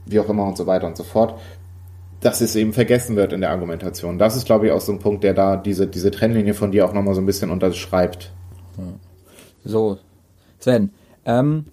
wie 0.06 0.20
auch 0.20 0.30
immer 0.30 0.48
und 0.48 0.58
so 0.58 0.66
weiter 0.66 0.88
und 0.88 0.98
so 0.98 1.04
fort, 1.04 1.40
dass 2.22 2.42
es 2.42 2.56
eben 2.56 2.74
vergessen 2.74 3.16
wird 3.16 3.34
in 3.34 3.42
der 3.42 3.52
Argumentation. 3.52 4.18
Das 4.18 4.36
ist, 4.36 4.46
glaube 4.46 4.68
ich, 4.68 4.72
auch 4.72 4.82
so 4.82 4.92
ein 4.92 5.00
Punkt, 5.00 5.24
der 5.24 5.34
da 5.34 5.56
diese, 5.56 5.88
diese 5.88 6.12
Trennlinie 6.12 6.54
von 6.54 6.72
dir 6.72 6.86
auch 6.86 6.94
nochmal 6.94 7.14
so 7.14 7.22
ein 7.22 7.26
bisschen 7.26 7.52
unterschreibt. 7.52 8.32
So, 9.64 10.00
Sven, 10.60 10.92
ähm, 11.26 11.66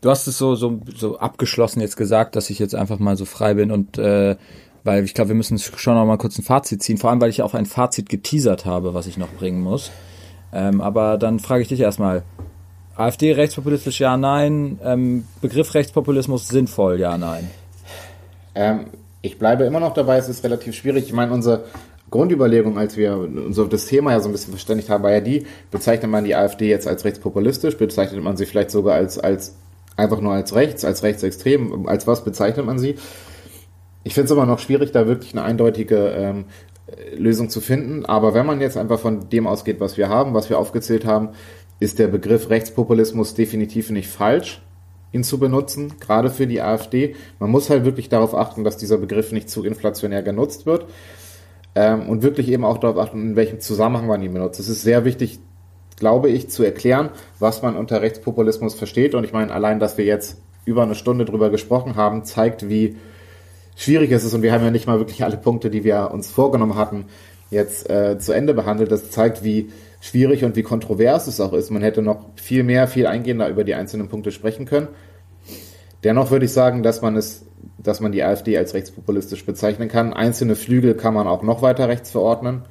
du 0.00 0.10
hast 0.10 0.26
es 0.26 0.38
so, 0.38 0.54
so, 0.54 0.80
so 0.96 1.18
abgeschlossen 1.18 1.80
jetzt 1.80 1.96
gesagt, 1.96 2.36
dass 2.36 2.50
ich 2.50 2.58
jetzt 2.58 2.74
einfach 2.74 2.98
mal 2.98 3.16
so 3.16 3.24
frei 3.24 3.54
bin 3.54 3.70
und 3.70 3.98
äh, 3.98 4.36
weil 4.82 5.04
ich 5.04 5.12
glaube, 5.12 5.28
wir 5.28 5.34
müssen 5.34 5.58
schon 5.58 5.94
noch 5.94 6.06
mal 6.06 6.16
kurz 6.16 6.38
ein 6.38 6.42
Fazit 6.42 6.82
ziehen, 6.82 6.96
vor 6.96 7.10
allem 7.10 7.20
weil 7.20 7.28
ich 7.28 7.42
auch 7.42 7.52
ein 7.52 7.66
Fazit 7.66 8.08
geteasert 8.08 8.64
habe, 8.64 8.94
was 8.94 9.06
ich 9.06 9.18
noch 9.18 9.28
bringen 9.28 9.60
muss. 9.60 9.90
Ähm, 10.52 10.80
aber 10.80 11.18
dann 11.18 11.38
frage 11.38 11.62
ich 11.62 11.68
dich 11.68 11.80
erstmal, 11.80 12.22
AfD 12.96 13.32
rechtspopulistisch 13.32 14.00
ja, 14.00 14.16
nein, 14.16 14.78
ähm, 14.82 15.24
Begriff 15.40 15.74
Rechtspopulismus 15.74 16.48
sinnvoll, 16.48 16.98
ja, 16.98 17.18
nein. 17.18 17.50
Ähm, 18.54 18.86
ich 19.22 19.38
bleibe 19.38 19.64
immer 19.64 19.80
noch 19.80 19.94
dabei, 19.94 20.16
es 20.16 20.28
ist 20.28 20.44
relativ 20.44 20.74
schwierig. 20.74 21.04
Ich 21.04 21.12
meine, 21.12 21.32
unsere 21.32 21.64
Grundüberlegung, 22.10 22.78
als 22.78 22.96
wir 22.96 23.28
auf 23.56 23.68
das 23.68 23.86
Thema 23.86 24.12
ja 24.12 24.20
so 24.20 24.28
ein 24.28 24.32
bisschen 24.32 24.52
verständigt 24.52 24.90
haben, 24.90 25.04
war 25.04 25.12
ja 25.12 25.20
die, 25.20 25.46
bezeichnet 25.70 26.10
man 26.10 26.24
die 26.24 26.34
AfD 26.34 26.68
jetzt 26.68 26.88
als 26.88 27.04
rechtspopulistisch, 27.04 27.76
bezeichnet 27.76 28.22
man 28.22 28.36
sie 28.36 28.46
vielleicht 28.46 28.70
sogar 28.70 28.94
als, 28.94 29.18
als 29.18 29.56
einfach 29.96 30.20
nur 30.20 30.32
als 30.32 30.54
rechts, 30.54 30.84
als 30.84 31.02
rechtsextrem, 31.02 31.86
als 31.86 32.06
was 32.06 32.24
bezeichnet 32.24 32.66
man 32.66 32.78
sie? 32.78 32.96
Ich 34.02 34.14
finde 34.14 34.26
es 34.26 34.30
immer 34.30 34.46
noch 34.46 34.58
schwierig, 34.58 34.92
da 34.92 35.06
wirklich 35.06 35.32
eine 35.32 35.42
eindeutige 35.42 35.96
ähm, 35.96 36.44
Lösung 37.16 37.50
zu 37.50 37.60
finden, 37.60 38.04
aber 38.06 38.34
wenn 38.34 38.46
man 38.46 38.60
jetzt 38.60 38.76
einfach 38.76 38.98
von 38.98 39.28
dem 39.28 39.46
ausgeht, 39.46 39.78
was 39.78 39.96
wir 39.96 40.08
haben, 40.08 40.34
was 40.34 40.48
wir 40.48 40.58
aufgezählt 40.58 41.04
haben, 41.04 41.30
ist 41.78 41.98
der 41.98 42.08
Begriff 42.08 42.50
Rechtspopulismus 42.50 43.34
definitiv 43.34 43.90
nicht 43.90 44.08
falsch, 44.08 44.62
ihn 45.12 45.24
zu 45.24 45.38
benutzen, 45.38 45.94
gerade 46.00 46.30
für 46.30 46.46
die 46.46 46.60
AfD. 46.60 47.16
Man 47.38 47.50
muss 47.50 47.70
halt 47.70 47.84
wirklich 47.84 48.08
darauf 48.08 48.34
achten, 48.34 48.64
dass 48.64 48.76
dieser 48.76 48.98
Begriff 48.98 49.32
nicht 49.32 49.50
zu 49.50 49.64
inflationär 49.64 50.22
genutzt 50.22 50.66
wird 50.66 50.86
ähm, 51.74 52.08
und 52.08 52.22
wirklich 52.22 52.48
eben 52.48 52.64
auch 52.64 52.78
darauf 52.78 52.98
achten, 52.98 53.30
in 53.30 53.36
welchem 53.36 53.60
Zusammenhang 53.60 54.06
man 54.06 54.22
ihn 54.22 54.32
benutzt. 54.32 54.60
Es 54.60 54.68
ist 54.68 54.82
sehr 54.82 55.04
wichtig, 55.04 55.40
glaube 55.96 56.30
ich, 56.30 56.48
zu 56.48 56.62
erklären, 56.62 57.10
was 57.38 57.62
man 57.62 57.76
unter 57.76 58.02
Rechtspopulismus 58.02 58.74
versteht. 58.74 59.14
Und 59.14 59.24
ich 59.24 59.32
meine, 59.32 59.52
allein, 59.52 59.80
dass 59.80 59.98
wir 59.98 60.04
jetzt 60.04 60.40
über 60.64 60.82
eine 60.82 60.94
Stunde 60.94 61.24
drüber 61.24 61.50
gesprochen 61.50 61.96
haben, 61.96 62.24
zeigt, 62.24 62.68
wie 62.68 62.96
schwierig 63.76 64.12
es 64.12 64.24
ist. 64.24 64.34
Und 64.34 64.42
wir 64.42 64.52
haben 64.52 64.64
ja 64.64 64.70
nicht 64.70 64.86
mal 64.86 64.98
wirklich 64.98 65.24
alle 65.24 65.36
Punkte, 65.36 65.70
die 65.70 65.84
wir 65.84 66.10
uns 66.12 66.30
vorgenommen 66.30 66.76
hatten, 66.76 67.06
jetzt 67.50 67.88
äh, 67.90 68.18
zu 68.18 68.32
Ende 68.32 68.54
behandelt. 68.54 68.92
Das 68.92 69.10
zeigt, 69.10 69.42
wie 69.42 69.70
schwierig 70.00 70.44
und 70.44 70.56
wie 70.56 70.62
kontrovers 70.62 71.26
es 71.26 71.40
auch 71.40 71.52
ist. 71.52 71.70
Man 71.70 71.82
hätte 71.82 72.02
noch 72.02 72.26
viel 72.36 72.62
mehr, 72.62 72.88
viel 72.88 73.06
eingehender 73.06 73.48
über 73.48 73.64
die 73.64 73.74
einzelnen 73.74 74.08
Punkte 74.08 74.32
sprechen 74.32 74.64
können. 74.64 74.88
Dennoch 76.02 76.30
würde 76.30 76.46
ich 76.46 76.52
sagen, 76.52 76.82
dass 76.82 77.02
man 77.02 77.16
es 77.16 77.44
dass 77.82 78.00
man 78.00 78.12
die 78.12 78.22
AfD 78.22 78.56
als 78.58 78.74
rechtspopulistisch 78.74 79.44
bezeichnen 79.44 79.88
kann. 79.88 80.12
Einzelne 80.12 80.56
Flügel 80.56 80.94
kann 80.94 81.14
man 81.14 81.26
auch 81.26 81.42
noch 81.42 81.62
weiter 81.62 81.88
rechts 81.88 82.10
verordnen. 82.10 82.62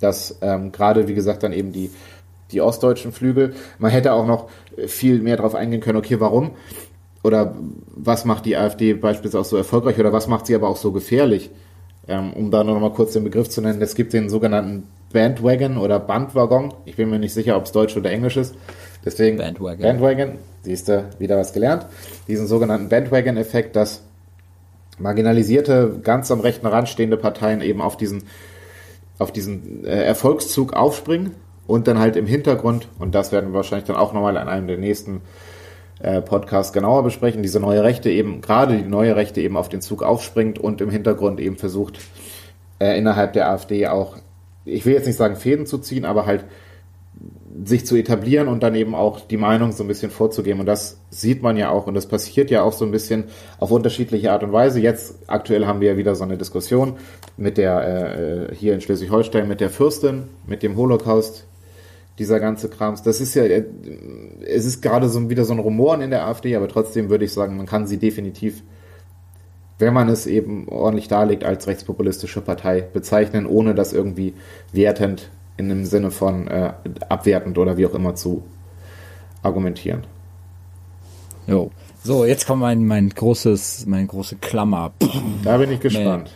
Das 0.00 0.38
ähm, 0.42 0.72
gerade, 0.72 1.08
wie 1.08 1.14
gesagt, 1.14 1.42
dann 1.42 1.52
eben 1.52 1.72
die, 1.72 1.90
die 2.50 2.60
ostdeutschen 2.60 3.12
Flügel. 3.12 3.54
Man 3.78 3.90
hätte 3.90 4.12
auch 4.12 4.26
noch 4.26 4.48
viel 4.86 5.20
mehr 5.20 5.36
darauf 5.36 5.54
eingehen 5.54 5.80
können, 5.80 5.98
okay, 5.98 6.20
warum? 6.20 6.52
Oder 7.22 7.56
was 7.94 8.24
macht 8.24 8.44
die 8.46 8.56
AfD 8.56 8.94
beispielsweise 8.94 9.40
auch 9.40 9.44
so 9.44 9.56
erfolgreich 9.56 9.98
oder 9.98 10.12
was 10.12 10.28
macht 10.28 10.46
sie 10.46 10.54
aber 10.54 10.68
auch 10.68 10.76
so 10.76 10.92
gefährlich? 10.92 11.50
Ähm, 12.08 12.32
um 12.34 12.50
da 12.50 12.62
noch 12.62 12.78
mal 12.78 12.92
kurz 12.92 13.14
den 13.14 13.24
Begriff 13.24 13.48
zu 13.48 13.60
nennen, 13.60 13.82
es 13.82 13.96
gibt 13.96 14.12
den 14.12 14.28
sogenannten 14.28 14.84
Bandwagon 15.16 15.78
oder 15.78 15.98
Bandwaggon. 15.98 16.74
Ich 16.84 16.96
bin 16.96 17.08
mir 17.08 17.18
nicht 17.18 17.32
sicher, 17.32 17.56
ob 17.56 17.64
es 17.64 17.72
Deutsch 17.72 17.96
oder 17.96 18.10
Englisch 18.10 18.36
ist. 18.36 18.54
Deswegen 19.02 19.38
Bandwagon. 19.38 19.80
Bandwagon, 19.80 20.38
siehst 20.60 20.88
du, 20.88 21.08
wieder 21.18 21.38
was 21.38 21.54
gelernt. 21.54 21.86
Diesen 22.28 22.46
sogenannten 22.46 22.90
Bandwagon-Effekt, 22.90 23.76
dass 23.76 24.02
marginalisierte, 24.98 26.00
ganz 26.02 26.30
am 26.30 26.40
rechten 26.40 26.66
Rand 26.66 26.90
stehende 26.90 27.16
Parteien 27.16 27.62
eben 27.62 27.80
auf 27.80 27.96
diesen, 27.96 28.24
auf 29.18 29.32
diesen 29.32 29.86
äh, 29.86 30.04
Erfolgszug 30.04 30.74
aufspringen 30.74 31.30
und 31.66 31.88
dann 31.88 31.98
halt 31.98 32.16
im 32.16 32.26
Hintergrund, 32.26 32.88
und 32.98 33.14
das 33.14 33.32
werden 33.32 33.52
wir 33.52 33.54
wahrscheinlich 33.54 33.86
dann 33.86 33.96
auch 33.96 34.12
nochmal 34.12 34.36
an 34.36 34.48
einem 34.48 34.66
der 34.66 34.76
nächsten 34.76 35.22
äh, 36.02 36.20
Podcasts 36.20 36.74
genauer 36.74 37.04
besprechen, 37.04 37.42
diese 37.42 37.58
neue 37.58 37.82
Rechte 37.82 38.10
eben, 38.10 38.42
gerade 38.42 38.76
die 38.76 38.82
neue 38.82 39.16
Rechte 39.16 39.40
eben 39.40 39.56
auf 39.56 39.70
den 39.70 39.80
Zug 39.80 40.02
aufspringt 40.02 40.58
und 40.58 40.82
im 40.82 40.90
Hintergrund 40.90 41.40
eben 41.40 41.56
versucht, 41.56 42.00
äh, 42.80 42.98
innerhalb 42.98 43.32
der 43.32 43.48
AfD 43.50 43.86
auch, 43.86 44.18
ich 44.66 44.84
will 44.84 44.92
jetzt 44.92 45.06
nicht 45.06 45.16
sagen 45.16 45.36
Fäden 45.36 45.66
zu 45.66 45.78
ziehen, 45.78 46.04
aber 46.04 46.26
halt 46.26 46.44
sich 47.64 47.86
zu 47.86 47.96
etablieren 47.96 48.48
und 48.48 48.62
dann 48.62 48.74
eben 48.74 48.94
auch 48.94 49.20
die 49.20 49.38
Meinung 49.38 49.72
so 49.72 49.82
ein 49.82 49.88
bisschen 49.88 50.10
vorzugeben. 50.10 50.60
Und 50.60 50.66
das 50.66 50.98
sieht 51.08 51.42
man 51.42 51.56
ja 51.56 51.70
auch 51.70 51.86
und 51.86 51.94
das 51.94 52.06
passiert 52.06 52.50
ja 52.50 52.62
auch 52.62 52.72
so 52.72 52.84
ein 52.84 52.90
bisschen 52.90 53.24
auf 53.58 53.70
unterschiedliche 53.70 54.32
Art 54.32 54.42
und 54.42 54.52
Weise. 54.52 54.80
Jetzt 54.80 55.20
aktuell 55.26 55.66
haben 55.66 55.80
wir 55.80 55.92
ja 55.92 55.96
wieder 55.96 56.14
so 56.14 56.24
eine 56.24 56.36
Diskussion 56.36 56.94
mit 57.36 57.56
der 57.56 58.50
äh, 58.50 58.54
hier 58.54 58.74
in 58.74 58.80
Schleswig-Holstein 58.80 59.48
mit 59.48 59.60
der 59.60 59.70
Fürstin, 59.70 60.24
mit 60.46 60.62
dem 60.62 60.76
Holocaust, 60.76 61.46
dieser 62.18 62.40
ganze 62.40 62.68
Krams. 62.68 63.02
Das 63.02 63.20
ist 63.20 63.34
ja, 63.34 63.44
äh, 63.44 63.64
es 64.46 64.66
ist 64.66 64.82
gerade 64.82 65.08
so 65.08 65.30
wieder 65.30 65.44
so 65.44 65.54
ein 65.54 65.58
Rumoren 65.58 66.02
in 66.02 66.10
der 66.10 66.26
AfD, 66.26 66.56
aber 66.56 66.68
trotzdem 66.68 67.08
würde 67.08 67.24
ich 67.24 67.32
sagen, 67.32 67.56
man 67.56 67.66
kann 67.66 67.86
sie 67.86 67.98
definitiv 67.98 68.62
wenn 69.78 69.92
man 69.92 70.08
es 70.08 70.26
eben 70.26 70.68
ordentlich 70.68 71.08
darlegt, 71.08 71.44
als 71.44 71.66
rechtspopulistische 71.66 72.40
Partei 72.40 72.80
bezeichnen, 72.80 73.46
ohne 73.46 73.74
das 73.74 73.92
irgendwie 73.92 74.34
wertend 74.72 75.30
in 75.56 75.68
dem 75.68 75.84
Sinne 75.84 76.10
von 76.10 76.48
äh, 76.48 76.72
abwertend 77.08 77.58
oder 77.58 77.76
wie 77.76 77.86
auch 77.86 77.94
immer 77.94 78.14
zu 78.14 78.42
argumentieren. 79.42 80.04
Jo. 81.46 81.70
So, 82.02 82.24
jetzt 82.24 82.46
kommt 82.46 82.60
mein, 82.60 82.86
mein 82.86 83.08
großes, 83.08 83.86
mein 83.86 84.06
große 84.06 84.36
Klammer. 84.36 84.92
Da 85.42 85.56
bin 85.56 85.72
ich 85.72 85.80
gespannt. 85.80 86.30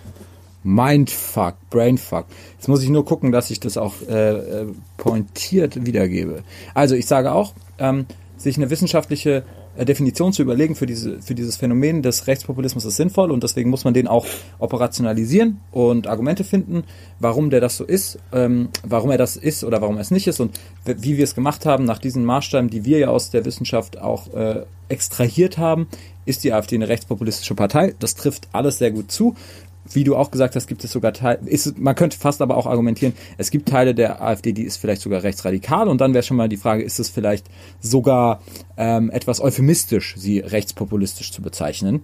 Mindfuck, 0.62 1.54
Brainfuck. 1.70 2.26
Jetzt 2.56 2.68
muss 2.68 2.82
ich 2.82 2.90
nur 2.90 3.04
gucken, 3.04 3.32
dass 3.32 3.50
ich 3.50 3.60
das 3.60 3.76
auch 3.76 3.94
äh, 4.08 4.30
äh, 4.30 4.66
pointiert 4.96 5.86
wiedergebe. 5.86 6.42
Also 6.74 6.94
ich 6.94 7.06
sage 7.06 7.32
auch, 7.32 7.54
ähm, 7.78 8.06
sich 8.36 8.56
eine 8.56 8.68
wissenschaftliche 8.70 9.44
Definition 9.78 10.32
zu 10.32 10.42
überlegen 10.42 10.74
für, 10.74 10.86
diese, 10.86 11.22
für 11.22 11.34
dieses 11.34 11.56
Phänomen 11.56 12.02
des 12.02 12.26
Rechtspopulismus 12.26 12.84
ist 12.84 12.96
sinnvoll 12.96 13.30
und 13.30 13.42
deswegen 13.42 13.70
muss 13.70 13.84
man 13.84 13.94
den 13.94 14.08
auch 14.08 14.26
operationalisieren 14.58 15.60
und 15.70 16.06
Argumente 16.06 16.44
finden, 16.44 16.84
warum 17.18 17.50
der 17.50 17.60
das 17.60 17.76
so 17.76 17.84
ist, 17.84 18.18
ähm, 18.32 18.68
warum 18.82 19.10
er 19.10 19.18
das 19.18 19.36
ist 19.36 19.64
oder 19.64 19.80
warum 19.80 19.96
er 19.96 20.02
es 20.02 20.10
nicht 20.10 20.26
ist 20.26 20.40
und 20.40 20.58
wie 20.84 21.16
wir 21.16 21.24
es 21.24 21.34
gemacht 21.34 21.66
haben 21.66 21.84
nach 21.84 21.98
diesen 21.98 22.24
Maßstäben, 22.24 22.70
die 22.70 22.84
wir 22.84 22.98
ja 22.98 23.08
aus 23.08 23.30
der 23.30 23.44
Wissenschaft 23.44 24.00
auch 24.00 24.32
äh, 24.34 24.64
extrahiert 24.88 25.56
haben, 25.56 25.88
ist 26.26 26.44
die 26.44 26.52
AfD 26.52 26.76
eine 26.76 26.88
rechtspopulistische 26.88 27.54
Partei. 27.54 27.94
Das 27.98 28.14
trifft 28.14 28.48
alles 28.52 28.78
sehr 28.78 28.90
gut 28.90 29.10
zu 29.10 29.34
wie 29.88 30.04
du 30.04 30.16
auch 30.16 30.30
gesagt 30.30 30.56
hast, 30.56 30.66
gibt 30.66 30.84
es 30.84 30.92
sogar 30.92 31.12
Teile, 31.12 31.40
ist, 31.46 31.78
man 31.78 31.94
könnte 31.94 32.18
fast 32.18 32.42
aber 32.42 32.56
auch 32.56 32.66
argumentieren, 32.66 33.14
es 33.38 33.50
gibt 33.50 33.68
Teile 33.68 33.94
der 33.94 34.22
AfD, 34.22 34.52
die 34.52 34.64
ist 34.64 34.76
vielleicht 34.76 35.02
sogar 35.02 35.22
rechtsradikal. 35.22 35.88
Und 35.88 36.00
dann 36.00 36.14
wäre 36.14 36.22
schon 36.22 36.36
mal 36.36 36.48
die 36.48 36.56
Frage, 36.56 36.82
ist 36.82 37.00
es 37.00 37.08
vielleicht 37.08 37.46
sogar 37.80 38.40
ähm, 38.76 39.10
etwas 39.10 39.40
euphemistisch, 39.40 40.14
sie 40.16 40.40
rechtspopulistisch 40.40 41.32
zu 41.32 41.42
bezeichnen? 41.42 42.02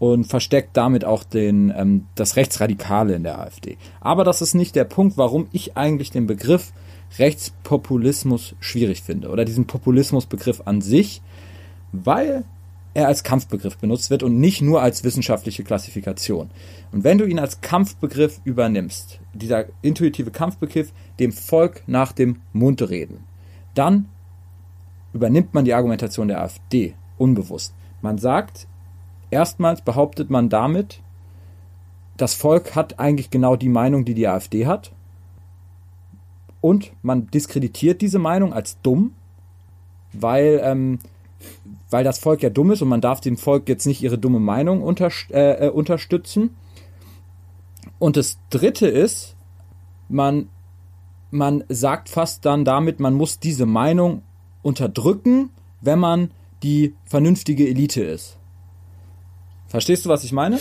Und 0.00 0.24
versteckt 0.24 0.76
damit 0.76 1.04
auch 1.04 1.24
den, 1.24 1.72
ähm, 1.74 2.06
das 2.14 2.36
Rechtsradikale 2.36 3.14
in 3.14 3.22
der 3.22 3.38
AfD. 3.38 3.78
Aber 4.00 4.24
das 4.24 4.42
ist 4.42 4.54
nicht 4.54 4.74
der 4.74 4.84
Punkt, 4.84 5.16
warum 5.16 5.46
ich 5.52 5.76
eigentlich 5.76 6.10
den 6.10 6.26
Begriff 6.26 6.72
Rechtspopulismus 7.18 8.56
schwierig 8.58 9.02
finde 9.02 9.28
oder 9.28 9.44
diesen 9.44 9.66
Populismusbegriff 9.66 10.62
an 10.64 10.80
sich, 10.80 11.22
weil 11.92 12.44
er 12.94 13.08
als 13.08 13.24
Kampfbegriff 13.24 13.76
benutzt 13.78 14.10
wird 14.10 14.22
und 14.22 14.38
nicht 14.38 14.62
nur 14.62 14.80
als 14.80 15.02
wissenschaftliche 15.02 15.64
Klassifikation. 15.64 16.50
Und 16.92 17.02
wenn 17.02 17.18
du 17.18 17.26
ihn 17.26 17.40
als 17.40 17.60
Kampfbegriff 17.60 18.40
übernimmst, 18.44 19.18
dieser 19.32 19.66
intuitive 19.82 20.30
Kampfbegriff, 20.30 20.92
dem 21.18 21.32
Volk 21.32 21.82
nach 21.88 22.12
dem 22.12 22.40
Mund 22.52 22.88
reden, 22.88 23.24
dann 23.74 24.08
übernimmt 25.12 25.54
man 25.54 25.64
die 25.64 25.74
Argumentation 25.74 26.28
der 26.28 26.40
AfD 26.40 26.94
unbewusst. 27.18 27.74
Man 28.00 28.18
sagt, 28.18 28.68
erstmals 29.30 29.82
behauptet 29.82 30.30
man 30.30 30.48
damit, 30.48 31.00
das 32.16 32.34
Volk 32.34 32.76
hat 32.76 33.00
eigentlich 33.00 33.30
genau 33.30 33.56
die 33.56 33.68
Meinung, 33.68 34.04
die 34.04 34.14
die 34.14 34.28
AfD 34.28 34.66
hat. 34.66 34.92
Und 36.60 36.92
man 37.02 37.26
diskreditiert 37.26 38.00
diese 38.00 38.20
Meinung 38.20 38.52
als 38.52 38.80
dumm, 38.82 39.12
weil 40.12 40.60
ähm, 40.62 41.00
weil 41.94 42.02
das 42.02 42.18
Volk 42.18 42.42
ja 42.42 42.50
dumm 42.50 42.72
ist 42.72 42.82
und 42.82 42.88
man 42.88 43.00
darf 43.00 43.20
dem 43.20 43.36
Volk 43.36 43.68
jetzt 43.68 43.86
nicht 43.86 44.02
ihre 44.02 44.18
dumme 44.18 44.40
Meinung 44.40 44.82
unter, 44.82 45.12
äh, 45.30 45.66
äh, 45.66 45.70
unterstützen. 45.70 46.56
Und 48.00 48.16
das 48.16 48.36
Dritte 48.50 48.88
ist, 48.88 49.36
man, 50.08 50.48
man 51.30 51.62
sagt 51.68 52.08
fast 52.08 52.46
dann 52.46 52.64
damit, 52.64 52.98
man 52.98 53.14
muss 53.14 53.38
diese 53.38 53.64
Meinung 53.64 54.22
unterdrücken, 54.60 55.50
wenn 55.82 56.00
man 56.00 56.32
die 56.64 56.94
vernünftige 57.04 57.68
Elite 57.68 58.02
ist. 58.02 58.38
Verstehst 59.68 60.04
du, 60.04 60.08
was 60.08 60.24
ich 60.24 60.32
meine? 60.32 60.58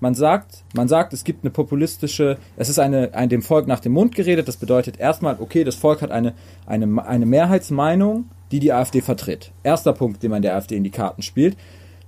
Man 0.00 0.14
sagt, 0.14 0.64
man 0.74 0.88
sagt, 0.88 1.12
es 1.12 1.24
gibt 1.24 1.44
eine 1.44 1.50
populistische, 1.50 2.38
es 2.56 2.68
ist 2.68 2.78
eine, 2.78 3.14
ein 3.14 3.28
dem 3.28 3.42
Volk 3.42 3.66
nach 3.66 3.80
dem 3.80 3.92
Mund 3.92 4.14
geredet. 4.14 4.48
Das 4.48 4.56
bedeutet 4.56 4.98
erstmal, 4.98 5.36
okay, 5.40 5.62
das 5.62 5.74
Volk 5.74 6.02
hat 6.02 6.10
eine, 6.10 6.34
eine, 6.66 7.06
eine 7.06 7.26
Mehrheitsmeinung 7.26 8.24
die 8.50 8.60
die 8.60 8.72
AfD 8.72 9.00
vertritt. 9.00 9.52
Erster 9.62 9.92
Punkt, 9.92 10.22
den 10.22 10.30
man 10.30 10.42
der 10.42 10.56
AfD 10.56 10.76
in 10.76 10.84
die 10.84 10.90
Karten 10.90 11.22
spielt. 11.22 11.56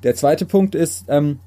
Der 0.03 0.15
zweite 0.15 0.45
Punkt 0.45 0.75
ist, 0.75 1.05
ähm, 1.09 1.39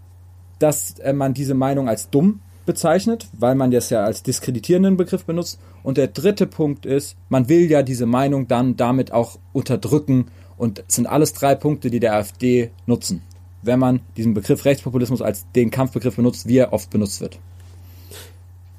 dass 0.60 1.00
äh, 1.00 1.14
man 1.14 1.34
diese 1.34 1.54
Meinung 1.54 1.90
als 1.90 2.10
dumm 2.10 2.42
bezeichnet, 2.66 3.28
weil 3.38 3.56
man 3.56 3.72
das 3.72 3.90
ja 3.90 4.04
als 4.04 4.24
diskreditierenden 4.24 4.98
Begriff 4.98 5.26
benutzt. 5.26 5.60
Und 5.84 5.98
der 5.98 6.08
dritte 6.08 6.48
Punkt 6.48 6.86
ist, 6.86 7.16
man 7.30 7.50
will 7.50 7.70
ja 7.70 7.84
diese 7.84 8.06
Meinung 8.06 8.48
dann 8.48 8.76
damit 8.78 9.12
auch 9.12 9.38
unterdrücken. 9.54 10.28
Und 10.58 10.84
es 10.88 10.96
sind 10.96 11.08
alles 11.08 11.34
drei 11.34 11.54
Punkte, 11.56 11.90
die 11.90 12.00
der 12.00 12.16
AfD 12.16 12.72
nutzen, 12.86 13.22
wenn 13.66 13.80
man 13.80 14.02
diesen 14.16 14.34
Begriff 14.34 14.66
Rechtspopulismus 14.66 15.22
als 15.22 15.46
den 15.56 15.72
Kampfbegriff 15.72 16.16
benutzt, 16.16 16.48
wie 16.48 16.58
er 16.58 16.74
oft 16.74 16.90
benutzt 16.90 17.22
wird. 17.22 17.40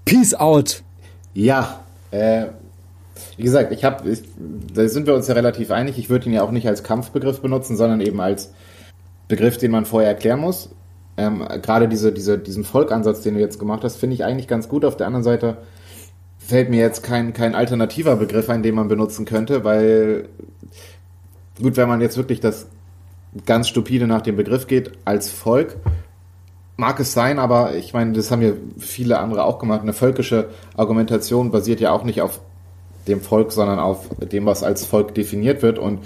Peace 0.05 0.35
out! 0.35 0.83
Ja, 1.35 1.85
äh, 2.11 2.47
wie 3.37 3.43
gesagt, 3.43 3.73
ich 3.73 3.85
habe, 3.85 4.17
da 4.73 4.89
sind 4.89 5.07
wir 5.07 5.15
uns 5.15 5.29
ja 5.29 5.35
relativ 5.35 5.71
einig. 5.71 5.99
Ich 5.99 6.09
würde 6.09 6.27
ihn 6.27 6.33
ja 6.33 6.43
auch 6.43 6.51
nicht 6.51 6.67
als 6.69 6.83
Kampfbegriff 6.83 7.41
benutzen, 7.41 7.77
sondern 7.77 8.01
eben 8.01 8.21
als 8.21 8.53
Begriff, 9.29 9.59
den 9.59 9.73
man 9.73 9.85
vorher 9.85 10.11
erklären 10.11 10.41
muss. 10.41 10.71
Ähm, 11.17 11.45
Gerade 11.63 11.89
diese, 11.89 12.13
diese, 12.13 12.39
diesen 12.39 12.65
Volkansatz, 12.65 13.23
den 13.23 13.35
du 13.35 13.41
jetzt 13.41 13.59
gemacht 13.59 13.85
hast, 13.85 13.97
finde 13.97 14.15
ich 14.15 14.25
eigentlich 14.25 14.49
ganz 14.49 14.69
gut. 14.69 14.85
Auf 14.85 14.97
der 14.97 15.07
anderen 15.07 15.25
Seite 15.25 15.59
fällt 16.39 16.71
mir 16.71 16.81
jetzt 16.81 17.03
kein, 17.03 17.33
kein 17.33 17.55
alternativer 17.55 18.17
Begriff 18.17 18.49
ein, 18.49 18.63
den 18.63 18.75
man 18.75 18.89
benutzen 18.89 19.25
könnte, 19.25 19.65
weil 19.65 20.29
gut, 21.61 21.77
wenn 21.77 21.89
man 21.89 22.01
jetzt 22.01 22.17
wirklich 22.17 22.41
das 22.41 22.67
ganz 23.45 23.69
stupide 23.69 24.07
nach 24.07 24.23
dem 24.23 24.37
Begriff 24.37 24.67
geht, 24.67 24.93
als 25.05 25.31
Volk, 25.31 25.77
mag 26.77 27.01
es 27.01 27.13
sein, 27.13 27.39
aber 27.39 27.75
ich 27.75 27.93
meine, 27.93 28.13
das 28.13 28.31
haben 28.31 28.43
ja 28.43 28.53
viele 28.79 29.19
andere 29.19 29.45
auch 29.45 29.59
gemacht. 29.59 29.83
Eine 29.83 29.93
völkische 29.93 30.49
Argumentation 30.77 31.51
basiert 31.51 31.81
ja 31.81 31.91
auch 31.91 32.05
nicht 32.05 32.21
auf 32.21 32.41
dem 33.09 33.21
Volk, 33.21 33.53
sondern 33.53 33.79
auf 33.79 34.09
dem, 34.19 34.47
was 34.47 34.63
als 34.63 34.85
Volk 34.85 35.15
definiert 35.15 35.63
wird. 35.63 35.79
Und 35.79 36.01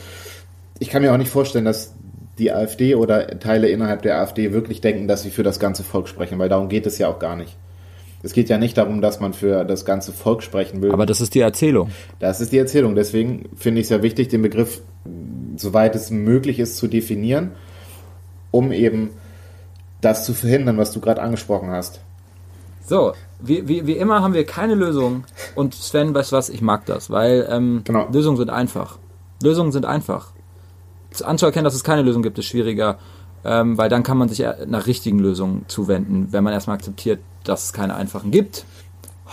ich 0.78 0.90
kann 0.90 1.02
mir 1.02 1.12
auch 1.12 1.18
nicht 1.18 1.30
vorstellen, 1.30 1.64
dass 1.64 1.94
die 2.38 2.52
AfD 2.52 2.94
oder 2.94 3.38
Teile 3.38 3.68
innerhalb 3.68 4.02
der 4.02 4.20
AfD 4.20 4.52
wirklich 4.52 4.80
denken, 4.80 5.08
dass 5.08 5.22
sie 5.22 5.30
für 5.30 5.42
das 5.42 5.60
ganze 5.60 5.82
Volk 5.82 6.08
sprechen, 6.08 6.38
weil 6.38 6.48
darum 6.48 6.68
geht 6.68 6.86
es 6.86 6.98
ja 6.98 7.08
auch 7.08 7.18
gar 7.18 7.36
nicht. 7.36 7.56
Es 8.22 8.32
geht 8.32 8.48
ja 8.48 8.58
nicht 8.58 8.76
darum, 8.76 9.00
dass 9.00 9.20
man 9.20 9.32
für 9.32 9.64
das 9.64 9.84
ganze 9.84 10.12
Volk 10.12 10.42
sprechen 10.42 10.82
will. 10.82 10.92
Aber 10.92 11.06
das 11.06 11.20
ist 11.20 11.34
die 11.34 11.40
Erzählung. 11.40 11.90
Das 12.18 12.40
ist 12.40 12.52
die 12.52 12.58
Erzählung. 12.58 12.94
Deswegen 12.94 13.48
finde 13.56 13.80
ich 13.80 13.86
es 13.86 13.90
ja 13.90 14.02
wichtig, 14.02 14.28
den 14.28 14.42
Begriff, 14.42 14.82
soweit 15.56 15.94
es 15.94 16.10
möglich 16.10 16.58
ist, 16.58 16.76
zu 16.76 16.86
definieren, 16.86 17.52
um 18.50 18.72
eben 18.72 19.10
das 20.02 20.24
zu 20.24 20.34
verhindern, 20.34 20.76
was 20.76 20.92
du 20.92 21.00
gerade 21.00 21.22
angesprochen 21.22 21.70
hast. 21.70 22.00
So, 22.86 23.12
wie, 23.40 23.68
wie, 23.68 23.86
wie 23.86 23.96
immer 23.96 24.22
haben 24.22 24.34
wir 24.34 24.44
keine 24.44 24.74
Lösung. 24.74 25.24
Und 25.54 25.74
Sven, 25.74 26.14
weißt 26.14 26.32
du 26.32 26.36
was, 26.36 26.48
ich 26.48 26.60
mag 26.60 26.86
das, 26.86 27.10
weil 27.10 27.46
ähm, 27.50 27.82
genau. 27.84 28.08
Lösungen 28.12 28.36
sind 28.36 28.50
einfach. 28.50 28.98
Lösungen 29.42 29.72
sind 29.72 29.86
einfach. 29.86 30.32
Anzuerkennen, 31.24 31.64
dass 31.64 31.74
es 31.74 31.84
keine 31.84 32.02
Lösung 32.02 32.22
gibt, 32.22 32.38
ist 32.38 32.46
schwieriger, 32.46 32.98
ähm, 33.44 33.78
weil 33.78 33.88
dann 33.88 34.02
kann 34.02 34.18
man 34.18 34.28
sich 34.28 34.44
nach 34.66 34.86
richtigen 34.86 35.18
Lösungen 35.18 35.64
zuwenden, 35.68 36.28
wenn 36.30 36.44
man 36.44 36.52
erstmal 36.52 36.76
akzeptiert, 36.76 37.20
dass 37.44 37.64
es 37.64 37.72
keine 37.72 37.94
einfachen 37.94 38.30
gibt. 38.30 38.64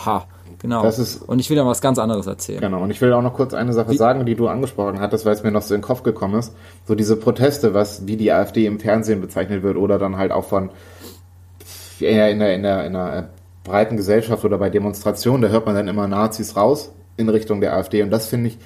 Ha, 0.06 0.28
genau. 0.60 0.86
Ist, 0.86 1.24
und 1.24 1.40
ich 1.40 1.50
will 1.50 1.58
dann 1.58 1.68
was 1.68 1.82
ganz 1.82 1.98
anderes 1.98 2.28
erzählen. 2.28 2.62
Genau, 2.62 2.82
und 2.82 2.92
ich 2.92 3.02
will 3.02 3.12
auch 3.14 3.22
noch 3.22 3.34
kurz 3.34 3.54
eine 3.54 3.74
Sache 3.74 3.92
wie? 3.92 3.98
sagen, 3.98 4.26
die 4.26 4.36
du 4.36 4.48
angesprochen 4.48 5.00
hattest, 5.00 5.26
weil 5.26 5.34
es 5.34 5.44
mir 5.44 5.52
noch 5.52 5.62
so 5.62 5.74
in 5.74 5.82
den 5.82 5.86
Kopf 5.86 6.04
gekommen 6.04 6.40
ist. 6.40 6.54
So 6.86 6.96
diese 6.96 7.16
Proteste, 7.16 7.74
was 7.74 8.08
wie 8.08 8.18
die 8.18 8.32
AfD 8.32 8.66
im 8.66 8.80
Fernsehen 8.80 9.22
bezeichnet 9.22 9.64
wird 9.64 9.78
oder 9.78 9.98
dann 9.98 10.18
halt 10.18 10.32
auch 10.32 10.46
von 10.46 10.70
eher 12.00 12.30
in 12.30 12.40
der, 12.40 12.56
in 12.56 12.64
der, 12.64 12.86
in 12.86 12.94
der 12.94 13.30
breiten 13.64 13.98
Gesellschaft 13.98 14.46
oder 14.46 14.58
bei 14.58 14.70
Demonstrationen, 14.70 15.42
da 15.42 15.50
hört 15.50 15.66
man 15.66 15.76
dann 15.76 15.88
immer 15.88 16.08
Nazis 16.08 16.56
raus 16.56 16.92
in 17.18 17.28
Richtung 17.30 17.60
der 17.60 17.76
AfD. 17.76 18.04
Und 18.04 18.12
das 18.12 18.28
finde 18.28 18.50
ich, 18.50 18.58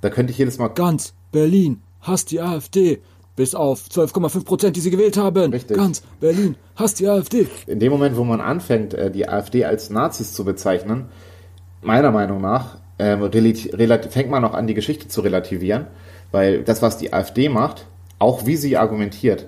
da 0.00 0.10
könnte 0.10 0.32
ich 0.32 0.38
jedes 0.38 0.58
Mal. 0.58 0.68
Ganz 0.68 1.12
Berlin 1.32 1.82
hasst 2.00 2.30
die 2.30 2.40
AfD. 2.40 3.00
Bis 3.38 3.54
auf 3.54 3.84
12,5 3.88 4.44
Prozent, 4.44 4.74
die 4.74 4.80
sie 4.80 4.90
gewählt 4.90 5.16
haben. 5.16 5.52
Richtig. 5.52 5.76
Ganz 5.76 6.02
Berlin 6.18 6.56
hasst 6.74 6.98
die 6.98 7.06
AfD. 7.06 7.46
In 7.68 7.78
dem 7.78 7.92
Moment, 7.92 8.16
wo 8.16 8.24
man 8.24 8.40
anfängt, 8.40 8.94
äh, 8.94 9.12
die 9.12 9.28
AfD 9.28 9.64
als 9.64 9.90
Nazis 9.90 10.32
zu 10.32 10.44
bezeichnen, 10.44 11.04
meiner 11.80 12.10
Meinung 12.10 12.40
nach, 12.40 12.78
ähm, 12.98 13.30
fängt 14.10 14.28
man 14.28 14.44
auch 14.44 14.54
an, 14.54 14.66
die 14.66 14.74
Geschichte 14.74 15.06
zu 15.06 15.20
relativieren. 15.20 15.86
Weil 16.32 16.64
das, 16.64 16.82
was 16.82 16.98
die 16.98 17.12
AfD 17.12 17.48
macht, 17.48 17.86
auch 18.18 18.44
wie 18.44 18.56
sie 18.56 18.76
argumentiert, 18.76 19.46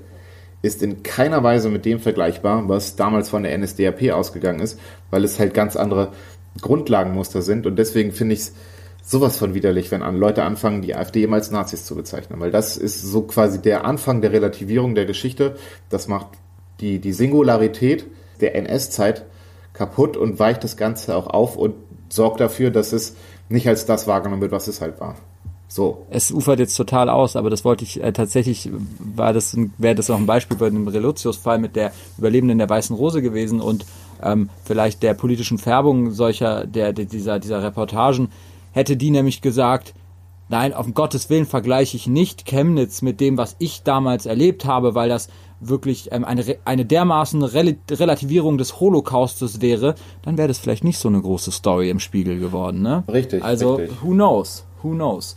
ist 0.62 0.84
in 0.84 1.02
keiner 1.02 1.42
Weise 1.42 1.68
mit 1.68 1.84
dem 1.84 1.98
vergleichbar, 1.98 2.68
was 2.68 2.94
damals 2.94 3.28
von 3.28 3.42
der 3.42 3.58
NSDAP 3.58 4.12
ausgegangen 4.12 4.60
ist, 4.60 4.78
weil 5.10 5.24
es 5.24 5.40
halt 5.40 5.52
ganz 5.52 5.74
andere 5.74 6.12
Grundlagenmuster 6.60 7.42
sind 7.42 7.66
und 7.66 7.76
deswegen 7.76 8.12
finde 8.12 8.34
ich 8.34 8.40
es 8.42 8.54
sowas 9.11 9.37
von 9.37 9.55
widerlich, 9.55 9.91
wenn 9.91 10.03
Leute 10.15 10.45
anfangen, 10.45 10.82
die 10.82 10.95
AfD 10.95 11.24
eben 11.24 11.35
als 11.35 11.51
Nazis 11.51 11.85
zu 11.85 11.97
bezeichnen, 11.97 12.39
weil 12.39 12.53
das 12.53 12.77
ist 12.77 13.03
so 13.03 13.23
quasi 13.23 13.61
der 13.61 13.85
Anfang 13.85 14.20
der 14.20 14.31
Relativierung 14.31 14.95
der 14.95 15.05
Geschichte. 15.05 15.57
Das 15.89 16.07
macht 16.07 16.28
die, 16.78 17.01
die 17.01 17.12
Singularität 17.12 18.07
der 18.41 18.55
NS-Zeit 18.55 19.24
kaputt 19.73 20.16
und 20.16 20.39
weicht 20.39 20.62
das 20.62 20.77
Ganze 20.77 21.16
auch 21.16 21.27
auf 21.27 21.57
und 21.57 21.74
sorgt 22.09 22.39
dafür, 22.39 22.70
dass 22.70 22.93
es 22.93 23.16
nicht 23.49 23.66
als 23.66 23.85
das 23.85 24.07
wahrgenommen 24.07 24.43
wird, 24.43 24.53
was 24.53 24.69
es 24.69 24.81
halt 24.81 25.01
war. 25.01 25.16
So. 25.66 26.07
Es 26.11 26.31
ufert 26.31 26.61
jetzt 26.61 26.77
total 26.77 27.09
aus, 27.09 27.35
aber 27.35 27.51
das 27.51 27.65
wollte 27.65 27.85
ich 27.85 28.03
äh, 28.03 28.12
tatsächlich, 28.12 28.70
war 28.99 29.32
das, 29.32 29.57
wäre 29.78 29.97
das 29.97 30.09
auch 30.11 30.19
ein 30.19 30.27
Beispiel 30.27 30.57
bei 30.57 30.70
dem 30.70 30.87
Relotius-Fall 30.87 31.59
mit 31.59 31.74
der 31.74 31.93
Überlebenden 32.16 32.59
der 32.59 32.69
Weißen 32.69 32.95
Rose 32.95 33.23
gewesen 33.23 33.61
und 33.61 33.87
ähm, 34.23 34.51
vielleicht 34.65 35.03
der 35.03 35.15
politischen 35.15 35.59
Färbung 35.59 36.12
solcher, 36.12 36.66
der, 36.66 36.93
dieser, 36.93 37.41
dieser 37.41 37.62
Reportagen, 37.62 38.31
hätte 38.72 38.97
die 38.97 39.10
nämlich 39.10 39.40
gesagt, 39.40 39.94
nein, 40.48 40.74
auf 40.74 40.86
Gottes 40.94 41.30
Willen 41.30 41.47
vergleiche 41.47 41.97
ich 41.97 42.06
nicht 42.06 42.44
Chemnitz 42.44 43.02
mit 43.02 43.20
dem, 43.20 43.38
was 43.38 43.56
ich 43.59 43.82
damals 43.82 44.26
erlebt 44.26 44.64
habe, 44.64 44.94
weil 44.94 45.09
das 45.09 45.28
wirklich 45.60 46.10
ähm, 46.12 46.24
eine, 46.24 46.44
eine 46.64 46.84
dermaßen 46.84 47.42
Rel 47.42 47.78
Relativierung 47.90 48.59
des 48.59 48.80
Holocaustes 48.80 49.60
wäre, 49.60 49.94
dann 50.22 50.38
wäre 50.38 50.48
das 50.48 50.59
vielleicht 50.59 50.84
nicht 50.84 50.98
so 50.98 51.09
eine 51.09 51.20
große 51.20 51.52
Story 51.52 51.90
im 51.90 52.01
Spiegel 52.01 52.38
geworden. 52.38 52.82
Ne? 52.82 53.05
Richtig. 53.09 53.44
Also, 53.44 53.74
richtig. 53.74 54.02
who 54.02 54.10
knows? 54.10 54.64
Who 54.82 54.90
knows? 54.90 55.36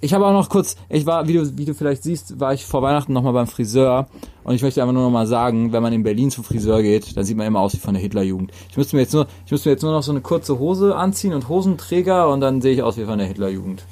Ich 0.00 0.12
habe 0.12 0.26
auch 0.26 0.32
noch 0.32 0.50
kurz, 0.50 0.76
ich 0.90 1.06
war, 1.06 1.26
wie 1.26 1.32
du, 1.32 1.56
wie 1.56 1.64
du 1.64 1.74
vielleicht 1.74 2.02
siehst, 2.02 2.38
war 2.38 2.52
ich 2.52 2.66
vor 2.66 2.82
Weihnachten 2.82 3.12
nochmal 3.14 3.32
beim 3.32 3.46
Friseur 3.46 4.08
und 4.44 4.54
ich 4.54 4.62
möchte 4.62 4.82
einfach 4.82 4.92
nur 4.92 5.02
nochmal 5.02 5.26
sagen, 5.26 5.72
wenn 5.72 5.82
man 5.82 5.92
in 5.92 6.02
Berlin 6.02 6.30
zum 6.30 6.44
Friseur 6.44 6.82
geht, 6.82 7.16
dann 7.16 7.24
sieht 7.24 7.36
man 7.36 7.46
immer 7.46 7.60
aus 7.60 7.72
wie 7.72 7.78
von 7.78 7.94
der 7.94 8.02
Hitlerjugend. 8.02 8.52
Ich 8.68 8.76
müsste 8.76 8.96
mir 8.96 9.02
jetzt 9.02 9.14
nur, 9.14 9.26
ich 9.46 9.50
müsste 9.50 9.68
mir 9.68 9.72
jetzt 9.72 9.82
nur 9.82 9.92
noch 9.92 10.02
so 10.02 10.12
eine 10.12 10.20
kurze 10.20 10.58
Hose 10.58 10.94
anziehen 10.94 11.32
und 11.32 11.48
Hosenträger 11.48 12.28
und 12.28 12.40
dann 12.40 12.60
sehe 12.60 12.74
ich 12.74 12.82
aus 12.82 12.98
wie 12.98 13.04
von 13.04 13.18
der 13.18 13.26
Hitlerjugend. 13.26 13.84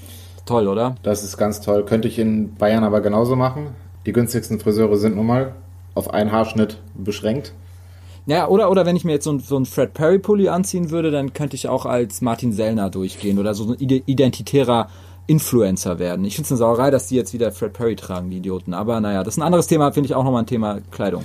Toll, 0.44 0.68
oder? 0.68 0.96
Das 1.02 1.24
ist 1.24 1.38
ganz 1.38 1.62
toll. 1.62 1.84
Könnte 1.86 2.06
ich 2.06 2.18
in 2.18 2.54
Bayern 2.54 2.84
aber 2.84 3.00
genauso 3.00 3.34
machen. 3.34 3.68
Die 4.04 4.12
günstigsten 4.12 4.60
Friseure 4.60 4.96
sind 4.98 5.16
nun 5.16 5.26
mal 5.26 5.54
auf 5.94 6.12
einen 6.12 6.32
Haarschnitt 6.32 6.78
beschränkt. 6.94 7.54
Ja, 8.26 8.48
oder, 8.48 8.70
oder 8.70 8.86
wenn 8.86 8.96
ich 8.96 9.04
mir 9.04 9.12
jetzt 9.12 9.24
so 9.24 9.32
ein, 9.32 9.40
so 9.40 9.62
Fred 9.64 9.94
Perry 9.94 10.18
Pulli 10.18 10.48
anziehen 10.48 10.90
würde, 10.90 11.10
dann 11.10 11.32
könnte 11.32 11.56
ich 11.56 11.68
auch 11.68 11.86
als 11.86 12.20
Martin 12.20 12.52
Sellner 12.52 12.90
durchgehen 12.90 13.38
oder 13.38 13.54
so 13.54 13.72
ein 13.72 13.78
identitärer 13.78 14.88
Influencer 15.26 15.98
werden. 15.98 16.24
Ich 16.24 16.34
finde 16.34 16.46
es 16.46 16.52
eine 16.52 16.58
Sauerei, 16.58 16.90
dass 16.90 17.08
die 17.08 17.16
jetzt 17.16 17.32
wieder 17.32 17.50
Fred 17.52 17.72
Perry 17.72 17.96
tragen, 17.96 18.30
die 18.30 18.38
Idioten. 18.38 18.74
Aber 18.74 19.00
naja, 19.00 19.24
das 19.24 19.34
ist 19.34 19.38
ein 19.38 19.42
anderes 19.42 19.66
Thema, 19.66 19.92
finde 19.92 20.08
ich 20.08 20.14
auch 20.14 20.24
nochmal 20.24 20.42
ein 20.42 20.46
Thema 20.46 20.80
Kleidung. 20.90 21.24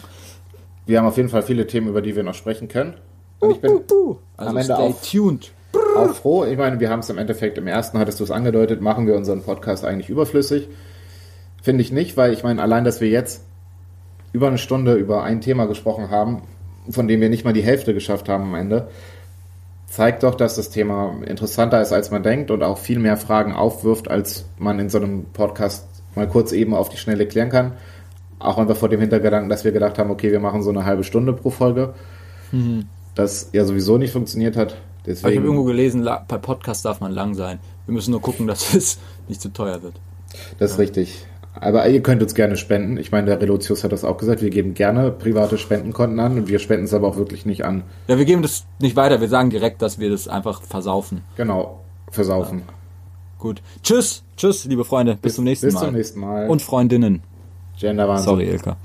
Wir 0.85 0.99
haben 0.99 1.05
auf 1.05 1.17
jeden 1.17 1.29
Fall 1.29 1.43
viele 1.43 1.67
Themen, 1.67 1.87
über 1.87 2.01
die 2.01 2.15
wir 2.15 2.23
noch 2.23 2.33
sprechen 2.33 2.67
können. 2.67 2.95
Und 3.39 3.51
ich 3.51 3.61
bin 3.61 3.71
uh, 3.71 3.83
uh, 3.91 3.93
uh. 3.93 4.17
Also 4.37 4.49
am 4.49 4.57
Ende 4.57 4.73
stay 4.73 4.83
auch, 4.83 5.01
tuned. 5.01 5.51
auch 5.95 6.13
froh. 6.13 6.45
Ich 6.45 6.57
meine, 6.57 6.79
wir 6.79 6.89
haben 6.89 6.99
es 6.99 7.09
im 7.09 7.17
Endeffekt, 7.17 7.57
im 7.57 7.67
ersten 7.67 7.99
hattest 7.99 8.19
du 8.19 8.23
es 8.23 8.31
angedeutet, 8.31 8.81
machen 8.81 9.05
wir 9.05 9.15
unseren 9.15 9.43
Podcast 9.43 9.85
eigentlich 9.85 10.09
überflüssig. 10.09 10.67
Finde 11.61 11.81
ich 11.81 11.91
nicht, 11.91 12.17
weil 12.17 12.33
ich 12.33 12.43
meine, 12.43 12.61
allein, 12.61 12.85
dass 12.85 13.01
wir 13.01 13.09
jetzt 13.09 13.43
über 14.31 14.47
eine 14.47 14.57
Stunde 14.57 14.95
über 14.95 15.23
ein 15.23 15.41
Thema 15.41 15.65
gesprochen 15.65 16.09
haben, 16.09 16.43
von 16.89 17.07
dem 17.07 17.21
wir 17.21 17.29
nicht 17.29 17.45
mal 17.45 17.53
die 17.53 17.63
Hälfte 17.63 17.93
geschafft 17.93 18.29
haben 18.29 18.45
am 18.45 18.55
Ende, 18.55 18.89
zeigt 19.89 20.23
doch, 20.23 20.35
dass 20.35 20.55
das 20.55 20.69
Thema 20.69 21.15
interessanter 21.25 21.81
ist, 21.81 21.91
als 21.91 22.11
man 22.11 22.23
denkt 22.23 22.51
und 22.51 22.63
auch 22.63 22.77
viel 22.77 22.99
mehr 22.99 23.17
Fragen 23.17 23.53
aufwirft, 23.53 24.09
als 24.09 24.45
man 24.57 24.79
in 24.79 24.89
so 24.89 24.99
einem 24.99 25.25
Podcast 25.25 25.87
mal 26.15 26.27
kurz 26.27 26.51
eben 26.51 26.73
auf 26.73 26.89
die 26.89 26.97
Schnelle 26.97 27.27
klären 27.27 27.49
kann. 27.49 27.73
Auch 28.37 28.57
einfach 28.57 28.77
vor 28.77 28.89
dem 28.89 28.99
Hintergedanken, 28.99 29.49
dass 29.49 29.63
wir 29.63 29.71
gedacht 29.71 29.97
haben, 29.97 30.11
okay, 30.11 30.31
wir 30.31 30.39
machen 30.39 30.63
so 30.63 30.69
eine 30.69 30.85
halbe 30.85 31.03
Stunde 31.03 31.33
pro 31.33 31.49
Folge. 31.49 31.93
Mhm. 32.51 32.85
Das 33.15 33.49
ja 33.51 33.65
sowieso 33.65 33.97
nicht 33.97 34.13
funktioniert 34.13 34.55
hat. 34.55 34.77
Deswegen, 35.05 35.25
Aber 35.25 35.31
ich 35.31 35.37
habe 35.39 35.47
irgendwo 35.47 35.65
gelesen, 35.65 36.07
bei 36.27 36.37
Podcast 36.37 36.85
darf 36.85 37.01
man 37.01 37.11
lang 37.11 37.33
sein. 37.33 37.59
Wir 37.85 37.93
müssen 37.93 38.11
nur 38.11 38.21
gucken, 38.21 38.47
dass 38.47 38.73
es 38.75 38.99
nicht 39.27 39.41
zu 39.41 39.49
teuer 39.49 39.81
wird. 39.81 39.95
Das 40.59 40.71
ist 40.71 40.77
ja. 40.77 40.81
richtig. 40.81 41.25
Aber 41.53 41.87
ihr 41.89 42.01
könnt 42.01 42.21
uns 42.21 42.35
gerne 42.35 42.57
spenden. 42.57 42.97
Ich 42.97 43.11
meine, 43.11 43.27
der 43.27 43.41
Relotius 43.41 43.83
hat 43.83 43.91
das 43.91 44.05
auch 44.05 44.17
gesagt. 44.17 44.41
Wir 44.41 44.49
geben 44.49 44.73
gerne 44.73 45.11
private 45.11 45.57
Spendenkonten 45.57 46.19
an 46.19 46.37
und 46.37 46.47
wir 46.47 46.59
spenden 46.59 46.85
es 46.85 46.93
aber 46.93 47.07
auch 47.07 47.17
wirklich 47.17 47.45
nicht 47.45 47.65
an. 47.65 47.83
Ja, 48.07 48.17
wir 48.17 48.25
geben 48.25 48.41
das 48.41 48.65
nicht 48.79 48.95
weiter. 48.95 49.19
Wir 49.19 49.27
sagen 49.27 49.49
direkt, 49.49 49.81
dass 49.81 49.99
wir 49.99 50.09
das 50.09 50.27
einfach 50.27 50.61
versaufen. 50.61 51.21
Genau, 51.35 51.81
versaufen. 52.11 52.59
Ja. 52.59 52.73
Gut. 53.39 53.61
Tschüss, 53.83 54.23
tschüss, 54.37 54.65
liebe 54.65 54.85
Freunde. 54.85 55.13
Bis, 55.13 55.21
bis 55.21 55.35
zum 55.35 55.45
nächsten 55.45 55.67
bis 55.67 55.73
Mal. 55.73 55.79
Bis 55.79 55.87
zum 55.87 55.95
nächsten 55.95 56.19
Mal. 56.19 56.49
Und 56.49 56.61
Freundinnen. 56.61 57.23
Gender 57.77 58.07
Wahnsinn. 58.07 58.25
Sorry, 58.25 58.49
Ilka. 58.49 58.77